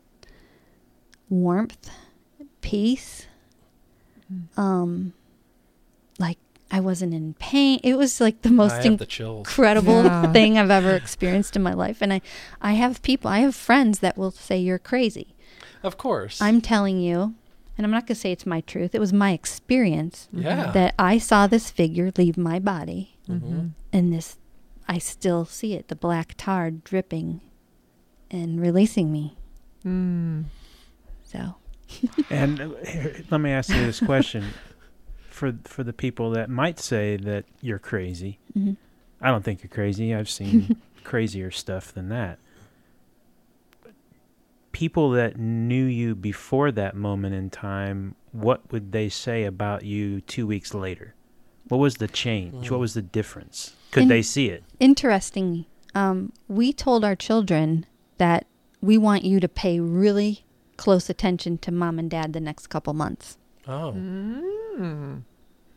warmth, 1.31 1.91
peace, 2.61 3.27
um, 4.59 5.12
like 6.19 6.39
I 6.70 6.80
wasn't 6.80 7.14
in 7.14 7.34
pain. 7.34 7.80
It 7.82 7.97
was 7.97 8.20
like 8.20 8.42
the 8.42 8.51
most 8.51 8.74
I 8.74 8.82
the 8.97 9.09
incredible 9.38 10.05
Yeah. 10.05 10.32
thing 10.32 10.56
I've 10.59 10.70
ever 10.70 10.92
experienced 10.94 11.56
in 11.56 11.62
my 11.62 11.74
life. 11.74 11.98
And 12.01 12.12
I, 12.12 12.20
I 12.62 12.74
have 12.74 13.02
people, 13.02 13.30
I 13.30 13.40
have 13.40 13.55
friends 13.56 13.98
that 14.01 14.16
will 14.16 14.30
say 14.30 14.59
you're 14.59 14.78
crazy. 14.78 15.34
Of 15.82 15.97
course. 15.97 16.40
I'm 16.40 16.60
telling 16.60 17.01
you, 17.01 17.34
and 17.76 17.84
I'm 17.84 17.90
not 17.90 18.06
going 18.06 18.14
to 18.14 18.20
say 18.20 18.30
it's 18.30 18.47
my 18.47 18.60
truth. 18.60 18.94
It 18.94 19.01
was 19.01 19.12
my 19.12 19.32
experience 19.32 20.28
Yeah. 20.32 20.70
that 20.72 20.94
I 20.98 21.18
saw 21.18 21.47
this 21.47 21.70
figure 21.70 22.12
leave 22.16 22.36
my 22.36 22.59
body 22.59 23.16
Mhm. 23.28 23.70
and 23.92 24.12
this 24.12 24.36
I 24.88 24.98
still 24.98 25.44
see 25.44 25.74
it, 25.74 25.86
the 25.88 25.94
black 25.97 26.34
tar 26.36 26.70
dripping 26.70 27.40
and 28.30 28.60
releasing 28.60 29.10
me. 29.12 29.36
Mm. 29.84 30.44
So, 31.22 31.55
And 32.30 32.60
uh, 32.60 32.68
here, 32.86 33.24
let 33.30 33.40
me 33.40 33.51
ask 33.51 33.70
you 33.70 33.84
this 33.86 34.01
question: 34.01 34.44
for 35.41 35.55
for 35.65 35.83
the 35.83 35.93
people 35.93 36.31
that 36.33 36.49
might 36.51 36.79
say 36.79 37.17
that 37.17 37.45
you're 37.62 37.79
crazy, 37.79 38.39
mhm. 38.57 38.77
I 39.21 39.29
don't 39.31 39.43
think 39.45 39.62
you're 39.62 39.71
crazy. 39.71 40.15
I've 40.15 40.29
seen 40.31 40.77
crazier 41.05 41.51
stuff 41.51 41.93
than 41.95 42.09
that. 42.11 42.39
People 44.73 45.11
that 45.11 45.37
knew 45.39 45.85
you 45.85 46.15
before 46.15 46.71
that 46.73 46.95
moment 46.95 47.35
in 47.35 47.51
time, 47.51 48.15
what 48.33 48.71
would 48.71 48.93
they 48.93 49.09
say 49.09 49.45
about 49.45 49.83
you 49.85 50.21
two 50.21 50.47
weeks 50.47 50.75
later? 50.75 51.15
What 51.69 51.79
was 51.79 51.97
the 51.97 52.07
change? 52.09 52.67
Mm. 52.67 52.71
What 52.71 52.81
was 52.81 52.95
the 52.95 53.03
difference? 53.03 53.75
Could 53.91 54.05
In- 54.05 54.09
they 54.09 54.23
see 54.23 54.49
it? 54.49 54.62
interesting. 54.79 55.67
Um, 55.95 56.33
we 56.47 56.73
told 56.73 57.05
our 57.05 57.17
children 57.17 57.85
that 58.19 58.47
we 58.81 58.97
want 58.97 59.25
you 59.25 59.41
to 59.41 59.49
pay 59.49 59.81
really 59.81 60.45
close 60.77 61.11
attention 61.11 61.59
to 61.59 61.73
mom 61.73 61.99
and 61.99 62.09
dad 62.09 62.33
the 62.33 62.41
next 62.41 62.69
couple 62.69 62.93
months. 62.95 63.37
oh. 63.67 63.93
Mm. 63.97 65.23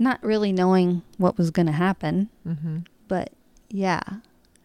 Not 0.03 0.21
really 0.21 0.51
knowing 0.51 1.01
what 1.17 1.37
was 1.37 1.49
going 1.49 1.67
to 1.67 1.71
happen, 1.71 2.27
Mhm. 2.45 2.85
but 3.07 3.31
yeah. 3.69 4.01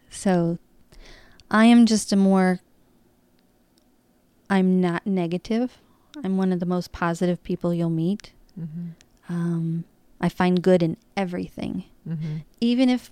So 0.09 0.57
I 1.49 1.63
am 1.65 1.85
just 1.85 2.11
a 2.11 2.17
more, 2.17 2.59
I'm 4.49 4.81
not 4.81 5.07
negative. 5.07 5.77
I'm 6.23 6.35
one 6.35 6.51
of 6.51 6.59
the 6.59 6.65
most 6.65 6.91
positive 6.91 7.41
people 7.43 7.73
you'll 7.73 7.89
meet. 7.89 8.33
Mhm. 8.59 8.89
Um, 9.29 9.83
I 10.19 10.27
find 10.27 10.61
good 10.61 10.83
in 10.83 10.97
everything. 11.15 11.85
Mm-hmm. 12.07 12.37
Even 12.59 12.89
if 12.89 13.09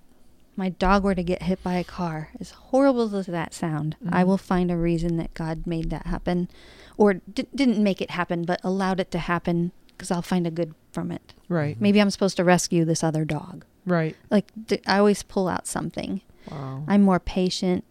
my 0.57 0.67
dog 0.69 1.03
were 1.05 1.15
to 1.15 1.23
get 1.23 1.43
hit 1.43 1.63
by 1.63 1.75
a 1.75 1.83
car, 1.85 2.29
as 2.41 2.51
horrible 2.51 3.15
as 3.15 3.27
that 3.27 3.53
sound, 3.53 3.95
I 4.09 4.23
Mhm. 4.23 4.27
will 4.27 4.37
find 4.37 4.69
a 4.69 4.75
reason 4.77 5.15
that 5.17 5.33
God 5.33 5.65
made 5.65 5.91
that 5.91 6.07
happen, 6.07 6.49
or 6.97 7.13
di- 7.13 7.47
didn't 7.55 7.81
make 7.81 8.01
it 8.01 8.11
happen, 8.11 8.43
but 8.43 8.59
allowed 8.65 8.99
it 8.99 9.11
to 9.11 9.19
happen, 9.19 9.71
because 9.97 10.11
I'll 10.11 10.21
find 10.21 10.45
a 10.45 10.51
good 10.51 10.73
from 10.91 11.11
it. 11.11 11.33
Right. 11.49 11.79
Maybe 11.81 11.99
I'm 11.99 12.09
supposed 12.11 12.37
to 12.37 12.43
rescue 12.43 12.85
this 12.85 13.03
other 13.03 13.25
dog. 13.25 13.65
Right. 13.85 14.15
Like 14.29 14.51
th- 14.67 14.83
I 14.85 14.99
always 14.99 15.23
pull 15.23 15.47
out 15.47 15.65
something. 15.67 16.21
Wow. 16.51 16.83
I'm 16.87 17.01
more 17.01 17.19
patient. 17.19 17.83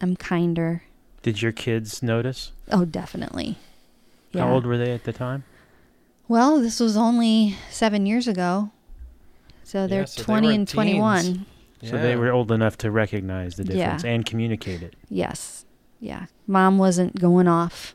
I'm 0.00 0.16
kinder. 0.16 0.82
Did 1.22 1.42
your 1.42 1.52
kids 1.52 2.02
notice? 2.02 2.52
Oh, 2.70 2.84
definitely. 2.84 3.56
How 4.34 4.52
old 4.52 4.66
were 4.66 4.78
they 4.78 4.92
at 4.92 5.04
the 5.04 5.12
time? 5.12 5.44
Well, 6.28 6.60
this 6.60 6.78
was 6.80 6.96
only 6.96 7.56
seven 7.70 8.06
years 8.06 8.28
ago. 8.28 8.70
So 9.64 9.86
they're 9.86 10.00
Yeah, 10.00 10.04
so 10.06 10.22
20 10.22 10.46
were 10.46 10.52
and 10.52 10.68
teens. 10.68 10.72
21. 10.74 11.46
So 11.84 11.98
they 11.98 12.16
were 12.16 12.30
old 12.32 12.50
enough 12.52 12.76
to 12.78 12.90
recognize 12.90 13.56
the 13.56 13.64
Yeah. 13.64 13.84
difference 13.84 14.04
and 14.04 14.26
communicate 14.26 14.82
it. 14.82 14.94
Yes. 15.08 15.64
Yeah. 16.00 16.26
Mom 16.46 16.78
wasn't 16.78 17.18
going 17.18 17.48
off. 17.48 17.94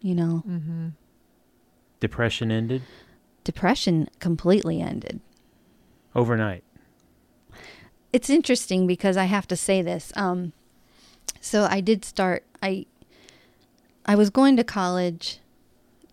You 0.00 0.14
know, 0.14 0.42
mm-hmm. 0.46 0.88
Depression 2.04 2.50
ended 2.52 2.82
depression 3.44 4.08
completely 4.20 4.80
ended. 4.80 5.20
overnight. 6.14 6.64
It's 8.12 8.28
interesting 8.30 8.86
because 8.86 9.16
I 9.16 9.24
have 9.24 9.46
to 9.48 9.56
say 9.56 9.82
this. 9.82 10.12
Um, 10.16 10.52
so 11.40 11.64
I 11.64 11.80
did 11.80 12.04
start. 12.04 12.44
I 12.62 12.86
I 14.06 14.14
was 14.16 14.28
going 14.30 14.56
to 14.58 14.64
college 14.64 15.38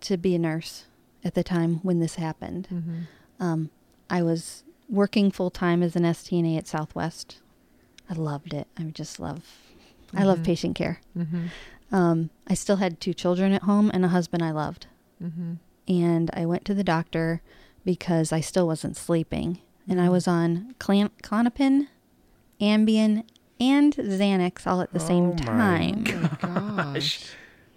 to 0.02 0.18
be 0.18 0.34
a 0.36 0.40
nurse 0.40 0.86
at 1.24 1.34
the 1.36 1.44
time 1.44 1.76
when 1.84 2.00
this 2.00 2.16
happened. 2.16 2.68
Mm-hmm. 2.74 3.00
Um, 3.44 3.70
I 4.10 4.24
was 4.24 4.64
working 4.90 5.30
full 5.32 5.52
time 5.52 5.84
as 5.84 5.96
an 5.96 6.04
STNA 6.04 6.58
at 6.58 6.68
Southwest. 6.68 7.38
I 8.10 8.14
loved 8.14 8.54
it. 8.54 8.68
I 8.78 8.84
just 8.84 9.20
love. 9.20 9.44
I 10.14 10.24
love 10.24 10.40
Mhm. 10.40 10.46
patient 10.46 10.76
care. 10.76 11.00
Mm-hmm. 11.18 11.46
Um, 11.96 12.30
I 12.48 12.56
still 12.56 12.78
had 12.78 13.00
two 13.00 13.14
children 13.14 13.54
at 13.54 13.64
home 13.64 13.92
and 13.94 14.04
a 14.04 14.10
husband 14.10 14.42
I 14.44 14.52
loved. 14.52 14.88
Mm-hmm. 15.24 15.54
And 15.88 16.30
I 16.34 16.46
went 16.46 16.66
to 16.66 16.74
the 16.74 16.84
doctor 16.84 17.42
because 17.84 18.32
I 18.32 18.40
still 18.42 18.68
wasn't 18.68 18.96
sleeping. 18.98 19.60
And 19.88 20.00
I 20.00 20.10
was 20.10 20.28
on 20.28 20.76
Clan- 20.80 21.10
Klonopin, 21.24 21.88
Ambien, 22.60 23.24
and 23.60 23.94
Xanax 23.96 24.66
all 24.68 24.82
at 24.82 24.94
the 24.94 25.02
Oh 25.02 25.06
same 25.08 25.30
my 25.32 25.36
time. 25.36 26.04
Oh 26.08 26.60
my 26.60 26.94
gosh. 26.94 27.30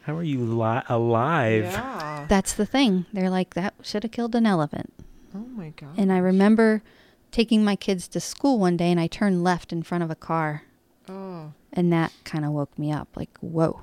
How 0.02 0.14
are 0.16 0.22
you 0.22 0.40
li- 0.44 0.82
alive? 0.88 1.64
Yeah. 1.64 2.26
That's 2.28 2.52
the 2.52 2.66
thing. 2.66 3.06
They're 3.12 3.30
like, 3.30 3.54
that 3.54 3.74
should 3.82 4.02
have 4.02 4.12
killed 4.12 4.34
an 4.34 4.46
elephant. 4.46 4.92
oh 5.34 5.38
my 5.56 5.70
god. 5.70 5.94
And 5.96 6.12
I 6.12 6.18
remember 6.18 6.82
taking 7.30 7.64
my 7.64 7.74
kids 7.74 8.06
to 8.08 8.20
school 8.20 8.58
one 8.58 8.76
day 8.76 8.90
and 8.90 9.00
I 9.00 9.06
turned 9.06 9.42
left 9.42 9.72
in 9.72 9.82
front 9.82 10.04
of 10.04 10.10
a 10.10 10.14
car. 10.14 10.62
Oh. 11.08 11.52
And 11.72 11.92
that 11.92 12.12
kind 12.24 12.44
of 12.44 12.52
woke 12.52 12.78
me 12.78 12.92
up 12.92 13.08
like, 13.16 13.36
whoa. 13.40 13.82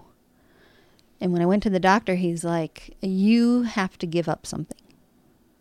And 1.21 1.31
when 1.31 1.41
I 1.41 1.45
went 1.45 1.61
to 1.63 1.69
the 1.69 1.79
doctor, 1.79 2.15
he's 2.15 2.43
like, 2.43 2.97
you 3.01 3.61
have 3.63 3.97
to 3.99 4.07
give 4.07 4.27
up 4.27 4.45
something. 4.45 4.77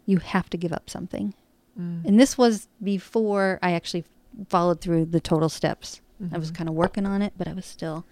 You 0.06 0.16
have 0.18 0.48
to 0.50 0.56
give 0.56 0.72
up 0.72 0.88
something. 0.90 1.34
Mm. 1.78 2.04
And 2.06 2.18
this 2.18 2.36
was 2.38 2.66
before 2.82 3.58
I 3.62 3.72
actually 3.72 4.04
followed 4.48 4.80
through 4.80 5.04
the 5.06 5.20
total 5.20 5.48
steps. 5.50 6.00
I 6.32 6.38
was 6.38 6.50
Mhm. 6.50 6.54
kind 6.54 6.68
of 6.68 6.74
working 6.74 7.06
on 7.06 7.22
it, 7.22 7.32
but 7.36 7.46
I 7.48 7.52
was 7.52 7.64
still. 7.66 8.04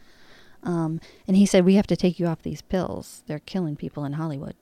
Um, 0.62 1.00
and 1.26 1.36
he 1.36 1.46
said, 1.46 1.64
we 1.64 1.74
have 1.74 1.86
to 1.88 1.96
take 1.96 2.18
you 2.18 2.26
off 2.26 2.42
these 2.42 2.62
pills. 2.62 3.22
They're 3.26 3.38
killing 3.38 3.76
people 3.76 4.04
in 4.04 4.14
Hollywood. 4.14 4.54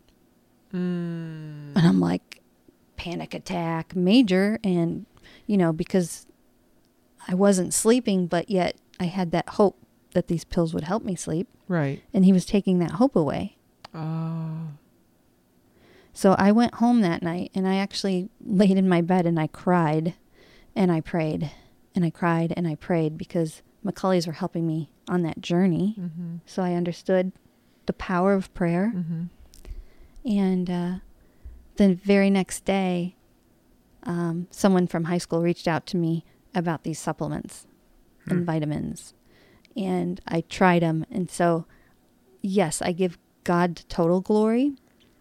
Mm. 0.72 1.76
And 1.76 1.78
I'm 1.78 2.00
like, 2.00 2.40
panic 2.96 3.34
attack, 3.34 3.94
major. 3.96 4.58
And, 4.64 5.06
you 5.46 5.56
know, 5.56 5.72
because 5.72 6.26
I 7.28 7.34
wasn't 7.34 7.72
sleeping, 7.74 8.26
but 8.26 8.50
yet 8.50 8.76
I 9.00 9.04
had 9.04 9.30
that 9.32 9.48
hope 9.50 9.78
that 10.14 10.28
these 10.28 10.44
pills 10.44 10.72
would 10.74 10.84
help 10.84 11.04
me 11.04 11.14
sleep. 11.14 11.48
Right. 11.68 12.02
And 12.14 12.24
he 12.24 12.32
was 12.32 12.44
taking 12.46 12.78
that 12.78 12.92
hope 12.92 13.16
away. 13.16 13.56
Oh. 13.94 14.68
So 16.12 16.34
I 16.38 16.52
went 16.52 16.74
home 16.76 17.00
that 17.02 17.22
night 17.22 17.50
and 17.54 17.68
I 17.68 17.76
actually 17.76 18.30
laid 18.44 18.76
in 18.78 18.88
my 18.88 19.02
bed 19.02 19.26
and 19.26 19.38
I 19.38 19.46
cried 19.48 20.14
and 20.74 20.90
I 20.90 21.00
prayed 21.00 21.50
and 21.94 22.04
I 22.04 22.10
cried 22.10 22.54
and 22.56 22.66
I 22.66 22.74
prayed 22.74 23.18
because 23.18 23.62
McCulleys 23.84 24.26
were 24.26 24.32
helping 24.32 24.66
me 24.66 24.90
on 25.08 25.22
that 25.22 25.40
journey. 25.40 25.96
Mm-hmm. 25.98 26.36
So 26.46 26.62
I 26.62 26.72
understood 26.72 27.32
the 27.86 27.92
power 27.92 28.32
of 28.32 28.52
prayer. 28.54 28.92
Mm-hmm. 28.96 29.24
And 30.28 30.70
uh, 30.70 30.92
the 31.76 31.94
very 31.94 32.30
next 32.30 32.64
day, 32.64 33.16
um, 34.04 34.48
someone 34.50 34.86
from 34.86 35.04
high 35.04 35.18
school 35.18 35.42
reached 35.42 35.68
out 35.68 35.86
to 35.86 35.96
me 35.96 36.24
about 36.54 36.82
these 36.84 36.98
supplements 36.98 37.66
and 38.28 38.40
Hmm. 38.40 38.44
vitamins. 38.44 39.14
And 39.76 40.20
I 40.26 40.40
tried 40.42 40.82
them. 40.82 41.04
And 41.10 41.30
so, 41.30 41.66
yes, 42.42 42.80
I 42.80 42.92
give 42.92 43.18
God 43.44 43.82
total 43.88 44.20
glory 44.20 44.72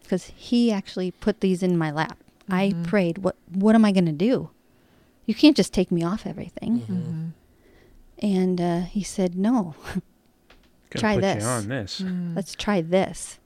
because 0.01 0.31
He 0.35 0.71
actually 0.71 1.11
put 1.11 1.41
these 1.41 1.61
in 1.61 1.77
my 1.77 1.91
lap. 1.91 2.17
I 2.49 2.69
Mhm. 2.73 2.83
prayed, 2.87 3.17
what, 3.19 3.35
what 3.51 3.75
am 3.75 3.83
I 3.85 3.91
going 3.91 4.05
to 4.05 4.11
do? 4.11 4.49
You 5.25 5.33
can't 5.35 5.57
just 5.57 5.73
take 5.73 5.91
me 5.91 6.03
off 6.03 6.25
everything. 6.25 6.79
Mm-hmm. 6.81 7.25
And 8.19 8.61
uh, 8.61 8.81
He 8.81 9.03
said, 9.03 9.35
no, 9.35 9.75
Try 10.95 11.15
put 11.15 11.21
this. 11.21 11.43
You 11.43 11.49
on 11.49 11.67
this. 11.67 12.01
Mm. 12.01 12.35
let's 12.35 12.55
try 12.55 12.79
this. 12.81 13.39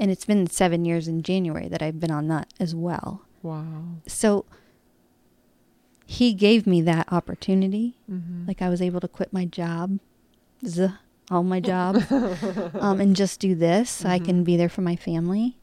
And 0.00 0.10
it's 0.10 0.24
been 0.24 0.46
seven 0.48 0.84
years 0.84 1.06
in 1.06 1.22
January 1.22 1.68
that 1.68 1.82
I've 1.82 2.00
been 2.00 2.10
on 2.10 2.26
that 2.28 2.48
as 2.58 2.74
well. 2.74 3.22
Wow. 3.42 3.84
so 4.08 4.44
he 6.06 6.32
gave 6.32 6.66
me 6.66 6.82
that 6.82 7.06
opportunity 7.12 7.94
Mm-hmm. 8.10 8.46
like 8.48 8.60
i 8.60 8.68
was 8.68 8.82
able 8.82 8.98
to 9.00 9.06
quit 9.06 9.32
my 9.32 9.44
job 9.44 10.00
z- 10.66 10.88
all 11.30 11.42
my 11.42 11.60
job 11.60 11.96
um, 12.80 13.00
and 13.00 13.14
just 13.16 13.38
do 13.40 13.54
this 13.54 13.90
so 13.90 14.08
i 14.08 14.18
can 14.18 14.44
be 14.44 14.56
there 14.56 14.68
for 14.68 14.80
my 14.82 14.96
family 14.96 15.56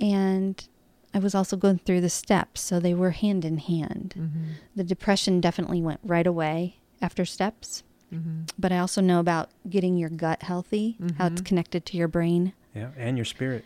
and 0.00 0.68
i 1.14 1.18
was 1.18 1.34
also 1.34 1.56
going 1.56 1.78
through 1.78 2.00
the 2.00 2.08
steps 2.10 2.60
so 2.60 2.80
they 2.80 2.94
were 2.94 3.10
hand 3.10 3.44
in 3.44 3.58
hand 3.58 4.14
mm-hmm. 4.16 4.44
the 4.74 4.84
depression 4.84 5.40
definitely 5.40 5.80
went 5.82 6.00
right 6.02 6.26
away 6.26 6.76
after 7.00 7.24
steps 7.24 7.82
Mm-hmm. 8.12 8.42
but 8.58 8.70
i 8.72 8.76
also 8.78 9.00
know 9.00 9.20
about 9.20 9.48
getting 9.70 9.96
your 9.96 10.10
gut 10.10 10.42
healthy 10.42 10.98
how 11.16 11.28
it's 11.28 11.40
Mhm. 11.40 11.46
connected 11.46 11.86
to 11.86 11.96
your 11.96 12.08
brain 12.08 12.52
Yeah, 12.74 12.90
and 12.98 13.16
your 13.16 13.24
spirit. 13.24 13.64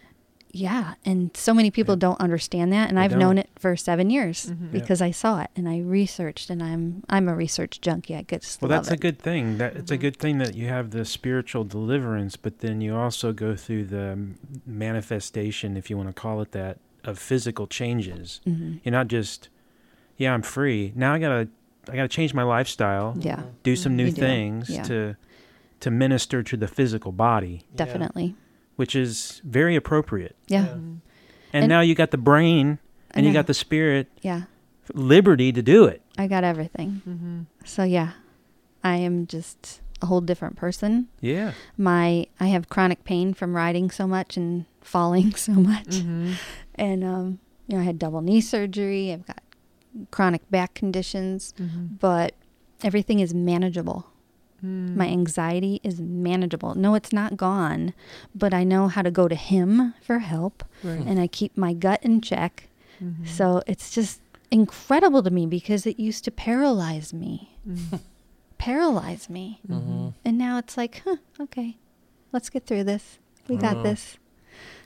Yeah 0.56 0.94
and 1.04 1.36
so 1.36 1.52
many 1.52 1.70
people 1.70 1.94
Yeah. 1.94 2.06
don't 2.06 2.20
understand 2.20 2.72
that 2.72 2.88
and 2.88 2.96
They 2.98 3.02
i've 3.02 3.12
known 3.12 3.36
don't. 3.36 3.38
it 3.38 3.50
for 3.58 3.76
seven 3.76 4.10
years 4.10 4.46
Mhm. 4.46 4.56
Yeah. 4.72 4.80
because 4.80 5.00
i 5.02 5.10
saw 5.10 5.40
it 5.40 5.50
and 5.56 5.68
i 5.68 5.78
researched 5.80 6.48
and 6.50 6.62
i'm 6.62 7.02
i'm 7.08 7.28
a 7.28 7.34
research 7.34 7.80
junkie 7.80 8.14
i 8.16 8.22
just 8.22 8.60
Well, 8.62 8.70
love 8.70 8.84
that's 8.86 8.92
a 8.92 8.96
good 9.06 9.18
thing. 9.18 9.58
That 9.58 9.76
it's 9.76 9.90
a 9.90 9.96
Mhm. 9.98 10.00
good 10.00 10.16
thing 10.16 10.38
that 10.38 10.54
you 10.54 10.68
have 10.68 10.90
the 10.90 11.04
spiritual 11.04 11.64
deliverance, 11.64 12.34
but 12.36 12.54
then 12.60 12.80
you 12.80 12.96
also 12.96 13.32
go 13.32 13.54
through 13.56 13.84
the 13.86 14.06
manifestation, 14.86 15.76
if 15.76 15.90
you 15.90 15.96
want 15.96 16.08
to 16.08 16.12
call 16.12 16.40
it 16.40 16.52
that, 16.52 16.78
of 17.04 17.18
physical 17.18 17.66
changes. 17.66 18.40
Mhm. 18.46 18.80
You're 18.82 18.92
not 18.92 19.08
just, 19.08 19.48
yeah, 20.16 20.32
I'm 20.34 20.42
free. 20.42 20.92
Now 20.94 21.12
I 21.14 21.18
gotta, 21.18 21.48
I 21.90 21.94
gotta 21.96 22.08
change 22.08 22.32
my 22.34 22.42
lifestyle, 22.42 23.16
yeah 23.20 23.42
do 23.62 23.76
some 23.76 23.94
new 23.96 24.06
You 24.06 24.12
things 24.12 24.70
yeah. 24.70 24.82
to, 24.84 25.16
to 25.80 25.90
minister 25.90 26.42
to 26.42 26.56
the 26.56 26.66
physical 26.68 27.12
body, 27.12 27.62
definitely 27.74 28.34
which 28.76 28.94
is 28.94 29.40
very 29.44 29.74
appropriate. 29.76 30.36
yeah, 30.48 30.64
Yeah. 30.64 30.72
And, 30.72 31.00
And- 31.52 31.68
now 31.68 31.80
you 31.80 31.94
got 31.94 32.10
the 32.10 32.18
brain 32.18 32.78
and 33.12 33.24
you 33.26 33.32
got 33.32 33.46
the 33.46 33.54
spirit, 33.54 34.08
yeah 34.22 34.42
liberty 34.94 35.50
to 35.52 35.62
do 35.62 35.84
it. 35.86 36.00
i 36.18 36.26
got 36.28 36.44
everything 36.44 37.02
Mm-hmm. 37.08 37.40
so 37.64 37.82
yeah 37.82 38.10
i 38.84 38.94
am 38.96 39.26
just 39.26 39.80
a 40.02 40.06
whole 40.06 40.20
different 40.20 40.54
person 40.56 41.08
Yeah. 41.20 41.52
my 41.76 42.26
i 42.38 42.46
have 42.54 42.68
chronic 42.68 43.02
pain 43.04 43.34
from 43.34 43.56
riding 43.56 43.90
so 43.90 44.06
much 44.06 44.36
and 44.36 44.64
falling 44.82 45.34
so 45.46 45.52
much 45.52 45.88
Mm-hmm. 45.88 46.32
and 46.76 47.02
um 47.02 47.38
you 47.66 47.74
know 47.74 47.80
i 47.82 47.84
had 47.84 47.98
double 47.98 48.20
knee 48.20 48.40
surgery 48.40 49.12
i've 49.12 49.26
got 49.26 49.42
chronic 50.12 50.48
back 50.50 50.74
conditions 50.74 51.52
Mm-hmm. 51.58 51.96
but 51.98 52.34
everything 52.84 53.18
is 53.20 53.34
manageable 53.34 54.06
Mm. 54.66 54.96
my 54.96 55.06
anxiety 55.20 55.74
is 55.84 56.00
manageable 56.00 56.74
no 56.74 56.94
it's 56.98 57.12
not 57.20 57.36
gone 57.36 57.92
but 58.34 58.52
i 58.60 58.62
know 58.64 58.88
how 58.88 59.02
to 59.02 59.10
go 59.20 59.28
to 59.28 59.34
him 59.52 59.94
for 60.06 60.18
help 60.20 60.64
right. 60.82 61.06
and 61.08 61.20
i 61.20 61.26
keep 61.38 61.52
my 61.56 61.72
gut 61.86 62.00
in 62.02 62.20
check 62.20 62.54
Mhm. 63.02 63.28
So 63.28 63.44
it's 63.66 63.90
just 63.98 64.22
incredible 64.50 65.22
to 65.22 65.30
me 65.30 65.44
because 65.46 65.82
it 65.86 66.00
used 66.00 66.24
to 66.24 66.30
paralyze 66.30 67.12
me, 67.12 67.32
Mm. 67.68 68.00
paralyze 68.58 69.28
me. 69.28 69.60
Mhm. 69.68 70.14
And 70.24 70.38
now 70.38 70.56
it's 70.56 70.76
like, 70.78 71.02
huh, 71.04 71.16
okay, 71.38 71.76
let's 72.32 72.48
get 72.48 72.64
through 72.64 72.84
this. 72.84 73.18
We 73.48 73.56
got 73.56 73.76
Wow. 73.76 73.82
this. 73.82 74.16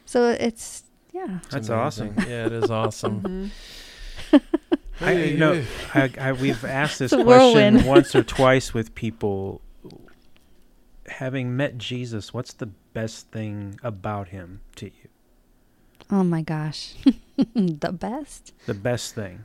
So 0.06 0.18
it's, 0.48 0.82
yeah. 1.14 1.38
It's 1.44 1.54
That's 1.54 1.68
amazing. 1.68 2.14
awesome. 2.18 2.30
Yeah, 2.30 2.46
it 2.46 2.52
is 2.52 2.68
awesome. 2.70 3.20
Mhm. 3.22 4.40
I, 5.00 5.12
you 5.12 5.38
know, 5.38 5.62
I, 5.94 6.10
I, 6.20 6.32
we've 6.32 6.64
asked 6.64 6.98
this 7.04 7.12
question 7.14 7.84
once 7.86 8.14
or 8.16 8.24
twice 8.24 8.74
with 8.74 8.94
people. 8.96 9.60
Having 11.10 11.56
met 11.56 11.76
Jesus, 11.78 12.32
what's 12.32 12.52
the 12.52 12.66
best 12.66 13.28
thing 13.30 13.78
about 13.82 14.28
him 14.28 14.60
to 14.76 14.86
you? 14.86 15.08
Oh 16.10 16.24
my 16.24 16.42
gosh. 16.42 16.94
the 17.54 17.92
best. 17.92 18.52
The 18.66 18.74
best 18.74 19.14
thing 19.14 19.44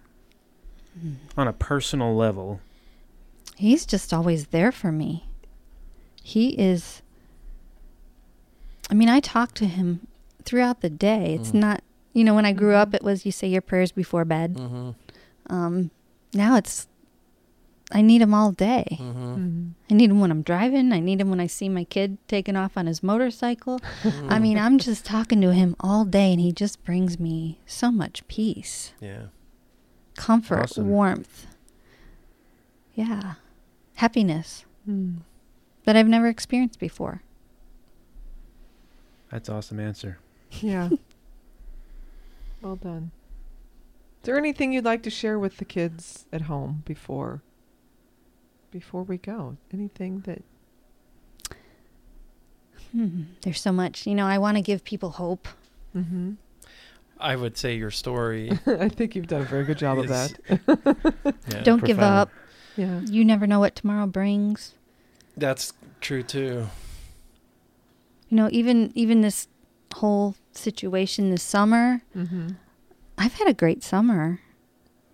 Hmm. 1.00 1.14
on 1.36 1.48
a 1.48 1.54
personal 1.54 2.16
level. 2.16 2.62
He's 3.58 3.86
just 3.86 4.14
always 4.14 4.48
there 4.48 4.72
for 4.72 4.92
me. 4.94 5.26
He 6.24 6.50
is. 6.52 7.02
I 8.90 8.94
mean, 8.94 9.10
I 9.10 9.20
talk 9.20 9.54
to 9.56 9.66
him 9.66 10.08
throughout 10.46 10.80
the 10.82 10.90
day. 10.90 11.34
It's 11.36 11.50
Mm. 11.52 11.56
not, 11.56 11.84
you 12.14 12.24
know, 12.24 12.34
when 12.34 12.46
I 12.46 12.54
grew 12.54 12.76
up, 12.76 12.94
it 12.94 13.04
was 13.04 13.26
you 13.26 13.32
say 13.34 13.48
your 13.48 13.62
prayers 13.62 13.92
before 13.92 14.24
bed. 14.24 14.54
Mm-hmm. 14.56 14.92
Um, 15.54 15.92
now 16.34 16.56
it's, 16.56 16.88
I 17.96 18.02
need 18.02 18.22
him 18.22 18.34
all 18.34 18.52
day. 18.52 18.98
Mm-hmm. 19.00 19.36
Mhm. 19.36 19.72
I 19.90 19.94
need 19.94 20.10
him 20.12 20.20
when 20.20 20.30
I'm 20.32 20.42
driving. 20.42 20.92
I 20.92 21.00
need 21.00 21.22
him 21.22 21.30
when 21.30 21.40
I 21.40 21.48
see 21.48 21.70
my 21.70 21.86
kid 21.86 22.18
taking 22.28 22.56
off 22.58 22.76
on 22.78 22.88
his 22.88 23.02
motorcycle. 23.02 23.80
I 24.28 24.38
mean, 24.40 24.58
I'm 24.60 24.78
just 24.80 25.06
talking 25.06 25.40
to 25.42 25.54
him 25.54 25.76
all 25.80 26.04
day, 26.04 26.34
and 26.34 26.42
he 26.42 26.52
just 26.52 26.84
brings 26.84 27.20
me 27.20 27.60
so 27.66 27.92
much 27.92 28.28
peace, 28.28 28.92
Yeah. 29.00 29.28
comfort, 30.16 30.64
Awesome. 30.64 30.90
warmth. 30.90 31.48
Yeah. 32.96 33.36
Happiness 33.96 34.66
Mm. 34.88 35.20
that 35.86 35.96
I've 35.96 36.08
never 36.10 36.28
experienced 36.28 36.80
before. 36.80 37.22
That's 39.32 39.50
awesome 39.50 39.80
answer. 39.80 40.20
Yeah. 40.62 40.90
well 42.62 42.76
done. 42.76 43.12
Is 44.22 44.28
there 44.28 44.38
anything 44.38 44.74
you'd 44.74 44.86
like 44.86 45.04
to 45.04 45.10
share 45.10 45.38
with 45.40 45.58
the 45.58 45.66
kids 45.66 46.26
at 46.34 46.42
home 46.44 46.84
before 46.86 47.42
before 48.76 49.04
we 49.04 49.18
go? 49.18 49.56
Anything 49.74 50.20
that 50.26 50.42
Hmm. 52.92 53.24
There's 53.42 53.60
so 53.62 53.72
much. 53.72 54.06
You 54.08 54.16
know, 54.16 54.26
I 54.26 54.38
want 54.38 54.58
to 54.58 54.62
give 54.62 54.84
people 54.84 55.12
hope. 55.12 55.48
hmm 55.94 56.34
I 57.18 57.36
would 57.38 57.58
say 57.58 57.76
your 57.78 57.92
story. 57.92 58.52
I 58.68 58.90
think 58.90 59.16
you've 59.16 59.28
done 59.28 59.42
a 59.42 59.46
very 59.46 59.64
good 59.64 59.78
job 59.78 59.98
of 60.00 60.08
that. 60.10 60.34
Yeah. 61.48 61.62
Don't 61.64 61.84
give 61.84 62.00
up. 62.00 62.30
Yeah. 62.76 63.00
You 63.06 63.24
never 63.24 63.48
know 63.48 63.60
what 63.62 63.76
tomorrow 63.76 64.08
brings. 64.08 64.74
That's 65.38 65.72
true 66.02 66.24
too. 66.24 66.68
You 68.30 68.36
know, 68.38 68.50
even 68.52 68.92
even 68.96 69.22
this 69.22 69.48
whole 69.94 70.36
situation 70.52 71.30
this 71.32 71.44
summer, 71.44 72.02
Mm-hmm. 72.16 72.48
I've 73.18 73.34
had 73.36 73.48
a 73.48 73.54
great 73.54 73.82
summer. 73.84 74.42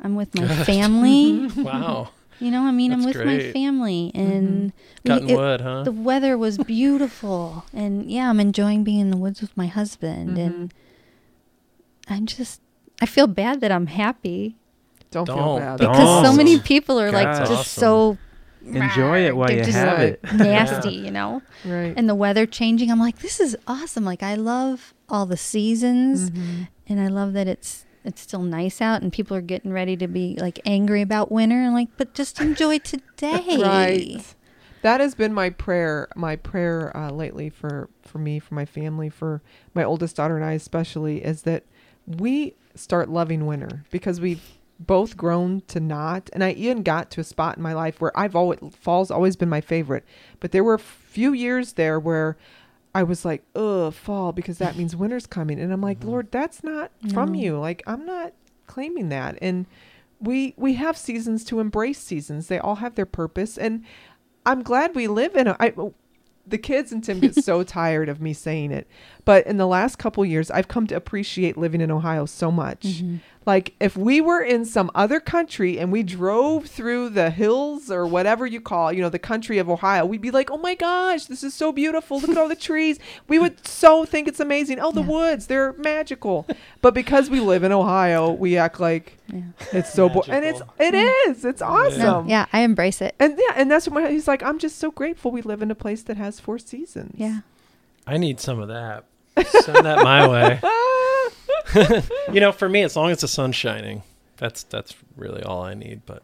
I'm 0.04 0.16
with 0.16 0.34
my 0.34 0.48
family. 0.66 1.48
Wow. 1.56 2.10
You 2.41 2.49
know, 2.51 2.63
I 2.63 2.72
mean, 2.72 2.91
I'm 2.91 3.03
That's 3.03 3.18
with 3.18 3.26
my 3.26 3.39
family, 3.51 4.11
and 4.15 4.73
we- 5.03 5.09
Cutting 5.09 5.30
it- 5.30 5.38
wood, 5.38 5.61
huh? 5.61 5.84
the 5.84 5.91
weather 5.91 6.38
was 6.38 6.57
beautiful, 6.77 7.65
and 7.73 8.09
yeah, 8.11 8.30
I'm 8.30 8.39
enjoying 8.39 8.84
being 8.84 8.99
in 8.99 9.11
the 9.11 9.18
woods 9.18 9.41
with 9.41 9.55
my 9.55 9.68
husband, 9.68 10.38
Mhm. 10.38 10.45
and 10.45 10.73
I'm 12.09 12.26
just, 12.26 12.61
I 13.01 13.05
feel 13.05 13.27
bad 13.27 13.61
that 13.61 13.72
I'm 13.72 13.88
happy 13.88 14.55
Don't, 15.11 15.27
feel 15.27 15.35
Don't. 15.35 15.59
bad. 15.59 15.77
because 15.80 16.26
so 16.26 16.34
many 16.34 16.59
people 16.59 16.99
are 16.99 17.11
like 17.11 17.26
Gosh. 17.31 17.47
just 17.47 17.73
so 17.73 18.18
Enjoy 18.65 19.26
it 19.26 19.35
while 19.35 19.47
they're 19.47 19.57
you 19.57 19.63
just 19.63 19.77
have 19.77 19.99
it. 19.99 20.19
nasty, 20.35 20.91
you 20.93 21.09
know, 21.11 21.41
right. 21.65 21.93
and 21.97 22.07
the 22.07 22.13
weather 22.15 22.45
changing. 22.45 22.91
I'm 22.91 22.99
like, 22.99 23.18
this 23.19 23.39
is 23.39 23.57
awesome. 23.68 24.03
Like 24.05 24.22
I 24.23 24.35
love 24.35 24.93
all 25.09 25.26
the 25.26 25.35
seasons, 25.38 26.30
Mhm. 26.30 26.68
and 26.88 26.99
I 27.01 27.07
love 27.07 27.34
that 27.34 27.47
it's 27.47 27.85
it's 28.03 28.22
still 28.22 28.41
nice 28.41 28.82
out, 28.82 29.02
and 29.02 29.11
people 29.11 29.36
are 29.38 29.41
getting 29.41 29.72
ready 29.72 29.95
to 29.98 30.07
be 30.07 30.38
like 30.40 30.60
angry 30.65 31.02
about 31.02 31.32
winter, 31.32 31.61
and 31.61 31.73
like, 31.73 31.90
but 31.98 32.14
just 32.14 32.40
enjoy 32.41 32.78
today. 32.80 33.57
Right. 33.60 34.36
That 34.82 34.99
has 34.99 35.14
been 35.14 35.34
my 35.34 35.52
prayer, 35.52 36.07
my 36.15 36.36
prayer 36.36 36.95
uh, 36.98 37.11
lately 37.11 37.49
for 37.49 37.90
for 38.02 38.18
me, 38.18 38.40
for 38.40 38.56
my 38.56 38.65
family, 38.65 39.10
for 39.10 39.41
my 39.73 39.84
oldest 39.84 40.15
daughter 40.15 40.36
and 40.36 40.45
I 40.45 40.53
especially, 40.53 41.23
is 41.23 41.44
that 41.44 41.64
we 42.07 42.56
start 42.76 43.10
loving 43.10 43.45
winter 43.45 43.84
because 43.91 44.19
we've 44.19 44.41
both 44.80 45.15
grown 45.15 45.61
to 45.68 45.80
not. 45.80 46.30
And 46.34 46.44
I 46.44 46.52
even 46.52 46.84
got 46.84 47.11
to 47.11 47.22
a 47.22 47.23
spot 47.23 47.57
in 47.57 47.64
my 47.64 47.73
life 47.73 48.02
where 48.02 48.18
I've 48.18 48.36
always 48.36 48.60
fall's 48.72 49.11
always 49.11 49.36
been 49.36 49.49
my 49.49 49.61
favorite, 49.61 50.03
but 50.40 50.52
there 50.52 50.64
were 50.64 50.73
a 50.73 50.80
few 50.80 51.34
years 51.34 51.73
there 51.73 51.99
where 51.99 52.38
I 52.93 53.03
was 53.03 53.23
like, 53.23 53.43
ugh, 53.55 53.93
fall 53.93 54.31
because 54.34 54.57
that 54.57 54.76
means 54.76 54.95
winter's 54.95 55.26
coming, 55.27 55.59
and 55.59 55.72
I'm 55.72 55.81
like, 55.81 56.03
Lord, 56.03 56.31
that's 56.31 56.63
not 56.63 56.91
from 57.13 57.35
you. 57.35 57.57
Like 57.57 57.84
I'm 57.88 58.05
not 58.05 58.34
claiming 58.68 59.09
that, 59.09 59.38
and 59.41 59.65
we 60.19 60.53
we 60.57 60.73
have 60.76 60.97
seasons 60.97 61.43
to 61.45 61.59
embrace 61.59 61.99
seasons. 61.99 62.47
They 62.47 62.59
all 62.59 62.76
have 62.76 62.95
their 62.95 63.05
purpose, 63.05 63.57
and 63.57 63.84
I'm 64.45 64.61
glad 64.61 64.93
we 64.95 65.07
live 65.07 65.35
in 65.35 65.47
a. 65.47 65.55
I, 65.59 65.73
the 66.45 66.57
kids 66.57 66.91
and 66.91 67.03
Tim 67.03 67.19
get 67.19 67.35
so 67.35 67.63
tired 67.80 68.09
of 68.09 68.19
me 68.19 68.34
saying 68.34 68.72
it, 68.72 68.88
but 69.26 69.45
in 69.47 69.57
the 69.57 69.68
last 69.68 69.97
couple 69.97 70.26
years, 70.26 70.51
I've 70.51 70.68
come 70.68 70.88
to 70.88 70.95
appreciate 70.95 71.57
living 71.57 71.81
in 71.81 71.91
Ohio 71.91 72.26
so 72.26 72.51
much. 72.51 72.81
Mhm. 73.03 73.19
Like 73.43 73.73
if 73.80 73.97
we 73.97 74.22
were 74.22 74.41
in 74.41 74.65
some 74.65 74.91
other 74.93 75.19
country 75.19 75.80
and 75.80 75.91
we 75.91 76.03
drove 76.03 76.68
through 76.68 77.09
the 77.09 77.31
hills 77.31 77.89
or 77.89 78.05
whatever 78.05 78.45
you 78.45 78.61
call, 78.61 78.93
you 78.93 79.01
know, 79.01 79.09
the 79.09 79.18
country 79.18 79.57
of 79.57 79.68
Ohio, 79.68 80.05
we'd 80.05 80.22
be 80.22 80.30
like, 80.30 80.51
"Oh 80.51 80.57
my 80.57 80.76
gosh, 80.76 81.26
this 81.26 81.43
is 81.43 81.55
so 81.55 81.72
beautiful. 81.72 82.19
Look 82.19 82.30
at 82.30 82.38
all 82.38 82.47
the 82.47 82.55
trees." 82.69 82.99
We 83.27 83.39
would 83.39 83.65
so 83.65 84.05
think 84.05 84.27
it's 84.27 84.39
amazing. 84.39 84.80
Oh, 84.80 84.91
the 84.91 85.01
Yeah. 85.01 85.07
woods, 85.07 85.47
they're 85.47 85.73
magical. 85.73 86.45
But 86.84 86.93
because 86.93 87.31
we 87.31 87.39
live 87.39 87.63
in 87.63 87.72
Ohio, 87.72 88.31
we 88.31 88.57
act 88.57 88.80
like 88.80 89.18
Yeah. 89.27 89.41
it's 89.72 89.91
so 89.91 90.07
boring. 90.07 90.30
and 90.30 90.45
it's 90.45 90.59
Magical. 90.59 90.76
it 90.80 90.93
is. 91.30 91.43
It's 91.43 91.63
awesome. 91.63 91.99
No, 91.99 92.23
yeah, 92.27 92.45
I 92.53 92.59
embrace 92.61 93.01
it. 93.01 93.15
And 93.19 93.39
yeah, 93.39 93.53
and 93.55 93.72
that's 93.72 93.88
what 93.88 94.03
my, 94.03 94.11
he's 94.11 94.27
like. 94.27 94.43
I'm 94.43 94.59
just 94.59 94.77
so 94.77 94.91
grateful 94.91 95.31
we 95.31 95.41
live 95.41 95.63
in 95.63 95.72
a 95.72 95.76
place 95.76 96.03
that 96.03 96.18
has 96.18 96.39
four 96.39 96.59
seasons. 96.59 97.15
Yeah. 97.18 97.39
I 98.05 98.18
need 98.18 98.39
some 98.39 98.59
of 98.59 98.68
that. 98.68 99.05
Send 99.48 99.86
that 99.86 100.03
my 100.03 100.28
way. 100.28 100.60
you 102.34 102.40
know, 102.41 102.52
for 102.52 102.68
me, 102.68 102.82
as 102.84 102.95
long 102.95 103.12
as 103.12 103.22
the 103.22 103.28
sun's 103.28 103.56
shining, 103.56 104.03
that's 104.38 104.64
that's 104.64 104.95
really 105.16 105.41
all 105.44 105.64
I 105.64 105.74
need. 105.74 106.02
But 106.06 106.24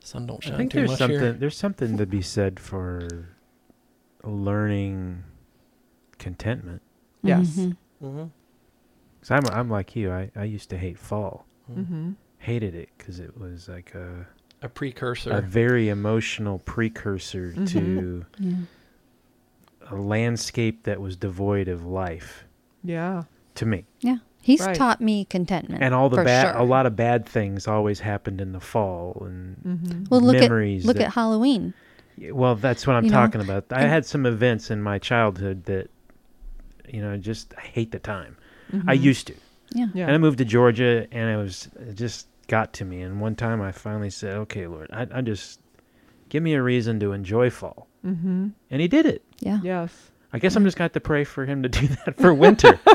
sun 0.00 0.26
don't 0.26 0.42
shine 0.42 0.54
I 0.54 0.56
think 0.56 0.72
too 0.72 0.78
there's 0.78 0.90
much 0.90 0.98
something 0.98 1.20
here. 1.20 1.32
there's 1.32 1.56
something 1.56 1.96
to 1.98 2.06
be 2.06 2.22
said 2.22 2.58
for 2.58 3.28
learning 4.24 5.24
contentment. 6.18 6.82
Yes. 7.22 7.48
Mm-hmm. 7.56 8.06
Mm-hmm. 8.06 8.24
Cause 9.22 9.30
I'm 9.30 9.46
I'm 9.52 9.70
like 9.70 9.94
you. 9.96 10.10
I, 10.10 10.30
I 10.34 10.44
used 10.44 10.70
to 10.70 10.78
hate 10.78 10.98
fall. 10.98 11.46
Mm-hmm. 11.72 12.12
Hated 12.38 12.74
it 12.74 12.88
because 12.96 13.20
it 13.20 13.38
was 13.38 13.68
like 13.68 13.94
a 13.94 14.26
A 14.62 14.68
precursor. 14.68 15.30
a 15.32 15.40
very 15.42 15.88
emotional 15.90 16.58
precursor 16.60 17.52
Mhm. 17.56 17.68
to 17.72 18.24
Yeah. 18.38 18.56
A 19.90 19.96
landscape 19.96 20.84
that 20.84 21.00
was 21.00 21.16
devoid 21.16 21.68
of 21.68 21.84
life 21.84 22.44
Yeah. 22.84 23.24
to 23.56 23.66
me. 23.66 23.84
Yeah. 24.00 24.18
He's 24.42 24.60
Right. 24.60 24.74
taught 24.74 25.00
me 25.00 25.26
contentment. 25.26 25.82
And 25.82 25.94
all 25.94 26.08
the 26.08 26.24
bad, 26.24 26.52
sure. 26.52 26.60
a 26.60 26.64
lot 26.64 26.86
of 26.86 26.96
bad 26.96 27.26
things 27.26 27.66
always 27.68 28.00
happened 28.00 28.40
in 28.40 28.52
the 28.52 28.60
fall, 28.60 29.22
and 29.26 29.56
Mm-hmm. 29.64 30.04
Well, 30.10 30.20
look 30.22 30.36
memories 30.40 30.84
at 30.84 30.86
look 30.86 30.96
that- 30.96 31.06
at 31.08 31.12
Halloween. 31.12 31.74
Well, 32.32 32.54
that's 32.54 32.86
what 32.86 32.96
I'm 32.96 33.04
You 33.04 33.10
know, 33.10 33.16
talking 33.16 33.40
about. 33.40 33.66
I 33.70 33.80
and- 33.82 33.90
had 33.90 34.06
some 34.06 34.24
events 34.26 34.70
in 34.70 34.80
my 34.82 34.98
childhood 34.98 35.64
that, 35.64 35.88
you 36.88 37.00
know, 37.02 37.16
just 37.16 37.54
I 37.58 37.60
hate 37.62 37.92
the 37.92 37.98
time. 37.98 38.36
I 38.86 38.96
Mhm. 38.96 39.02
used 39.02 39.26
to, 39.26 39.34
Yeah. 39.74 39.86
Yeah. 39.94 40.04
and 40.06 40.14
I 40.14 40.18
moved 40.18 40.38
to 40.38 40.44
Georgia, 40.44 41.06
and 41.12 41.28
it 41.30 41.36
was 41.36 41.68
it 41.78 41.94
just 41.94 42.26
got 42.46 42.72
to 42.74 42.84
me. 42.84 43.02
And 43.02 43.20
one 43.20 43.34
time, 43.36 43.60
I 43.60 43.72
finally 43.72 44.10
said, 44.10 44.34
"Okay, 44.36 44.66
Lord, 44.66 44.88
I, 44.92 45.06
I 45.12 45.20
just 45.20 45.60
give 46.28 46.42
me 46.42 46.54
a 46.54 46.62
reason 46.62 46.98
to 47.00 47.12
enjoy 47.12 47.50
fall," 47.50 47.88
Mm-hmm. 48.04 48.48
and 48.70 48.80
He 48.80 48.88
did 48.88 49.06
it. 49.06 49.22
Yeah. 49.40 49.58
Yes. 49.62 50.10
I 50.32 50.38
guess 50.38 50.54
I'm 50.54 50.64
just 50.64 50.76
got 50.76 50.92
to 50.92 51.00
pray 51.00 51.24
for 51.24 51.44
Him 51.44 51.62
to 51.64 51.68
do 51.68 51.86
that 52.06 52.16
for 52.18 52.32
winter. 52.32 52.78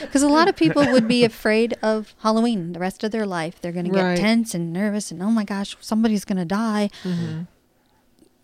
Because 0.00 0.22
a 0.22 0.28
lot 0.28 0.48
of 0.48 0.56
people 0.56 0.82
would 0.90 1.06
be 1.06 1.22
afraid 1.24 1.74
of 1.82 2.14
Halloween 2.20 2.72
the 2.72 2.78
rest 2.78 3.04
of 3.04 3.10
their 3.10 3.26
life. 3.26 3.60
They're 3.60 3.72
going 3.72 3.84
to 3.84 3.90
get 3.90 4.02
Right. 4.02 4.16
tense 4.16 4.54
and 4.54 4.72
nervous 4.72 5.10
and, 5.10 5.22
oh 5.22 5.30
my 5.30 5.44
gosh, 5.44 5.76
somebody's 5.80 6.24
going 6.24 6.38
to 6.38 6.44
die. 6.46 6.88
Mm-hmm. 7.04 7.42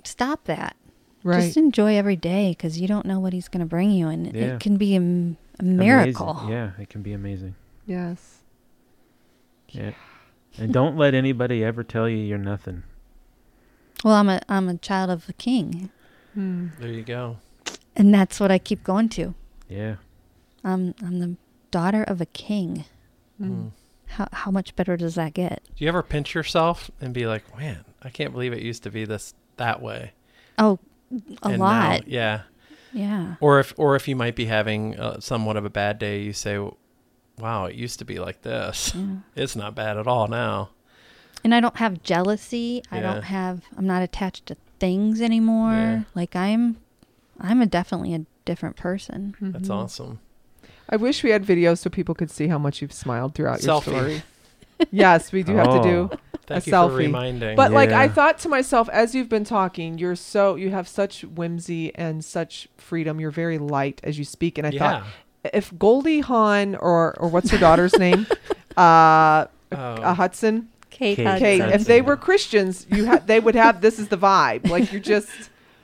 Stop 0.04 0.44
that. 0.44 0.76
Right. 1.24 1.40
Just 1.44 1.56
enjoy 1.56 1.96
every 1.96 2.16
day 2.16 2.50
because 2.50 2.78
you 2.78 2.86
don't 2.86 3.06
know 3.06 3.18
what 3.18 3.32
he's 3.32 3.48
going 3.48 3.60
to 3.60 3.66
bring 3.66 3.90
you. 3.90 4.08
And 4.08 4.26
Yeah. 4.34 4.54
it 4.54 4.60
can 4.60 4.76
be 4.76 4.94
a, 4.94 4.98
Amazing. 4.98 5.36
miracle. 5.78 6.46
Yeah, 6.48 6.72
it 6.78 6.90
can 6.90 7.02
be 7.02 7.12
amazing. 7.14 7.54
yes. 7.86 8.40
Yeah. 9.70 9.92
And 10.58 10.72
don't 10.72 10.96
let 10.96 11.14
anybody 11.14 11.64
ever 11.64 11.82
tell 11.82 12.08
you 12.08 12.16
you're 12.18 12.36
nothing. 12.38 12.82
Well, 14.04 14.14
I'm 14.14 14.28
a, 14.28 14.40
I'm 14.48 14.68
a 14.68 14.76
child 14.76 15.10
of 15.10 15.26
the 15.26 15.32
king. 15.34 15.90
Hmm. 16.38 16.68
there 16.78 16.90
you 16.92 17.02
go. 17.02 17.38
And 17.96 18.14
that's 18.14 18.38
what 18.38 18.52
I 18.52 18.58
keep 18.58 18.84
going 18.84 19.08
to. 19.10 19.34
Yeah. 19.68 19.96
I'm, 20.62 20.94
I'm 21.04 21.18
the 21.18 21.36
daughter 21.72 22.04
of 22.04 22.20
a 22.20 22.26
king. 22.26 22.84
Mm. 23.42 23.48
Mm. 23.50 23.70
How, 24.06 24.28
how 24.32 24.50
much 24.52 24.76
better 24.76 24.96
does 24.96 25.16
that 25.16 25.34
get? 25.34 25.62
Do 25.76 25.84
you 25.84 25.88
ever 25.88 26.04
pinch 26.04 26.36
yourself 26.36 26.92
and 27.00 27.12
be 27.12 27.26
like, 27.26 27.42
"Man, 27.58 27.84
I 28.02 28.08
can't 28.10 28.32
believe 28.32 28.52
it 28.52 28.62
used 28.62 28.84
to 28.84 28.90
be 28.90 29.04
this 29.04 29.34
that 29.56 29.82
way"? 29.82 30.12
Oh, 30.58 30.78
a 31.42 31.48
And 31.48 31.58
now- 31.58 31.64
lot. 31.64 32.06
yeah. 32.08 32.42
yeah. 32.92 33.34
Or 33.40 33.58
if 33.58 33.74
or 33.76 33.96
if 33.96 34.06
you 34.06 34.14
might 34.14 34.36
be 34.36 34.44
having 34.46 34.96
uh, 34.98 35.18
somewhat 35.20 35.56
of 35.56 35.64
a 35.64 35.70
bad 35.70 35.98
day, 35.98 36.22
you 36.22 36.32
say, 36.32 36.58
"Wow, 37.38 37.64
it 37.66 37.74
used 37.74 37.98
to 37.98 38.04
be 38.04 38.18
like 38.20 38.42
this. 38.42 38.94
yeah. 38.94 39.16
It's 39.34 39.56
not 39.56 39.74
bad 39.74 39.96
at 39.98 40.06
all 40.06 40.28
now." 40.28 40.70
And 41.44 41.52
I 41.54 41.60
don't 41.60 41.76
have 41.78 42.02
jealousy. 42.04 42.82
I 42.92 43.00
don't 43.00 43.22
have. 43.24 43.62
I'm 43.76 43.86
not 43.86 44.02
attached 44.02 44.46
to 44.46 44.56
things 44.78 45.20
anymore. 45.20 45.72
Yeah. 45.72 46.02
Like 46.14 46.34
I'm, 46.36 46.76
I'm 47.40 47.60
a 47.62 47.66
definitely 47.66 48.14
a 48.14 48.24
different 48.44 48.76
person. 48.76 49.34
That's 49.40 49.68
Mhm. 49.68 49.74
awesome. 49.74 50.20
I 50.88 50.96
wish 50.96 51.22
we 51.22 51.30
had 51.30 51.44
videos 51.44 51.78
so 51.78 51.90
people 51.90 52.14
could 52.14 52.30
see 52.30 52.48
how 52.48 52.58
much 52.58 52.80
you've 52.80 52.92
smiled 52.94 53.34
throughout 53.34 53.58
Selfie. 53.60 53.86
your 53.86 53.94
story. 53.98 54.22
yes, 54.90 55.32
we 55.32 55.42
do 55.42 55.54
have 55.56 55.66
to 55.70 55.82
do. 55.82 56.10
Oh, 56.12 56.18
Thank 56.46 56.62
a 56.66 56.66
you 56.66 56.72
selfie. 56.72 56.90
for 56.90 56.96
reminding. 56.96 57.56
But 57.56 57.72
like 57.72 57.90
I 57.90 58.08
thought 58.08 58.38
to 58.38 58.48
myself 58.48 58.88
as 58.88 59.14
you've 59.14 59.28
been 59.28 59.44
talking, 59.44 59.98
you're 59.98 60.16
so 60.16 60.54
you 60.54 60.70
have 60.70 60.88
such 60.88 61.22
whimsy 61.24 61.94
and 61.94 62.24
such 62.24 62.68
freedom. 62.78 63.20
You're 63.20 63.30
very 63.30 63.58
light 63.58 64.00
as 64.02 64.18
you 64.18 64.24
speak, 64.24 64.56
and 64.56 64.66
I 64.66 64.70
yeah. 64.70 64.78
thought 64.78 65.02
if 65.52 65.76
Goldie 65.78 66.20
Hawn 66.20 66.74
or 66.76 67.14
or 67.20 67.28
what's 67.28 67.50
her 67.50 67.58
daughter's 67.58 67.92
name, 67.98 68.26
uh, 68.78 69.46
Oh. 69.70 69.76
uh, 69.76 70.14
Hudson, 70.14 70.70
Kate, 70.98 71.16
Kate. 71.16 71.26
Hudson. 71.26 71.38
Kate, 71.44 71.60
Hudson. 71.60 71.80
if 71.80 71.86
they 71.86 72.02
were 72.02 72.16
Christians, 72.16 72.86
you 72.90 73.06
ha- 73.06 73.22
they 73.24 73.38
would 73.40 73.54
have 73.54 73.80
this 73.80 73.98
is 73.98 74.08
the 74.08 74.18
vibe. 74.18 74.68
Like 74.68 74.92
you're 74.92 75.00
just 75.00 75.28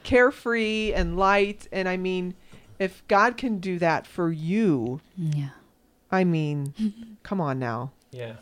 carefree 0.03 0.93
and 0.93 1.17
light, 1.17 1.67
and 1.73 1.89
I 1.89 1.97
mean, 1.97 2.35
if 2.79 3.07
God 3.09 3.37
can 3.37 3.59
do 3.59 3.79
that 3.79 4.07
for 4.07 4.31
you, 4.33 5.01
Yeah. 5.17 5.49
I 6.13 6.25
mean, 6.25 6.75
come 7.23 7.41
on 7.41 7.59
now. 7.59 7.93
yeah. 8.11 8.35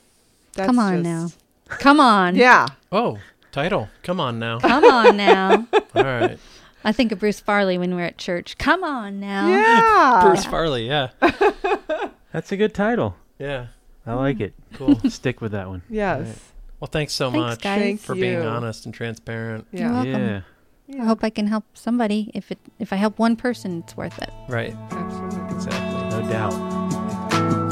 That's 0.55 0.67
Come 0.67 0.79
on 0.79 1.03
just- 1.05 1.39
Come 1.69 2.01
on. 2.01 2.35
Yeah. 2.37 2.67
Oh, 2.91 3.19
title. 3.53 3.89
Come 4.03 4.21
on 4.21 4.39
now. 4.39 4.59
Come 4.59 4.85
on 4.85 5.17
now. 5.17 5.67
All 5.95 6.03
right. 6.05 6.39
I 6.85 6.93
think 6.93 7.13
of 7.13 7.21
Bruce 7.21 7.41
Farley 7.41 7.79
when 7.79 7.95
we're 7.95 8.05
at 8.05 8.19
church. 8.19 8.59
Come 8.59 8.85
on 8.85 9.19
now. 9.21 9.47
Yeah. 9.49 10.21
Bruce 10.27 10.45
Farley. 10.45 10.87
Yeah. 10.87 11.09
That's 12.33 12.53
a 12.53 12.57
good 12.59 12.75
title. 12.75 13.17
Yeah. 13.39 13.67
I 14.07 14.15
like 14.15 14.41
it. 14.41 14.53
Cool. 14.75 14.99
Stick 15.09 15.41
with 15.41 15.53
that 15.53 15.69
one. 15.69 15.81
Yes. 15.89 16.52
Right. 16.83 16.89
Well, 16.91 16.91
thanks 17.01 17.13
so 17.13 17.31
Thanks, 17.31 17.41
much 17.43 17.61
guys. 17.63 17.81
Thank 17.81 18.01
for 18.01 18.15
being 18.17 18.43
you. 18.43 18.49
honest 18.49 18.87
and 18.87 18.93
transparent. 18.95 19.67
You're 19.71 19.83
Yeah. 19.83 19.93
welcome. 19.93 20.43
Yeah. 20.89 21.03
I 21.03 21.07
hope 21.07 21.23
I 21.23 21.31
can 21.31 21.47
help 21.47 21.65
somebody. 21.75 22.31
If 22.35 22.51
it 22.51 22.59
if 22.81 22.93
I 22.93 22.97
help 22.97 23.19
one 23.21 23.37
person, 23.37 23.83
it's 23.85 23.97
worth 23.97 24.21
it. 24.21 24.31
Right. 24.49 24.75
Absolutely. 24.91 25.55
Exactly. 25.55 26.19
No 26.19 26.29
doubt. 26.29 27.63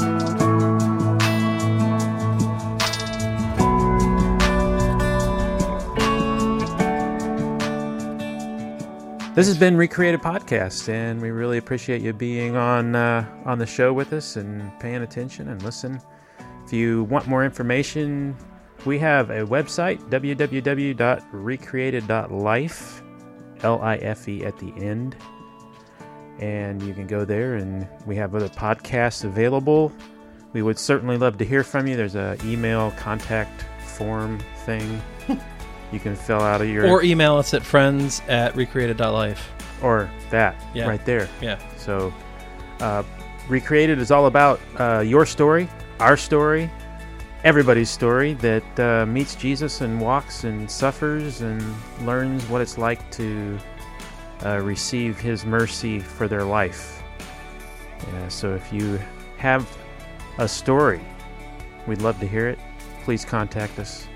This 9.33 9.47
has 9.47 9.57
been 9.57 9.77
Recreated 9.77 10.19
Podcast, 10.21 10.89
and 10.89 11.21
we 11.21 11.31
really 11.31 11.57
appreciate 11.57 12.01
you 12.01 12.11
being 12.11 12.57
on 12.57 12.95
uh, 12.95 13.25
on 13.45 13.59
the 13.59 13.65
show 13.65 13.93
with 13.93 14.11
us 14.11 14.35
and 14.35 14.77
paying 14.81 15.01
attention 15.03 15.47
and 15.47 15.61
listen. 15.63 16.01
If 16.65 16.73
you 16.73 17.05
want 17.05 17.27
more 17.27 17.45
information, 17.45 18.35
we 18.85 18.97
have 18.99 19.29
a 19.29 19.45
website 19.45 19.99
www.recreated.life, 20.09 23.01
L-I-F-E 23.63 24.45
at 24.45 24.57
the 24.57 24.73
end, 24.77 25.15
and 26.39 26.81
you 26.81 26.93
can 26.93 27.07
go 27.07 27.25
there. 27.25 27.55
And 27.55 27.87
we 28.05 28.15
have 28.15 28.35
other 28.35 28.49
podcasts 28.49 29.23
available. 29.23 29.91
We 30.53 30.61
would 30.61 30.77
certainly 30.79 31.17
love 31.17 31.37
to 31.37 31.45
hear 31.45 31.63
from 31.63 31.87
you. 31.87 31.95
There's 31.95 32.15
a 32.15 32.37
email 32.43 32.91
contact 32.97 33.65
form 33.85 34.39
thing 34.65 35.01
you 35.91 35.99
can 35.99 36.15
fill 36.15 36.41
out 36.41 36.61
of 36.61 36.69
your 36.69 36.87
Or 36.87 37.03
email 37.03 37.35
us 37.37 37.53
at 37.53 37.61
friends 37.63 38.21
at 38.27 38.55
recreated.life. 38.55 39.51
or 39.83 40.09
that 40.29 40.55
Yeah. 40.73 40.87
right 40.87 41.03
there. 41.05 41.27
Yeah. 41.41 41.57
So, 41.77 42.13
uh, 42.79 43.03
Recreated 43.49 43.99
is 43.99 44.11
all 44.11 44.27
about 44.27 44.61
uh, 44.79 45.03
your 45.05 45.25
story, 45.25 45.67
our 45.99 46.15
story, 46.15 46.69
everybody's 47.43 47.89
story 47.89 48.33
that 48.35 48.79
uh, 48.79 49.05
meets 49.05 49.35
Jesus 49.35 49.81
and 49.81 49.99
walks 49.99 50.43
and 50.43 50.69
suffers 50.69 51.41
and 51.41 51.61
learns 52.05 52.45
what 52.47 52.61
it's 52.61 52.77
like 52.77 53.09
to 53.11 53.57
uh, 54.45 54.59
receive 54.59 55.19
His 55.19 55.45
mercy 55.45 55.99
for 55.99 56.27
their 56.27 56.43
life. 56.43 57.01
Yeah, 58.13 58.27
so, 58.27 58.53
if 58.55 58.71
you 58.73 58.99
have 59.37 59.67
a 60.37 60.47
story, 60.47 61.01
we'd 61.87 62.01
love 62.01 62.19
to 62.19 62.27
hear 62.27 62.47
it. 62.49 62.59
Please 63.03 63.25
contact 63.25 63.77
us. 63.79 64.07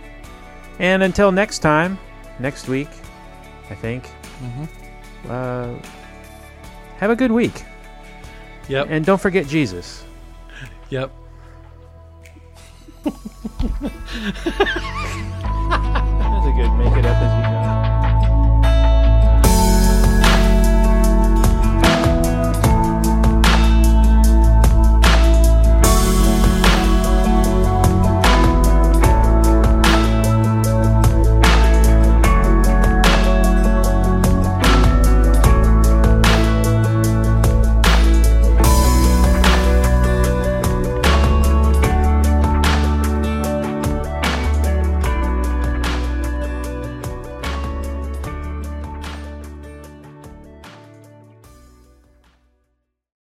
And 0.80 1.04
until 1.04 1.32
next 1.32 1.60
time, 1.60 1.98
next 2.40 2.68
week, 2.68 2.90
I 3.70 3.76
think, 3.76 4.10
Mm-hmm. 4.44 5.32
uh, 5.32 5.80
have 6.98 7.10
a 7.10 7.16
good 7.16 7.32
week. 7.32 7.64
Yep. 8.68 8.88
And 8.90 9.06
don't 9.06 9.22
forget 9.22 9.48
Jesus. 9.48 10.04
Yep. 10.90 11.10
That's 13.06 13.16
a 16.46 16.54
good 16.58 16.72
make 16.74 16.98
it 16.98 17.06
up 17.06 17.18
as 17.22 17.40
you. 17.40 17.45